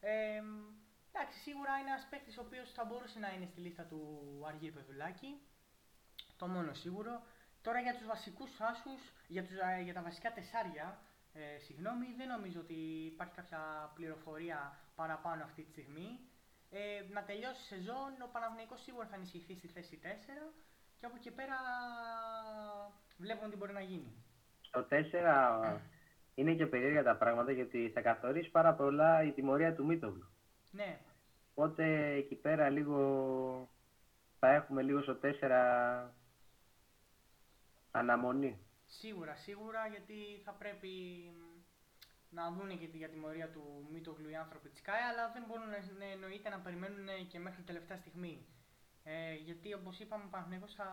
Ε, 0.00 0.42
εντάξει, 1.12 1.38
σίγουρα 1.38 1.78
είναι 1.78 1.90
ένας 1.90 2.06
παίκτης 2.10 2.38
ο 2.38 2.42
οποίος 2.46 2.72
θα 2.72 2.84
μπορούσε 2.84 3.18
να 3.18 3.32
είναι 3.32 3.46
στη 3.46 3.60
λίστα 3.60 3.82
του 3.82 4.00
Αργύρι 4.48 4.72
Πεδουλάκη. 4.72 5.40
Το 6.42 6.48
μόνο 6.48 6.72
σίγουρο. 6.72 7.14
Τώρα 7.62 7.80
για 7.80 7.94
τους 7.96 8.06
βασικούς 8.06 8.52
άσους, 8.70 9.02
για, 9.34 9.42
για 9.86 9.94
τα 9.94 10.02
βασικά 10.02 10.32
τεσάρια, 10.32 10.86
ε, 11.32 11.58
συγγνώμη, 11.58 12.06
δεν 12.18 12.28
νομίζω 12.28 12.60
ότι 12.60 12.78
υπάρχει 13.12 13.34
κάποια 13.34 13.60
πληροφορία 13.94 14.58
παραπάνω 14.94 15.42
αυτή 15.44 15.62
τη 15.62 15.70
στιγμή. 15.70 16.08
Ε, 16.70 16.80
να 17.14 17.22
τελειώσει 17.22 17.60
η 17.64 17.68
σεζόν, 17.72 18.10
ο 18.26 18.28
Παναγενικό 18.32 18.76
σίγουρα 18.76 19.06
θα 19.06 19.16
ενισχυθεί 19.16 19.54
στη 19.54 19.68
θέση 19.68 19.98
4 20.02 20.06
και 20.98 21.06
από 21.06 21.16
εκεί 21.18 21.30
πέρα 21.30 21.56
βλέπουμε 23.16 23.50
τι 23.50 23.56
μπορεί 23.56 23.72
να 23.72 23.84
γίνει. 23.90 24.12
Στο 24.60 24.86
4 24.90 25.80
είναι 26.34 26.54
και 26.54 26.66
περίεργα 26.66 27.02
τα 27.02 27.16
πράγματα 27.16 27.52
γιατί 27.52 27.90
θα 27.94 28.00
καθορίσει 28.00 28.50
πάρα 28.50 28.74
πολλά 28.74 29.22
η 29.22 29.32
τιμωρία 29.32 29.74
του 29.74 29.84
Μίτογλου. 29.84 30.28
Ναι. 30.70 30.98
Οπότε 31.54 31.84
εκεί 32.12 32.34
πέρα 32.34 32.68
λίγο 32.68 32.98
θα 34.38 34.52
έχουμε 34.52 34.82
λίγο 34.82 35.02
στο 35.02 35.18
4 35.22 36.21
αναμονή. 37.92 38.66
Σίγουρα, 38.86 39.34
σίγουρα 39.34 39.86
γιατί 39.86 40.14
θα 40.44 40.52
πρέπει 40.52 40.90
να 42.28 42.50
δουν 42.50 42.78
και 42.78 42.88
για 42.92 43.08
τιμωρία 43.08 43.50
του 43.50 43.88
Μίτογλου 43.92 44.28
οι 44.28 44.36
άνθρωποι 44.36 44.68
της 44.68 44.82
ΚΑΕ 44.82 45.02
αλλά 45.02 45.32
δεν 45.32 45.44
μπορούν 45.46 45.68
να 45.98 46.04
εννοείται 46.04 46.48
να 46.48 46.60
περιμένουν 46.60 47.26
και 47.28 47.38
μέχρι 47.38 47.62
τελευταία 47.62 47.96
στιγμή. 47.96 48.46
Ε, 49.04 49.34
γιατί 49.34 49.74
όπως 49.74 49.98
είπαμε, 50.00 50.24
ο 50.24 50.28
Παναθηναϊκός 50.28 50.74
θα 50.74 50.86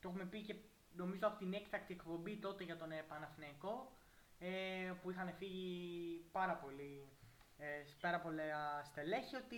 το 0.00 0.08
έχουμε 0.08 0.24
πει 0.24 0.40
και 0.40 0.54
νομίζω 0.96 1.26
από 1.26 1.38
την 1.38 1.52
έκτακτη 1.52 1.92
εκπομπή 1.94 2.36
τότε 2.36 2.64
για 2.64 2.76
τον 2.76 2.90
ε, 2.92 3.02
Παναθηναϊκό 3.08 3.96
ε, 4.38 4.92
που 5.02 5.10
είχαν 5.10 5.32
φύγει 5.32 6.28
πάρα 6.32 6.56
πολύ 6.56 7.16
ε, 7.58 7.84
πάρα 8.00 8.20
πολλά 8.20 8.84
στελέχη 8.84 9.36
ότι 9.36 9.56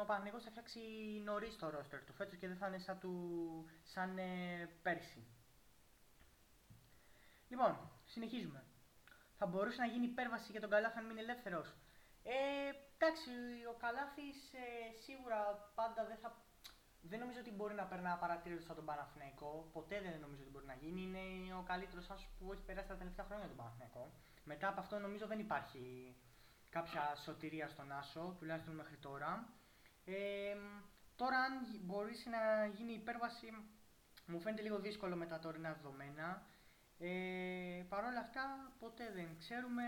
ο 0.00 0.04
Παναθηναϊκός 0.04 0.44
θα 0.44 0.50
φτιάξει 0.50 0.80
νωρίς 1.24 1.56
το 1.56 1.70
ρόστερ 1.70 2.04
του 2.04 2.12
φέτος 2.12 2.36
και 2.38 2.46
δεν 2.46 2.56
θα 2.56 2.66
είναι 2.66 2.78
σαν, 2.78 2.98
του, 2.98 3.14
σαν 3.82 4.18
ε, 4.18 4.68
πέρσι. 4.82 5.26
Λοιπόν, 7.50 7.72
συνεχίζουμε. 8.12 8.60
Θα 9.38 9.46
μπορούσε 9.46 9.80
να 9.84 9.86
γίνει 9.92 10.06
υπέρβαση 10.06 10.48
για 10.54 10.60
τον 10.60 10.70
Καλάθι 10.70 10.98
αν 10.98 11.06
μείνει 11.06 11.20
ελεύθερος. 11.20 11.68
Ε, 12.22 12.34
εντάξει, 12.96 13.30
ο 13.72 13.74
Καλάθης 13.84 14.38
ε, 14.64 14.66
σίγουρα 15.04 15.38
πάντα 15.78 16.00
δεν 16.10 16.18
θα 16.22 16.30
δεν 17.02 17.18
νομίζω 17.18 17.40
ότι 17.40 17.50
μπορεί 17.50 17.74
να 17.74 17.84
περνά 17.84 18.16
παρατήρητο 18.16 18.62
σαν 18.62 18.76
τον 18.76 18.84
Παναθηναϊκό. 18.84 19.68
Ποτέ 19.72 20.00
δεν 20.00 20.20
νομίζω 20.20 20.42
ότι 20.42 20.50
μπορεί 20.50 20.66
να 20.66 20.74
γίνει. 20.74 21.02
Είναι 21.02 21.54
ο 21.60 21.62
καλύτερος 21.62 22.10
άσο 22.10 22.28
που 22.38 22.52
έχει 22.52 22.62
περάσει 22.62 22.88
τα 22.88 22.96
τελευταία 22.96 23.24
χρόνια 23.24 23.46
τον 23.46 23.56
Παναθηναϊκό. 23.56 24.12
Μετά 24.44 24.68
από 24.68 24.80
αυτό 24.80 24.98
νομίζω 24.98 25.26
δεν 25.26 25.38
υπάρχει 25.38 26.16
κάποια 26.70 27.14
σωτηρία 27.24 27.68
στον 27.68 27.92
Άσο, 27.92 28.34
τουλάχιστον 28.38 28.74
μέχρι 28.74 28.96
τώρα. 28.96 29.48
Ε, 30.04 30.56
Τώρα, 31.22 31.38
αν 31.38 31.54
μπορείς 31.80 32.26
να 32.26 32.66
γίνει 32.66 32.92
υπέρβαση, 32.92 33.46
μου 34.26 34.40
φαίνεται 34.40 34.62
λίγο 34.62 34.78
δύσκολο 34.78 35.16
με 35.16 35.26
τα 35.26 35.38
τωρινά 35.38 35.72
δεδομένα. 35.72 36.42
Ε, 37.02 37.82
Παρ' 37.88 38.04
όλα 38.04 38.20
αυτά, 38.20 38.72
ποτέ 38.78 39.10
δεν 39.14 39.36
ξέρουμε. 39.38 39.82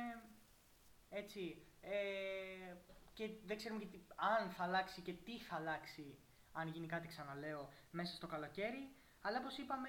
Έτσι, 1.08 1.66
ε, 1.80 2.74
και 3.12 3.30
δεν 3.44 3.56
ξέρουμε 3.56 3.80
και 3.80 3.86
τι, 3.86 3.98
αν 4.16 4.50
θα 4.50 4.62
αλλάξει 4.62 5.00
και 5.00 5.12
τι 5.12 5.38
θα 5.38 5.56
αλλάξει, 5.56 6.18
αν 6.52 6.68
γίνει 6.68 6.86
κάτι, 6.86 7.08
ξαναλέω, 7.08 7.68
μέσα 7.90 8.14
στο 8.14 8.26
καλοκαίρι. 8.26 8.94
Αλλά 9.20 9.38
όπως 9.38 9.58
είπαμε, 9.58 9.88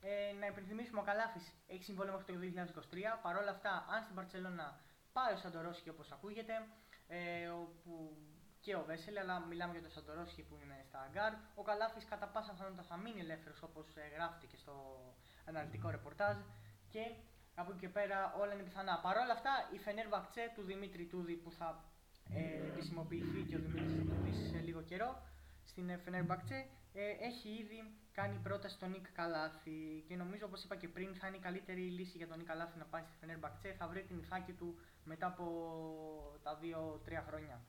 ε, 0.00 0.32
να 0.40 0.46
υπενθυμίσουμε 0.46 1.00
ο 1.00 1.02
Καλάφη 1.02 1.40
έχει 1.66 1.84
συμβόλαιο 1.84 2.12
μέχρι 2.12 2.32
το 2.32 2.38
2023. 2.90 3.18
Παρ' 3.22 3.36
όλα 3.36 3.50
αυτά, 3.50 3.86
αν 3.90 4.02
στην 4.02 4.14
Παρσελόνα 4.14 4.80
πάει 5.12 5.32
ο 5.32 5.36
Σαντορόσχη 5.36 5.88
όπως 5.88 6.12
ακούγεται, 6.12 6.66
ε, 7.08 7.48
όπου 7.48 8.16
και 8.60 8.74
ο 8.74 8.84
Βέσελ, 8.84 9.18
αλλά 9.18 9.40
μιλάμε 9.40 9.72
για 9.72 9.82
τον 9.82 9.90
Σαντορόσχη 9.90 10.42
που 10.42 10.58
είναι 10.62 10.84
στα 10.88 11.00
Αγκάρ. 11.00 11.32
Ο 11.54 11.62
Καλάφη 11.62 12.04
κατά 12.04 12.26
πάσα 12.26 12.52
πιθανότητα 12.52 12.82
θα 12.82 12.96
μείνει 12.96 13.20
ελεύθερος 13.20 13.62
όπως 13.62 13.96
ε, 13.96 14.08
γράφτηκε 14.14 14.56
στο 14.56 14.74
αναλυτικό 15.44 15.90
ρεπορτάζ. 15.90 16.36
Και 16.90 17.04
από 17.54 17.70
εκεί 17.70 17.80
και 17.80 17.88
πέρα 17.88 18.34
όλα 18.40 18.52
είναι 18.54 18.62
πιθανά. 18.62 18.98
Παρ' 19.02 19.16
όλα 19.16 19.32
αυτά, 19.32 19.50
η 19.74 19.78
Φενέρμπαχτσε 19.78 20.52
του 20.54 20.62
Δημήτρη 20.62 21.04
Ιτούδη 21.04 21.34
που 21.34 21.50
θα 21.52 21.84
ε, 22.34 22.66
επισημοποιηθεί 22.70 23.40
και 23.48 23.56
ο 23.56 23.58
Δημήτρης 23.58 24.04
Τούδη 24.08 24.32
σε 24.50 24.58
λίγο 24.58 24.82
καιρό 24.82 25.22
στην 25.64 25.98
Φενέρμπαχτσε 26.04 26.66
ε, 26.94 27.26
έχει 27.28 27.48
ήδη 27.48 27.78
κάνει 28.12 28.38
πρόταση 28.42 28.74
στον 28.74 28.90
Νικ 28.90 29.06
Καλάθι 29.12 30.04
και 30.06 30.16
νομίζω 30.16 30.46
όπως 30.46 30.64
είπα 30.64 30.76
και 30.76 30.88
πριν 30.88 31.14
θα 31.14 31.26
είναι 31.26 31.36
η 31.36 31.40
καλύτερη 31.40 31.80
λύση 31.80 32.16
για 32.16 32.26
τον 32.26 32.38
Νικ 32.38 32.46
Καλάθι 32.46 32.78
να 32.78 32.84
πάει 32.84 33.02
στη 33.02 33.16
Φενέρμπαχτσε 33.20 33.74
θα 33.78 33.86
βρει 33.86 34.02
την 34.02 34.18
Ιθάκη 34.18 34.52
του 34.52 34.78
μετά 35.04 35.26
από 35.26 35.44
τα 36.42 36.58
2-3 36.62 37.22
χρόνια. 37.26 37.60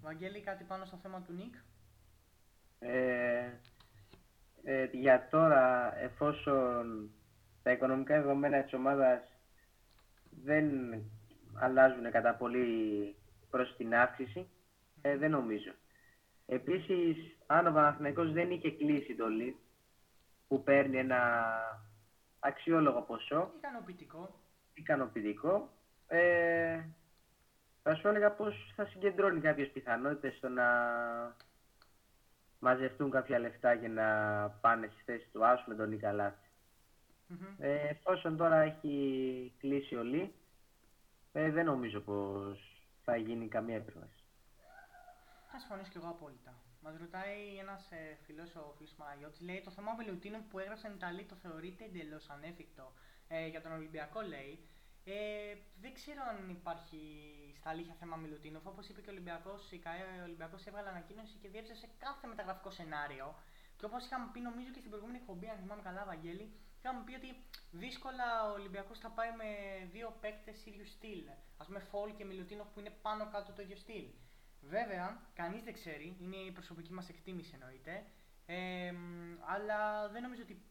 Βαγγέλη, 0.00 0.40
κάτι 0.40 0.64
πάνω 0.64 0.84
στο 0.84 0.96
θέμα 0.96 1.22
του 1.22 1.32
Νικ; 1.32 1.54
Ε, 2.78 3.50
ε, 4.62 4.84
για 4.92 5.28
τώρα, 5.30 5.96
εφόσον 5.98 7.10
τα 7.62 7.70
οικονομικά 7.70 8.20
δεδομένα 8.20 8.62
της 8.62 8.72
ομάδας 8.72 9.20
δεν 10.44 10.94
αλλάζουν 11.54 12.10
κατά 12.10 12.34
πολύ 12.34 13.16
προς 13.50 13.76
την 13.76 13.94
αύξηση, 13.94 14.48
ε, 15.00 15.16
δεν 15.16 15.30
νομίζω. 15.30 15.72
Επίσης, 16.46 17.16
αν 17.46 17.66
ο 17.66 17.72
Παναθηναϊκός 17.72 18.32
δεν 18.32 18.50
είχε 18.50 18.70
κλείσει 18.70 19.14
το 19.14 19.24
lead, 19.28 19.54
που 20.48 20.62
παίρνει 20.62 20.98
ένα 20.98 21.20
αξιόλογο 22.38 23.02
ποσό, 23.02 23.50
ικανοποιητικό, 23.56 24.40
ικανοποιητικό 24.74 25.70
ε, 26.06 26.80
θα 27.82 27.94
σου 27.94 28.08
έλεγα 28.08 28.30
πως 28.30 28.72
θα 28.76 28.86
συγκεντρώνει 28.86 29.40
κάποιες 29.40 29.70
πιθανότητες 29.70 30.34
στο 30.36 30.48
να 30.48 30.64
μαζευτούν 32.58 33.10
κάποια 33.10 33.38
λεφτά 33.38 33.72
για 33.72 33.88
να 33.88 34.04
πάνε 34.60 34.90
στη 34.92 35.02
θέση 35.04 35.28
του 35.32 35.46
Άσου 35.46 35.68
με 35.68 35.74
τον 35.74 35.92
νικαλατη 37.32 37.66
Ε, 37.66 37.88
εφόσον 37.88 38.36
τώρα 38.36 38.60
έχει 38.60 39.52
κλείσει 39.58 39.94
ο 39.94 40.02
Λί, 40.02 40.34
ε, 41.32 41.50
δεν 41.50 41.64
νομίζω 41.64 42.00
πως 42.00 42.82
θα 43.04 43.16
γίνει 43.16 43.48
καμία 43.48 43.76
επέμβαση. 43.76 44.22
Θα 45.50 45.58
συμφωνήσω 45.58 45.90
κι 45.90 45.96
εγώ 45.96 46.08
απόλυτα. 46.08 46.54
Μας 46.80 46.96
ρωτάει 46.98 47.56
ένας 47.60 47.90
ε, 47.90 48.18
φιλό 48.24 48.42
ο 48.42 48.72
Φίλος 48.76 48.94
Μαγιώτης, 48.96 49.40
λέει: 49.40 49.60
Το 49.60 49.70
θέμα 49.70 49.94
Βελουτίνων 49.94 50.42
που 50.48 50.58
έγραψαν 50.58 50.94
Ιταλοί 50.94 51.24
το 51.24 51.34
θεωρείται 51.34 51.84
εντελώς 51.84 52.30
ανέφικτο. 52.30 52.92
Ε, 53.28 53.46
για 53.46 53.62
τον 53.62 53.72
Ολυμπιακό 53.72 54.20
λέει. 54.20 54.54
Ε, 55.04 55.14
δεν 55.80 55.92
ξέρω 55.94 56.22
αν 56.30 56.50
υπάρχει 56.58 57.00
στα 57.58 57.70
αλήθεια 57.70 57.94
θέμα 58.00 58.16
Μιλουτίνοφ. 58.16 58.66
Όπως 58.66 58.88
είπε 58.88 59.00
και 59.00 59.10
ο 59.10 59.12
Ολυμπιακός, 59.12 59.70
η 59.70 59.78
ΚΑΕ 59.78 60.02
ο 60.20 60.24
Ολυμπιακός 60.28 60.66
έβγαλε 60.66 60.88
ανακοίνωση 60.88 61.34
και 61.40 61.48
διέψευσε 61.48 61.88
κάθε 61.98 62.26
μεταγραφικό 62.26 62.70
σενάριο. 62.70 63.34
Και 63.76 63.84
όπως 63.84 64.04
είχαμε 64.04 64.26
πει, 64.32 64.40
νομίζω 64.40 64.70
και 64.70 64.78
στην 64.78 64.90
προηγούμενη 64.90 65.18
εκπομπή, 65.22 65.46
αν 65.48 65.58
θυμάμαι 65.62 65.82
καλά, 65.82 66.04
Βαγγέλη, 66.04 66.46
είχαμε 66.84 67.02
πει 67.04 67.14
ότι 67.14 67.30
δύσκολα 67.70 68.50
ο 68.50 68.52
Ολυμπιακός 68.52 68.98
θα 68.98 69.10
πάει 69.10 69.30
με 69.36 69.50
δύο 69.92 70.16
παίκτες 70.20 70.66
ίδιου 70.66 70.86
στυλ. 70.86 71.28
Α 71.56 71.64
πούμε, 71.64 71.78
Φόλ 71.78 72.14
και 72.16 72.24
Μιλουτίνοφ 72.24 72.68
που 72.68 72.80
είναι 72.80 72.94
πάνω 73.02 73.28
κάτω 73.32 73.52
το 73.52 73.62
ίδιο 73.62 73.76
στυλ. 73.76 74.04
Βέβαια, 74.60 75.20
κανείς 75.34 75.62
δεν 75.62 75.72
ξέρει, 75.72 76.16
είναι 76.20 76.36
η 76.36 76.50
προσωπική 76.52 76.92
μας 76.92 77.08
εκτίμηση 77.08 77.52
εννοείται. 77.54 78.04
Ε, 78.46 78.92
αλλά 79.54 80.08
δεν 80.08 80.22
νομίζω 80.22 80.42
ότι 80.42 80.62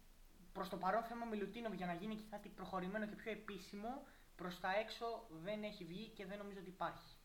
προς 0.54 0.70
το 0.70 0.78
παρόν 0.78 1.04
θέμα 1.04 1.26
Μιλουτίνοφ 1.26 1.74
για 1.74 1.86
να 1.86 1.94
γίνει 1.94 2.16
και 2.16 2.28
κάτι 2.30 2.50
προχωρημένο 2.50 3.06
και 3.06 3.16
πιο 3.16 3.32
επίσημο 3.32 4.04
προς 4.36 4.60
τα 4.60 4.70
έξω 4.80 5.28
δεν 5.30 5.64
έχει 5.64 5.84
βγει 5.86 6.08
και 6.08 6.26
δεν 6.26 6.38
νομίζω 6.38 6.60
ότι 6.60 6.70
υπάρχει. 6.70 7.16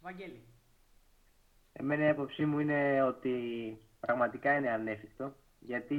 Βαγγέλη. 0.00 0.42
Εμένα 1.72 2.04
η 2.04 2.08
άποψή 2.08 2.46
μου 2.46 2.58
είναι 2.58 3.02
ότι 3.02 3.34
πραγματικά 4.00 4.56
είναι 4.56 4.70
ανέφικτο 4.70 5.34
γιατί 5.58 5.96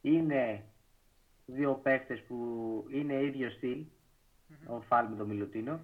είναι 0.00 0.64
δύο 1.46 1.74
παίχτες 1.74 2.22
που 2.22 2.36
είναι 2.90 3.22
ίδιο 3.22 3.50
στυλ, 3.50 3.84
mm-hmm. 3.84 4.74
ο 4.74 4.80
Φάλ 4.80 5.06
με 5.08 5.16
τον 5.16 5.26
Μιλουτίνο 5.26 5.80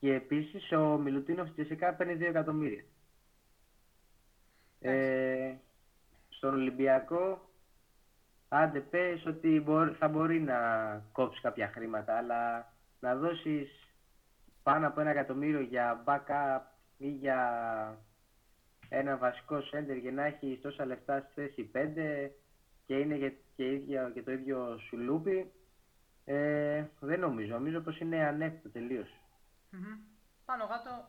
και 0.00 0.14
επίσης 0.14 0.72
ο 0.72 0.98
Μιλουτίνος 0.98 1.50
φυσικά 1.54 1.94
παίρνει 1.94 2.16
2 2.20 2.20
εκατομμύρια. 2.20 2.84
Ε, 4.80 5.54
στον 6.28 6.54
Ολυμπιακό 6.54 7.50
άντε 8.48 8.80
πες 8.80 9.26
ότι 9.26 9.64
θα 9.98 10.08
μπορεί 10.08 10.40
να 10.40 10.58
κόψεις 11.12 11.40
κάποια 11.40 11.70
χρήματα, 11.74 12.16
αλλά 12.16 12.72
να 13.00 13.16
δώσεις 13.16 13.88
πάνω 14.62 14.86
από 14.86 15.00
ένα 15.00 15.10
εκατομμύριο 15.10 15.60
για 15.60 16.04
backup 16.06 16.60
ή 16.98 17.08
για 17.08 17.98
ένα 18.88 19.16
βασικό 19.16 19.56
center 19.56 20.00
και 20.02 20.10
να 20.10 20.24
έχεις 20.24 20.60
τόσα 20.60 20.84
λεφτά 20.84 21.28
στη 21.30 21.32
θέση 21.34 21.70
5 21.74 22.30
και 22.88 22.98
είναι 22.98 23.36
και, 23.56 23.72
ίδια, 23.72 24.10
και 24.14 24.22
το 24.22 24.32
ίδιο 24.32 24.78
σουλούπι, 24.78 25.52
ε, 26.24 26.84
δεν 27.00 27.20
νομίζω. 27.20 27.52
Νομίζω 27.52 27.80
πως 27.80 28.00
είναι 28.00 28.26
ανέφτο 28.26 28.68
τελείως. 28.68 29.08
Mm-hmm. 29.72 29.98
Πάνω 30.44 30.66
κάτω 30.66 31.08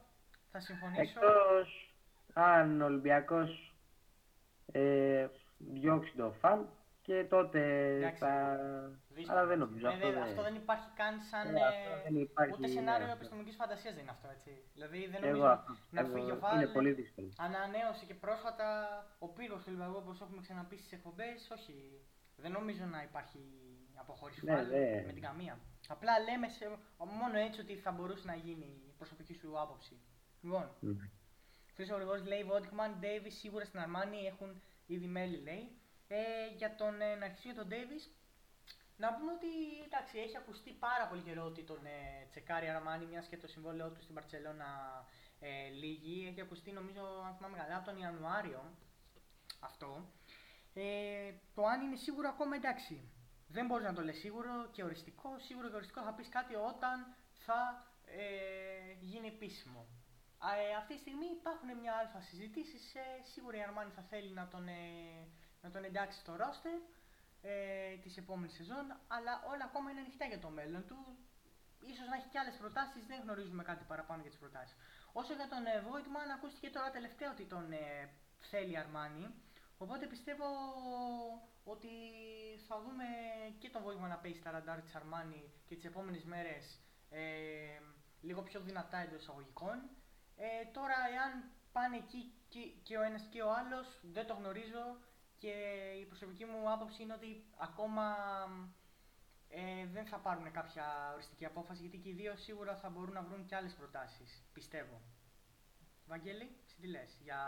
θα 0.51 0.60
συμφωνήσω. 0.60 1.01
Εκτός 1.01 1.93
αν 2.34 2.81
ο 2.81 2.85
Ολυμπιακός 2.85 3.73
ε, 4.72 5.27
διώξει 5.57 6.14
το 6.15 6.34
φαν, 6.39 6.68
και 7.10 7.23
τότε 7.36 7.61
θα... 8.22 8.31
Αλλά 9.27 9.45
δεν 9.45 9.60
νομίζω. 9.60 9.88
Ε, 9.88 9.90
αυτό, 9.90 10.11
δεν... 10.11 10.22
αυτό 10.22 10.41
δεν 10.41 10.56
υπάρχει 10.56 10.90
καν 10.99 11.14
σαν. 11.30 11.56
Ε, 11.56 11.61
δεν 12.03 12.15
υπάρχει, 12.15 12.53
ούτε 12.57 12.68
σενάριο 12.68 13.06
ναι, 13.06 13.11
επιστημονικής 13.11 13.56
φαντασίας 13.56 13.94
δεν 13.94 14.03
είναι 14.03 14.15
αυτό. 14.18 14.27
Έτσι. 14.36 14.52
Δηλαδή 14.73 15.07
δεν 15.11 15.22
νομίζω 15.22 15.45
εγώ, 15.45 15.64
να 15.90 16.03
φύγει 16.03 16.31
ο 16.31 16.40
Βάλ. 16.40 16.56
Είναι 16.56 16.72
πολύ 16.77 16.91
δύσκολο. 16.91 17.30
Ανανέωσε 17.38 18.06
και 18.06 18.14
πρόσφατα 18.14 18.68
ο 19.19 19.27
πύργο 19.27 19.57
του 19.64 19.69
Λιβαγού 19.73 19.98
όπως 20.03 20.22
έχουμε 20.22 20.41
ξαναπεί 20.41 20.77
στις 20.77 20.91
εκπομπές. 20.91 21.49
Όχι. 21.57 21.76
Δεν 22.36 22.52
νομίζω 22.52 22.84
να 22.86 22.99
υπάρχει 23.10 23.41
αποχώρηση 24.03 24.45
ναι, 24.45 24.53
ναι. 24.53 25.03
με 25.06 25.11
την 25.14 25.22
καμία. 25.22 25.60
Απλά 25.88 26.14
λέμε 26.27 26.48
σε, 26.48 26.65
μόνο 27.22 27.38
έτσι 27.38 27.60
ότι 27.61 27.76
θα 27.76 27.91
μπορούσε 27.91 28.26
να 28.26 28.36
γίνει 28.36 28.69
η 28.90 28.94
προσωπική 28.98 29.34
σου 29.34 29.60
άποψη. 29.60 29.95
Λοιπόν, 30.41 30.65
mm. 30.81 31.10
Χρήσο 31.76 31.98
λέει 32.27 32.44
Βόντικμαν, 32.44 32.95
Ντέιβις 32.99 33.36
σίγουρα 33.40 33.65
στην 33.65 33.80
Αρμάνι 33.80 34.19
έχουν 34.31 34.61
ήδη 34.86 35.07
μέλη 35.07 35.38
λέει. 35.38 35.78
Ε, 36.11 36.48
για 36.57 36.76
τον 36.76 37.02
ε, 37.02 37.15
Ναρκισίο 37.15 37.53
τον 37.53 37.68
Ντέβις, 37.68 38.14
να 38.98 39.14
πούμε 39.14 39.31
ότι 39.31 39.48
εντάξει, 39.86 40.18
έχει 40.18 40.38
ακουστεί 40.38 40.72
πάρα 40.72 41.07
πολύ 41.07 41.22
καιρό 41.22 41.44
ότι 41.44 41.64
τον 41.64 41.86
ε, 41.86 42.27
τσεκάρει 42.30 42.69
Αραμάνι, 42.69 43.06
μιας 43.06 43.27
και 43.27 43.38
το 43.38 43.48
συμβόλαιό 43.48 43.90
του 43.90 44.02
στην 44.02 44.15
Παρσελώνα 44.15 44.69
ε, 45.40 45.69
λίγη. 45.69 46.27
Έχει 46.27 46.41
ακουστεί 46.41 46.72
νομίζω, 46.72 47.03
αν 47.26 47.36
θυμάμαι 47.36 47.57
καλά, 47.57 47.76
από 47.76 47.86
τον 47.86 47.98
Ιανουάριο 47.98 48.61
αυτό. 49.60 50.10
Ε, 50.73 51.34
το 51.56 51.65
αν 51.65 51.81
είναι 51.81 51.95
σίγουρο 51.95 52.30
ακόμα 52.30 52.56
εντάξει. 52.56 53.11
Δεν 53.48 53.65
μπορείς 53.65 53.86
να 53.86 53.94
το 53.94 54.02
λες 54.02 54.18
σίγουρο 54.18 54.69
και 54.72 54.84
οριστικό. 54.84 55.40
Σίγουρο 55.40 55.69
και 55.69 55.76
οριστικό 55.76 56.02
θα 56.02 56.14
πεις 56.14 56.30
κάτι 56.30 56.56
όταν 56.56 57.15
θα 57.34 57.88
ε, 58.06 58.94
γίνει 58.99 59.27
επίσημο. 59.27 59.88
Ε, 60.72 60.76
αυτή 60.76 60.94
τη 60.94 60.99
στιγμή 60.99 61.26
υπάρχουν 61.40 61.77
μια 61.81 61.94
αλφα 61.94 62.22
συζητήσεις. 62.22 62.95
Ε, 62.95 63.02
σίγουρα 63.34 63.57
η 63.57 63.61
Αρμάνι 63.61 63.91
θα 63.91 64.02
θέλει 64.02 64.31
να 64.34 64.48
τον, 64.48 64.68
ε, 64.68 64.81
να 65.61 65.69
τον 65.69 65.84
εντάξει 65.84 66.19
στο 66.19 66.36
ρόστερ 66.36 66.80
ε, 67.41 67.95
της 68.03 68.18
επόμενης 68.18 68.56
σεζόν, 68.56 68.86
αλλά 69.07 69.44
όλα 69.52 69.64
ακόμα 69.69 69.91
είναι 69.91 69.99
ανοιχτά 69.99 70.26
για 70.26 70.40
το 70.40 70.49
μέλλον 70.49 70.86
του. 70.86 70.98
Ίσως 71.91 72.07
να 72.07 72.15
έχει 72.15 72.27
και 72.27 72.40
άλλες 72.40 72.56
προτάσεις, 72.56 73.06
δεν 73.06 73.19
γνωρίζουμε 73.22 73.64
κάτι 73.64 73.84
παραπάνω 73.91 74.22
για 74.22 74.30
τις 74.30 74.40
προτάσεις. 74.40 74.76
Όσο 75.11 75.34
για 75.34 75.48
τον 75.48 75.65
ε, 75.65 75.84
Voigtman, 75.88 76.30
ακούστηκε 76.38 76.69
τώρα 76.69 76.90
τελευταία 76.90 77.31
ότι 77.31 77.45
τον 77.45 77.72
ε, 77.72 78.10
θέλει 78.40 78.77
Αρμάνι, 78.77 79.26
οπότε 79.77 80.06
πιστεύω 80.07 80.48
ότι 81.64 81.94
θα 82.68 82.81
δούμε 82.81 83.06
και 83.60 83.69
τον 83.69 83.81
Voigtman 83.86 84.10
να 84.10 84.18
παίζει 84.18 84.40
στα 84.40 84.52
ραντάρ 84.52 84.81
της 84.81 84.95
Αρμάνι 84.95 85.53
και 85.65 85.76
τις 85.76 85.86
επόμενες 85.86 86.23
μέρες 86.23 86.80
ε, 87.10 87.22
λίγο 88.22 88.41
πιο 88.41 88.60
δυνατά 88.60 88.98
εντός 88.98 89.22
εισαγωγικών. 89.22 89.77
Ε, 90.36 90.65
τώρα, 90.72 90.95
εάν 91.15 91.52
πάνε 91.72 91.98
εκεί 91.98 92.34
και, 92.49 92.60
και 92.84 92.98
ο 92.98 93.02
ένας 93.02 93.23
και 93.31 93.41
ο 93.41 93.53
άλλος, 93.53 93.99
δεν 94.02 94.27
το 94.27 94.34
γνωρίζω, 94.34 94.98
και 95.40 95.53
η 96.02 96.06
προσωπική 96.06 96.45
μου 96.45 96.72
άποψη 96.72 97.03
είναι 97.03 97.14
ότι 97.14 97.44
ακόμα 97.57 98.03
ε, 99.49 99.86
δεν 99.94 100.06
θα 100.06 100.18
πάρουν 100.18 100.52
κάποια 100.52 100.86
οριστική 101.14 101.45
απόφαση 101.45 101.82
γιατί 101.82 101.98
και 101.98 102.10
οι 102.10 102.14
δύο 102.14 102.36
σίγουρα 102.36 102.76
θα 102.76 102.90
μπορούν 102.90 103.14
να 103.14 103.22
βρουν 103.22 103.45
και 103.45 103.56
άλλες 103.56 103.74
προτάσεις, 103.74 104.44
πιστεύω. 104.53 105.02
Βαγγέλη, 106.07 106.49
τι 106.82 106.88
λες 106.88 107.20
για 107.24 107.40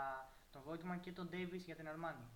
τον 0.50 0.62
Βόιτμαν 0.64 1.00
και 1.00 1.12
τον 1.12 1.28
Ντέιβις 1.28 1.64
για 1.64 1.76
την 1.76 1.88
Αρμάνη. 1.88 2.26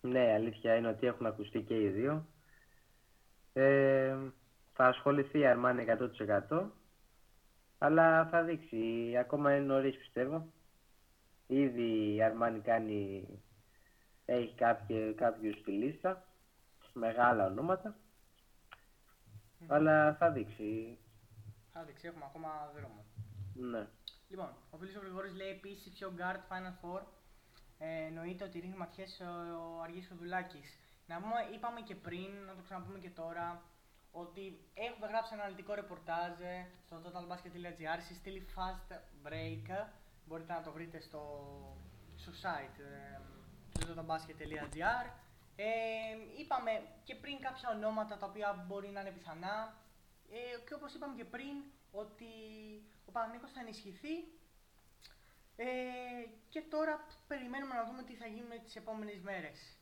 Ναι, 0.00 0.32
αλήθεια 0.32 0.74
είναι 0.74 0.88
ότι 0.88 1.06
έχουν 1.06 1.26
ακουστεί 1.26 1.62
και 1.62 1.80
οι 1.82 1.88
δύο. 1.88 2.26
Ε, 3.52 4.16
θα 4.72 4.86
ασχοληθεί 4.86 5.38
η 5.38 5.46
Αρμάνη 5.46 5.84
100% 6.50 6.70
αλλά 7.78 8.26
θα 8.26 8.42
δείξει. 8.42 9.16
Ακόμα 9.20 9.54
είναι 9.54 9.64
νωρίς 9.64 9.96
πιστεύω. 9.96 10.52
Ήδη 11.46 12.14
η 12.14 12.22
Αρμάνη 12.22 12.60
κάνει, 12.60 13.26
έχει 14.30 14.54
κάποιοι, 14.54 15.14
κάποιους 15.14 15.58
στη 15.58 15.70
λίστα, 15.70 16.24
μεγάλα 16.92 17.46
ονόματα. 17.46 17.96
Αλλά 19.66 20.14
θα 20.14 20.30
δείξει. 20.30 20.98
Θα 21.72 21.84
δείξει, 21.84 22.06
έχουμε 22.06 22.24
ακόμα 22.24 22.72
δρόμο. 22.74 23.04
Ναι. 23.54 23.86
Λοιπόν, 24.28 24.50
ο 24.70 24.76
φίλος 24.76 24.96
ο 24.96 25.00
Γρηγόρης 25.00 25.34
λέει 25.34 25.48
επίσης 25.48 25.92
πιο 25.92 26.12
guard 26.18 26.42
Final 26.50 26.74
Four. 26.80 27.02
Ε, 27.78 28.04
εννοείται 28.06 28.44
ότι 28.44 28.58
ρίχνει 28.58 28.76
ματιές 28.76 29.20
ο 29.60 29.82
Αργής 29.82 30.08
Χοδουλάκης. 30.08 30.78
Να 31.06 31.20
πούμε, 31.20 31.34
είπαμε 31.54 31.80
και 31.80 31.94
πριν, 31.94 32.30
να 32.46 32.54
το 32.54 32.62
ξαναπούμε 32.62 32.98
και 32.98 33.10
τώρα, 33.10 33.62
ότι 34.10 34.58
έχουμε 34.74 35.06
γράψει 35.06 35.30
ένα 35.34 35.42
αναλυτικό 35.42 35.74
ρεπορτάζ 35.74 36.40
ε, 36.40 36.66
στο 36.86 36.96
totalbasket.gr 37.04 38.00
στη 38.04 38.14
στήλη 38.14 38.46
fast 38.54 38.92
break. 39.26 39.86
Μπορείτε 40.26 40.52
να 40.52 40.62
το 40.62 40.72
βρείτε 40.72 41.00
στο, 41.00 41.22
στο 42.16 42.32
site 42.42 42.78
ε, 43.80 43.84
του 43.84 43.94
totalbasket.gr. 43.94 45.06
Ε, 45.56 45.66
είπαμε 46.38 46.82
και 47.04 47.14
πριν 47.14 47.40
κάποια 47.40 47.70
ονόματα 47.70 48.16
τα 48.16 48.26
οποία 48.26 48.64
μπορεί 48.66 48.88
να 48.88 49.00
είναι 49.00 49.10
πιθανά 49.10 49.74
ε, 50.30 50.58
και 50.66 50.74
όπως 50.74 50.94
είπαμε 50.94 51.14
και 51.14 51.24
πριν 51.24 51.62
ότι 51.90 52.30
ο 53.06 53.10
Παναγενικός 53.10 53.52
θα 53.52 53.60
ενισχυθεί 53.60 54.14
ε, 55.56 55.66
και 56.48 56.60
τώρα 56.60 57.06
περιμένουμε 57.26 57.74
να 57.74 57.84
δούμε 57.84 58.02
τι 58.02 58.14
θα 58.14 58.26
γίνει 58.26 58.46
με 58.48 58.58
τις 58.58 58.76
επόμενες 58.76 59.20
μέρες. 59.20 59.76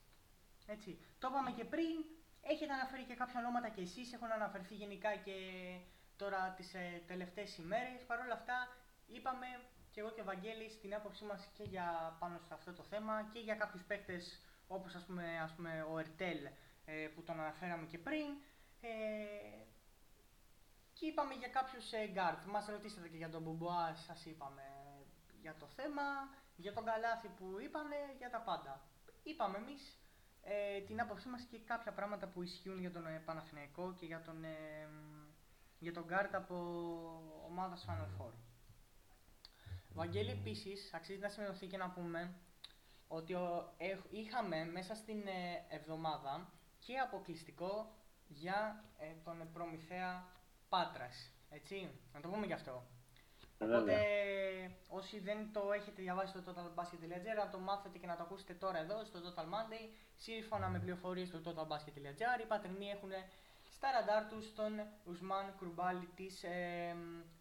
Έτσι. 0.66 0.98
Το 1.18 1.28
είπαμε 1.30 1.50
και 1.50 1.64
πριν, 1.64 1.94
έχετε 2.42 2.72
αναφέρει 2.72 3.04
και 3.04 3.14
κάποια 3.14 3.40
ονόματα 3.40 3.68
και 3.68 3.80
εσείς, 3.80 4.12
έχουν 4.12 4.30
αναφερθεί 4.32 4.74
γενικά 4.74 5.16
και 5.16 5.36
τώρα 6.16 6.54
τις 6.56 6.74
ε, 6.74 7.02
τελευταίες 7.06 7.56
ημέρες. 7.56 8.04
Παρ' 8.06 8.20
όλα 8.20 8.32
αυτά 8.32 8.76
είπαμε 9.06 9.46
και 9.96 10.02
εγώ 10.02 10.10
και 10.10 10.20
ο 10.20 10.24
Βαγγέλης 10.24 10.80
την 10.80 10.94
άποψή 10.94 11.24
μας 11.24 11.48
και 11.56 11.62
για 11.62 12.16
πάνω 12.18 12.38
σε 12.38 12.54
αυτό 12.54 12.72
το 12.72 12.82
θέμα 12.82 13.28
και 13.32 13.38
για 13.38 13.54
κάποιους 13.54 13.82
παίκτες 13.84 14.40
όπως 14.66 14.94
ας 14.94 15.04
πούμε, 15.04 15.40
ας 15.42 15.52
πούμε 15.52 15.86
ο 15.92 15.98
Ερτέλ 15.98 16.38
ε, 16.84 17.06
που 17.14 17.22
τον 17.22 17.40
αναφέραμε 17.40 17.86
και 17.86 17.98
πριν. 17.98 18.26
Ε, 18.80 18.88
και 20.92 21.06
είπαμε 21.06 21.34
για 21.34 21.48
κάποιους 21.48 21.92
ε, 21.92 22.12
guard. 22.16 22.44
Μας 22.46 22.66
ρωτήσατε 22.66 23.08
και 23.08 23.16
για 23.16 23.30
τον 23.30 23.42
Μπουμπουά, 23.42 23.94
σας 23.94 24.24
είπαμε 24.24 24.62
για 25.40 25.54
το 25.58 25.66
θέμα, 25.66 26.02
για 26.56 26.72
τον 26.72 26.84
Καλάθι 26.84 27.28
που 27.28 27.56
είπανε, 27.60 27.96
για 28.18 28.30
τα 28.30 28.40
πάντα. 28.40 28.80
Είπαμε 29.22 29.58
εμείς 29.58 30.00
ε, 30.42 30.80
την 30.80 31.00
άποψή 31.00 31.28
μας 31.28 31.42
και 31.42 31.58
κάποια 31.58 31.92
πράγματα 31.92 32.26
που 32.26 32.42
ισχύουν 32.42 32.78
για 32.78 32.92
τον 32.92 33.06
ε, 33.06 33.22
Παναθηναϊκό 33.24 33.94
και 33.94 34.06
για 34.06 34.22
τον, 34.22 34.44
ε, 34.44 34.88
για 35.78 35.92
τον 35.92 36.06
guard 36.10 36.32
από 36.32 36.56
ομάδας 37.48 37.86
Final 37.88 38.22
Four. 38.22 38.32
Βαγγέλη 39.96 40.30
επίσης, 40.30 40.94
αξίζει 40.94 41.20
να 41.20 41.28
σημειωθεί 41.28 41.66
και 41.66 41.76
να 41.76 41.90
πούμε 41.90 42.34
ότι 43.08 43.34
ο, 43.34 43.74
ε, 43.76 43.96
είχαμε 44.10 44.64
μέσα 44.64 44.94
στην 44.94 45.26
ε, 45.26 45.74
εβδομάδα 45.76 46.52
και 46.78 46.98
αποκλειστικό 46.98 47.92
για 48.28 48.84
ε, 48.98 49.06
τον 49.24 49.48
Προμηθέα 49.52 50.24
Πάτρας. 50.68 51.30
Έτσι, 51.50 51.90
να 52.12 52.20
το 52.20 52.28
πούμε 52.28 52.46
γι' 52.46 52.52
αυτό. 52.52 52.86
Οπότε, 53.58 53.96
όσοι 54.88 55.20
δεν 55.20 55.52
το 55.52 55.72
έχετε 55.72 56.02
διαβάσει 56.02 56.38
στο 56.38 56.52
totalbasket.gr, 56.52 57.36
να 57.44 57.50
το 57.50 57.58
μάθετε 57.58 57.98
και 57.98 58.06
να 58.06 58.16
το 58.16 58.22
ακούσετε 58.22 58.54
τώρα 58.54 58.78
εδώ 58.78 59.04
στο 59.04 59.18
Total 59.18 59.44
Monday, 59.44 59.88
σύμφωνα 60.16 60.68
με 60.68 60.78
πληροφορίες 60.78 61.28
στο 61.28 61.40
totalbasket.gr, 61.44 62.40
οι 62.42 62.46
πατρινοί 62.48 62.88
έχουν 62.88 63.10
στα 63.70 63.90
ραντάρ 63.90 64.28
τους 64.28 64.54
τον 64.54 64.72
Ουσμάν 65.04 65.54
Κρουμπάλη 65.58 66.08
της 66.16 66.42
ε, 66.42 66.96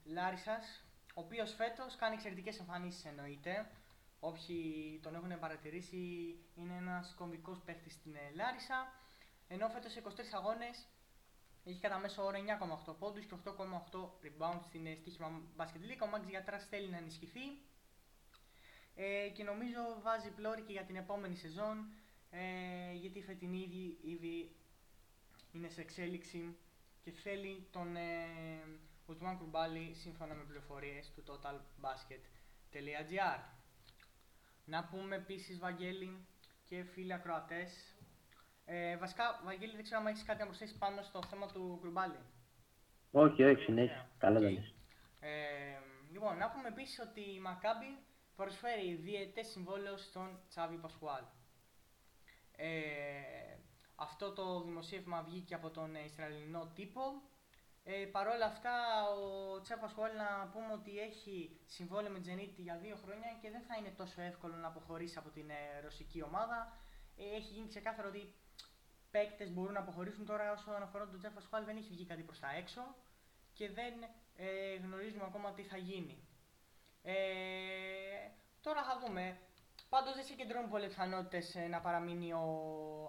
Λάρισας, 0.06 0.85
ο 1.18 1.22
οποίος 1.22 1.54
φέτος 1.54 1.96
κάνει 1.96 2.16
εξαιρετικές 2.16 2.60
εμφανίσεις 2.60 3.06
εννοείται. 3.06 3.70
Όποιοι 4.20 5.00
τον 5.04 5.16
έχουν 5.16 5.40
παρατηρήσει 5.40 5.98
είναι 6.56 6.76
ένας 6.76 7.14
κομβικός 7.18 7.60
παίχτης 7.66 7.94
στην 7.94 8.16
ε, 8.16 8.32
Λάρισα, 8.36 8.94
ενώ 9.48 9.70
φέτος 9.70 9.92
σε 9.92 10.02
23 10.06 10.10
αγώνες 10.32 10.88
έχει 11.64 11.80
κατά 11.80 11.98
μέσο 11.98 12.24
όρο 12.24 12.38
9,8 12.88 12.96
πόντους 13.00 13.26
και 13.26 13.36
8,8 13.44 14.10
rebound 14.26 14.60
στην 14.62 14.86
ε, 14.86 14.96
στοίχημα 14.96 15.42
Basket 15.58 15.84
League. 15.88 16.04
Ο 16.04 16.08
Μάξ 16.08 16.28
Γιατράς 16.28 16.66
θέλει 16.66 16.90
να 16.90 16.98
ενισχυθεί 16.98 17.46
ε, 18.96 19.30
και 19.30 19.44
νομίζω 19.44 19.80
βάζει 20.02 20.30
πλώρη 20.30 20.62
και 20.62 20.72
για 20.72 20.84
την 20.84 20.96
επόμενη 20.96 21.36
σεζόν 21.36 21.94
ε, 22.30 22.94
γιατί 22.94 23.20
η 23.20 23.24
φετινή 23.24 23.58
ήδη, 23.58 23.98
ήδη 24.12 24.56
είναι 25.52 25.70
σε 25.70 25.82
εξέλιξη 25.82 26.58
και 27.02 27.12
θέλει 27.12 27.68
τον 27.72 27.96
ε, 27.96 28.04
Ουσμάν 29.08 29.38
Κουρμπάλη 29.38 29.94
σύμφωνα 29.94 30.34
με 30.34 30.44
πληροφορίες 30.44 31.12
του 31.16 31.24
totalbasket.gr 31.28 33.40
Να 34.66 34.84
πούμε 34.84 35.16
επίσης 35.16 35.60
Βαγγέλη 35.60 36.28
και 36.64 36.84
φίλοι 36.84 37.14
ακροατές 37.14 37.96
ε, 38.66 38.98
βασικά, 38.98 39.42
Βαγγέλη, 39.44 39.76
δεν 39.76 39.84
ξέρω 39.84 40.00
αν 40.00 40.08
έχεις 40.08 40.24
κάτι 40.24 40.40
να 40.40 40.46
προσθέσεις 40.46 40.78
πάνω 40.78 41.02
στο 41.02 41.24
θέμα 41.24 41.48
του 41.48 41.78
Γκρουμπάλη. 41.82 42.20
Όχι, 43.12 43.44
όχι, 43.44 43.64
συνέχεια. 43.64 44.10
Καλά 44.18 44.40
δεν 44.40 44.58
ε, 45.20 45.80
Λοιπόν, 46.12 46.38
να 46.38 46.52
πούμε 46.52 46.68
επίσης 46.68 47.00
ότι 47.00 47.22
η 47.22 47.40
Μακάμπη 47.40 47.98
προσφέρει 48.36 48.96
διαιτέ 48.96 49.44
συμβόλαιος 49.44 50.04
στον 50.04 50.40
Τσάβι 50.50 50.78
Πασχουάλ. 50.78 51.24
Ε, 52.52 52.70
αυτό 53.96 54.34
το 54.34 54.62
δημοσίευμα 54.62 55.24
βγήκε 55.24 55.56
από 55.56 55.70
τον 55.70 55.96
Ισραηλινό 55.96 56.72
τύπο. 56.76 57.02
Ε, 57.88 58.06
Παρ' 58.06 58.28
όλα 58.28 58.46
αυτά, 58.46 58.74
ο 59.10 59.62
Τσάβι 59.62 59.82
Πασχουάλ 59.82 60.12
να 60.16 60.50
πούμε 60.54 60.74
ότι 60.74 61.00
έχει 61.00 61.60
συμβόλαιο 61.66 62.12
με 62.12 62.20
Τζενίτη 62.20 62.62
για 62.62 62.78
δύο 62.78 62.96
χρόνια 62.96 63.38
και 63.42 63.50
δεν 63.50 63.62
θα 63.62 63.76
είναι 63.78 63.90
τόσο 63.90 64.22
εύκολο 64.22 64.56
να 64.56 64.68
αποχωρήσει 64.68 65.18
από 65.18 65.30
την 65.30 65.50
ε, 65.50 65.80
ρωσική 65.84 66.24
ομάδα. 66.24 66.78
Ε, 67.18 67.36
έχει 67.36 67.54
γίνει 67.54 67.68
ξεκάθαρο 67.68 68.08
ότι 68.08 68.34
παίκτες 69.12 69.52
μπορούν 69.52 69.74
να 69.74 69.80
αποχωρήσουν 69.80 70.26
τώρα 70.26 70.52
όσο 70.52 70.72
αφορά 70.72 71.08
τον 71.08 71.20
Τζέφα 71.20 71.42
Σχουάλ 71.42 71.66
δεν 71.66 71.78
έχει 71.78 71.90
βγει 71.90 72.06
κάτι 72.06 72.24
προς 72.24 72.40
τα 72.40 72.56
έξω 72.56 72.96
και 73.54 73.70
δεν 73.70 73.94
ε, 74.36 74.76
γνωρίζουμε 74.76 75.24
ακόμα 75.24 75.54
τι 75.54 75.64
θα 75.64 75.78
γίνει. 75.78 76.28
Ε, 77.02 77.14
τώρα 78.62 78.84
θα 78.84 79.00
δούμε. 79.00 79.38
Πάντως 79.90 80.14
δεν 80.16 80.24
συγκεντρώνουν 80.24 80.70
πολλές 80.70 80.88
πιθανότητες 80.88 81.56
ε, 81.56 81.68
να 81.68 81.80
παραμείνει 81.80 82.34
ο 82.34 82.48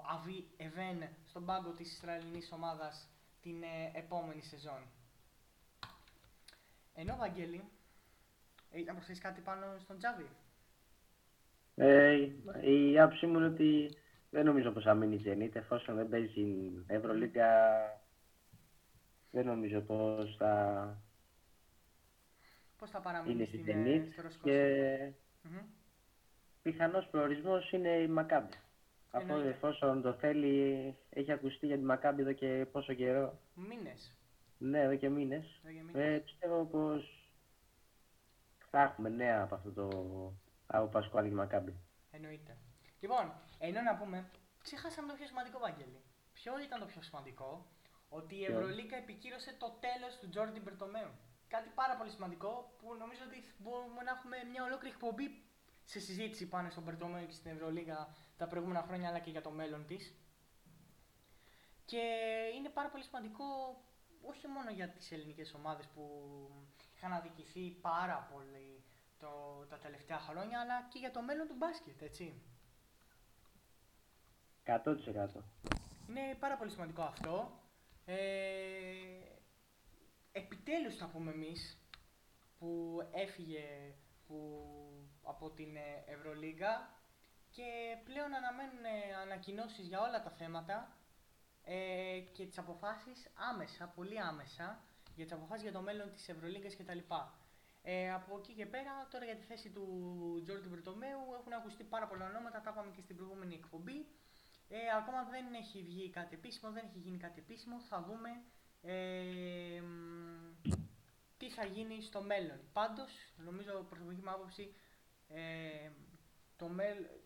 Αβί 0.08 0.50
Εβέν 0.56 1.08
στον 1.24 1.44
πάγκο 1.44 1.70
της 1.70 1.92
Ισραηλινής 1.92 2.52
ομάδας 2.52 3.08
την 3.46 3.62
ε, 3.62 3.98
επόμενη 3.98 4.42
σεζόν. 4.42 4.82
Ενώ 6.94 7.16
Βαγγέλη, 7.16 7.64
έχει 8.70 8.84
να 8.84 8.92
προσθέσεις 8.92 9.22
κάτι 9.22 9.40
πάνω 9.40 9.78
στον 9.78 9.98
Τζάβι. 9.98 10.26
Ε, 11.74 12.28
η 12.70 13.00
άποψή 13.00 13.26
μου 13.26 13.36
είναι 13.36 13.46
ότι 13.46 13.96
δεν 14.30 14.44
νομίζω 14.44 14.70
πως 14.70 14.84
θα 14.84 14.94
μείνει 14.94 15.14
η 15.14 15.22
Zenit 15.26 15.54
εφόσον 15.54 15.96
δεν 15.96 16.08
παίζει 16.08 16.72
Ευρωλίγκα. 16.86 17.50
Δεν 19.30 19.46
νομίζω 19.46 19.80
πως 19.80 20.36
θα... 20.38 21.02
Πώς 22.78 22.90
θα 22.90 23.00
παραμείνει 23.00 23.34
είναι 23.34 23.44
στην 23.44 23.64
Zenit 23.66 24.30
και 24.42 24.96
mm-hmm. 25.44 25.64
πιθανός 26.62 27.06
προορισμός 27.06 27.72
είναι 27.72 27.88
η 27.88 28.08
Μακάμπη. 28.08 28.56
Από 29.16 29.34
εφόσον 29.34 30.02
το 30.02 30.12
θέλει, 30.12 30.96
έχει 31.10 31.32
ακουστεί 31.32 31.66
για 31.66 31.76
τη 31.76 31.82
Μακάμπη 31.82 32.22
εδώ 32.22 32.32
και 32.32 32.66
πόσο 32.72 32.94
καιρό. 32.94 33.38
Μήνες. 33.54 34.16
Ναι, 34.58 34.80
εδώ 34.80 34.96
και 34.96 35.08
μήνες. 35.08 35.62
Ε, 35.92 36.18
πιστεύω 36.24 36.64
πως 36.64 37.30
θα 38.70 38.82
έχουμε 38.82 39.08
νέα 39.08 39.42
από 39.42 39.54
αυτό 39.54 39.72
το 39.72 39.88
από 40.66 40.86
Πασκουάλη 40.86 41.28
και 41.28 41.34
Μακάμπη. 41.34 41.74
Εννοείται. 42.10 42.56
Λοιπόν, 43.00 43.32
ενώ 43.58 43.80
να 43.80 43.96
πούμε, 43.96 44.30
ξεχάσαμε 44.62 45.08
το 45.08 45.14
πιο 45.14 45.26
σημαντικό, 45.26 45.58
Βαγγέλη. 45.58 46.00
Ποιο 46.32 46.52
ήταν 46.66 46.80
το 46.80 46.86
πιο 46.86 47.02
σημαντικό, 47.02 47.66
ότι 48.08 48.34
η 48.34 48.44
Ευρωλίκα 48.44 48.96
επικύρωσε 48.96 49.56
το 49.58 49.68
τέλος 49.80 50.18
του 50.20 50.28
Τζόρντι 50.28 50.60
Μπερτομέου. 50.60 51.10
Κάτι 51.48 51.68
πάρα 51.74 51.96
πολύ 51.96 52.10
σημαντικό 52.10 52.74
που 52.78 52.94
νομίζω 53.02 53.22
ότι 53.28 53.38
μπορούμε 53.58 54.02
να 54.02 54.10
έχουμε 54.10 54.36
μια 54.50 54.62
ολόκληρη 54.64 54.94
εκπομπή 54.94 55.26
σε 55.84 55.98
συζήτηση 56.00 56.48
πάνω 56.48 56.70
στον 56.70 56.82
Μπερτομέου 56.82 57.26
και 57.26 57.32
στην 57.32 57.50
Ευρωλίγα 57.50 58.08
τα 58.36 58.46
προηγούμενα 58.46 58.82
χρόνια 58.82 59.08
αλλά 59.08 59.18
και 59.18 59.30
για 59.30 59.42
το 59.42 59.50
μέλλον 59.50 59.86
της. 59.86 60.14
Και 61.84 62.02
είναι 62.56 62.68
πάρα 62.68 62.88
πολύ 62.88 63.04
σημαντικό 63.04 63.44
όχι 64.22 64.46
μόνο 64.46 64.70
για 64.70 64.88
τις 64.88 65.12
ελληνικές 65.12 65.54
ομάδες 65.54 65.86
που 65.86 66.04
είχαν 66.96 67.12
αδικηθεί 67.12 67.70
πάρα 67.70 68.28
πολύ 68.32 68.84
το, 69.18 69.28
τα 69.68 69.78
τελευταία 69.78 70.18
χρόνια, 70.18 70.60
αλλά 70.60 70.88
και 70.92 70.98
για 70.98 71.10
το 71.10 71.22
μέλλον 71.22 71.46
του 71.46 71.54
μπάσκετ, 71.58 72.02
έτσι. 72.02 72.42
100%. 74.66 74.76
Είναι 76.08 76.36
πάρα 76.40 76.56
πολύ 76.56 76.70
σημαντικό 76.70 77.02
αυτό. 77.02 77.60
Ε, 78.04 78.16
επιτέλους 80.32 80.96
θα 80.96 81.06
πούμε 81.08 81.30
εμείς 81.30 81.80
που 82.58 82.98
έφυγε 83.12 83.94
που, 84.26 84.64
από 85.22 85.50
την 85.50 85.76
ε, 85.76 86.04
Ευρωλίγκα 86.06 86.95
και 87.56 87.96
πλέον 88.04 88.34
αναμένουν 88.34 88.84
ε, 88.84 89.14
ανακοινώσεις 89.24 89.86
για 89.86 90.00
όλα 90.00 90.20
τα 90.22 90.30
θέματα 90.30 90.96
ε, 91.64 92.18
και 92.32 92.46
τις 92.46 92.58
αποφάσεις 92.58 93.30
άμεσα, 93.34 93.86
πολύ 93.86 94.20
άμεσα, 94.20 94.84
για 95.14 95.24
τις 95.24 95.34
αποφάσεις 95.34 95.62
για 95.62 95.72
το 95.72 95.80
μέλλον 95.80 96.12
της 96.12 96.28
Ευρωλίγκας 96.28 96.76
κτλ. 96.76 96.98
Ε, 97.82 98.12
από 98.12 98.38
εκεί 98.38 98.52
και 98.52 98.66
πέρα, 98.66 99.08
τώρα 99.10 99.24
για 99.24 99.36
τη 99.36 99.42
θέση 99.42 99.70
του 99.70 99.86
Τζόρντι 100.44 100.68
Μπριτομέου 100.68 101.20
έχουν 101.40 101.52
ακουστεί 101.52 101.84
πάρα 101.84 102.06
πολλά 102.06 102.24
ονόματα, 102.24 102.60
τα 102.60 102.70
είπαμε 102.72 102.90
και 102.90 103.00
στην 103.00 103.16
προηγούμενη 103.16 103.54
εκπομπή. 103.54 104.06
Ε, 104.68 104.76
ακόμα 104.98 105.22
δεν 105.24 105.54
έχει 105.54 105.82
βγει 105.82 106.10
κάτι 106.10 106.34
επίσημο, 106.34 106.72
δεν 106.72 106.84
έχει 106.84 106.98
γίνει 106.98 107.16
κάτι 107.16 107.38
επίσημο. 107.40 107.80
Θα 107.80 108.02
δούμε 108.02 108.30
ε, 108.82 109.82
τι 111.36 111.50
θα 111.50 111.64
γίνει 111.64 112.02
στο 112.02 112.22
μέλλον. 112.22 112.60
Πάντως, 112.72 113.12
νομίζω 113.36 113.86
προσωπική 113.88 114.22
μου 114.22 114.30
άποψη, 114.30 114.74
ε, 115.28 115.90
το 116.56 116.68
μέλλον, 116.68 117.25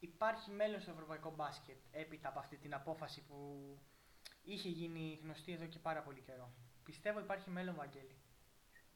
υπάρχει 0.00 0.50
μέλλον 0.50 0.80
στο 0.80 0.90
ευρωπαϊκό 0.90 1.32
μπάσκετ 1.36 1.76
έπειτα 1.90 2.28
από 2.28 2.38
αυτή 2.38 2.56
την 2.56 2.74
απόφαση 2.74 3.24
που 3.28 3.36
είχε 4.42 4.68
γίνει 4.68 5.18
γνωστή 5.22 5.52
εδώ 5.52 5.64
και 5.64 5.78
πάρα 5.78 6.00
πολύ 6.00 6.20
καιρό. 6.20 6.50
Πιστεύω 6.84 7.20
υπάρχει 7.20 7.50
μέλλον, 7.50 7.74
Βαγγέλη. 7.74 8.14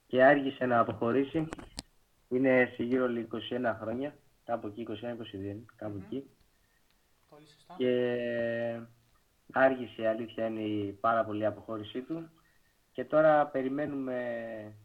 Και 0.06 0.24
άργησε 0.24 0.66
να 0.66 0.78
αποχωρήσει. 0.78 1.48
Είναι 2.28 2.72
σε 2.74 2.82
γύρω 2.82 3.06
21 3.06 3.76
χρόνια, 3.80 4.16
κάπου 4.44 4.66
εκεί, 4.66 4.86
21-22, 4.88 5.64
κάπου 5.76 6.02
εκεί. 6.04 6.30
Πολύ 7.28 7.48
σωστά. 7.48 7.74
Και 7.78 8.80
άργησε, 9.52 10.02
η 10.02 10.06
αλήθεια 10.06 10.46
είναι 10.46 10.60
η 10.60 10.92
πάρα 10.92 11.24
πολύ 11.24 11.46
αποχώρησή 11.46 12.00
του. 12.00 12.30
Και 12.92 13.04
τώρα 13.04 13.46
περιμένουμε 13.46 14.76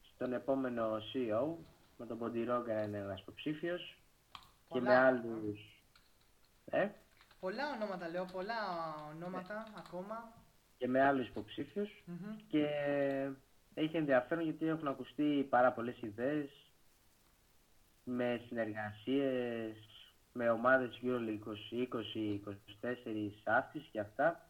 στον 0.00 0.32
επόμενο 0.32 0.96
CEO, 0.96 1.54
με 1.96 2.06
τον 2.06 2.18
Ποντιρόγκα 2.18 2.74
να 2.74 2.82
είναι 2.82 2.98
ένας 2.98 3.20
υποψήφιος 3.20 4.01
και 4.72 4.80
με 4.80 4.94
άλλους... 4.94 5.60
Ε; 6.70 6.88
Πολλά 7.40 7.64
ονόματα 7.74 8.08
λέω, 8.08 8.24
πολλά 8.32 8.54
ονόματα 9.14 9.66
ακόμα. 9.76 10.32
Και 10.78 10.88
με 10.88 11.02
άλλους 11.02 11.30
Και 12.48 12.66
έχει 13.74 13.96
ενδιαφέρον 13.96 14.44
γιατί 14.44 14.66
έχουν 14.66 14.88
ακουστεί 14.88 15.46
πάρα 15.50 15.72
πολλές 15.72 16.00
ιδέες 16.00 16.50
με 18.04 18.40
συνεργασίες 18.46 19.76
με 20.32 20.50
ομάδες 20.50 21.00
EuroLeague 21.02 21.40
20, 22.14 22.40
24, 22.80 23.30
αυτής 23.44 23.88
και 23.92 24.00
αυτά 24.00 24.46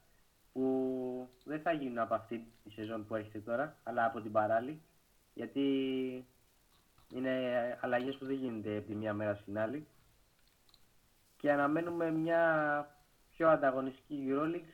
που 0.52 1.28
δεν 1.44 1.60
θα 1.60 1.72
γίνουν 1.72 1.98
από 1.98 2.14
αυτή 2.14 2.46
τη 2.64 2.70
σεζόν 2.70 3.06
που 3.06 3.14
έρχεται 3.14 3.38
τώρα, 3.38 3.76
αλλά 3.82 4.04
από 4.04 4.20
την 4.20 4.32
παράλληλη, 4.32 4.82
γιατί 5.34 5.60
είναι 7.14 7.78
αλλαγές 7.80 8.16
που 8.16 8.26
δεν 8.26 8.36
γίνονται 8.36 8.76
από 8.76 8.86
τη 8.86 8.94
μία 8.94 9.14
μέρα 9.14 9.34
στην 9.34 9.58
άλλη. 9.58 9.86
Και 11.42 11.52
αναμένουμε 11.52 12.10
μια 12.10 12.42
πιο 13.30 13.48
ανταγωνιστική 13.48 14.26
EuroLeague 14.28 14.72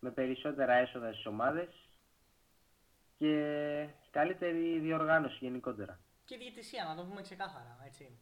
με 0.00 0.10
περισσότερα 0.10 0.72
έσοδα 0.72 1.12
στις 1.12 1.26
ομάδες 1.26 1.68
και 3.18 3.88
καλύτερη 4.10 4.78
διοργάνωση 4.78 5.38
γενικότερα. 5.40 5.98
Και 6.24 6.36
διαιτησία, 6.36 6.84
να 6.84 6.94
το 6.94 7.04
πούμε 7.04 7.22
ξεκάθαρα, 7.22 7.78
έτσι. 7.86 8.18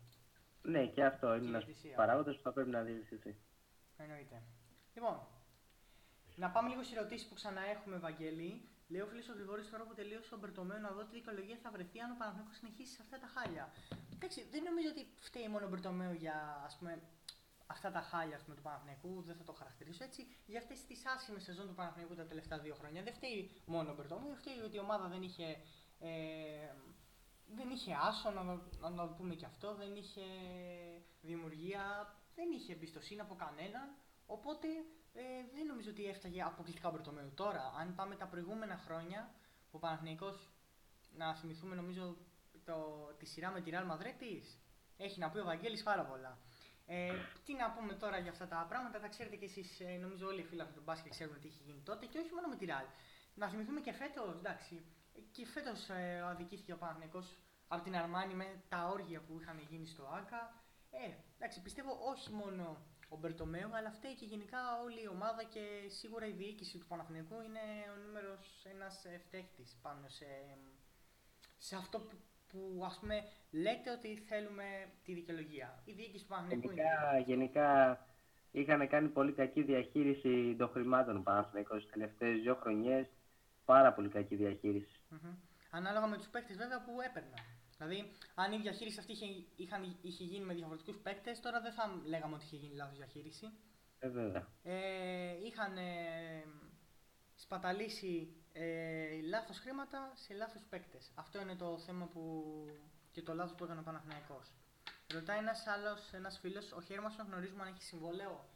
Ναι, 0.62 0.86
και 0.86 1.05
αυτό 1.05 1.35
είναι 1.35 1.47
ένας 1.47 1.64
παράγοντας 1.97 2.36
που 2.36 2.43
θα 2.43 2.52
πρέπει 2.52 2.70
να 2.70 2.82
διευθυνθεί. 2.82 3.36
Εννοείται. 3.97 4.43
Λοιπόν, 4.94 5.20
να 6.36 6.51
πάμε 6.51 6.68
λίγο 6.68 6.82
στις 6.82 6.97
ερωτήσεις 6.97 7.28
που 7.28 7.35
ξανά 7.35 7.60
έχουμε, 7.60 7.97
Βαγγέλη. 7.97 8.68
Λέει 8.89 9.01
ο 9.01 9.06
φίλος 9.06 9.28
ο 9.28 9.32
Γρηγόρης 9.32 9.70
τώρα 9.70 9.85
που 9.85 9.94
τελείωσε 9.94 10.35
ο 10.35 10.39
Μπερτομέο 10.39 10.78
να 10.78 10.90
δω 10.90 11.02
τι 11.05 11.14
δικαιολογία 11.14 11.59
θα 11.62 11.70
βρεθεί 11.70 12.01
αν 12.01 12.10
ο 12.10 12.16
Παναθηναϊκός 12.18 12.56
συνεχίσει 12.56 12.93
σε 12.94 13.02
αυτά 13.02 13.18
τα 13.18 13.28
χάλια. 13.35 13.73
Εντάξει, 14.14 14.48
δεν 14.51 14.62
νομίζω 14.62 14.89
ότι 14.94 15.02
φταίει 15.16 15.48
μόνο 15.48 15.64
ο 15.66 15.68
Μπερτομέο 15.68 16.12
για 16.12 16.62
ας 16.64 16.77
πούμε, 16.78 17.02
αυτά 17.66 17.90
τα 17.90 18.01
χάλια 18.01 18.40
πούμε, 18.44 18.56
του 18.56 18.62
Παναθηναϊκού, 18.62 19.22
δεν 19.22 19.36
θα 19.36 19.44
το 19.44 19.52
χαρακτηρίσω 19.52 20.05
έτσι. 20.05 20.26
Για 20.47 20.59
αυτές 20.59 20.84
τις 20.84 21.06
άσχημες 21.06 21.43
σεζόν 21.43 21.66
του 21.66 21.74
Παναθηναϊκού 21.74 22.14
τα 22.14 22.26
τελευταία 22.26 22.59
δύο 22.59 22.74
χρόνια. 22.74 23.02
Δεν 23.02 23.14
φταίει 23.14 23.51
μόνο 23.66 23.90
ο 23.90 23.94
Μπερτομέο, 23.94 24.34
φταίει 24.34 24.60
ότι 24.64 24.76
η 24.76 24.78
ομάδα 24.78 25.09
δεν 25.09 25.22
είχε. 25.22 25.47
Ε, 25.98 26.72
δεν 27.48 27.70
είχε 27.70 27.97
άσο, 28.01 28.30
να, 28.30 28.43
να, 28.43 28.90
να 28.90 29.09
το 29.09 29.14
πούμε 29.14 29.34
και 29.34 29.44
αυτό, 29.44 29.74
δεν 29.74 29.97
είχε 29.97 30.22
δημιουργία, 31.20 32.14
δεν 32.34 32.51
είχε 32.51 32.72
εμπιστοσύνη 32.72 33.20
από 33.20 33.34
κανέναν. 33.34 33.94
Οπότε 34.26 34.68
ε, 35.12 35.22
δεν 35.55 35.66
νομίζω 35.66 35.90
ότι 35.90 36.05
έφταγε 36.05 36.43
αποκλειστικά 36.43 36.88
ο 36.88 37.01
Τώρα, 37.34 37.72
αν 37.78 37.94
πάμε 37.94 38.16
τα 38.16 38.26
προηγούμενα 38.26 38.76
χρόνια, 38.76 39.34
ο 39.70 39.78
Παναθηναϊκός, 39.78 40.51
να 41.16 41.34
θυμηθούμε 41.34 41.74
νομίζω 41.74 42.16
το, 42.64 42.74
τη 43.18 43.26
σειρά 43.26 43.51
με 43.51 43.60
τη 43.60 43.70
Real 43.74 43.90
Madrid 43.90 44.43
έχει 44.97 45.18
να 45.18 45.30
πει 45.30 45.38
ο 45.38 45.44
Βαγγέλης 45.44 45.82
πάρα 45.82 46.05
πολλά. 46.05 46.38
Ε, 46.86 47.12
τι 47.44 47.54
να 47.54 47.70
πούμε 47.70 47.92
τώρα 47.92 48.18
για 48.18 48.30
αυτά 48.30 48.46
τα 48.46 48.66
πράγματα, 48.68 49.00
τα 49.00 49.08
ξέρετε 49.08 49.36
κι 49.36 49.44
εσείς, 49.44 49.80
ε, 49.80 49.98
νομίζω 50.00 50.26
όλοι 50.26 50.40
οι 50.40 50.44
φίλοι 50.44 50.64
του 50.74 50.82
μπάσκετ 50.84 51.10
ξέρουν 51.10 51.40
τι 51.40 51.48
έχει 51.48 51.62
γίνει 51.66 51.80
τότε 51.84 52.06
και 52.06 52.18
όχι 52.18 52.32
μόνο 52.34 52.48
με 52.48 52.56
τη 52.56 52.66
Real. 52.68 52.88
Να 53.34 53.48
θυμηθούμε 53.48 53.80
και 53.80 53.92
φέτος, 53.92 54.34
εντάξει, 54.38 54.84
και 55.30 55.46
φέτος 55.46 55.88
ε, 55.88 56.20
αδικήθηκε 56.20 56.72
ο 56.72 56.76
Παναθηναϊκός 56.76 57.36
από 57.68 57.82
την 57.84 57.96
Αρμάνη 57.96 58.34
με 58.34 58.62
τα 58.68 58.88
όργια 58.88 59.20
που 59.20 59.38
είχαν 59.40 59.58
γίνει 59.70 59.86
στο 59.86 60.04
ΆΚΑ. 60.06 60.62
Ε, 60.90 61.10
εντάξει, 61.36 61.62
πιστεύω 61.62 61.98
όχι 62.12 62.32
μόνο 62.32 62.76
ο 63.08 63.16
Μπερτομέου, 63.16 63.76
αλλά 63.76 63.90
φταίει 63.90 64.14
και 64.14 64.24
γενικά 64.24 64.80
όλη 64.82 65.02
η 65.02 65.08
ομάδα 65.08 65.42
και 65.44 65.64
σίγουρα 65.88 66.26
η 66.26 66.32
διοίκηση 66.32 66.78
του 66.78 66.86
Παναθηναϊκού 66.86 67.40
είναι 67.40 67.64
ο 67.94 67.96
νούμερος 68.06 68.64
ένας 68.64 69.04
φταίχτης 69.26 69.78
πάνω 69.82 70.08
σε, 70.08 70.26
σε 71.58 71.76
αυτό 71.76 72.00
που, 72.00 72.16
που 72.48 72.82
ας 72.85 72.98
πούμε 73.01 73.23
λέτε 73.51 73.90
ότι 73.90 74.16
θέλουμε 74.28 74.64
τη 75.05 75.14
δικαιολογία. 75.14 75.82
Η 75.85 75.93
διοίκηση 75.93 76.24
του 76.24 76.28
Παναθηναϊκού 76.28 76.70
γενικά, 76.70 77.12
είναι. 77.12 77.24
Γενικά 77.27 77.98
είχαν 78.51 78.89
κάνει 78.89 79.09
πολύ 79.09 79.32
κακή 79.32 79.62
διαχείριση 79.62 80.56
των 80.59 80.68
χρημάτων 80.68 81.23
Παναθηναϊκού 81.23 81.77
τι 81.77 81.86
τελευταίες 81.86 82.40
δύο 82.40 82.55
χρονιές. 82.55 83.06
Πάρα 83.64 83.93
πολύ 83.93 84.09
κακή 84.09 84.36
διαχείριση. 84.36 85.01
Mm-hmm. 85.10 85.35
Ανάλογα 85.70 86.06
με 86.06 86.16
τους 86.16 86.28
παίκτες 86.28 86.56
βέβαια 86.56 86.82
που 86.82 87.01
έπαιρναν. 87.01 87.44
Δηλαδή, 87.78 88.10
αν 88.35 88.52
η 88.52 88.59
διαχείριση 88.59 88.98
αυτή 88.98 89.12
είχε, 89.12 89.27
είχαν, 89.56 89.98
είχε 90.02 90.24
γίνει 90.24 90.44
με 90.44 90.55
διαφορετικούς 90.55 90.97
παίκτες, 90.97 91.40
τώρα 91.40 91.60
δεν 91.60 91.73
θα 91.73 92.01
λέγαμε 92.05 92.35
ότι 92.35 92.44
είχε 92.44 92.56
γίνει 92.56 92.74
λάθος 92.74 92.97
διαχείριση. 92.97 93.51
Ε, 93.98 94.09
βέβαια. 94.09 94.48
Ε, 94.62 95.47
είχαν 95.47 95.77
ε, 95.77 96.44
σπαταλήσει 97.35 98.36
ε, 98.58 99.20
λάθος 99.22 99.58
χρήματα 99.58 100.12
σε 100.14 100.34
λάθος 100.34 100.62
παίκτες. 100.70 101.10
Αυτό 101.14 101.40
είναι 101.40 101.54
το 101.54 101.78
θέμα 101.78 102.06
που. 102.06 102.44
και 103.12 103.22
το 103.22 103.34
λάθος 103.34 103.54
που 103.56 103.64
έκανε 103.64 103.80
ο 103.80 103.82
Παναθηναϊκός. 103.82 104.52
Ρωτάει 105.12 105.38
ένας 105.38 105.66
άλλος 105.66 106.12
ένας 106.12 106.38
φίλος, 106.38 106.72
ο 106.72 106.80
Χέρμασον 106.80 107.26
γνωρίζουμε 107.26 107.62
αν 107.62 107.68
έχει 107.68 107.82
συμβόλαιο; 107.82 108.48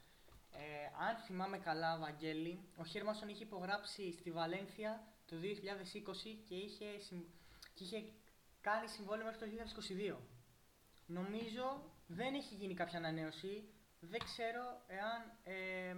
Ε, 0.53 1.05
αν 1.07 1.15
θυμάμαι 1.25 1.57
καλά, 1.57 1.97
Βαγγέλη, 1.97 2.59
ο 2.77 2.85
Χέρμασον 2.85 3.29
είχε 3.29 3.43
υπογράψει 3.43 4.11
στη 4.11 4.31
Βαλένθια 4.31 5.03
το 5.25 5.35
2020 5.35 6.43
και 6.45 6.55
είχε, 6.55 6.85
και 7.73 7.83
είχε 7.83 8.03
κάνει 8.61 8.87
συμβόλαιο 8.87 9.25
μέχρι 9.25 9.39
το 9.39 9.45
2022. 9.45 10.17
Νομίζω 11.05 11.83
δεν 12.07 12.33
έχει 12.33 12.55
γίνει 12.55 12.73
κάποια 12.73 12.97
ανανέωση. 12.97 13.63
Δεν 13.99 14.19
ξέρω 14.19 14.81
εάν 14.87 15.21
ε, 15.43 15.95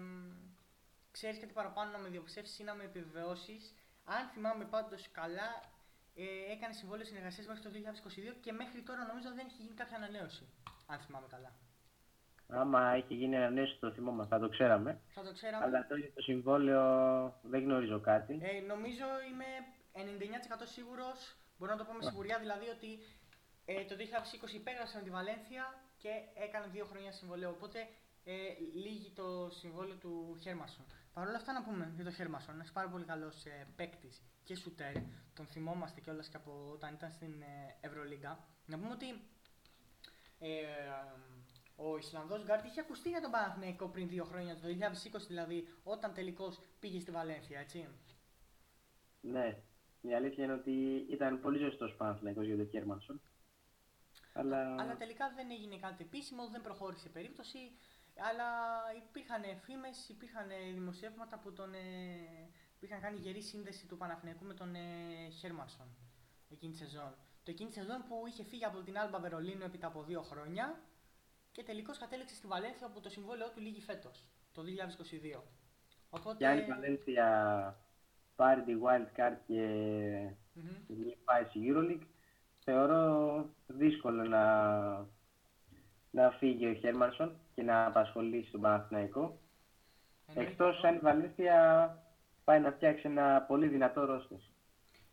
ξέρεις 1.12 1.40
κάτι 1.40 1.54
παραπάνω 1.54 1.92
να 1.92 1.98
με 1.98 2.10
διαψεύσεις 2.10 2.60
ή 2.60 2.64
να 2.64 2.74
με 2.74 2.84
επιβεβαιώσεις. 2.84 3.74
Αν 4.06 4.28
θυμάμαι 4.34 4.66
πάντως 4.66 5.12
καλά, 5.12 5.50
ε, 6.16 6.52
έκανε 6.54 6.74
συμβόλαιο 6.74 7.06
συνεργασίας 7.06 7.46
μέχρι 7.48 7.64
το 7.64 7.70
2022 7.70 8.36
και 8.42 8.52
μέχρι 8.52 8.82
τώρα 8.82 9.06
νομίζω 9.06 9.30
δεν 9.36 9.46
έχει 9.46 9.62
γίνει 9.62 9.76
κάποια 9.76 9.98
ανανέωση. 9.98 10.44
Αν 10.86 11.00
θυμάμαι 11.00 11.28
καλά. 11.30 11.52
Άμα 12.48 12.92
έχει 12.92 13.14
γίνει 13.14 13.36
ανανέωση 13.38 13.78
το 13.80 13.92
θυμόμαστε, 13.92 14.36
θα 14.36 14.42
το 14.42 14.50
ξέραμε. 14.50 15.02
Θα 15.08 15.24
το 15.24 15.34
ξέραμε. 15.34 15.64
Αλλά 15.66 15.88
το, 15.88 15.96
το 16.16 16.22
συμβόλαιο 16.22 16.84
δεν 17.42 17.64
γνωρίζω 17.64 18.00
κάτι. 18.00 18.40
Ε, 18.42 18.60
νομίζω 18.60 19.06
είμαι 19.30 19.50
99% 19.94 20.64
σίγουρος 20.64 21.38
Μπορώ 21.58 21.72
να 21.72 21.78
το 21.78 21.86
πω 21.86 21.94
με 21.94 22.04
σιγουριά 22.04 22.40
δηλαδή 22.40 22.68
ότι 22.76 22.92
ε, 23.66 23.84
το 23.90 23.96
2020 24.50 24.54
υπέγραψε 24.54 24.98
με 24.98 25.04
τη 25.04 25.10
Βαλένθια 25.10 25.64
και 25.98 26.10
έκανε 26.46 26.68
δύο 26.72 26.86
χρόνια 26.86 27.12
συμβολέο. 27.12 27.50
Οπότε 27.50 27.80
ε, 28.24 28.34
λύγει 28.74 29.12
το 29.16 29.50
συμβόλαιο 29.60 29.96
του 29.96 30.38
Χέρμασον. 30.42 30.86
Παρ' 31.14 31.28
όλα 31.28 31.38
αυτά 31.38 31.54
να 31.54 31.64
πούμε 31.64 31.92
για 31.96 32.04
τον 32.04 32.14
Χέρμασον. 32.14 32.56
Ένας 32.56 32.72
πάρα 32.72 32.90
πολύ 32.90 33.06
καλός 33.06 33.46
ε, 33.46 33.68
παίκτης 33.76 34.22
και 34.44 34.56
σουτέρ. 34.56 34.94
Τον 35.34 35.46
θυμόμαστε 35.46 36.02
κιόλας 36.02 36.28
και 36.30 36.38
από 36.38 36.70
όταν 36.74 36.94
ήταν 36.94 37.12
στην 37.12 37.42
ε, 37.42 37.78
Ευρωλίγκα. 37.82 38.48
Να 38.66 38.78
πούμε 38.78 38.92
ότι 38.92 39.06
ε, 40.40 40.50
ο 41.76 41.98
Ισλανδός 41.98 42.44
Γκάρτ 42.44 42.66
είχε 42.66 42.80
ακουστεί 42.80 43.10
για 43.10 43.22
τον 43.22 43.32
Παναθηναϊκό 43.32 43.88
πριν 43.88 44.08
δύο 44.08 44.24
χρόνια, 44.24 44.56
το 44.56 44.68
2020 45.18 45.20
δηλαδή, 45.28 45.68
όταν 45.84 46.14
τελικώς 46.14 46.60
πήγε 46.80 47.00
στη 47.00 47.12
Βαλένθια, 47.12 47.60
έτσι. 47.60 47.88
Ναι, 49.22 49.58
η 50.02 50.14
αλήθεια 50.16 50.44
είναι 50.44 50.54
ότι 50.54 51.06
ήταν 51.10 51.42
πολύ 51.42 51.58
ζεστός 51.58 51.96
Παναθηναϊκός 51.96 52.46
για 52.46 52.58
τον 52.58 52.70
Κέρμανσον. 52.70 53.22
Αλλά... 54.34 54.76
αλλά 54.80 54.96
τελικά 54.96 55.32
δεν 55.36 55.52
έγινε 55.52 55.78
κάτι 55.78 56.04
επίσημο, 56.04 56.48
δεν 56.48 56.62
προχώρησε 56.62 57.10
περίπτωση. 57.10 57.58
Αλλά 58.18 58.50
υπήρχαν 58.98 59.44
φήμες, 59.66 60.10
υπήρχαν 60.10 60.48
δημοσιεύματα 60.74 61.40
που, 61.40 61.54
τον, 61.54 61.74
ε, 61.74 61.80
που 62.80 62.86
είχαν 62.86 63.02
κάνει 63.02 63.18
γερή 63.18 63.42
σύνδεση 63.42 63.88
του 63.88 63.98
Παναθηναϊκού 63.98 64.46
με 64.46 64.54
τον 64.54 64.76
ε, 64.76 65.30
Χέρμανσον 65.40 65.88
εκείνη 66.52 66.72
τη 66.72 66.78
σεζόν. 66.78 67.16
το 67.44 67.52
εκείνη 67.52 67.70
τη 67.70 67.76
σεζόν 67.76 68.04
που 68.08 68.24
είχε 68.28 68.44
φύγει 68.44 68.66
από 68.66 68.82
την 68.82 68.98
Άλμπα 68.98 69.20
Βερολίνου 69.20 69.64
επί 69.64 69.80
από 69.82 70.04
δύο 70.04 70.22
χρόνια 70.22 70.82
και 71.52 71.64
τελικώς 71.64 71.98
κατέληξε 71.98 72.36
στη 72.36 72.48
Βαλένθια 72.48 72.88
όπου 72.88 73.02
το 73.02 73.10
συμβόλαιό 73.10 73.50
του 73.50 73.60
λύγει 73.60 73.82
φέτος, 73.82 74.26
το 74.54 74.64
2022. 75.36 75.42
Οπότε... 76.10 76.38
Και 76.38 76.48
αν 76.48 76.58
η 76.58 76.66
Βαλένθια 76.66 77.28
πάρει 78.36 78.64
τη 78.64 78.74
wild 78.84 79.20
card 79.20 79.38
και 79.48 79.62
mm-hmm. 80.56 81.16
πάει 81.24 81.44
στη 81.44 81.60
EuroLeague, 81.64 82.08
θεωρώ 82.60 83.50
δύσκολο 83.68 84.24
να, 84.24 84.46
να 86.12 86.32
φύγει 86.32 86.68
ο 86.68 86.74
Χέρμανσον 86.74 87.40
και 87.56 87.64
να 87.64 87.86
απασχολήσει 87.86 88.52
τον 88.52 88.62
Παναθηναϊκό. 88.62 89.38
Εκτός 90.36 90.84
αν 90.84 90.96
η 90.96 91.00
Βαλένθια 91.00 91.58
πάει 92.44 92.60
να 92.60 92.72
φτιάξει 92.72 93.08
ένα 93.08 93.42
πολύ 93.48 93.68
δυνατό 93.68 94.06
ρόστερ. 94.06 94.38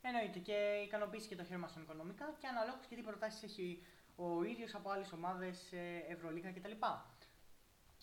Εννοείται 0.02 0.38
και 0.38 0.58
ικανοποιήσει 0.84 1.28
και 1.28 1.36
το 1.36 1.44
Χέρμανσον 1.44 1.82
οικονομικά 1.82 2.34
και 2.38 2.46
αναλόγως 2.46 2.86
και 2.86 2.94
τι 2.94 3.02
προτάσεις 3.02 3.42
έχει 3.42 3.82
ο 4.16 4.44
ίδιος 4.44 4.74
από 4.74 4.90
άλλες 4.90 5.12
ομάδες, 5.12 5.72
ε, 5.72 6.12
Ευρωλίγα 6.12 6.52
κτλ. 6.52 6.76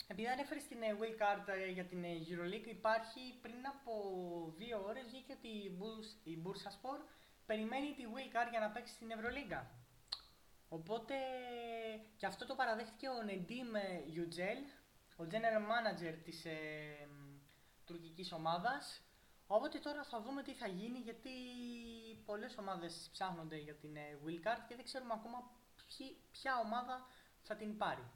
Επειδή 0.08 0.28
ανέφερες 0.28 0.64
στην 0.64 0.82
ε, 0.82 0.98
Will 1.00 1.16
Card 1.22 1.48
ε, 1.48 1.72
για 1.72 1.84
την 1.84 2.04
EuroLeague, 2.04 2.70
υπάρχει 2.80 3.24
πριν 3.42 3.62
από 3.74 3.94
δύο 4.58 4.84
ώρες 4.88 5.06
βγήκε 5.12 5.34
ότι 5.38 5.48
η 6.32 6.38
Bursaspor 6.44 7.00
περιμένει 7.46 7.94
τη 7.98 8.04
Will 8.14 8.30
Card 8.36 8.50
για 8.50 8.60
να 8.60 8.70
παίξει 8.70 8.94
στην 8.94 9.12
Ευρωλίγκα. 9.12 9.62
Οπότε 10.70 11.16
και 12.18 12.26
αυτό 12.26 12.46
το 12.46 12.56
παραδέχτηκε 12.56 13.08
ο 13.08 13.24
Νεντίμ 13.24 13.68
Ιουτζέλ, 14.14 14.58
ο 15.16 15.24
General 15.32 15.64
Manager 15.72 16.16
της 16.24 16.46
ε, 16.46 17.08
τουρκικής 17.86 18.32
ομάδας. 18.32 19.02
Οπότε 19.48 19.80
τώρα 19.80 20.04
θα 20.04 20.22
δούμε 20.22 20.42
τι 20.44 20.54
θα 20.54 20.68
γίνει 20.68 20.98
γιατί 20.98 21.30
πολλές 22.26 22.58
ομάδες 22.58 23.10
ψάχνονται 23.12 23.58
για 23.58 23.76
την 23.76 23.96
ε, 23.96 24.20
Will 24.26 24.48
Card 24.48 24.64
και 24.68 24.76
δεν 24.76 24.84
ξέρουμε 24.84 25.14
ακόμα 25.14 25.52
ποια 26.32 26.60
ομάδα 26.66 27.06
θα 27.42 27.56
την 27.56 27.78
πάρει. 27.78 28.12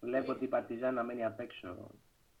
Βλέπω 0.00 0.32
ότι 0.32 0.44
η 0.44 0.48
Παρτιζάν 0.48 0.94
να 0.94 1.02
μένει 1.02 1.24
απ' 1.24 1.40
έξω. 1.40 1.90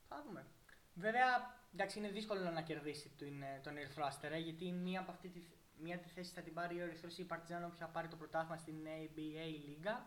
Θα 0.08 0.22
δούμε. 0.26 0.46
Βέβαια, 0.94 1.54
εντάξει, 1.72 1.98
είναι 1.98 2.08
δύσκολο 2.08 2.50
να 2.50 2.62
κερδίσει 2.62 3.14
τον, 3.18 3.42
ε, 3.42 3.60
τον 3.62 3.76
Ερυθρό 3.76 4.04
Αστέρα 4.04 4.36
γιατί 4.36 4.72
μία 4.72 5.00
από 5.00 5.10
αυτή 5.10 5.28
τη, 5.28 5.40
μία 5.82 5.98
τη 5.98 6.08
θέση 6.08 6.32
θα 6.32 6.42
την 6.42 6.54
πάρει 6.54 6.80
ο 6.80 6.82
Ερυθρό 6.82 7.08
ή 7.10 7.22
η 7.22 7.24
Παρτιζάν 7.24 7.64
όποια 7.64 7.86
θα 7.86 7.92
πάρει 7.92 8.08
το 8.08 8.16
πρωτάθλημα 8.16 8.56
στην 8.56 8.76
ABA 8.86 9.66
Λίγκα. 9.68 10.06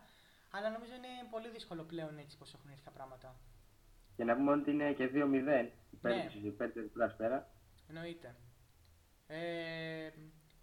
Αλλά 0.50 0.70
νομίζω 0.70 0.94
είναι 0.94 1.28
πολύ 1.30 1.48
δύσκολο 1.48 1.82
πλέον 1.82 2.18
έτσι 2.18 2.38
πώ 2.38 2.46
έχουν 2.54 2.70
έρθει 2.70 2.84
τα 2.84 2.90
πράγματα. 2.90 3.36
Και 4.16 4.24
να 4.24 4.36
πούμε 4.36 4.52
ότι 4.52 4.70
είναι 4.70 4.92
και 4.92 5.10
2-0 5.14 5.68
υπέρ 5.90 6.14
ναι. 6.16 6.26
της 6.26 6.76
Ερυθρού 6.76 7.04
Αστέρα. 7.04 7.50
Εννοείται. 7.88 8.36
Ε, 9.26 10.10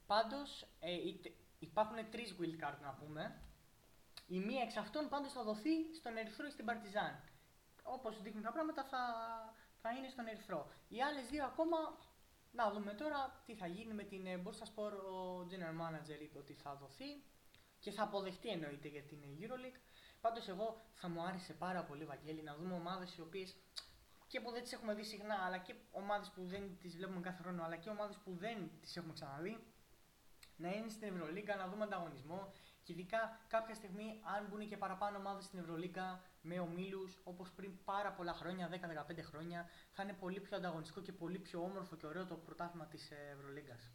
Πάντως 0.07 0.67
ε, 0.79 0.91
υπάρχουν 1.59 1.97
τρεις 2.11 2.35
wildcard 2.39 2.79
να 2.81 2.91
πούμε. 2.99 3.41
Η 4.27 4.39
μία 4.39 4.61
εξ 4.61 4.77
αυτών 4.77 5.09
πάντως 5.09 5.31
θα 5.33 5.43
δοθεί 5.43 5.93
στον 5.95 6.17
Ερυθρό 6.17 6.45
ή 6.45 6.49
στην 6.49 6.65
Παρτιζάν. 6.65 7.19
Όπως 7.83 8.21
δείχνουν 8.21 8.43
τα 8.43 8.51
πράγματα 8.51 8.83
θα, 8.83 9.03
θα 9.81 9.89
είναι 9.91 10.09
στον 10.09 10.27
Ερυθρό. 10.27 10.71
Οι 10.89 11.01
άλλες 11.01 11.27
δύο 11.29 11.45
ακόμα 11.45 11.77
να 12.57 12.71
δούμε 12.71 12.93
τώρα 12.93 13.41
τι 13.45 13.53
θα 13.55 13.67
γίνει 13.67 13.93
με 13.93 14.03
την 14.03 14.25
ε, 14.25 14.41
Bursa 14.43 14.67
Sport. 14.71 14.97
Ο 15.15 15.47
General 15.49 15.75
Manager 15.83 16.21
είπε 16.21 16.37
ότι 16.37 16.53
θα 16.53 16.75
δοθεί 16.75 17.23
και 17.79 17.91
θα 17.91 18.03
αποδεχτεί 18.03 18.49
εννοείται 18.49 18.87
για 18.87 19.03
την 19.03 19.19
EuroLeague. 19.39 19.79
Πάντως 20.21 20.47
εγώ 20.47 20.81
θα 20.93 21.09
μου 21.09 21.21
άρεσε 21.21 21.53
πάρα 21.53 21.83
πολύ 21.83 22.05
Βαγγέλη 22.05 22.43
να 22.43 22.55
δούμε 22.55 22.73
ομάδες 22.73 23.15
οι 23.15 23.21
οποίες 23.21 23.55
και 24.27 24.41
που 24.41 24.51
δεν 24.51 24.63
τις 24.63 24.73
έχουμε 24.73 24.93
δει 24.93 25.03
συχνά 25.03 25.35
αλλά 25.45 25.57
και 25.57 25.73
ομάδες 25.91 26.29
που 26.29 26.45
δεν 26.45 26.77
τις 26.81 26.95
βλέπουμε 26.95 27.19
κάθε 27.21 27.41
χρόνο 27.41 27.63
αλλά 27.63 27.75
και 27.75 27.89
ομάδες 27.89 28.17
που 28.23 28.35
δεν 28.35 28.71
τις 28.81 28.97
έχουμε 28.97 29.13
ξαναδεί 29.13 29.57
να 30.57 30.69
είναι 30.69 30.89
στην 30.89 31.07
Ευρωλίγκα, 31.07 31.55
να 31.55 31.67
δούμε 31.67 31.83
ανταγωνισμό, 31.83 32.53
και 32.87 32.93
ειδικά 32.93 33.39
κάποια 33.47 33.75
στιγμή, 33.75 34.21
αν 34.35 34.47
μπουν 34.49 34.67
και 34.67 34.77
παραπάνω 34.77 35.17
ομάδες 35.17 35.43
στην 35.45 35.59
Ευρωλίγκα 35.59 36.21
με 36.41 36.59
ομίλους 36.59 37.19
όπως 37.23 37.51
πριν 37.51 37.71
πάρα 37.85 38.11
πολλά 38.11 38.33
χρόνια, 38.33 38.69
10-15 38.69 39.23
χρόνια, 39.23 39.69
θα 39.91 40.03
είναι 40.03 40.13
πολύ 40.13 40.39
πιο 40.39 40.57
ανταγωνιστικό 40.57 41.01
και 41.01 41.11
πολύ 41.11 41.39
πιο 41.39 41.61
όμορφο 41.61 41.95
και 41.95 42.05
ωραίο 42.05 42.25
το 42.25 42.35
πρωτάθλημα 42.35 42.85
της 42.85 43.11
Ευρωλίγκας. 43.11 43.91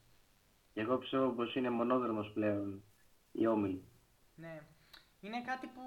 Και 0.72 0.80
εγώ 0.80 0.98
πιστεύω 0.98 1.30
πως 1.30 1.54
είναι 1.54 1.70
μονόδρομος 1.70 2.32
πλέον 2.32 2.84
η 3.32 3.46
όμιλη. 3.46 3.84
Ναι. 4.34 4.60
Είναι 5.20 5.42
κάτι 5.42 5.66
που 5.66 5.82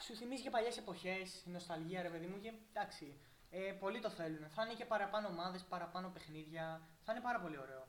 σου 0.00 0.14
θυμίζει 0.14 0.42
και 0.42 0.50
παλιές 0.50 0.78
εποχές, 0.78 1.44
η 1.46 1.50
νοσταλγία, 1.50 2.02
ρε 2.02 2.08
παιδί 2.08 2.26
μου, 2.26 2.40
και 2.40 2.52
εντάξει. 2.72 3.20
Ε, 3.50 3.72
πολλοί 3.80 4.00
το 4.00 4.10
θέλουν. 4.10 4.48
Θα 4.48 4.64
είναι 4.64 4.74
και 4.74 4.84
παραπάνω 4.84 5.28
ομάδες, 5.28 5.64
παραπάνω 5.64 6.08
παιχνίδια. 6.08 6.88
Θα 7.04 7.12
είναι 7.12 7.22
πάρα 7.22 7.40
πολύ 7.40 7.58
ωραίο. 7.58 7.88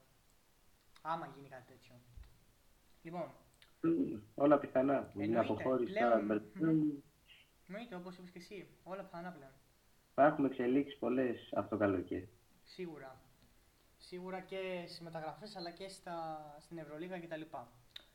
Άμα 1.01 1.27
γίνει 1.35 1.49
κάτι 1.49 1.65
τέτοιο. 1.71 1.95
Λοιπόν. 3.03 3.31
Όλα 4.35 4.59
πιθανά. 4.59 5.11
Είναι 5.17 5.39
αποχώρηση 5.39 5.93
τώρα. 5.93 6.17
Εννοείται, 7.67 7.95
όπως 7.95 8.17
είπες 8.17 8.29
και 8.29 8.39
εσύ. 8.39 8.67
Όλα 8.83 9.03
πιθανά 9.03 9.31
πλέον. 9.31 9.51
Θα 10.13 10.25
έχουμε 10.25 10.47
εξελίξει 10.47 10.97
πολλές 10.97 11.51
αυτό 11.55 11.69
το 11.69 11.77
καλοκαίρι. 11.77 12.29
Σίγουρα. 12.63 13.21
Σίγουρα 13.97 14.39
και 14.39 14.83
στις 14.85 14.99
μεταγραφές 14.99 15.55
αλλά 15.55 15.71
και 15.71 15.89
στα, 15.89 16.37
στην 16.59 16.77
Ευρωλίγα 16.77 17.19
κτλ. 17.19 17.41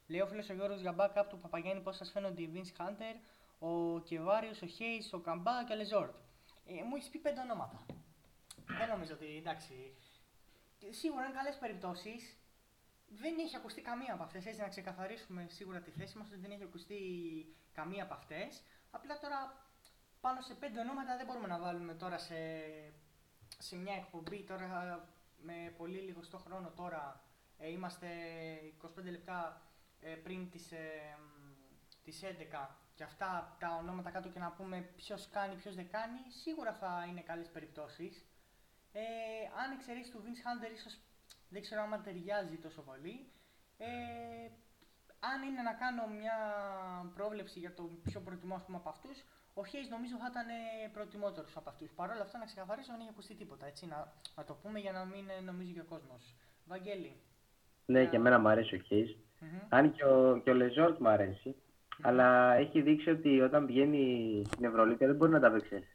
Λέει 0.06 0.20
ο 0.20 0.26
φίλος 0.26 0.48
ο 0.50 0.52
Γιώργος 0.54 0.80
για 0.80 0.94
backup 0.98 1.24
του 1.28 1.38
Παπαγέννη 1.38 1.82
πώς 1.82 1.96
σας 1.96 2.10
φαίνονται 2.10 2.42
οι 2.42 2.50
Vince 2.54 2.82
Hunter, 2.82 3.14
ο 3.58 4.00
Κεβάριος, 4.00 4.62
ο 4.62 4.66
Χέις, 4.66 5.12
ο 5.12 5.20
Καμπά 5.20 5.64
και 5.66 5.72
ο 5.72 5.76
Λεζόρτ. 5.76 6.14
Ε, 6.66 6.72
μου 6.72 6.96
έχεις 6.96 7.08
πει 7.08 7.18
πέντε 7.18 7.40
ονόματα. 7.40 7.86
Δεν 8.78 8.88
νομίζω 8.88 9.14
ότι 9.14 9.36
εντάξει. 9.36 9.94
Σίγουρα 10.90 11.24
είναι 11.24 11.34
καλές 11.34 11.58
περιπτώσεις 11.58 12.37
δεν 13.08 13.38
έχει 13.38 13.56
ακουστεί 13.56 13.80
καμία 13.80 14.14
από 14.14 14.22
αυτές. 14.22 14.46
Έτσι, 14.46 14.60
να 14.60 14.68
ξεκαθαρίσουμε 14.68 15.46
σίγουρα 15.48 15.80
τη 15.80 15.90
θέση 15.90 16.18
μας, 16.18 16.26
ότι 16.28 16.38
δεν 16.40 16.50
έχει 16.50 16.62
ακουστεί 16.62 17.00
καμία 17.72 18.02
από 18.02 18.14
αυτές. 18.14 18.62
Απλά 18.90 19.18
τώρα 19.18 19.66
πάνω 20.20 20.40
σε 20.40 20.54
πέντε 20.54 20.80
ονόματα 20.80 21.16
δεν 21.16 21.26
μπορούμε 21.26 21.46
να 21.46 21.58
βάλουμε 21.58 21.94
τώρα 21.94 22.18
σε, 22.18 22.36
σε 23.58 23.76
μια 23.76 23.94
εκπομπή 23.94 24.44
τώρα 24.44 25.08
με 25.40 25.74
πολύ 25.76 25.98
λίγο 25.98 26.22
στο 26.22 26.38
χρόνο 26.38 26.70
τώρα. 26.70 27.22
Ε, 27.58 27.70
είμαστε 27.70 28.08
25 28.98 29.02
λεπτά 29.04 29.62
ε, 30.00 30.14
πριν 30.14 30.50
τις, 30.50 30.72
ε, 30.72 31.18
τις 32.04 32.22
11 32.24 32.68
και 32.94 33.02
αυτά 33.04 33.56
τα 33.58 33.76
ονόματα 33.76 34.10
κάτω 34.10 34.28
και 34.28 34.38
να 34.38 34.52
πούμε 34.52 34.80
ποιος 34.96 35.28
κάνει, 35.28 35.54
ποιος 35.54 35.74
δεν 35.74 35.90
κάνει, 35.90 36.18
σίγουρα 36.42 36.72
θα 36.72 37.06
είναι 37.08 37.20
καλές 37.20 37.48
περιπτώσεις. 37.50 38.24
Ε, 38.92 39.02
αν 39.62 39.72
εξαιρέσεις 39.72 40.10
του 40.10 40.22
Vince 40.24 40.42
Hunter, 40.46 40.72
ίσως 40.72 40.98
δεν 41.48 41.62
ξέρω 41.62 41.82
αν 41.82 42.02
ταιριάζει 42.02 42.56
τόσο 42.56 42.82
πολύ. 42.82 43.32
Ε, 43.78 43.86
αν 45.20 45.42
είναι 45.48 45.62
να 45.62 45.72
κάνω 45.72 46.06
μια 46.06 46.36
πρόβλεψη 47.14 47.58
για 47.58 47.74
το 47.74 47.90
πιο 48.02 48.20
προτιμώ 48.20 48.62
πούμε, 48.66 48.76
από 48.76 48.88
αυτούς, 48.88 49.24
ο 49.54 49.64
Χέι 49.64 49.88
νομίζω 49.88 50.16
θα 50.16 50.28
ήταν 50.30 50.46
προτιμότερος 50.92 51.56
από 51.56 51.68
αυτούς. 51.68 51.90
Παρ' 51.90 52.10
όλα 52.10 52.22
αυτά, 52.22 52.38
να 52.38 52.44
ξεκαθαρίσω, 52.44 52.92
δεν 52.92 53.00
έχει 53.00 53.10
ακουστεί 53.10 53.34
τίποτα. 53.34 53.66
Έτσι, 53.66 53.86
να, 53.86 54.12
να 54.36 54.44
το 54.44 54.54
πούμε 54.54 54.78
για 54.78 54.92
να 54.92 55.04
μην 55.04 55.24
νομίζει 55.44 55.72
και 55.72 55.80
ο 55.80 55.84
κόσμος. 55.84 56.34
Βαγγέλη. 56.64 57.20
Ναι, 57.86 58.06
και 58.06 58.16
εμένα 58.16 58.38
μου 58.38 58.48
αρέσει 58.48 58.74
ο 58.74 58.78
Χέι. 58.78 59.24
Mm-hmm. 59.40 59.66
Αν 59.68 59.92
και 59.92 60.04
ο, 60.04 60.40
και 60.44 60.50
ο 60.50 60.54
Λεζόρτ 60.54 60.98
μου 60.98 61.08
αρέσει. 61.08 61.56
Mm-hmm. 61.56 62.00
Αλλά 62.02 62.54
έχει 62.54 62.82
δείξει 62.82 63.10
ότι 63.10 63.40
όταν 63.40 63.66
πηγαίνει 63.66 64.42
στην 64.46 64.64
Ευρωλίκα 64.64 65.06
δεν 65.06 65.16
μπορεί 65.16 65.32
να 65.32 65.40
τα 65.40 65.50
παίξει. 65.50 65.86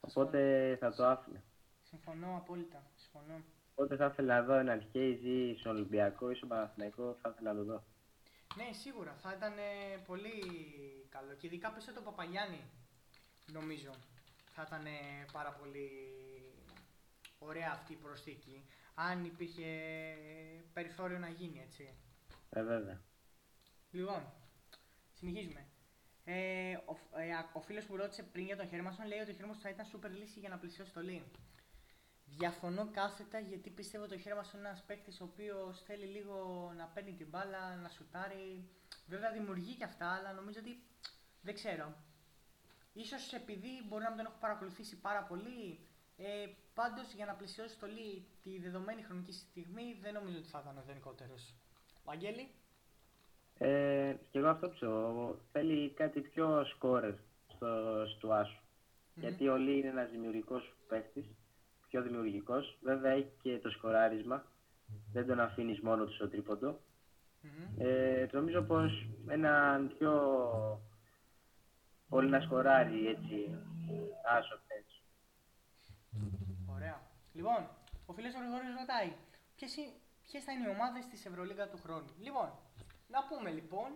Οπότε 0.00 0.76
θα 0.80 0.94
το 0.94 1.06
άφηνε. 1.06 1.42
Συμφωνώ 1.82 2.36
απόλυτα. 2.36 2.82
Συμφωνώ. 2.94 3.42
Οπότε 3.80 3.96
θα 3.96 4.06
ήθελα 4.06 4.34
να 4.34 4.42
δω 4.42 4.54
έναν 4.54 4.80
Χέιζ 4.90 5.22
ή 5.24 5.56
στον 5.58 5.76
Ολυμπιακό 5.76 6.30
ή 6.30 6.34
στον 6.34 6.48
Παναθηναϊκό, 6.48 7.16
θα 7.22 7.28
ήθελα 7.28 7.52
να 7.52 7.58
το 7.58 7.64
δω. 7.64 7.84
Ναι, 8.56 8.72
σίγουρα 8.72 9.14
θα 9.22 9.34
ήταν 9.36 9.52
πολύ 10.06 10.38
καλό. 11.08 11.34
Και 11.38 11.46
ειδικά 11.46 11.70
πίσω 11.72 11.92
το 11.92 12.00
Παπαγιάννη, 12.00 12.60
νομίζω. 13.52 13.90
Θα 14.50 14.64
ήταν 14.66 14.84
πάρα 15.32 15.52
πολύ 15.52 15.88
ωραία 17.38 17.70
αυτή 17.72 17.92
η 17.92 17.96
προσθήκη. 17.96 18.64
Αν 18.94 19.24
υπήρχε 19.24 19.66
περιθώριο 20.72 21.18
να 21.18 21.28
γίνει, 21.28 21.62
έτσι. 21.66 21.94
Ε, 22.50 22.62
βέβαια. 22.62 23.00
Λοιπόν, 23.90 24.22
συνεχίζουμε. 25.14 25.66
Ε, 26.24 26.74
ο, 26.74 27.18
ε, 27.18 27.28
ο 27.52 27.60
φίλος 27.60 27.84
που 27.84 27.96
ρώτησε 27.96 28.22
πριν 28.22 28.44
για 28.44 28.56
τον 28.56 28.68
Χέρμασον 28.68 29.06
λέει 29.06 29.18
ότι 29.18 29.30
ο 29.30 29.34
Χέρμασον 29.34 29.62
θα 29.62 29.68
ήταν 29.68 29.86
σούπερ 29.86 30.10
λύση 30.10 30.38
για 30.38 30.48
να 30.48 30.58
πλησιώσει 30.58 30.92
το 30.92 31.00
Λίν. 31.00 31.22
Διαφωνώ 32.38 32.88
κάθετα 32.92 33.38
γιατί 33.38 33.70
πιστεύω 33.70 34.06
το 34.06 34.18
χέρι 34.18 34.34
μας 34.34 34.52
είναι 34.52 34.68
ένας 34.68 34.84
παίκτης 34.86 35.20
ο 35.20 35.24
οποίος 35.24 35.82
θέλει 35.82 36.04
λίγο 36.04 36.36
να 36.76 36.84
παίρνει 36.84 37.12
την 37.12 37.28
μπάλα, 37.28 37.76
να 37.76 37.88
σουτάρει. 37.88 38.68
Βέβαια 39.06 39.32
δημιουργεί 39.32 39.74
και 39.74 39.84
αυτά, 39.84 40.06
αλλά 40.06 40.32
νομίζω 40.32 40.58
ότι 40.60 40.82
δεν 41.42 41.54
ξέρω. 41.54 41.94
Ίσως 42.92 43.32
επειδή 43.32 43.68
μπορεί 43.88 44.02
να 44.02 44.08
μην 44.08 44.18
τον 44.18 44.26
έχω 44.26 44.36
παρακολουθήσει 44.40 45.00
πάρα 45.00 45.22
πολύ, 45.22 45.78
ε, 46.16 46.46
πάντως 46.74 47.12
για 47.12 47.26
να 47.26 47.34
πλησιώσει 47.34 47.78
το 47.78 47.86
Λί 47.86 48.26
τη 48.42 48.58
δεδομένη 48.58 49.02
χρονική 49.02 49.32
στιγμή 49.32 49.98
δεν 50.00 50.12
νομίζω 50.12 50.38
ότι 50.38 50.48
θα 50.48 50.60
ήταν 50.62 50.76
ο 50.76 50.80
ιδανικότερος. 50.84 51.54
Βαγγέλη; 52.04 52.48
Ε, 53.58 54.16
και 54.30 54.38
εγώ 54.38 54.48
αυτό 54.48 54.70
ψω. 54.70 55.38
Θέλει 55.52 55.90
κάτι 55.90 56.20
πιο 56.20 56.64
σκόρερ 56.64 57.14
στο, 57.54 58.06
στο 58.06 58.32
άσου. 58.32 58.60
Mm-hmm. 58.60 59.20
Γιατί 59.20 59.48
ο 59.48 59.56
Λί 59.56 59.78
είναι 59.78 59.88
ένας 59.88 60.10
δημιουργικός 60.10 60.74
παίκτης 60.88 61.26
πιο 61.90 62.02
δημιουργικός. 62.02 62.78
Βέβαια 62.82 63.12
έχει 63.12 63.32
και 63.42 63.58
το 63.58 63.70
σκοράρισμα. 63.70 64.44
Δεν 65.12 65.26
τον 65.26 65.40
αφήνεις 65.40 65.80
μόνο 65.80 66.04
του 66.04 66.14
στο 66.14 66.28
τρίποντο. 66.28 66.80
Ε, 67.78 68.26
νομίζω 68.32 68.62
πως 68.62 69.06
έναν 69.26 69.94
πιο 69.98 70.12
πολύ 72.08 72.30
να 72.30 72.40
σκοράρει 72.40 73.06
έτσι 73.06 73.58
άσο 74.36 74.60
έτσι. 74.66 75.02
Ωραία. 76.66 77.00
Λοιπόν, 77.32 77.68
ο 78.06 78.12
φίλος 78.12 78.34
ο 78.34 78.38
Γρηγόρης 78.38 78.74
ρωτάει 78.78 79.12
ποιες, 79.56 79.74
ποιες 80.30 80.44
θα 80.44 80.52
είναι 80.52 80.68
οι 80.68 80.70
ομάδες 80.70 81.06
της 81.06 81.26
Ευρωλίγα 81.26 81.68
του 81.68 81.78
χρόνου; 81.82 82.10
Λοιπόν, 82.20 82.48
να 83.08 83.24
πούμε 83.28 83.50
λοιπόν, 83.50 83.90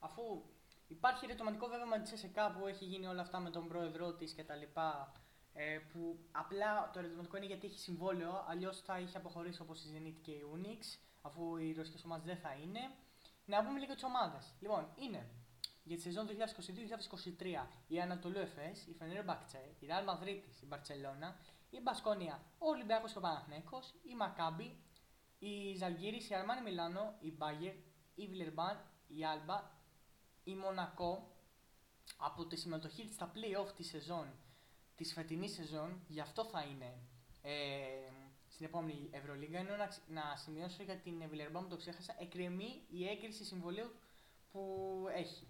αφού 0.00 0.42
υπάρχει 0.88 1.26
ρετοματικό 1.26 1.66
βέβαια 1.66 1.86
με 1.86 1.98
τη 1.98 2.08
ΣΕΣΕΚΑ 2.08 2.50
που 2.50 2.66
έχει 2.66 2.84
γίνει 2.84 3.06
όλα 3.06 3.20
αυτά 3.20 3.38
με 3.38 3.50
τον 3.50 3.68
πρόεδρό 3.68 4.12
της 4.12 4.34
κτλ. 4.34 4.64
Ε, 5.54 5.78
που 5.92 6.18
απλά 6.32 6.90
το 6.92 6.98
ερωτηματικό 6.98 7.36
είναι 7.36 7.46
γιατί 7.46 7.66
έχει 7.66 7.78
συμβόλαιο, 7.78 8.44
αλλιώς 8.48 8.80
θα 8.80 8.98
είχε 8.98 9.16
αποχωρήσει 9.16 9.62
όπως 9.62 9.84
η 9.84 9.88
Zenit 9.92 10.18
και 10.22 10.30
η 10.30 10.42
Unix, 10.54 10.98
αφού 11.20 11.56
οι 11.56 11.72
ρωσικές 11.72 12.04
ομάδες 12.04 12.24
δεν 12.24 12.36
θα 12.36 12.54
είναι. 12.54 12.80
Να 13.44 13.64
πούμε 13.64 13.78
λίγο 13.78 13.94
τις 13.94 14.02
ομάδες. 14.02 14.54
Λοιπόν, 14.60 14.88
είναι 14.96 15.30
για 15.84 15.96
τη 15.96 16.02
σεζόν 16.02 16.26
2022-2023 16.28 17.66
η 17.86 18.00
Ανατολού 18.00 18.38
Εφές, 18.38 18.86
η 18.86 18.94
Φενέρ 18.94 19.24
Μπακτσε, 19.24 19.74
η 19.78 19.86
Real 19.88 20.08
Madrid, 20.08 20.40
η 20.60 20.66
Μπαρσελόνα, 20.66 21.36
η 21.70 21.80
Μπασκόνια, 21.80 22.42
ο 22.58 22.68
Ολυμπιακός 22.68 23.12
και 23.12 23.18
ο 23.18 23.20
Παναθνέκο, 23.20 23.82
η 24.02 24.14
Μακάμπη, 24.14 24.76
η 25.38 25.76
Ζαλγίρης, 25.76 26.30
η 26.30 26.34
Αρμάνι 26.34 26.62
Μιλάνο, 26.62 27.14
η 27.20 27.32
Μπάγκερ, 27.32 27.74
η 28.14 28.26
Βιλερμπάν, 28.26 28.80
η 29.06 29.24
Άλμπα, 29.24 29.70
η 30.44 30.54
Μονακό 30.54 31.36
από 32.16 32.46
τη 32.46 32.56
συμμετοχή 32.56 33.04
της 33.04 33.14
στα 33.14 33.32
play-off 33.34 33.72
της 33.76 33.88
σεζόν 33.88 34.26
τη 35.02 35.12
φετινή 35.12 35.48
σεζόν, 35.48 36.00
γι' 36.08 36.20
αυτό 36.20 36.44
θα 36.44 36.62
είναι 36.62 36.92
ε, 37.42 37.52
στην 38.48 38.66
επόμενη 38.66 39.08
Ευρωλίγκα. 39.10 39.58
Ενώ 39.58 39.76
να, 39.76 39.88
να 40.06 40.36
σημειώσω 40.36 40.82
για 40.82 40.96
την 40.96 41.28
Βιλερμπάν 41.28 41.62
που 41.62 41.68
το 41.68 41.76
ξέχασα, 41.76 42.16
εκκρεμεί 42.18 42.82
η 42.90 43.08
έγκριση 43.08 43.44
συμβολίου 43.44 43.90
που 44.52 44.62
έχει. 45.14 45.46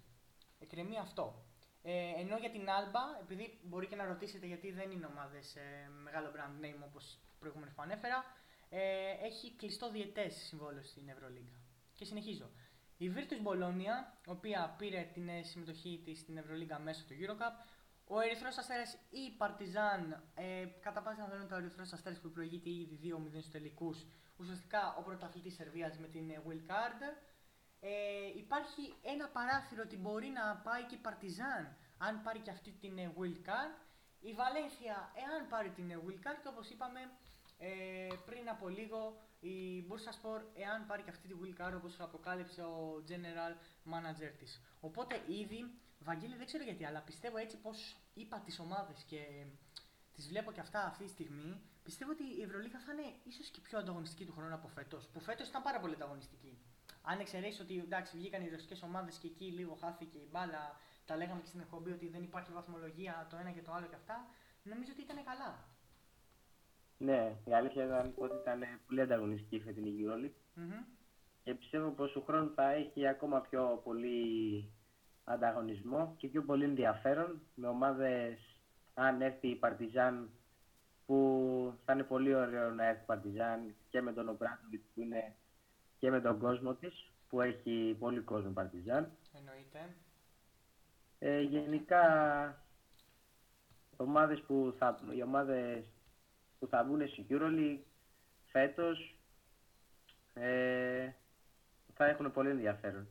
Εκκρεμεί 0.59 0.97
αυτό. 0.97 1.45
Ε, 1.83 2.21
ενώ 2.21 2.37
για 2.37 2.49
την 2.49 2.69
Άλμπα, 2.69 3.19
επειδή 3.21 3.59
μπορεί 3.63 3.87
και 3.87 3.95
να 3.95 4.05
ρωτήσετε 4.05 4.45
γιατί 4.45 4.71
δεν 4.71 4.91
είναι 4.91 5.05
ομάδες 5.05 5.55
ε, 5.55 5.89
μεγάλο 6.03 6.31
brand 6.35 6.65
name 6.65 6.81
όπως 6.85 7.19
προηγούμενες 7.39 7.73
που 7.73 7.81
ανέφερα, 7.81 8.23
ε, 8.69 8.79
έχει 9.25 9.51
κλειστό 9.51 9.91
διαιτές 9.91 10.35
συμβόλαιο 10.35 10.83
στην 10.83 11.09
Ευρωλίγκα. 11.09 11.57
Και 11.93 12.05
συνεχίζω. 12.05 12.49
Η 12.97 13.11
Virtus 13.15 13.47
Bologna, 13.47 13.95
η 14.27 14.29
οποία 14.29 14.75
πήρε 14.77 15.09
την 15.13 15.27
ε, 15.27 15.43
συμμετοχή 15.43 16.01
της 16.05 16.19
στην 16.19 16.37
Ευρωλίγκα 16.37 16.79
μέσω 16.79 17.03
του 17.07 17.13
Eurocup, 17.19 17.65
ο 18.07 18.19
Ερυθρός 18.19 18.57
Αστέρας 18.57 18.93
ή 19.09 19.19
η 19.19 19.31
Παρτιζάν, 19.37 20.23
ε, 20.35 20.65
κατά 20.81 21.01
πάσα 21.01 21.23
πιθανότητα 21.23 21.55
ο 21.55 21.59
Ερυθρός 21.59 21.93
Αστέρας 21.93 22.19
που 22.19 22.29
προηγείται 22.29 22.69
ήδη 22.69 22.99
2-0 23.01 23.39
στους 23.39 23.51
τελικούς, 23.51 24.05
ουσιαστικά 24.37 24.95
ο 24.99 25.01
πρωταθλητής 25.01 25.53
Σερβίας 25.53 25.97
με 25.97 26.07
την 26.07 26.29
ε, 26.29 26.41
Will 26.47 26.71
Card. 26.71 27.01
Ε, 27.79 27.89
υπάρχει 28.37 28.95
ένα 29.01 29.27
παράθυρο 29.27 29.81
ότι 29.85 29.97
μπορεί 29.97 30.27
να 30.27 30.55
πάει 30.55 30.83
και 30.83 30.95
η 30.95 30.97
Παρτιζάν 30.97 31.77
αν 31.97 32.21
πάρει 32.23 32.39
και 32.39 32.51
αυτή 32.51 32.71
την 32.71 32.97
ε, 32.97 33.13
Will 33.19 33.37
Card. 33.49 33.73
Η 34.19 34.33
Βαλένθια, 34.33 35.11
εάν 35.23 35.47
πάρει 35.49 35.69
την 35.69 35.91
ε, 35.91 35.99
Will 36.05 36.19
Card, 36.23 36.39
και 36.41 36.47
όπως 36.47 36.69
είπαμε 36.69 36.99
ε, 37.57 38.07
πριν 38.25 38.49
από 38.49 38.67
λίγο, 38.69 39.17
η 39.39 39.57
Bursa 39.89 40.13
Sport, 40.19 40.43
εάν 40.53 40.85
πάρει 40.85 41.01
και 41.03 41.09
αυτή 41.09 41.27
τη 41.27 41.35
Will 41.41 41.61
Card, 41.61 41.73
όπως 41.75 41.99
αποκάλυψε 41.99 42.61
ο 42.61 43.03
General 43.09 43.53
Manager 43.93 44.31
της. 44.39 44.61
Οπότε 44.79 45.21
ήδη 45.27 45.61
Βαγγέλη 46.03 46.35
δεν 46.35 46.45
ξέρω 46.45 46.63
γιατί, 46.63 46.85
αλλά 46.85 47.01
πιστεύω 47.01 47.37
έτσι 47.37 47.57
πως 47.57 47.95
είπα 48.13 48.39
τις 48.39 48.59
ομάδες 48.59 49.03
και 49.03 49.45
τις 50.13 50.27
βλέπω 50.27 50.51
και 50.51 50.59
αυτά 50.59 50.85
αυτή 50.85 51.03
τη 51.03 51.09
στιγμή. 51.09 51.61
Πιστεύω 51.83 52.11
ότι 52.11 52.23
η 52.39 52.41
Ευρωλίγα 52.41 52.79
θα 52.79 52.93
είναι 52.93 53.13
ίσως 53.23 53.47
και 53.49 53.61
πιο 53.61 53.77
ανταγωνιστική 53.79 54.25
του 54.25 54.33
χρόνου 54.33 54.53
από 54.53 54.67
φέτος. 54.67 55.07
Που 55.07 55.19
φέτος 55.19 55.47
ήταν 55.47 55.61
πάρα 55.61 55.79
πολύ 55.79 55.93
ανταγωνιστική. 55.93 56.57
Αν 57.01 57.19
εξαιρέσεις 57.19 57.59
ότι 57.59 57.79
εντάξει, 57.79 58.17
βγήκαν 58.17 58.41
οι 58.45 58.49
ρωσικές 58.49 58.81
ομάδες 58.81 59.17
και 59.17 59.27
εκεί 59.27 59.45
λίγο 59.45 59.73
χάθηκε 59.75 60.17
η 60.17 60.27
μπάλα, 60.31 60.79
τα 61.05 61.15
λέγαμε 61.15 61.41
και 61.41 61.47
στην 61.47 61.59
εκπομπή 61.59 61.91
ότι 61.91 62.07
δεν 62.07 62.23
υπάρχει 62.23 62.51
βαθμολογία 62.51 63.27
το 63.29 63.35
ένα 63.37 63.51
και 63.51 63.61
το 63.61 63.71
άλλο 63.71 63.87
και 63.87 63.95
αυτά, 63.95 64.27
νομίζω 64.63 64.91
ότι 64.91 65.01
ήταν 65.01 65.23
καλά. 65.23 65.67
Ναι, 66.97 67.35
η 67.45 67.53
αλήθεια 67.53 67.85
ήταν 67.85 68.13
ότι 68.15 68.35
ήταν 68.35 68.63
πολύ 68.87 69.01
ανταγωνιστική 69.01 69.55
η 69.55 69.61
φετινή 69.61 69.93
EuroLeague. 69.99 70.59
Mm-hmm. 70.59 70.85
Και 71.43 71.53
πιστεύω 71.53 71.89
πως 71.89 72.15
ο 72.15 72.21
χρόνος 72.21 72.53
θα 72.53 72.71
έχει 72.71 73.07
ακόμα 73.07 73.41
πιο 73.41 73.81
πολύ 73.83 74.71
ανταγωνισμό 75.23 76.13
και 76.17 76.27
πιο 76.27 76.43
πολύ 76.43 76.63
ενδιαφέρον 76.63 77.41
με 77.55 77.67
ομάδες 77.67 78.57
αν 78.93 79.21
έρθει 79.21 79.47
η 79.47 79.55
Παρτιζάν 79.55 80.29
που 81.05 81.73
θα 81.85 81.93
είναι 81.93 82.03
πολύ 82.03 82.33
ωραίο 82.35 82.69
να 82.69 82.85
έρθει 82.85 83.01
η 83.01 83.05
Παρτιζάν 83.05 83.75
και 83.89 84.01
με 84.01 84.13
τον 84.13 84.29
Ομπράντοβιτ 84.29 84.81
που 84.93 85.01
είναι 85.01 85.35
και 85.97 86.09
με 86.09 86.21
τον 86.21 86.39
κόσμο 86.39 86.73
της 86.73 87.11
που 87.29 87.41
έχει 87.41 87.95
πολύ 87.99 88.19
κόσμο 88.19 88.51
Παρτιζάν. 88.51 89.11
Εννοείται. 89.37 89.95
Ε, 91.19 91.41
γενικά 91.41 92.03
ομάδες 93.97 94.41
που 94.41 94.75
θα, 94.77 94.99
οι 95.15 95.23
ομάδες 95.23 95.85
που 96.59 96.67
θα 96.67 96.83
βγουν 96.83 97.07
στη 97.07 97.25
EuroLeague 97.29 97.79
φέτος 98.45 99.17
ε, 100.33 101.11
θα 101.93 102.05
έχουν 102.05 102.31
πολύ 102.31 102.49
ενδιαφέρον. 102.49 103.07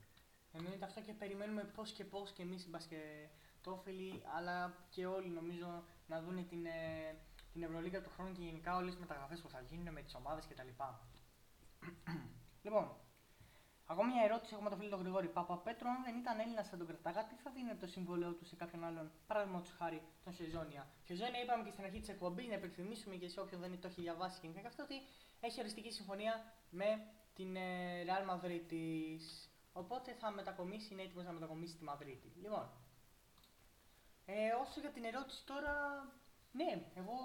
Εννοείται 0.53 0.85
αυτό 0.85 1.01
και 1.01 1.12
περιμένουμε 1.12 1.65
πώς 1.65 1.93
και 1.93 2.05
πώς 2.05 2.33
και 2.33 2.43
εμείς 2.43 2.65
οι 2.65 2.69
μπασκετόφιλοι, 2.69 4.23
αλλά 4.37 4.74
και 4.91 5.07
όλοι 5.07 5.29
νομίζω 5.29 5.85
να 6.07 6.20
δουν 6.23 6.49
την, 6.49 6.66
ε, 6.66 7.16
την 7.53 7.62
Ευρωλίγα 7.62 8.03
του 8.03 8.11
χρόνου 8.15 8.33
και 8.33 8.43
γενικά 8.43 8.77
όλες 8.77 8.91
τις 8.91 9.01
μεταγραφές 9.01 9.41
που 9.41 9.49
θα 9.49 9.61
γίνουν 9.61 9.93
με 9.93 10.03
τις 10.03 10.15
ομάδες 10.15 10.47
κτλ. 10.47 10.69
λοιπόν, 12.65 12.97
ακόμα 13.87 14.09
μια 14.12 14.23
ερώτηση 14.24 14.55
έχουμε 14.55 14.70
το 14.70 14.77
φίλο 14.77 14.89
τον 14.89 15.01
Γρηγόρη 15.01 15.31
Πέτρο, 15.65 15.89
Αν 15.89 16.03
δεν 16.05 16.16
ήταν 16.16 16.41
Έλληνας, 16.41 16.69
θα 16.69 16.77
τον 16.77 16.87
κρατάγα, 16.87 17.24
τι 17.27 17.35
θα 17.35 17.51
δίνει 17.51 17.74
το 17.74 17.87
συμβόλαιό 17.87 18.33
του 18.33 18.45
σε 18.45 18.57
κάποιον 18.57 18.85
άλλον, 18.85 19.11
παράδειγμα 19.27 19.61
του 19.61 19.70
χάρη 19.79 20.03
τον 20.24 20.33
Σεζόνια. 20.33 20.87
Σεζόνια 21.05 21.43
είπαμε 21.43 21.65
και 21.65 21.70
στην 21.70 21.85
αρχή 21.85 22.01
της 22.01 22.09
εκπομπής 22.09 22.49
να 22.49 22.55
υπενθυμίσουμε 22.55 23.15
και 23.16 23.29
σε 23.29 23.41
όποιον 23.41 23.61
δεν 23.61 23.81
το 23.81 23.87
έχει 23.87 24.01
διαβάσει 24.01 24.41
και 24.41 24.66
αυτό 24.66 24.83
ότι 24.83 24.95
έχει 25.41 25.61
οριστική 25.61 25.93
συμφωνία 25.93 26.53
με 26.70 27.07
την 27.35 27.57
ε, 27.57 28.05
Real 28.09 28.24
Madrid 28.31 28.62
της 28.69 29.52
Οπότε 29.73 30.12
θα 30.12 30.31
μετακομίσει, 30.31 30.93
είναι 30.93 31.03
έτοιμο 31.03 31.23
να 31.23 31.32
μετακομίσει 31.32 31.73
στη 31.73 31.85
Μαδρίτη. 31.85 32.32
Λοιπόν, 32.40 32.70
ε, 34.24 34.53
όσο 34.53 34.81
για 34.81 34.90
την 34.90 35.05
ερώτηση 35.05 35.44
τώρα, 35.47 36.07
ναι, 36.53 36.90
εγώ, 36.94 37.16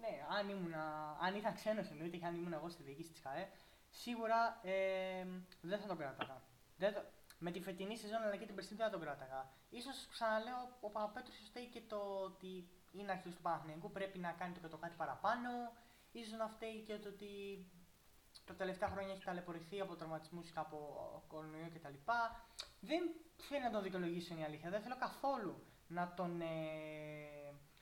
ναι, 0.00 0.26
αν, 0.38 0.48
ήμουν, 0.48 0.74
αν 1.20 1.34
ήταν 1.36 1.54
ξένος 1.54 1.90
εννοείται 1.90 2.16
και 2.16 2.26
αν 2.26 2.34
ήμουν 2.34 2.52
εγώ 2.52 2.68
στη 2.68 2.82
διοίκηση 2.82 3.10
της 3.10 3.20
ΚΑΕ, 3.20 3.48
σίγουρα 3.90 4.60
ε, 4.62 5.26
δεν 5.60 5.78
θα 5.78 5.86
τον 5.86 5.96
κράταγα. 5.96 6.42
Δεν 6.76 6.94
με 7.38 7.50
τη 7.50 7.60
φετινή 7.60 7.96
σεζόν 7.96 8.22
αλλά 8.22 8.36
και 8.36 8.46
την 8.46 8.54
περσινή 8.54 8.76
δεν 8.76 8.86
θα 8.86 8.92
τον 8.92 9.00
κράταγα. 9.00 9.50
σω 9.82 9.92
ξαναλέω, 10.10 10.62
ο 10.80 10.90
Παπαπέτρου 10.90 11.32
φταίει 11.32 11.66
και 11.66 11.80
το 11.80 12.00
ότι 12.24 12.68
είναι 12.92 13.12
αρχή 13.12 13.28
του 13.28 13.42
Παναθηναϊκού, 13.42 13.90
πρέπει 13.90 14.18
να 14.18 14.32
κάνει 14.32 14.54
το, 14.54 14.68
το 14.68 14.76
κάτι 14.76 14.96
παραπάνω. 14.96 15.50
σω 16.28 16.36
να 16.36 16.48
φταίει 16.48 16.82
και 16.86 16.98
το 16.98 17.08
ότι 17.08 17.32
τα 18.44 18.54
τελευταία 18.54 18.88
χρόνια 18.88 19.12
έχει 19.12 19.24
ταλαιπωρηθεί 19.24 19.80
από 19.80 19.96
τραυματισμούς 19.96 20.50
και 20.50 20.58
από 20.58 20.78
κορονοϊό 21.28 21.68
κτλ. 21.74 21.94
Δεν 22.80 23.02
θέλω 23.36 23.62
να 23.62 23.70
τον 23.70 23.82
δικαιολογήσω, 23.82 24.32
είναι 24.32 24.42
η 24.42 24.46
αλήθεια. 24.46 24.70
Δεν 24.70 24.80
θέλω 24.82 24.96
καθόλου 24.96 25.66
να 25.88 26.12
τον 26.16 26.40
ε, 26.40 26.46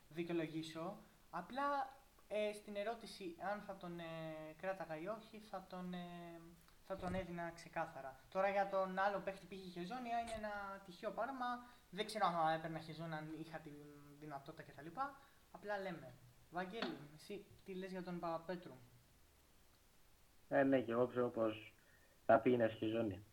δικαιολογήσω. 0.08 0.96
Απλά 1.30 1.96
ε, 2.28 2.52
στην 2.52 2.76
ερώτηση 2.76 3.36
αν 3.52 3.60
θα 3.60 3.76
τον 3.76 3.98
ε, 3.98 4.04
κράταγα 4.56 4.96
ή 5.00 5.06
όχι, 5.06 5.38
θα 5.38 5.66
τον, 5.68 5.94
ε, 5.94 6.40
θα 6.86 6.96
τον 6.96 7.14
έδινα 7.14 7.50
ξεκάθαρα. 7.50 8.20
Τώρα 8.28 8.48
για 8.48 8.68
τον 8.68 8.98
άλλο 8.98 9.18
παίχτη 9.18 9.46
που 9.46 9.54
είχε 9.54 9.70
χεζόνια 9.70 10.18
είναι 10.20 10.34
ένα 10.36 10.80
τυχαίο 10.84 11.10
πάρμα. 11.10 11.46
Δεν 11.90 12.06
ξέρω 12.06 12.26
αν 12.26 12.32
θα 12.32 12.52
έπαιρνα 12.52 12.78
χεζόνια 12.78 13.16
αν 13.16 13.34
είχα 13.38 13.58
τη 13.58 13.70
δυνατότητα 14.18 14.62
κτλ. 14.62 14.86
Απλά 15.50 15.78
λέμε. 15.78 16.14
Βαγγέλη, 16.50 16.98
εσύ 17.14 17.46
τι 17.64 17.74
λες 17.74 17.90
για 17.90 18.02
τον 18.02 18.18
Παπαπέτρου; 18.18 18.76
Ε, 20.52 20.62
ναι, 20.62 20.80
και 20.80 20.92
εγώ 20.92 21.06
ξέρω 21.06 21.28
πως 21.30 21.74
θα 22.26 22.40
πήγαινε 22.40 22.68
στη 22.68 22.86
ζώνη. 22.86 23.24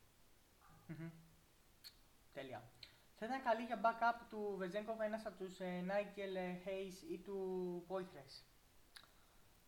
Τέλεια. 2.33 2.71
Θα 3.15 3.25
ήταν 3.25 3.43
καλή 3.43 3.63
για 3.63 3.81
backup 3.83 4.25
του 4.29 4.55
Βεζέγκοβ 4.57 5.01
ένας 5.01 5.25
από 5.25 5.43
τους 5.43 5.59
ε, 5.59 5.81
Νάικελ 5.85 6.35
Hayes 6.65 7.11
ή 7.11 7.17
του 7.17 7.83
Πόηθρες. 7.87 8.43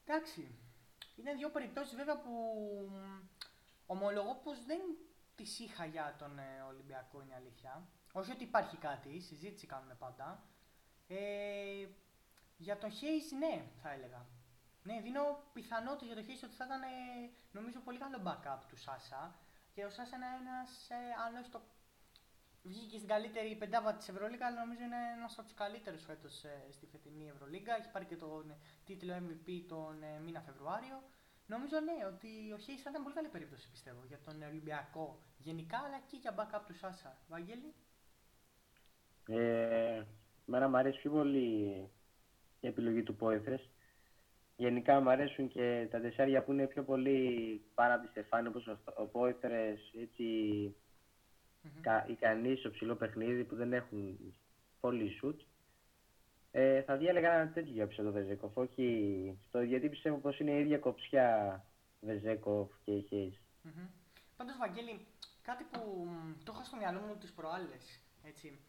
Εντάξει. 0.05 0.59
Είναι 1.15 1.33
δύο 1.33 1.49
περιπτώσεις 1.49 1.95
βέβαια 1.95 2.21
που 2.21 2.31
ομολογώ 3.85 4.35
πως 4.43 4.65
δεν 4.65 4.79
τις 5.35 5.59
είχα 5.59 5.85
για 5.85 6.15
τον 6.19 6.39
ε, 6.39 6.61
Ολυμπιακό 6.67 7.21
είναι 7.21 7.35
αλήθεια. 7.35 7.87
Όχι 8.11 8.31
ότι 8.31 8.43
υπάρχει 8.43 8.77
κάτι, 8.77 9.19
συζήτηση 9.19 9.67
κάνουμε 9.67 9.95
πάντα. 9.95 10.43
Ε, 11.07 11.87
για 12.57 12.77
τον 12.77 12.89
Hayes 12.89 13.37
ναι 13.39 13.65
θα 13.81 13.91
έλεγα. 13.91 14.25
Ναι, 14.83 14.99
δίνω 15.01 15.23
πιθανότητα 15.53 16.05
για 16.05 16.15
το 16.15 16.23
Χίσο 16.23 16.45
ότι 16.47 16.55
θα 16.55 16.65
ήταν 16.65 16.81
νομίζω 17.51 17.79
πολύ 17.79 17.97
καλό 17.97 18.19
backup 18.27 18.59
του 18.69 18.77
Σάσα. 18.77 19.35
Και 19.73 19.85
ο 19.85 19.89
Σάσα 19.89 20.15
είναι 20.15 20.25
ένας, 20.41 20.89
ε, 20.89 20.95
αν 21.25 21.35
όχι 21.41 21.49
το. 21.49 21.61
Βγήκε 22.63 22.97
στην 22.97 23.09
καλύτερη 23.09 23.55
πεντάβα 23.55 23.93
της 23.93 24.09
Ευρωλίγα, 24.09 24.45
αλλά 24.47 24.59
νομίζω 24.63 24.83
είναι 24.83 25.01
ένας 25.17 25.37
από 25.37 25.47
τους 25.47 25.53
καλύτερους 25.53 26.03
φέτος 26.03 26.43
ε, 26.43 26.67
στη 26.71 26.85
φετινή 26.85 27.29
Ευρωλίγα. 27.29 27.75
Έχει 27.75 27.91
πάρει 27.91 28.05
και 28.05 28.15
τον 28.15 28.55
τίτλο 28.85 29.13
MVP 29.15 29.63
τον 29.67 30.03
ε, 30.03 30.19
μήνα 30.19 30.41
Φεβρουάριο. 30.41 31.03
Νομίζω 31.45 31.79
ναι, 31.79 32.05
ότι 32.13 32.51
ο 32.53 32.57
Χέι 32.57 32.77
θα 32.77 32.89
ήταν 32.89 33.03
πολύ 33.03 33.15
καλή 33.15 33.27
περίπτωση 33.27 33.69
πιστεύω 33.71 34.03
για 34.07 34.19
τον 34.25 34.41
Ολυμπιακό 34.41 35.19
γενικά 35.37 35.77
αλλά 35.77 35.99
και 35.99 36.17
για 36.17 36.35
backup 36.37 36.61
του 36.67 36.75
Σάσα. 36.75 37.17
Βαγγέλη; 37.27 37.73
Ε, 39.27 40.03
μένα 40.45 40.69
μου 40.69 40.77
αρέσει 40.77 40.99
πιο 40.99 41.11
πολύ 41.11 41.47
η 42.59 42.67
επιλογή 42.67 43.03
του 43.03 43.15
Πόηθρες. 43.15 43.69
Γενικά 44.61 44.99
μου 44.99 45.09
αρέσουν 45.09 45.47
και 45.47 45.87
τα 45.91 45.99
τεσσάρια 45.99 46.43
που 46.43 46.51
είναι 46.51 46.67
πιο 46.67 46.83
πολύ 46.83 47.61
πάρα 47.73 47.93
από 47.93 48.03
τη 48.03 48.09
Στεφάνη 48.09 48.47
όπως 48.47 48.67
ο 48.97 49.05
Πόηθρες, 49.05 49.79
έτσι 50.01 50.25
mm-hmm. 51.63 52.09
ικανοί 52.09 52.55
στο 52.55 52.69
ψηλό 52.69 52.95
παιχνίδι 52.95 53.43
που 53.43 53.55
δεν 53.55 53.73
έχουν 53.73 54.33
πολύ 54.79 55.09
σουτ. 55.09 55.41
Ε, 56.51 56.81
θα 56.81 56.97
διάλεγα 56.97 57.33
ένα 57.33 57.51
τέτοιο 57.51 57.73
για 57.73 57.87
πίσω 57.87 58.03
το 58.03 58.11
Βεζέκοφ, 58.11 58.57
όχι 58.57 59.37
στο 59.47 59.61
γιατί 59.61 59.89
πιστεύω 59.89 60.17
πως 60.17 60.39
είναι 60.39 60.51
η 60.51 60.59
ίδια 60.59 60.77
κοψιά 60.77 61.65
Βεζέκοφ 62.01 62.69
και 62.83 62.91
η 62.91 63.01
Χέις. 63.01 63.41
Mm-hmm. 63.65 63.87
Πάντως 64.37 64.57
Βαγγέλη, 64.57 65.05
κάτι 65.41 65.63
που 65.71 66.07
το 66.43 66.51
έχω 66.53 66.63
στο 66.63 66.77
μυαλό 66.77 66.99
μου 66.99 67.15
τις 67.19 67.31
προάλλες, 67.31 67.99
έτσι, 68.23 68.59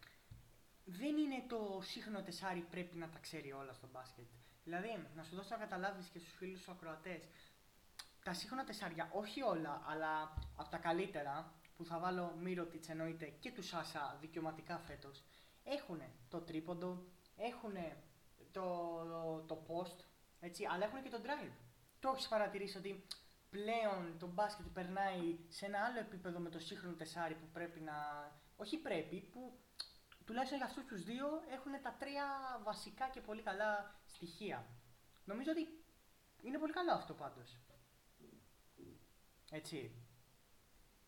δεν 0.84 1.16
είναι 1.16 1.42
το 1.48 1.80
σύγχρονο 1.82 2.22
τεσάρι 2.22 2.66
πρέπει 2.70 2.96
να 2.96 3.08
τα 3.08 3.18
ξέρει 3.18 3.52
όλα 3.52 3.72
στο 3.72 3.88
μπάσκετ. 3.92 4.26
Δηλαδή, 4.64 5.06
να 5.14 5.22
σου 5.22 5.34
δώσω 5.34 5.48
να 5.50 5.56
καταλάβεις 5.56 6.06
και 6.08 6.18
στους 6.18 6.32
φίλους 6.32 6.60
σου 6.60 6.70
ακροατές, 6.70 7.22
τα 8.24 8.32
σύγχρονα 8.32 8.64
τεσσάρια, 8.64 9.10
όχι 9.12 9.42
όλα, 9.42 9.82
αλλά 9.86 10.34
από 10.56 10.70
τα 10.70 10.76
καλύτερα, 10.76 11.52
που 11.76 11.84
θα 11.84 11.98
βάλω 11.98 12.36
Μύρωτιτς 12.40 12.88
εννοείται 12.88 13.26
και 13.26 13.52
του 13.52 13.62
Σάσα 13.62 14.16
δικαιωματικά 14.20 14.78
φέτος, 14.78 15.22
έχουν 15.64 16.02
το 16.28 16.40
τρίποντο, 16.40 17.04
έχουν 17.36 17.74
το, 18.52 19.44
το, 19.46 19.66
post, 19.68 20.04
έτσι, 20.40 20.66
αλλά 20.70 20.84
έχουν 20.84 21.02
και 21.02 21.08
το 21.08 21.20
drive. 21.22 21.52
Το 22.00 22.10
έχεις 22.14 22.28
παρατηρήσει 22.28 22.78
ότι 22.78 23.06
πλέον 23.50 24.18
το 24.18 24.26
μπάσκετ 24.26 24.66
περνάει 24.66 25.38
σε 25.48 25.66
ένα 25.66 25.78
άλλο 25.78 25.98
επίπεδο 25.98 26.38
με 26.38 26.48
το 26.48 26.58
σύγχρονο 26.58 26.96
τεσάρι 26.96 27.34
που 27.34 27.48
πρέπει 27.52 27.80
να. 27.80 27.94
Όχι 28.56 28.76
πρέπει, 28.76 29.20
που 29.32 29.58
τουλάχιστον 30.24 30.58
για 30.58 30.66
αυτούς 30.66 30.84
τους 30.84 31.02
δύο 31.02 31.26
έχουν 31.50 31.82
τα 31.82 31.96
τρία 31.98 32.24
βασικά 32.62 33.08
και 33.08 33.20
πολύ 33.20 33.42
καλά 33.42 33.94
στοιχεία. 34.26 34.66
Νομίζω 35.24 35.50
ότι 35.50 35.68
είναι 36.42 36.58
πολύ 36.58 36.72
καλό 36.72 36.92
αυτό 36.92 37.14
πάντως. 37.14 37.58
Έτσι. 39.50 39.90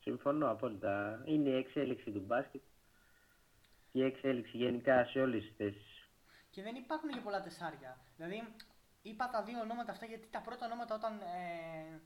Συμφωνώ 0.00 0.50
απόλυτα. 0.50 1.22
Είναι 1.24 1.48
η 1.48 1.56
εξέλιξη 1.56 2.10
του 2.10 2.20
μπάσκετ 2.20 2.62
και 3.92 3.98
η 3.98 4.04
εξέλιξη 4.04 4.56
γενικά 4.56 5.04
σε 5.04 5.20
όλες 5.20 5.42
τις 5.44 5.56
θέσεις. 5.56 6.08
Και 6.50 6.62
δεν 6.62 6.74
υπάρχουν 6.74 7.10
και 7.10 7.20
πολλά 7.20 7.42
τεσσάρια. 7.42 7.98
Δηλαδή, 8.16 8.54
είπα 9.02 9.30
τα 9.30 9.42
δύο 9.42 9.60
ονόματα 9.60 9.92
αυτά 9.92 10.06
γιατί 10.06 10.28
τα 10.30 10.40
πρώτα 10.40 10.66
ονόματα 10.66 10.94
όταν, 10.94 11.20
ε, 11.20 12.00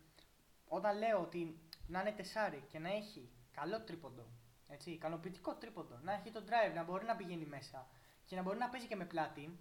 όταν 0.69 0.99
λέω 0.99 1.21
ότι 1.21 1.59
να 1.87 2.01
είναι 2.01 2.13
τεσάρι 2.13 2.65
και 2.69 2.79
να 2.79 2.89
έχει 2.89 3.31
καλό 3.53 3.81
τρίποντο, 3.81 4.27
έτσι, 4.69 4.91
ικανοποιητικό 4.91 5.55
τρίποντο, 5.55 5.99
να 6.03 6.13
έχει 6.13 6.31
το 6.31 6.43
drive, 6.47 6.75
να 6.75 6.85
μπορεί 6.85 7.05
να 7.05 7.17
πηγαίνει 7.17 7.45
μέσα 7.45 7.87
και 8.27 8.37
να 8.37 8.43
μπορεί 8.43 8.59
να 8.59 8.69
παίζει 8.69 8.87
και 8.87 8.97
με 8.97 9.05
πλάτη, 9.05 9.59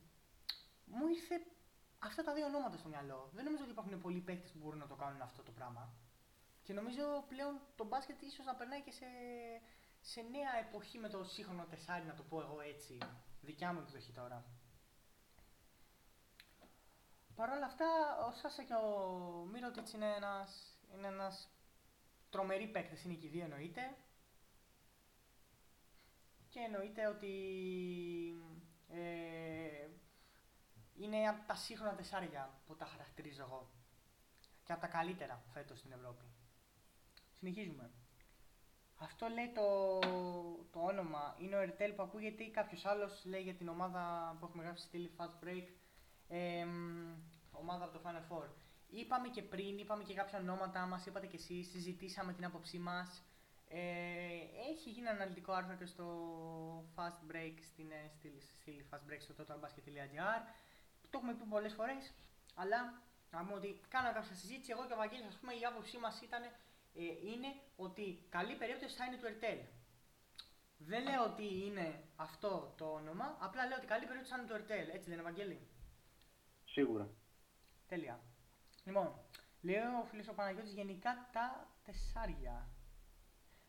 μου 0.87 1.07
ήρθε 1.07 1.35
αυτά 1.99 2.23
τα 2.23 2.33
δύο 2.33 2.45
ονόματα 2.45 2.77
στο 2.77 2.87
μυαλό. 2.87 3.29
Δεν 3.33 3.43
νομίζω 3.43 3.63
ότι 3.63 3.71
υπάρχουν 3.71 4.01
πολλοί 4.01 4.19
παίχτε 4.19 4.47
που 4.53 4.59
μπορούν 4.63 4.79
να 4.79 4.87
το 4.87 4.95
κάνουν 4.95 5.21
αυτό 5.21 5.43
το 5.43 5.51
πράγμα. 5.51 5.93
Και 6.63 6.73
νομίζω 6.73 7.25
πλέον 7.27 7.59
το 7.75 7.85
μπάσκετ 7.85 8.21
ίσως 8.21 8.45
να 8.45 8.55
περνάει 8.55 8.81
και 8.81 8.91
σε, 8.91 9.05
σε 10.01 10.21
νέα 10.21 10.57
εποχή 10.67 10.97
με 10.97 11.09
το 11.09 11.23
σύγχρονο 11.23 11.65
τεσάρι, 11.69 12.05
να 12.05 12.13
το 12.13 12.23
πω 12.23 12.41
εγώ 12.41 12.59
έτσι. 12.61 12.97
Δικιά 13.41 13.73
μου 13.73 13.79
εκδοχή 13.79 14.11
τώρα. 14.11 14.45
Παρ' 17.35 17.49
όλα 17.49 17.65
αυτά, 17.65 17.85
ο 18.27 18.31
Σάσα 18.31 18.63
και 18.63 18.73
ο 18.73 18.89
Μύρωτιτς 19.51 19.93
είναι 19.93 20.13
ένας, 20.15 20.79
είναι 20.95 21.07
ένας 21.07 21.49
τρομερή 22.29 22.67
παίκτης, 22.67 23.03
είναι 23.03 23.13
και 23.13 23.25
οι 23.25 23.29
δύο 23.29 23.43
εννοείται. 23.43 23.97
Και 26.49 26.59
εννοείται 26.59 27.07
ότι 27.07 27.33
ε, 28.89 29.86
είναι 30.99 31.27
από 31.27 31.47
τα 31.47 31.55
σύγχρονα 31.55 31.95
τεσσάρια 31.95 32.59
που 32.65 32.75
τα 32.75 32.85
χαρακτηρίζω 32.85 33.41
εγώ. 33.41 33.69
Και 34.63 34.71
από 34.71 34.81
τα 34.81 34.87
καλύτερα 34.87 35.43
φέτος 35.53 35.79
στην 35.79 35.91
Ευρώπη. 35.91 36.25
Συνεχίζουμε. 37.33 37.91
Αυτό 38.99 39.27
λέει 39.27 39.51
το, 39.55 39.99
το 40.71 40.79
όνομα. 40.79 41.35
Είναι 41.39 41.55
ο 41.55 41.59
Ερτέλ 41.59 41.91
που 41.93 42.03
ακούγεται 42.03 42.43
ή 42.43 42.51
κάποιος 42.51 42.85
άλλος 42.85 43.25
λέει 43.25 43.41
για 43.41 43.53
την 43.53 43.67
ομάδα 43.67 44.35
που 44.39 44.45
έχουμε 44.45 44.63
γράψει 44.63 44.85
στη 44.85 45.11
Fast 45.17 45.43
Break. 45.45 45.67
Ε, 46.27 46.65
ομάδα 47.51 47.83
από 47.83 47.93
το 47.93 48.01
Final 48.05 48.31
Four. 48.31 48.47
Είπαμε 48.89 49.27
και 49.27 49.41
πριν, 49.41 49.77
είπαμε 49.77 50.03
και 50.03 50.13
κάποια 50.13 50.39
ονόματα, 50.39 50.85
μας 50.85 51.05
είπατε 51.05 51.27
κι 51.27 51.35
εσείς, 51.35 51.69
συζητήσαμε 51.69 52.33
την 52.33 52.45
άποψή 52.45 52.79
μας. 52.79 53.23
Ε, 53.69 53.79
έχει 54.71 54.89
γίνει 54.89 55.07
αναλυτικό 55.07 55.51
άρθρο 55.51 55.75
και 55.75 55.85
στο 55.85 56.05
Fast 56.95 57.31
Break 57.31 57.53
στην, 57.61 57.91
ε, 57.91 58.07
στη, 58.07 58.41
στη 58.41 58.85
Fast 58.91 59.11
Break 59.11 59.19
στο 59.19 59.33
totalbasket.gr. 59.37 60.41
Το 61.09 61.17
έχουμε 61.17 61.33
πει 61.33 61.43
πολλές 61.43 61.73
φορές, 61.73 62.13
αλλά 62.55 63.01
να 63.31 63.39
πούμε 63.39 63.53
ότι 63.53 63.81
κάνω 63.89 64.13
κάποια 64.13 64.35
συζήτηση. 64.35 64.71
Εγώ 64.71 64.85
και 64.87 64.93
ο 64.93 64.95
Βαγγέλης, 64.95 65.27
ας 65.27 65.37
πούμε, 65.39 65.53
η 65.53 65.65
άποψή 65.65 65.97
μας 65.97 66.21
ήταν 66.21 66.43
ε, 66.43 67.03
είναι 67.31 67.49
ότι 67.75 68.25
καλή 68.29 68.55
περίπτωση 68.55 68.95
θα 68.95 69.05
είναι 69.05 69.17
του 69.17 69.25
Ερτέλ. 69.25 69.59
Δεν 70.77 71.03
λέω 71.03 71.23
ότι 71.23 71.65
είναι 71.65 72.03
αυτό 72.15 72.73
το 72.77 72.85
όνομα, 72.85 73.37
απλά 73.39 73.65
λέω 73.65 73.77
ότι 73.77 73.85
καλή 73.85 74.05
περίπτωση 74.05 74.31
θα 74.31 74.37
είναι 74.37 74.47
του 74.47 74.53
Ερτέλ. 74.53 74.87
Έτσι 74.89 75.09
δεν 75.09 75.13
είναι, 75.13 75.21
Βαγγέλη; 75.21 75.67
Σίγουρα. 76.65 77.09
Τέλεια. 77.87 78.19
Λοιπόν, 78.85 79.13
λέει 79.61 79.75
ο 79.75 80.05
φίλος 80.09 80.27
ο 80.27 80.33
Παναγιώτης 80.33 80.73
γενικά 80.73 81.29
τα 81.31 81.67
τεσσάρια. 81.83 82.69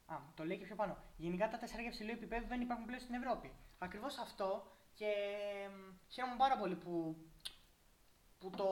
Α, 0.06 0.16
το 0.34 0.44
λέει 0.44 0.58
και 0.58 0.64
πιο 0.64 0.74
πάνω. 0.74 0.96
Γενικά 1.16 1.48
τα 1.48 1.58
τεσσάρια 1.58 1.90
ψηλού 1.90 2.10
επίπεδου 2.10 2.46
δεν 2.46 2.60
υπάρχουν 2.60 2.86
πλέον 2.86 3.00
στην 3.00 3.14
Ευρώπη. 3.14 3.52
Ακριβώς 3.78 4.18
αυτό 4.18 4.72
και 4.94 5.12
χαίρομαι 6.08 6.36
πάρα 6.36 6.56
πολύ 6.58 6.76
που 6.76 7.16
που 8.38 8.50
το 8.50 8.66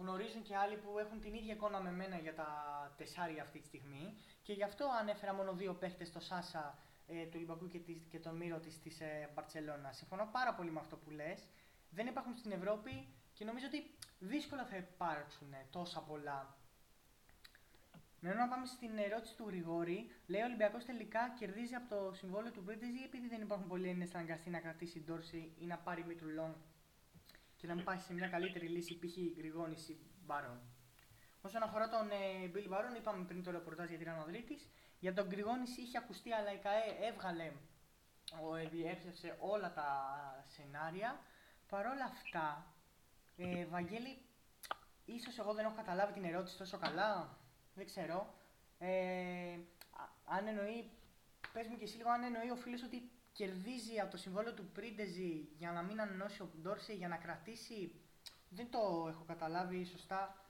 γνωρίζουν 0.00 0.42
και 0.42 0.56
άλλοι 0.56 0.76
που 0.76 0.98
έχουν 0.98 1.20
την 1.20 1.34
ίδια 1.34 1.52
εικόνα 1.54 1.80
με 1.80 1.90
μένα 1.90 2.16
για 2.16 2.34
τα 2.34 2.48
τεσσάρια 2.96 3.42
αυτή 3.42 3.58
τη 3.58 3.66
στιγμή 3.66 4.14
και 4.42 4.52
γι' 4.52 4.62
αυτό 4.62 4.86
ανέφερα 5.00 5.34
μόνο 5.34 5.52
δύο 5.52 5.74
παίχτες, 5.74 6.12
το 6.12 6.20
Σάσα 6.20 6.78
ε, 7.06 7.24
του 7.24 7.32
Ολυμπιακού 7.34 7.68
και, 7.68 7.78
και 8.10 8.18
τον 8.18 8.36
Μύρο 8.36 8.58
της, 8.58 8.80
της 8.80 9.00
ε, 9.00 9.30
Μπαρτσελώνα. 9.34 9.92
Συμφωνώ 9.92 10.28
πάρα 10.32 10.54
πολύ 10.54 10.70
με 10.70 10.80
αυτό 10.80 10.96
που 10.96 11.10
λες. 11.10 11.50
Δεν 11.90 12.06
υπάρχουν 12.06 12.36
στην 12.36 12.52
Ευρώπη 12.52 13.08
και 13.32 13.44
νομίζω 13.44 13.66
ότι 13.66 13.94
δύσκολα 14.18 14.64
θα 14.64 14.76
υπάρξουν 14.76 15.54
τόσα 15.70 16.00
πολλά. 16.00 16.54
Μένω 18.20 18.38
να 18.38 18.48
πάμε 18.48 18.66
στην 18.66 18.98
ερώτηση 18.98 19.36
του 19.36 19.44
Γρηγόρη. 19.46 20.10
Λέει 20.26 20.40
ο 20.40 20.44
Ολυμπιακός 20.44 20.84
τελικά 20.84 21.34
κερδίζει 21.38 21.74
από 21.74 21.94
το 21.94 22.12
συμβόλαιο 22.14 22.52
του 22.52 22.62
Πρίτεζη 22.62 23.02
επειδή 23.04 23.28
δεν 23.28 23.40
υπάρχουν 23.40 23.68
πολλοί 23.68 23.88
Έλληνες 23.88 24.14
αναγκαστεί 24.14 24.50
να 24.50 24.60
κρατήσει 24.60 25.00
Ντόρση 25.00 25.52
ή 25.58 25.64
να 25.66 25.76
πάρει 25.78 26.04
Μήτρου 26.04 26.28
Λόγκ; 26.28 26.56
Και 27.60 27.66
να 27.66 27.74
μην 27.74 27.84
πάει 27.84 27.98
σε 27.98 28.12
μια 28.12 28.28
καλύτερη 28.28 28.68
λύση 28.68 28.98
π.χ. 28.98 29.16
Γκριγόνη 29.36 29.76
ή 29.88 29.96
Μπάρον. 30.26 30.60
Όσον 31.40 31.62
αφορά 31.62 31.88
τον 31.88 32.10
ε, 32.10 32.46
Μπιλ 32.46 32.68
Μπάρον, 32.68 32.94
είπαμε 32.94 33.24
πριν 33.24 33.42
το 33.42 33.50
ρεπορτάζ 33.50 33.88
για 33.88 33.98
την 33.98 34.08
Αναδρίτη. 34.08 34.58
Για 34.98 35.14
τον 35.14 35.26
Γκριγόνη 35.26 35.64
είχε 35.76 35.98
ακουστεί, 35.98 36.32
αλλά 36.32 36.52
η 36.52 36.58
ΚαΕ 36.58 37.08
έβγαλε, 37.08 37.52
διέψευσε 38.70 39.36
όλα 39.40 39.72
τα 39.72 39.88
σενάρια. 40.46 41.20
Παρ' 41.68 41.86
όλα 41.86 42.04
αυτά, 42.04 42.74
ε, 43.36 43.66
Βαγγέλη, 43.66 44.18
ίσως 45.04 45.38
εγώ 45.38 45.54
δεν 45.54 45.64
έχω 45.64 45.74
καταλάβει 45.74 46.12
την 46.12 46.24
ερώτηση 46.24 46.58
τόσο 46.58 46.78
καλά, 46.78 47.38
δεν 47.74 47.86
ξέρω. 47.86 48.34
Ε, 48.78 49.58
αν 50.24 50.46
εννοεί, 50.46 50.90
πες 51.52 51.66
μου 51.66 51.76
και 51.76 51.84
εσύ 51.84 51.96
λίγο, 51.96 52.10
αν 52.10 52.22
εννοεί 52.22 52.50
ο 52.50 52.56
φίλος 52.56 52.82
ότι 52.82 53.10
κερδίζει 53.32 53.98
από 53.98 54.10
το 54.10 54.16
συμβόλαιο 54.16 54.54
του 54.54 54.70
Πρίντεζι 54.72 55.48
για 55.58 55.72
να 55.72 55.82
μην 55.82 56.00
ανανώσει 56.00 56.42
ο 56.42 56.50
Ντόρσεϊ 56.62 56.96
για 56.96 57.08
να 57.08 57.16
κρατήσει. 57.16 57.94
Δεν 58.48 58.70
το 58.70 59.06
έχω 59.08 59.24
καταλάβει 59.24 59.84
σωστά 59.84 60.44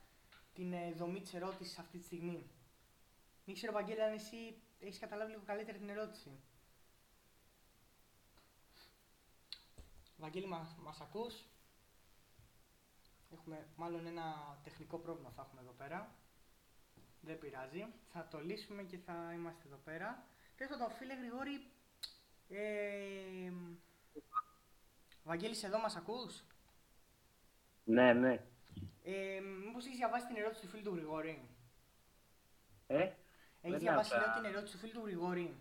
την 0.55 0.73
ε, 0.73 0.93
δομή 0.93 1.21
της 1.21 1.35
ερώτησης 1.35 1.79
αυτή 1.79 1.99
τη 1.99 2.05
στιγμή. 2.05 2.51
Δεν 3.45 3.55
ξέρω, 3.55 3.73
Βαγγέλη, 3.73 4.03
αν 4.03 4.13
εσύ 4.13 4.63
έχεις 4.81 4.99
καταλάβει 4.99 5.31
λίγο 5.31 5.43
καλύτερα 5.47 5.79
την 5.79 5.89
ερώτηση. 5.89 6.31
Βαγγέλη, 10.17 10.47
μας, 10.47 10.77
μας 10.83 11.01
ακούς; 11.01 11.35
Έχουμε 13.33 13.67
μάλλον 13.77 14.07
ένα 14.07 14.59
τεχνικό 14.65 14.99
πρόβλημα 14.99 15.31
θα 15.31 15.43
έχουμε 15.47 15.61
εδώ 15.61 15.73
πέρα. 15.73 16.15
Δεν 17.21 17.39
πειράζει. 17.39 17.87
Θα 18.09 18.29
το 18.31 18.41
λύσουμε 18.41 18.83
και 18.83 18.99
θα 18.99 19.33
είμαστε 19.35 19.67
εδώ 19.67 19.77
πέρα. 19.77 20.25
Τέλος 20.57 20.79
το 20.79 20.89
φίλε 20.89 21.15
Γρηγόρη, 21.15 21.71
ε, 22.51 23.53
Βαγγέλης, 25.25 25.63
εδώ 25.63 25.79
μας 25.79 25.97
ακούς; 25.97 26.45
Ναι, 27.85 28.13
ναι. 28.13 28.45
Ε, 29.03 29.41
μήπως 29.41 29.85
έχεις 29.87 29.97
διαβάσει 29.97 30.27
την 30.27 30.37
ερώτηση 30.37 30.61
του 30.61 30.69
φίλου 30.69 30.83
του 30.83 30.95
Γρηγόρη; 30.95 31.49
Ε; 32.87 33.11
Έχεις 33.63 33.79
διαβάσει 33.79 34.15
λέω, 34.15 34.35
την 34.35 34.45
ερώτηση 34.45 34.73
του 34.73 34.79
φίλου 34.79 34.93
του 34.93 35.07
Γρηγόρη; 35.07 35.57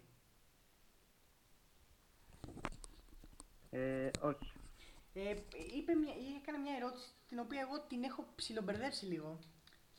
Ε, 3.69 4.09
όχι. 4.21 4.51
Ε, 5.13 5.35
είπε 5.75 5.93
μια, 5.93 6.13
έκανε 6.41 6.57
μια 6.57 6.75
ερώτηση 6.75 7.09
την 7.27 7.39
οποία 7.39 7.61
εγώ 7.61 7.79
την 7.81 8.03
έχω 8.03 8.25
ψιλομπερδέψει 8.35 9.05
λίγο. 9.05 9.39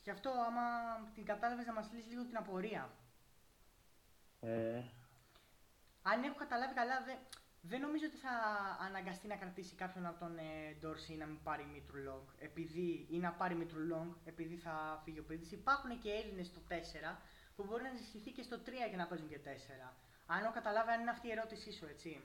Γι' 0.02 0.10
αυτό 0.10 0.30
άμα 0.30 0.62
την 1.14 1.24
κατάλαβες 1.24 1.66
να 1.66 1.72
μας 1.72 1.90
λύσεις 1.92 2.10
λίγο 2.10 2.24
την 2.24 2.36
απορία. 2.36 2.90
Ε, 4.40 4.82
Αν 6.02 6.22
έχω 6.22 6.34
καταλάβει 6.34 6.74
καλά, 6.74 6.96
δεν, 7.06 7.16
δεν 7.60 7.80
νομίζω 7.80 8.04
ότι 8.06 8.16
θα 8.16 8.34
αναγκαστεί 8.86 9.26
να 9.26 9.36
κρατήσει 9.36 9.74
κάποιον 9.74 10.06
από 10.06 10.18
τον 10.18 10.38
ε, 10.38 10.76
Ντόρσεϊ 10.80 11.14
να 11.16 11.26
μην 11.26 11.42
πάρει 11.42 11.64
Μήτρου-Λονγκ 11.72 12.28
επειδή, 12.38 13.06
ή 13.10 13.18
να 13.18 13.30
πάρει 13.32 13.54
Μήτρου-Λονγκ 13.54 14.12
επειδή 14.24 14.56
θα 14.56 15.00
φύγει 15.04 15.18
ο 15.18 15.24
Πρίντεζης. 15.24 15.52
Υπάρχουν 15.52 15.98
και 15.98 16.10
Έλληνες 16.10 16.46
στο 16.46 16.60
4 16.68 16.72
που 17.56 17.64
μπορεί 17.66 17.82
να 17.82 17.88
ενισχυθεί 17.88 18.30
και 18.30 18.42
στο 18.42 18.56
3 18.66 18.68
για 18.88 18.96
να 18.96 19.06
παίζουν 19.06 19.28
και 19.28 19.40
4. 19.44 19.48
Αν 20.26 20.44
έχω 20.44 20.52
καταλάβει, 20.52 20.90
αν 20.90 21.00
είναι 21.00 21.10
αυτή 21.10 21.26
η 21.28 21.30
ερώτησή 21.30 21.72
σου, 21.72 21.86
έτσι. 21.86 22.20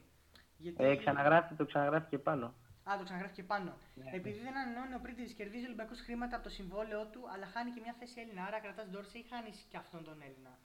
Γιατί... 0.57 0.83
ε, 0.83 0.95
ξαναγράφει, 0.95 1.55
το 1.55 1.65
ξαναγράφει 1.65 2.09
και 2.09 2.17
πάνω. 2.17 2.45
Α, 2.89 2.97
το 2.97 3.03
ξαναγράφει 3.03 3.33
και 3.33 3.43
πάνω. 3.43 3.77
Ναι. 3.95 4.11
Επειδή 4.13 4.39
δεν 4.39 4.57
ανανεώνει 4.57 4.93
ο 4.93 4.99
Πρίντεζης, 4.99 5.33
κερδίζει 5.33 5.63
ο 5.63 5.67
Ολυμπιακό 5.67 5.95
χρήματα 6.05 6.35
από 6.35 6.43
το 6.43 6.49
συμβόλαιό 6.49 7.05
του, 7.05 7.21
αλλά 7.33 7.45
χάνει 7.45 7.71
και 7.71 7.81
μια 7.83 7.95
θέση 7.99 8.21
Έλληνα. 8.21 8.43
Άρα 8.45 8.59
κρατάς 8.59 8.87
Ντόρσεϊ 8.89 9.17
ή 9.17 9.25
χάνεις 9.29 9.65
και 9.69 9.77
αυτόν 9.77 10.03
τον 10.03 10.21
Έλληνα. 10.21 10.57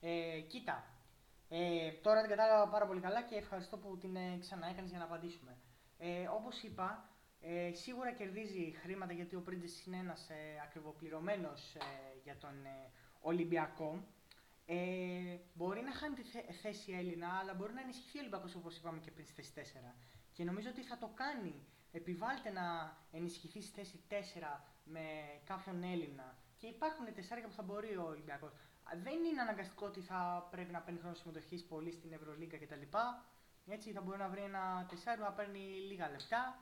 Ε, 0.00 0.40
κοίτα, 0.40 0.84
ε, 1.48 1.90
τώρα 1.92 2.20
την 2.20 2.30
κατάλαβα 2.30 2.68
πάρα 2.70 2.86
πολύ 2.86 3.00
καλά 3.00 3.22
και 3.22 3.34
ευχαριστώ 3.36 3.76
που 3.78 3.98
την 3.98 4.16
ε, 4.16 4.36
ξαναέκανες 4.40 4.90
για 4.90 4.98
να 4.98 5.04
απαντήσουμε. 5.04 5.56
Ε, 5.98 6.26
όπως 6.28 6.62
είπα, 6.62 7.08
ε, 7.40 7.72
σίγουρα 7.74 8.12
κερδίζει 8.12 8.74
χρήματα 8.82 9.12
γιατί 9.12 9.36
ο 9.36 9.40
Πρίντες 9.40 9.84
είναι 9.86 9.96
ένας 9.96 10.30
ε, 10.30 10.34
ακριβοπληρωμένος 10.64 11.74
ε, 11.74 11.80
για 12.22 12.36
τον 12.36 12.64
ε, 12.64 12.90
Ολυμπιακό. 13.20 14.04
Ε, 14.66 14.76
μπορεί 15.54 15.80
να 15.80 15.92
χάνει 15.92 16.14
τη 16.14 16.22
θέ- 16.22 16.50
θέση 16.62 16.92
Έλληνα, 16.92 17.28
αλλά 17.40 17.54
μπορεί 17.54 17.72
να 17.72 17.80
ενισχυθεί 17.80 18.16
ο 18.18 18.20
Ολυμπιακός 18.20 18.54
όπως 18.54 18.76
είπαμε 18.76 18.98
και 18.98 19.10
πριν 19.10 19.24
στη 19.26 19.34
θέση 19.34 19.74
4. 19.90 19.94
Και 20.32 20.44
νομίζω 20.44 20.68
ότι 20.70 20.82
θα 20.82 20.98
το 20.98 21.10
κάνει. 21.14 21.54
Επιβάλλεται 21.92 22.50
να 22.50 22.96
ενισχυθεί 23.10 23.62
στη 23.62 23.72
θέση 23.72 24.00
4 24.08 24.14
με 24.84 25.00
κάποιον 25.44 25.82
Έλληνα. 25.82 26.36
Και 26.56 26.66
υπάρχουν 26.66 27.14
τεσσάρια 27.14 27.46
που 27.46 27.52
θα 27.52 27.62
μπορεί 27.62 27.96
ο 27.96 28.02
Ολυμπιακός. 28.02 28.52
Δεν 28.94 29.24
είναι 29.24 29.40
αναγκαστικό 29.40 29.86
ότι 29.86 30.00
θα 30.00 30.48
πρέπει 30.50 30.72
να 30.72 30.80
παίρνει 30.80 31.00
χρόνο 31.00 31.14
συμμετοχής 31.14 31.64
πολύ 31.64 31.92
στην 31.92 32.12
Ευρωλίγκα 32.12 32.58
κτλ. 32.58 32.82
Έτσι 33.68 33.92
θα 33.92 34.00
μπορεί 34.00 34.18
να 34.18 34.28
βρει 34.28 34.40
ένα 34.40 34.86
τεσσάρι 34.88 35.20
να 35.20 35.32
παίρνει 35.32 35.58
λίγα 35.58 36.10
λεπτά. 36.10 36.58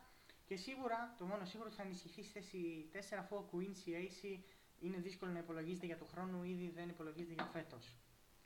Και 0.46 0.56
σίγουρα, 0.56 1.14
το 1.18 1.24
μόνο 1.24 1.44
σίγουρο 1.44 1.68
ότι 1.68 1.76
θα 1.76 1.82
ενισχυθεί 1.82 2.22
στη 2.22 2.32
θέση 2.32 2.90
4 2.92 3.16
αφού 3.18 3.36
ο 3.36 3.48
Quincy 3.52 3.88
Ace 3.88 4.40
είναι 4.80 4.96
δύσκολο 4.96 5.30
να 5.32 5.38
υπολογίζεται 5.38 5.86
για 5.86 5.98
το 5.98 6.04
χρόνο, 6.04 6.44
ήδη 6.44 6.72
δεν 6.74 6.88
υπολογίζεται 6.88 7.32
για 7.34 7.44
φέτος. 7.44 7.96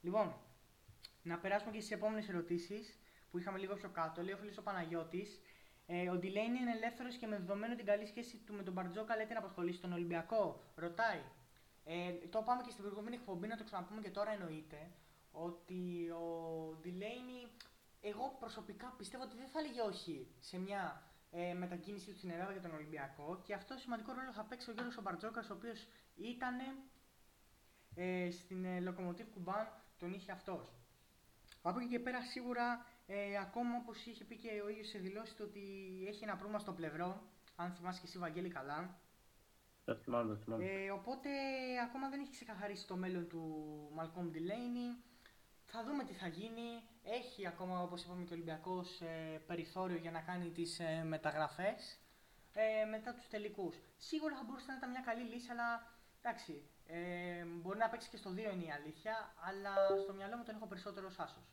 Λοιπόν, 0.00 0.34
να 1.22 1.38
περάσουμε 1.38 1.70
και 1.72 1.80
στις 1.80 1.92
επόμενες 1.92 2.28
ερωτήσεις 2.28 2.98
που 3.30 3.38
είχαμε 3.38 3.58
λίγο 3.58 3.74
πιο 3.74 3.88
κάτω. 3.88 4.22
Λέει 4.22 4.32
ο 4.32 4.36
φίλος 4.36 4.58
ο 4.58 4.62
Παναγιώτης. 4.62 5.40
Ε, 5.86 6.08
ο 6.10 6.16
Ντιλέιν 6.16 6.54
είναι 6.54 6.70
ελεύθερος 6.70 7.16
και 7.16 7.26
με 7.26 7.36
δεδομένο 7.36 7.74
την 7.74 7.84
καλή 7.86 8.06
σχέση 8.06 8.36
του 8.36 8.54
με 8.54 8.62
τον 8.62 8.72
Μπαρτζόκα 8.72 9.16
λέτε 9.16 9.32
να 9.32 9.38
απασχολήσει 9.38 9.80
τον 9.80 9.92
Ολυμπιακό; 9.92 10.62
Ρωτάει. 10.74 11.22
Ε, 11.84 12.12
το 12.12 12.42
πάμε 12.42 12.62
και 12.62 12.70
στην 12.70 12.82
προηγούμενη 12.82 13.16
εκπομπή 13.16 13.46
να 13.46 13.56
το 13.56 13.64
ξαναπούμε 13.64 14.00
και 14.00 14.10
τώρα 14.10 14.30
εννοείται 14.30 14.90
ότι 15.32 16.10
ο 16.10 16.26
Ντιλέινι 16.80 17.46
εγώ 18.00 18.36
προσωπικά 18.40 18.94
πιστεύω 18.96 19.22
ότι 19.22 19.36
δεν 19.36 19.48
θα 19.48 19.58
έλεγε 19.58 19.80
όχι 19.80 20.34
σε 20.40 20.58
μια 20.58 21.02
ε, 21.30 21.52
μετακίνηση 21.52 22.06
του 22.06 22.16
στην 22.16 22.30
Ελλάδα 22.30 22.52
για 22.52 22.60
τον 22.60 22.74
Ολυμπιακό 22.74 23.40
και 23.44 23.54
αυτό 23.54 23.76
σημαντικό 23.76 24.12
ρόλο 24.12 24.32
θα 24.32 24.44
παίξει 24.44 24.70
ο 24.70 24.72
Γιώργος 24.72 24.96
ο 24.96 25.02
Μπαρτζόκας 25.02 25.50
ο 25.50 25.54
οποίος 25.54 25.86
ήταν 26.16 26.54
ε, 27.94 28.30
στην 28.30 28.64
ε, 28.64 28.80
Λοκομοτίβ 28.80 29.28
Κουμπάν, 29.28 29.68
τον 29.98 30.12
είχε 30.12 30.32
αυτός. 30.32 30.72
Από 31.62 31.78
εκεί 31.78 31.88
και 31.88 31.98
πέρα 31.98 32.22
σίγουρα 32.22 32.86
ε, 33.06 33.38
ακόμα 33.38 33.76
όπως 33.76 34.06
είχε 34.06 34.24
πει 34.24 34.36
και 34.36 34.60
ο 34.64 34.68
ίδιος 34.68 34.88
σε 34.88 34.98
δηλώσεις 34.98 35.34
του 35.34 35.44
ότι 35.48 35.60
έχει 36.08 36.24
ένα 36.24 36.36
πρόβλημα 36.36 36.58
στο 36.58 36.72
πλευρό, 36.72 37.22
αν 37.56 37.72
θυμάσαι 37.72 38.00
και 38.00 38.06
εσύ 38.06 38.18
Βαγγέλη 38.18 38.48
καλά, 38.48 38.98
Το 39.84 39.94
θυμάμαι, 39.94 40.34
το 40.34 40.40
θυμάμαι. 40.40 40.64
ε, 40.64 40.90
οπότε 40.90 41.28
ακόμα 41.88 42.08
δεν 42.08 42.20
έχει 42.20 42.30
ξεκαθαρίσει 42.30 42.86
το 42.86 42.96
μέλλον 42.96 43.28
του 43.28 43.42
Malcolm 43.98 44.36
Delaney. 44.36 45.02
Θα 45.64 45.84
δούμε 45.84 46.04
τι 46.04 46.12
θα 46.12 46.26
γίνει. 46.28 46.82
Έχει 47.02 47.46
ακόμα, 47.46 47.82
όπως 47.82 48.02
είπαμε 48.02 48.22
και 48.24 48.32
ο 48.32 48.34
Ολυμπιακός, 48.36 49.00
ε, 49.00 49.42
περιθώριο 49.46 49.96
για 49.96 50.10
να 50.10 50.20
κάνει 50.20 50.50
τις 50.50 50.78
ε, 50.80 51.02
μεταγραφές 51.06 51.98
ε, 52.52 52.84
μετά 52.84 53.14
τους 53.14 53.28
τελικούς. 53.28 53.76
Σίγουρα 53.96 54.36
θα 54.36 54.42
μπορούσε 54.46 54.66
να 54.68 54.76
ήταν 54.76 54.90
μια 54.90 55.00
καλή 55.00 55.22
λύση, 55.22 55.50
αλλά 55.50 55.86
εντάξει, 56.22 56.62
ε, 56.86 57.44
μπορεί 57.44 57.78
να 57.78 57.88
παίξει 57.88 58.08
και 58.08 58.16
στο 58.16 58.30
2 58.30 58.36
είναι 58.36 58.64
η 58.64 58.70
αλήθεια, 58.70 59.34
αλλά 59.40 59.74
στο 60.02 60.12
μυαλό 60.12 60.36
μου 60.36 60.44
τον 60.44 60.54
έχω 60.54 60.66
περισσότερο 60.66 61.06
ως 61.06 61.18
άσος. 61.18 61.44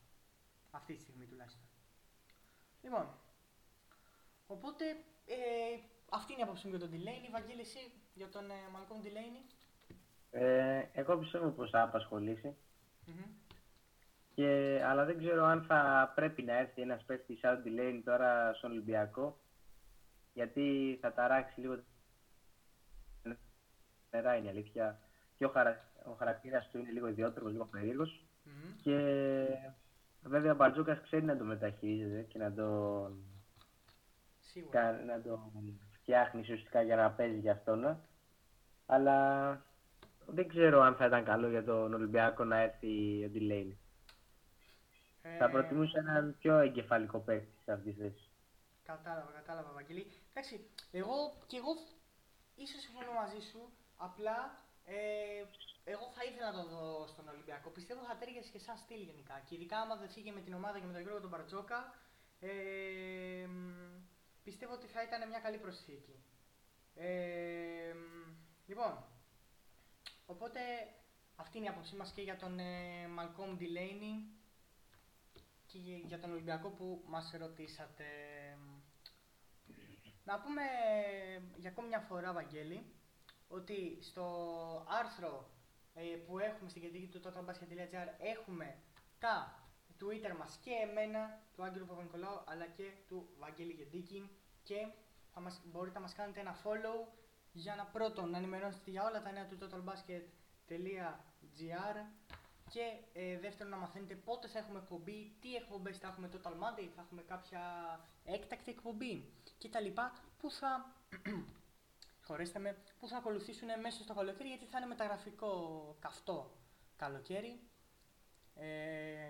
Αυτή 0.72 0.94
τη 0.94 1.02
στιγμή 1.02 1.26
τουλάχιστον. 1.26 1.62
Λοιπόν, 2.82 3.18
οπότε 4.48 4.86
ε, 5.26 5.36
αυτή 6.10 6.32
είναι 6.34 6.42
η 6.42 6.44
άποψή 6.44 6.68
μου 6.68 6.76
για 6.76 6.88
τον 6.88 6.92
Delaney. 6.94 7.30
Βαγγέλη, 7.32 7.62
εσύ 7.62 7.92
για 8.18 8.28
τον 8.30 8.50
ε, 8.50 8.54
Malcolm 8.76 9.06
Delaney. 9.06 9.54
Ε, 10.32 10.84
εγώ 10.94 11.18
πιστεύω 11.18 11.50
πως 11.50 11.70
θα 11.70 11.82
απασχολήσει. 11.82 12.56
Μμμ. 13.06 13.24
Και, 14.36 14.82
αλλά 14.86 15.06
δεν 15.06 15.18
ξέρω 15.18 15.46
αν 15.46 15.64
θα 15.64 16.12
πρέπει 16.16 16.42
να 16.44 16.54
έρθει 16.58 16.82
ένας 16.82 17.04
παίκτης 17.04 17.40
σαν 17.40 17.62
τη 17.64 17.72
Lane 17.78 18.02
τώρα 18.06 18.54
στον 18.54 18.72
Ολυμπιακό 18.72 19.40
γιατί 20.34 20.98
θα 21.02 21.14
ταράξει 21.14 21.60
λίγο 21.60 21.80
νερά 24.12 24.36
είναι 24.36 24.46
η 24.48 24.50
αλήθεια 24.50 25.00
και 25.38 25.46
ο, 25.46 25.50
χαρα... 25.50 25.90
ο 26.06 26.12
χαρακτήρας 26.12 26.70
του 26.70 26.78
είναι 26.78 26.92
λίγο 26.92 27.08
ιδιότερος, 27.08 27.52
λίγο 27.52 27.66
περίεργος 27.66 28.26
Μμμ. 28.44 28.76
και 28.84 28.98
βέβαια 30.24 30.52
ο 30.52 30.56
Μπαρτζούκας 30.56 31.02
ξέρει 31.02 31.26
να 31.26 31.38
τον 31.38 31.48
μεταχειρίζεται 31.48 32.22
και 32.22 32.38
να 32.38 32.54
τον, 32.54 33.24
Σίγουρα. 34.40 34.82
κα- 34.82 35.04
να 35.06 35.22
τον 35.22 35.80
φτιάχνεις 36.08 36.44
ουσιαστικά 36.44 36.82
για 36.82 36.96
να 36.96 37.12
παίζεις 37.12 37.42
για 37.42 37.52
αυτόν 37.52 38.00
αλλά 38.86 39.18
δεν 40.26 40.48
ξέρω 40.48 40.82
αν 40.82 40.96
θα 40.96 41.06
ήταν 41.06 41.24
καλό 41.24 41.50
για 41.50 41.64
τον 41.64 41.94
Ολυμπιακό 41.94 42.44
να 42.44 42.58
έρθει 42.58 43.24
ο 43.26 43.30
Ντιλέιν. 43.30 43.78
Ε, 45.22 45.38
Θα 45.38 45.50
προτιμούσα 45.50 46.00
έναν 46.00 46.36
πιο 46.40 46.58
εγκεφαλικό 46.58 47.20
παίκτη 47.20 47.58
σε 47.64 47.72
αυτή 47.72 47.92
τη 47.92 48.02
θέση. 48.02 48.30
Κατάλαβα, 48.84 49.32
κατάλαβα, 49.32 49.72
Βαγγέλη. 49.74 50.12
Εντάξει, 50.30 50.70
εγώ 50.92 51.16
και 51.48 51.58
εγώ 51.58 51.72
ίσως 52.56 52.82
συμφωνώ 52.82 53.12
μαζί 53.22 53.40
σου, 53.50 53.60
απλά 53.98 54.38
ε, 54.86 54.96
εγώ 55.84 56.06
θα 56.16 56.24
ήθελα 56.28 56.52
να 56.52 56.58
το 56.58 56.64
δω 56.70 57.08
στον 57.08 57.28
Ολυμπιακό. 57.28 57.70
Πιστεύω 57.70 58.02
θα 58.10 58.16
τέριαζε 58.20 58.50
και 58.52 58.60
σαν 58.60 58.78
στυλ 58.78 59.02
γενικά. 59.10 59.36
Και 59.46 59.56
ειδικά 59.56 59.78
άμα 59.78 59.96
δεν 59.96 60.10
φύγε 60.10 60.32
με 60.32 60.42
την 60.42 60.54
ομάδα 60.54 60.80
και 60.80 60.86
με 60.86 60.94
τον 60.94 61.02
Γιώργο 61.02 61.22
τον 61.22 61.30
Μπαρτζόκα, 61.30 61.80
ε, 62.40 62.50
μ, 64.48 64.50
πιστεύω 64.50 64.74
ότι 64.74 64.88
θα 64.88 65.02
ήταν 65.04 65.28
μια 65.30 65.40
καλή 65.40 65.58
προσθήκη. 65.58 66.24
Ε, 66.96 67.94
μ, 67.94 68.34
λοιπόν, 68.68 69.04
οπότε 70.26 70.60
αυτή 71.36 71.58
είναι 71.58 71.66
η 71.66 71.70
άποψή 71.70 71.96
μας 71.96 72.12
και 72.12 72.22
για 72.22 72.36
τον 72.36 72.60
ε, 72.60 73.10
Malcolm 73.18 73.62
Delaney 73.62 74.18
και 75.66 75.78
για 76.06 76.20
τον 76.20 76.32
Ολυμπιακό 76.32 76.70
που 76.70 77.04
μας 77.06 77.34
ρωτήσατε. 77.38 78.06
Να 80.24 80.40
πούμε 80.40 80.62
για 81.56 81.70
ακόμη 81.70 81.88
μια 81.88 82.00
φορά, 82.00 82.34
Βαγγέλη, 82.34 82.94
ότι 83.48 83.98
στο 84.02 84.26
άρθρο 84.88 85.50
ε, 85.94 86.02
που 86.02 86.40
έχουμε 86.40 86.70
στην 86.70 86.82
κεντρική 86.82 87.08
του 87.08 87.22
totalbasket.gr 87.24 88.08
έχουμε 88.20 88.76
τα 89.20 89.67
Twitter 90.02 90.36
μας 90.38 90.60
και 90.64 90.72
εμένα, 90.90 91.40
του 91.56 91.64
Άγγελου 91.64 91.86
Παπα-Νικολάου, 91.86 92.42
αλλά 92.46 92.66
και 92.66 92.92
του 93.08 93.30
Βαγγέλη 93.40 93.72
Γεντίκη. 93.72 94.30
Και 94.64 94.88
θα 95.34 95.40
μας, 95.40 95.62
μπορείτε 95.66 95.96
να 95.96 96.02
μας 96.02 96.14
κάνετε 96.14 96.40
ένα 96.40 96.56
follow 96.64 97.08
για 97.52 97.76
να 97.76 97.86
πρώτον 97.86 98.30
να 98.30 98.38
ενημερώσετε 98.38 98.92
για 98.92 99.04
όλα 99.04 99.22
τα 99.22 99.32
νέα 99.32 99.48
του 99.48 99.58
totalbasket.gr 99.62 101.96
και 102.70 102.82
ε, 103.14 103.40
δεύτερον 103.40 103.72
να 103.72 103.78
μαθαίνετε 103.78 104.16
πότε 104.16 104.48
θα 104.48 104.60
έχουμε 104.60 104.80
εκπομπή, 104.80 105.36
τι 105.40 105.56
εκπομπές 105.56 105.98
θα 105.98 106.08
έχουμε 106.08 106.30
Total 106.34 106.52
Monday, 106.52 106.88
θα 106.96 107.02
έχουμε 107.02 107.22
κάποια 107.22 107.62
έκτακτη 108.26 108.72
εκπομπή 108.72 109.34
και 109.58 109.70
τα 109.70 109.80
λοιπά 109.80 110.14
που 110.38 110.52
θα, 110.52 110.96
χωρέστε 112.28 112.60
με, 112.60 112.78
που 113.00 113.08
θα 113.08 113.18
ακολουθήσουν 113.18 113.68
μέσα 113.82 114.04
στο 114.04 114.14
καλοκαίρι 114.14 114.50
γιατί 114.50 114.66
θα 114.66 114.78
είναι 114.78 114.88
μεταγραφικό 114.88 115.96
καυτό 116.00 116.58
καλοκαίρι. 116.96 117.48
ε, 117.48 117.60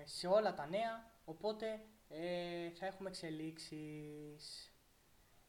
σε 0.03 0.27
όλα 0.27 0.53
τα 0.53 0.67
νέα, 0.67 1.11
οπότε 1.25 1.81
ε, 2.09 2.69
θα 2.69 2.85
έχουμε 2.85 3.09
εξελίξεις. 3.09 4.71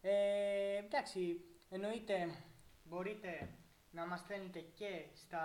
Ε, 0.00 0.76
εντάξει, 0.76 1.40
εννοείται 1.68 2.44
μπορείτε 2.84 3.48
να 3.90 4.06
μας 4.06 4.20
στέλνετε 4.20 4.60
και 4.60 5.04
στα 5.14 5.42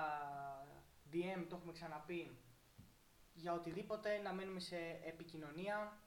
DM, 1.11 1.45
το 1.49 1.55
έχουμε 1.55 1.71
ξαναπεί, 1.71 2.37
για 3.33 3.53
οτιδήποτε, 3.53 4.17
να 4.17 4.33
μένουμε 4.33 4.59
σε 4.59 4.77
επικοινωνία. 5.05 5.97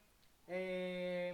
Ε, 0.47 1.33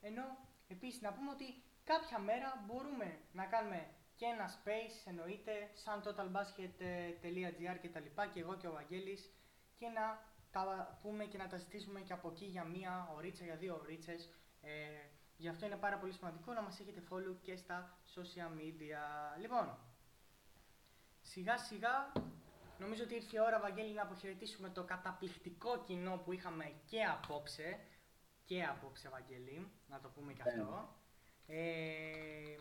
ενώ, 0.00 0.24
επίσης, 0.68 1.00
να 1.00 1.12
πούμε 1.12 1.30
ότι 1.30 1.62
κάποια 1.84 2.18
μέρα 2.18 2.64
μπορούμε 2.66 3.18
να 3.32 3.46
κάνουμε 3.46 3.86
και 4.14 4.24
ένα 4.24 4.48
space, 4.48 5.06
εννοείται, 5.06 5.70
σαν 5.72 6.02
totalbasket.gr 6.04 7.78
και 7.80 7.88
τα 7.88 8.00
λοιπά, 8.00 8.26
και 8.26 8.40
εγώ 8.40 8.56
και 8.56 8.68
ο 8.68 8.72
Βαγγέλης, 8.72 9.30
και 9.80 9.88
να 9.88 10.06
τα 10.50 10.98
πούμε 11.02 11.24
και 11.24 11.38
να 11.38 11.46
τα 11.46 11.56
ζητήσουμε 11.56 12.00
και 12.00 12.12
από 12.12 12.28
εκεί 12.28 12.44
για 12.44 12.64
μία 12.64 13.10
ωρίτσα, 13.14 13.44
για 13.44 13.56
δύο 13.56 13.74
ωρίτσες. 13.82 14.28
Ε, 14.60 14.70
γι' 15.36 15.48
αυτό 15.48 15.66
είναι 15.66 15.76
πάρα 15.76 15.98
πολύ 15.98 16.12
σημαντικό 16.12 16.52
να 16.52 16.62
μας 16.62 16.80
έχετε 16.80 17.02
follow 17.10 17.36
και 17.42 17.56
στα 17.56 17.98
social 18.14 18.52
media. 18.60 19.02
Λοιπόν, 19.40 19.78
σιγά 21.20 21.58
σιγά 21.58 22.12
νομίζω 22.78 23.02
ότι 23.04 23.14
ήρθε 23.14 23.36
η 23.36 23.40
ώρα, 23.40 23.60
Βαγγέλη, 23.60 23.94
να 23.94 24.02
αποχαιρετήσουμε 24.02 24.68
το 24.68 24.84
καταπληκτικό 24.84 25.82
κοινό 25.86 26.16
που 26.16 26.32
είχαμε 26.32 26.72
και 26.86 27.04
απόψε. 27.04 27.78
Και 28.44 28.64
απόψε, 28.64 29.08
Βαγγέλη, 29.08 29.70
να 29.88 30.00
το 30.00 30.08
πούμε 30.08 30.32
και 30.32 30.42
αυτό. 30.42 30.94
Ε, 31.46 32.56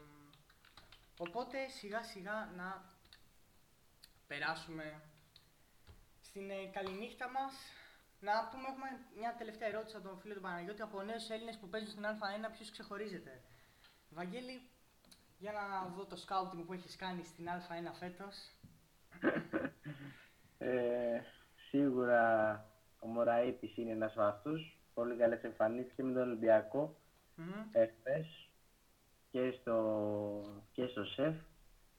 οπότε 1.17 1.67
σιγά 1.67 2.03
σιγά 2.03 2.51
να 2.55 2.97
περάσουμε 4.27 5.01
στην 6.29 6.49
ε, 6.49 6.69
καληνύχτα 6.77 7.27
μας. 7.29 7.53
Να 8.19 8.33
πούμε, 8.51 8.67
έχουμε 8.71 8.89
μια 9.19 9.35
τελευταία 9.37 9.67
ερώτηση 9.67 9.95
από 9.95 10.07
τον 10.07 10.19
φίλο 10.19 10.33
του 10.33 10.41
Παναγιώτη. 10.41 10.81
Από 10.81 11.01
νέους 11.01 11.29
Έλληνες 11.29 11.57
που 11.57 11.69
παίζουν 11.69 11.89
στην 11.89 12.03
Α1, 12.03 12.51
ποιος 12.55 12.71
ξεχωρίζεται. 12.71 13.41
Βαγγέλη, 14.09 14.61
για 15.37 15.51
να 15.51 15.85
δω 15.95 16.05
το 16.05 16.15
σκάουτινγκ 16.15 16.65
που 16.65 16.73
έχεις 16.73 16.95
κάνει 16.95 17.23
στην 17.23 17.45
Α1 17.47 17.91
φέτος. 17.99 18.35
ε, 20.69 21.21
σίγουρα 21.69 22.23
ο 22.99 23.07
Μωραήτης 23.07 23.77
είναι 23.77 23.91
ένας 23.91 24.13
από 24.17 24.49
Πολύ 24.93 25.15
καλές 25.15 25.43
εμφανίσεις 25.43 25.93
και 25.93 26.03
με 26.03 26.13
τον 26.13 26.21
Ολυμπιακό. 26.21 26.95
Mm. 27.37 27.79
και 29.31 29.51
στο, 29.51 29.75
και 30.71 30.85
στο 30.87 31.03
ΣΕΦ. 31.03 31.35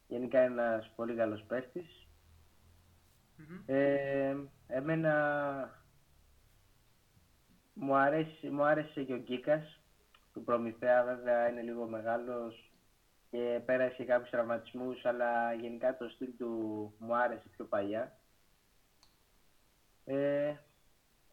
Γενικά 0.09 0.39
ένας 0.39 0.91
πολύ 0.97 1.15
καλός 1.15 1.43
παίχτης. 1.43 2.10
Ε, 3.67 4.37
εμένα 4.67 5.15
μου, 7.75 7.97
αρέσει, 7.97 8.49
μου 8.49 8.65
άρεσε 8.65 9.03
και 9.03 9.15
ο 9.15 9.19
Γκίκας 9.19 9.81
του 10.33 10.45
Προμηθέα 10.45 11.05
βέβαια 11.05 11.49
είναι 11.49 11.63
λίγο 11.63 11.87
μεγάλος 11.89 12.73
και 13.31 13.61
πέρασε 13.65 14.05
κάποιους 14.05 14.31
τραυματισμούς 14.31 15.05
αλλά 15.05 15.53
γενικά 15.53 15.97
το 15.97 16.09
στυλ 16.09 16.37
του 16.39 16.95
μου 16.99 17.17
άρεσε 17.17 17.49
πιο 17.57 17.65
παλιά. 17.65 18.19
Ε, 20.05 20.55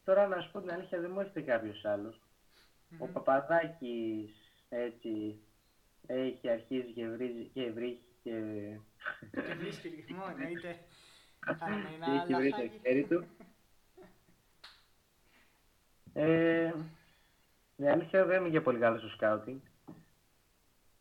τώρα 0.03 0.27
να 0.27 0.41
σου 0.41 0.51
πω 0.51 0.59
την 0.59 0.71
αλήθεια 0.71 0.99
δεν 0.99 1.11
μου 1.11 1.19
έρχεται 1.19 1.41
κάποιος 1.41 1.85
Ο 2.97 3.07
Παπαδάκης 3.07 4.31
έτσι 4.69 5.39
έχει 6.07 6.49
αρχίσει 6.49 6.91
και 6.93 7.07
βρίζει 7.07 7.49
και 7.53 7.71
βρίσκει 7.71 8.07
και... 8.23 8.41
Και 9.31 9.53
βρίσκει 9.53 9.87
ρυθμό 9.87 10.23
εννοείται. 10.29 10.79
Έχει 12.15 12.33
βρει 12.33 12.51
το 12.51 12.69
χέρι 12.81 13.03
του. 13.03 13.25
Ε, 16.19 16.73
η 17.75 17.87
αλήθεια 17.87 18.25
δεν 18.25 18.39
είμαι 18.39 18.49
και 18.49 18.61
πολύ 18.61 18.79
καλός 18.79 18.99
στο 18.99 19.09
σκάουτινγκ. 19.09 19.59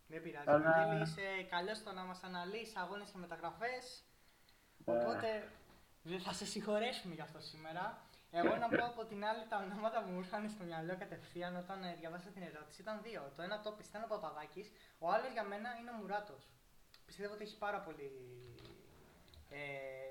Δεν 0.07 0.23
πειράζει. 0.23 0.49
Αλλά... 0.49 1.01
είσαι 1.03 1.43
καλός 1.51 1.77
στο 1.77 1.93
να 1.93 2.03
μας 2.03 2.23
αναλύσεις 2.23 2.77
αγώνες 2.77 3.11
και 3.11 3.19
μεταγραφές. 3.19 4.05
Οπότε 4.85 5.49
δεν 6.03 6.21
θα 6.21 6.33
σε 6.33 6.47
συγχωρέσουμε 6.47 7.15
γι' 7.15 7.21
αυτό 7.21 7.41
σήμερα. 7.41 8.07
Εγώ 8.31 8.57
να 8.57 8.69
πω 8.69 8.85
από 8.85 9.05
την 9.05 9.25
άλλη 9.25 9.45
τα 9.49 9.57
ονόματα 9.65 10.03
που 10.03 10.11
μου 10.11 10.19
ήρθαν 10.19 10.49
στο 10.51 10.65
μυαλό 10.65 10.97
κατευθείαν 10.99 11.57
όταν 11.57 11.83
ε, 11.83 11.97
διαβάσα 12.01 12.29
την 12.31 12.43
ερώτηση 12.43 12.81
ήταν 12.81 13.01
δύο. 13.03 13.33
Το 13.37 13.43
ένα 13.43 13.61
το 13.61 13.71
πιστεύω 13.71 14.05
ο 14.05 14.09
Παπαδάκης, 14.09 14.71
ο 14.99 15.11
άλλος 15.11 15.33
για 15.33 15.45
μένα 15.45 15.69
είναι 15.79 15.91
ο 15.91 15.97
Μουράτος. 16.01 16.43
Πιστεύω 17.07 17.33
ότι 17.35 17.43
έχει 17.43 17.59
πάρα 17.59 17.81
πολύ 17.81 18.11
ε, 19.51 20.06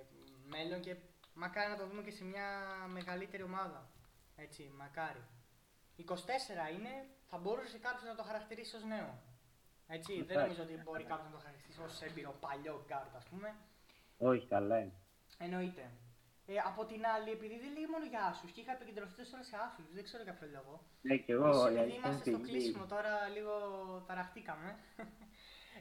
μέλλον 0.46 0.80
και 0.82 0.96
μακάρι 1.34 1.70
να 1.72 1.78
το 1.78 1.88
δούμε 1.88 2.02
και 2.02 2.12
σε 2.12 2.24
μια 2.24 2.48
μεγαλύτερη 2.88 3.44
ομάδα. 3.44 3.90
Έτσι, 4.36 4.72
μακάρι. 4.78 5.24
24 5.98 6.04
είναι, 6.78 6.94
θα 7.30 7.38
μπορούσε 7.38 7.78
κάποιος 7.78 8.04
να 8.04 8.16
το 8.16 8.24
χαρακτηρίσει 8.24 8.76
ως 8.76 8.84
νέο. 8.84 9.22
Έτσι, 9.88 10.24
δεν 10.24 10.40
νομίζω 10.40 10.64
ότι 10.64 10.82
μπορεί 10.84 11.04
κάποιος 11.04 11.28
να 11.32 11.36
το 11.38 11.42
χαρακτηρίσει 11.46 11.82
ως 11.82 12.02
έμπειρο 12.02 12.32
παλιό 12.40 12.84
γκαρντ, 12.88 13.16
ας 13.16 13.26
πούμε. 13.30 13.56
Όχι, 14.18 14.48
καλά 14.48 14.80
είναι. 14.80 14.94
Εννοείται. 15.38 15.92
Ε, 16.48 16.54
από 16.70 16.86
την 16.86 17.02
άλλη, 17.14 17.30
επειδή 17.32 17.56
δεν 17.64 17.72
λέει 17.76 17.88
μόνο 17.94 18.06
για 18.06 18.22
άσους 18.32 18.52
και 18.52 18.62
είχα 18.62 18.72
επικεντρωθεί 18.72 19.16
τόσο 19.16 19.44
σε 19.50 19.56
άσους, 19.66 19.88
δεν 19.94 20.04
ξέρω 20.04 20.24
για 20.24 20.34
ποιο 20.34 20.48
λόγο. 20.58 20.74
Ναι, 21.02 21.16
και 21.18 21.32
εγώ. 21.32 21.68
Επειδή 21.68 21.96
είμαστε 21.98 22.30
στο 22.30 22.40
κλείσιμο 22.40 22.86
τώρα, 22.86 23.28
λίγο 23.36 23.54
ταραχτήκαμε. 24.08 24.70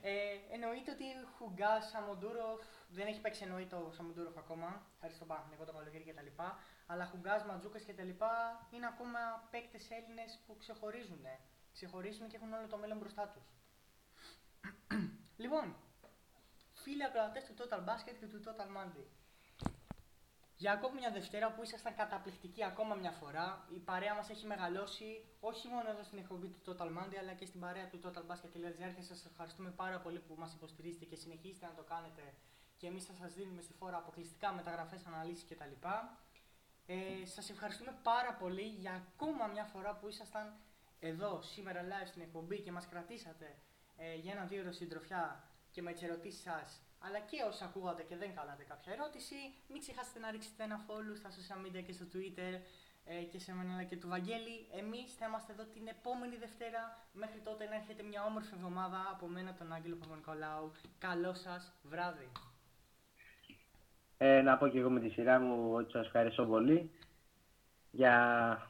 Ε, 0.06 0.54
εννοείται 0.54 0.90
ότι 0.90 1.04
Χουγκά, 1.36 1.80
Σαμοντούροφ, 1.80 2.64
δεν 2.88 3.06
έχει 3.06 3.20
παίξει 3.20 3.42
εννοείται 3.44 3.74
ο 3.74 3.92
Σαμοντούροφ 3.92 4.36
ακόμα, 4.36 4.86
χάρη 5.00 5.14
στον 5.14 5.26
Παναθηνικό 5.26 5.64
το 5.64 5.72
καλοκαίρι 5.72 6.04
κτλ. 6.04 6.42
Αλλά 6.86 7.06
Χουγκάς, 7.06 7.44
Ματζούκα 7.44 7.78
κτλ. 7.78 8.10
είναι 8.70 8.86
ακόμα 8.86 9.48
παίκτες 9.50 9.90
Έλληνες 9.90 10.38
που 10.46 10.56
ξεχωρίζουν. 10.56 11.24
Ξεχωρίζουν 11.72 12.28
και 12.28 12.36
έχουν 12.36 12.52
όλο 12.52 12.66
το 12.66 12.76
μέλλον 12.76 12.98
μπροστά 12.98 13.28
τους. 13.28 13.46
λοιπόν, 15.42 15.76
φίλοι 16.72 17.04
ακροατές 17.04 17.44
του 17.44 17.54
Total 17.58 17.82
Basket 17.88 18.14
και 18.20 18.26
του 18.26 18.40
Total 18.44 18.70
Monday. 18.76 19.06
Για 20.56 20.72
ακόμη 20.72 20.98
μια 20.98 21.10
Δευτέρα 21.10 21.52
που 21.52 21.62
ήσασταν 21.62 21.94
καταπληκτικοί 21.94 22.64
ακόμα 22.64 22.94
μια 22.94 23.10
φορά, 23.10 23.66
η 23.74 23.78
παρέα 23.78 24.14
μας 24.14 24.28
έχει 24.30 24.46
μεγαλώσει 24.46 25.24
όχι 25.40 25.68
μόνο 25.68 25.90
εδώ 25.90 26.02
στην 26.02 26.18
εκπομπή 26.18 26.46
του 26.48 26.60
Total 26.66 26.86
Monday 26.86 27.18
αλλά 27.20 27.32
και 27.32 27.46
στην 27.46 27.60
παρέα 27.60 27.86
του 27.88 28.00
Total 28.04 28.24
Basket.gr 28.30 28.92
και 28.96 29.02
σας 29.02 29.24
ευχαριστούμε 29.24 29.70
πάρα 29.70 30.00
πολύ 30.00 30.18
που 30.18 30.34
μας 30.38 30.52
υποστηρίζετε 30.52 31.04
και 31.04 31.16
συνεχίζετε 31.16 31.66
να 31.66 31.74
το 31.74 31.82
κάνετε 31.82 32.34
και 32.84 32.90
εμείς 32.90 33.04
θα 33.04 33.14
σας 33.14 33.34
δίνουμε 33.34 33.62
στη 33.62 33.72
φόρα 33.72 33.96
αποκλειστικά 33.96 34.52
μεταγραφές, 34.52 35.06
αναλύσεις 35.06 35.44
κτλ. 35.48 35.74
Ε, 36.86 37.24
σας 37.24 37.50
ευχαριστούμε 37.50 37.98
πάρα 38.02 38.32
πολύ 38.34 38.62
για 38.62 38.92
ακόμα 38.94 39.46
μια 39.46 39.64
φορά 39.64 39.94
που 39.96 40.08
ήσασταν 40.08 40.54
εδώ 41.00 41.42
σήμερα 41.42 41.80
live 41.82 42.06
στην 42.06 42.22
εκπομπή 42.22 42.60
και 42.60 42.72
μας 42.72 42.86
κρατήσατε 42.88 43.58
ε, 43.96 44.14
για 44.14 44.32
ένα 44.32 44.44
δύο 44.44 44.60
ώρο 44.60 44.72
συντροφιά 44.72 45.48
και 45.70 45.82
με 45.82 45.92
τις 45.92 46.02
ερωτήσεις 46.02 46.42
σας 46.42 46.82
αλλά 46.98 47.18
και 47.18 47.42
όσοι 47.48 47.64
ακούγατε 47.64 48.02
και 48.02 48.16
δεν 48.16 48.34
κάνατε 48.34 48.62
κάποια 48.62 48.92
ερώτηση, 48.92 49.34
μην 49.68 49.80
ξεχάσετε 49.80 50.18
να 50.18 50.30
ρίξετε 50.30 50.62
ένα 50.62 50.84
follow 50.86 51.16
στα 51.16 51.30
social 51.36 51.60
media 51.66 51.82
και 51.86 51.92
στο 51.92 52.06
Twitter 52.14 52.52
ε, 53.04 53.22
και 53.22 53.38
σε 53.38 53.54
μένα 53.54 53.72
αλλά 53.72 53.84
και 53.84 53.96
του 53.96 54.08
Βαγγέλη. 54.08 54.68
Εμείς 54.72 55.14
θα 55.18 55.26
είμαστε 55.26 55.52
εδώ 55.52 55.64
την 55.64 55.86
επόμενη 55.86 56.36
Δευτέρα. 56.36 56.82
Μέχρι 57.12 57.40
τότε 57.40 57.64
να 57.64 57.74
έρχεται 57.74 58.02
μια 58.02 58.24
όμορφη 58.24 58.50
εβδομάδα 58.54 59.08
από 59.12 59.26
μένα 59.26 59.54
τον 59.54 59.72
Άγγελο 59.72 59.96
Παπα-Νικολάου. 59.96 60.72
Καλό 60.98 61.34
σας 61.34 61.72
βράδυ. 61.82 62.30
Ε, 64.26 64.42
να 64.42 64.56
πω 64.56 64.68
και 64.68 64.78
εγώ 64.78 64.90
με 64.90 65.00
τη 65.00 65.08
σειρά 65.08 65.40
μου 65.40 65.72
ότι 65.74 65.90
σας 65.90 66.06
ευχαριστώ 66.06 66.44
πολύ 66.46 66.90
για 67.90 68.14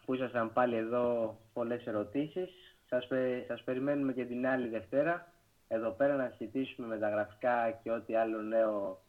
που 0.04 0.14
ήσασταν 0.14 0.52
πάλι 0.52 0.76
εδώ 0.76 1.36
πολλές 1.52 1.86
ερωτήσεις. 1.86 2.76
Σας, 2.88 3.08
σας 3.46 3.62
περιμένουμε 3.62 4.12
και 4.12 4.24
την 4.24 4.46
άλλη 4.46 4.68
Δευτέρα 4.68 5.32
εδώ 5.68 5.90
πέρα 5.90 6.16
να 6.16 6.32
συζητήσουμε 6.36 6.86
με 6.86 6.98
τα 6.98 7.08
γραφικά 7.08 7.70
και 7.82 7.90
ό,τι 7.90 8.14
άλλο 8.14 8.42
νέο 8.42 9.02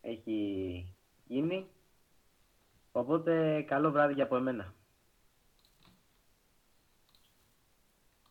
έχει 0.00 0.94
γίνει. 1.26 1.66
Οπότε 2.92 3.62
καλό 3.62 3.90
βράδυ 3.90 4.14
και 4.14 4.22
από 4.22 4.36
εμένα. 4.36 4.74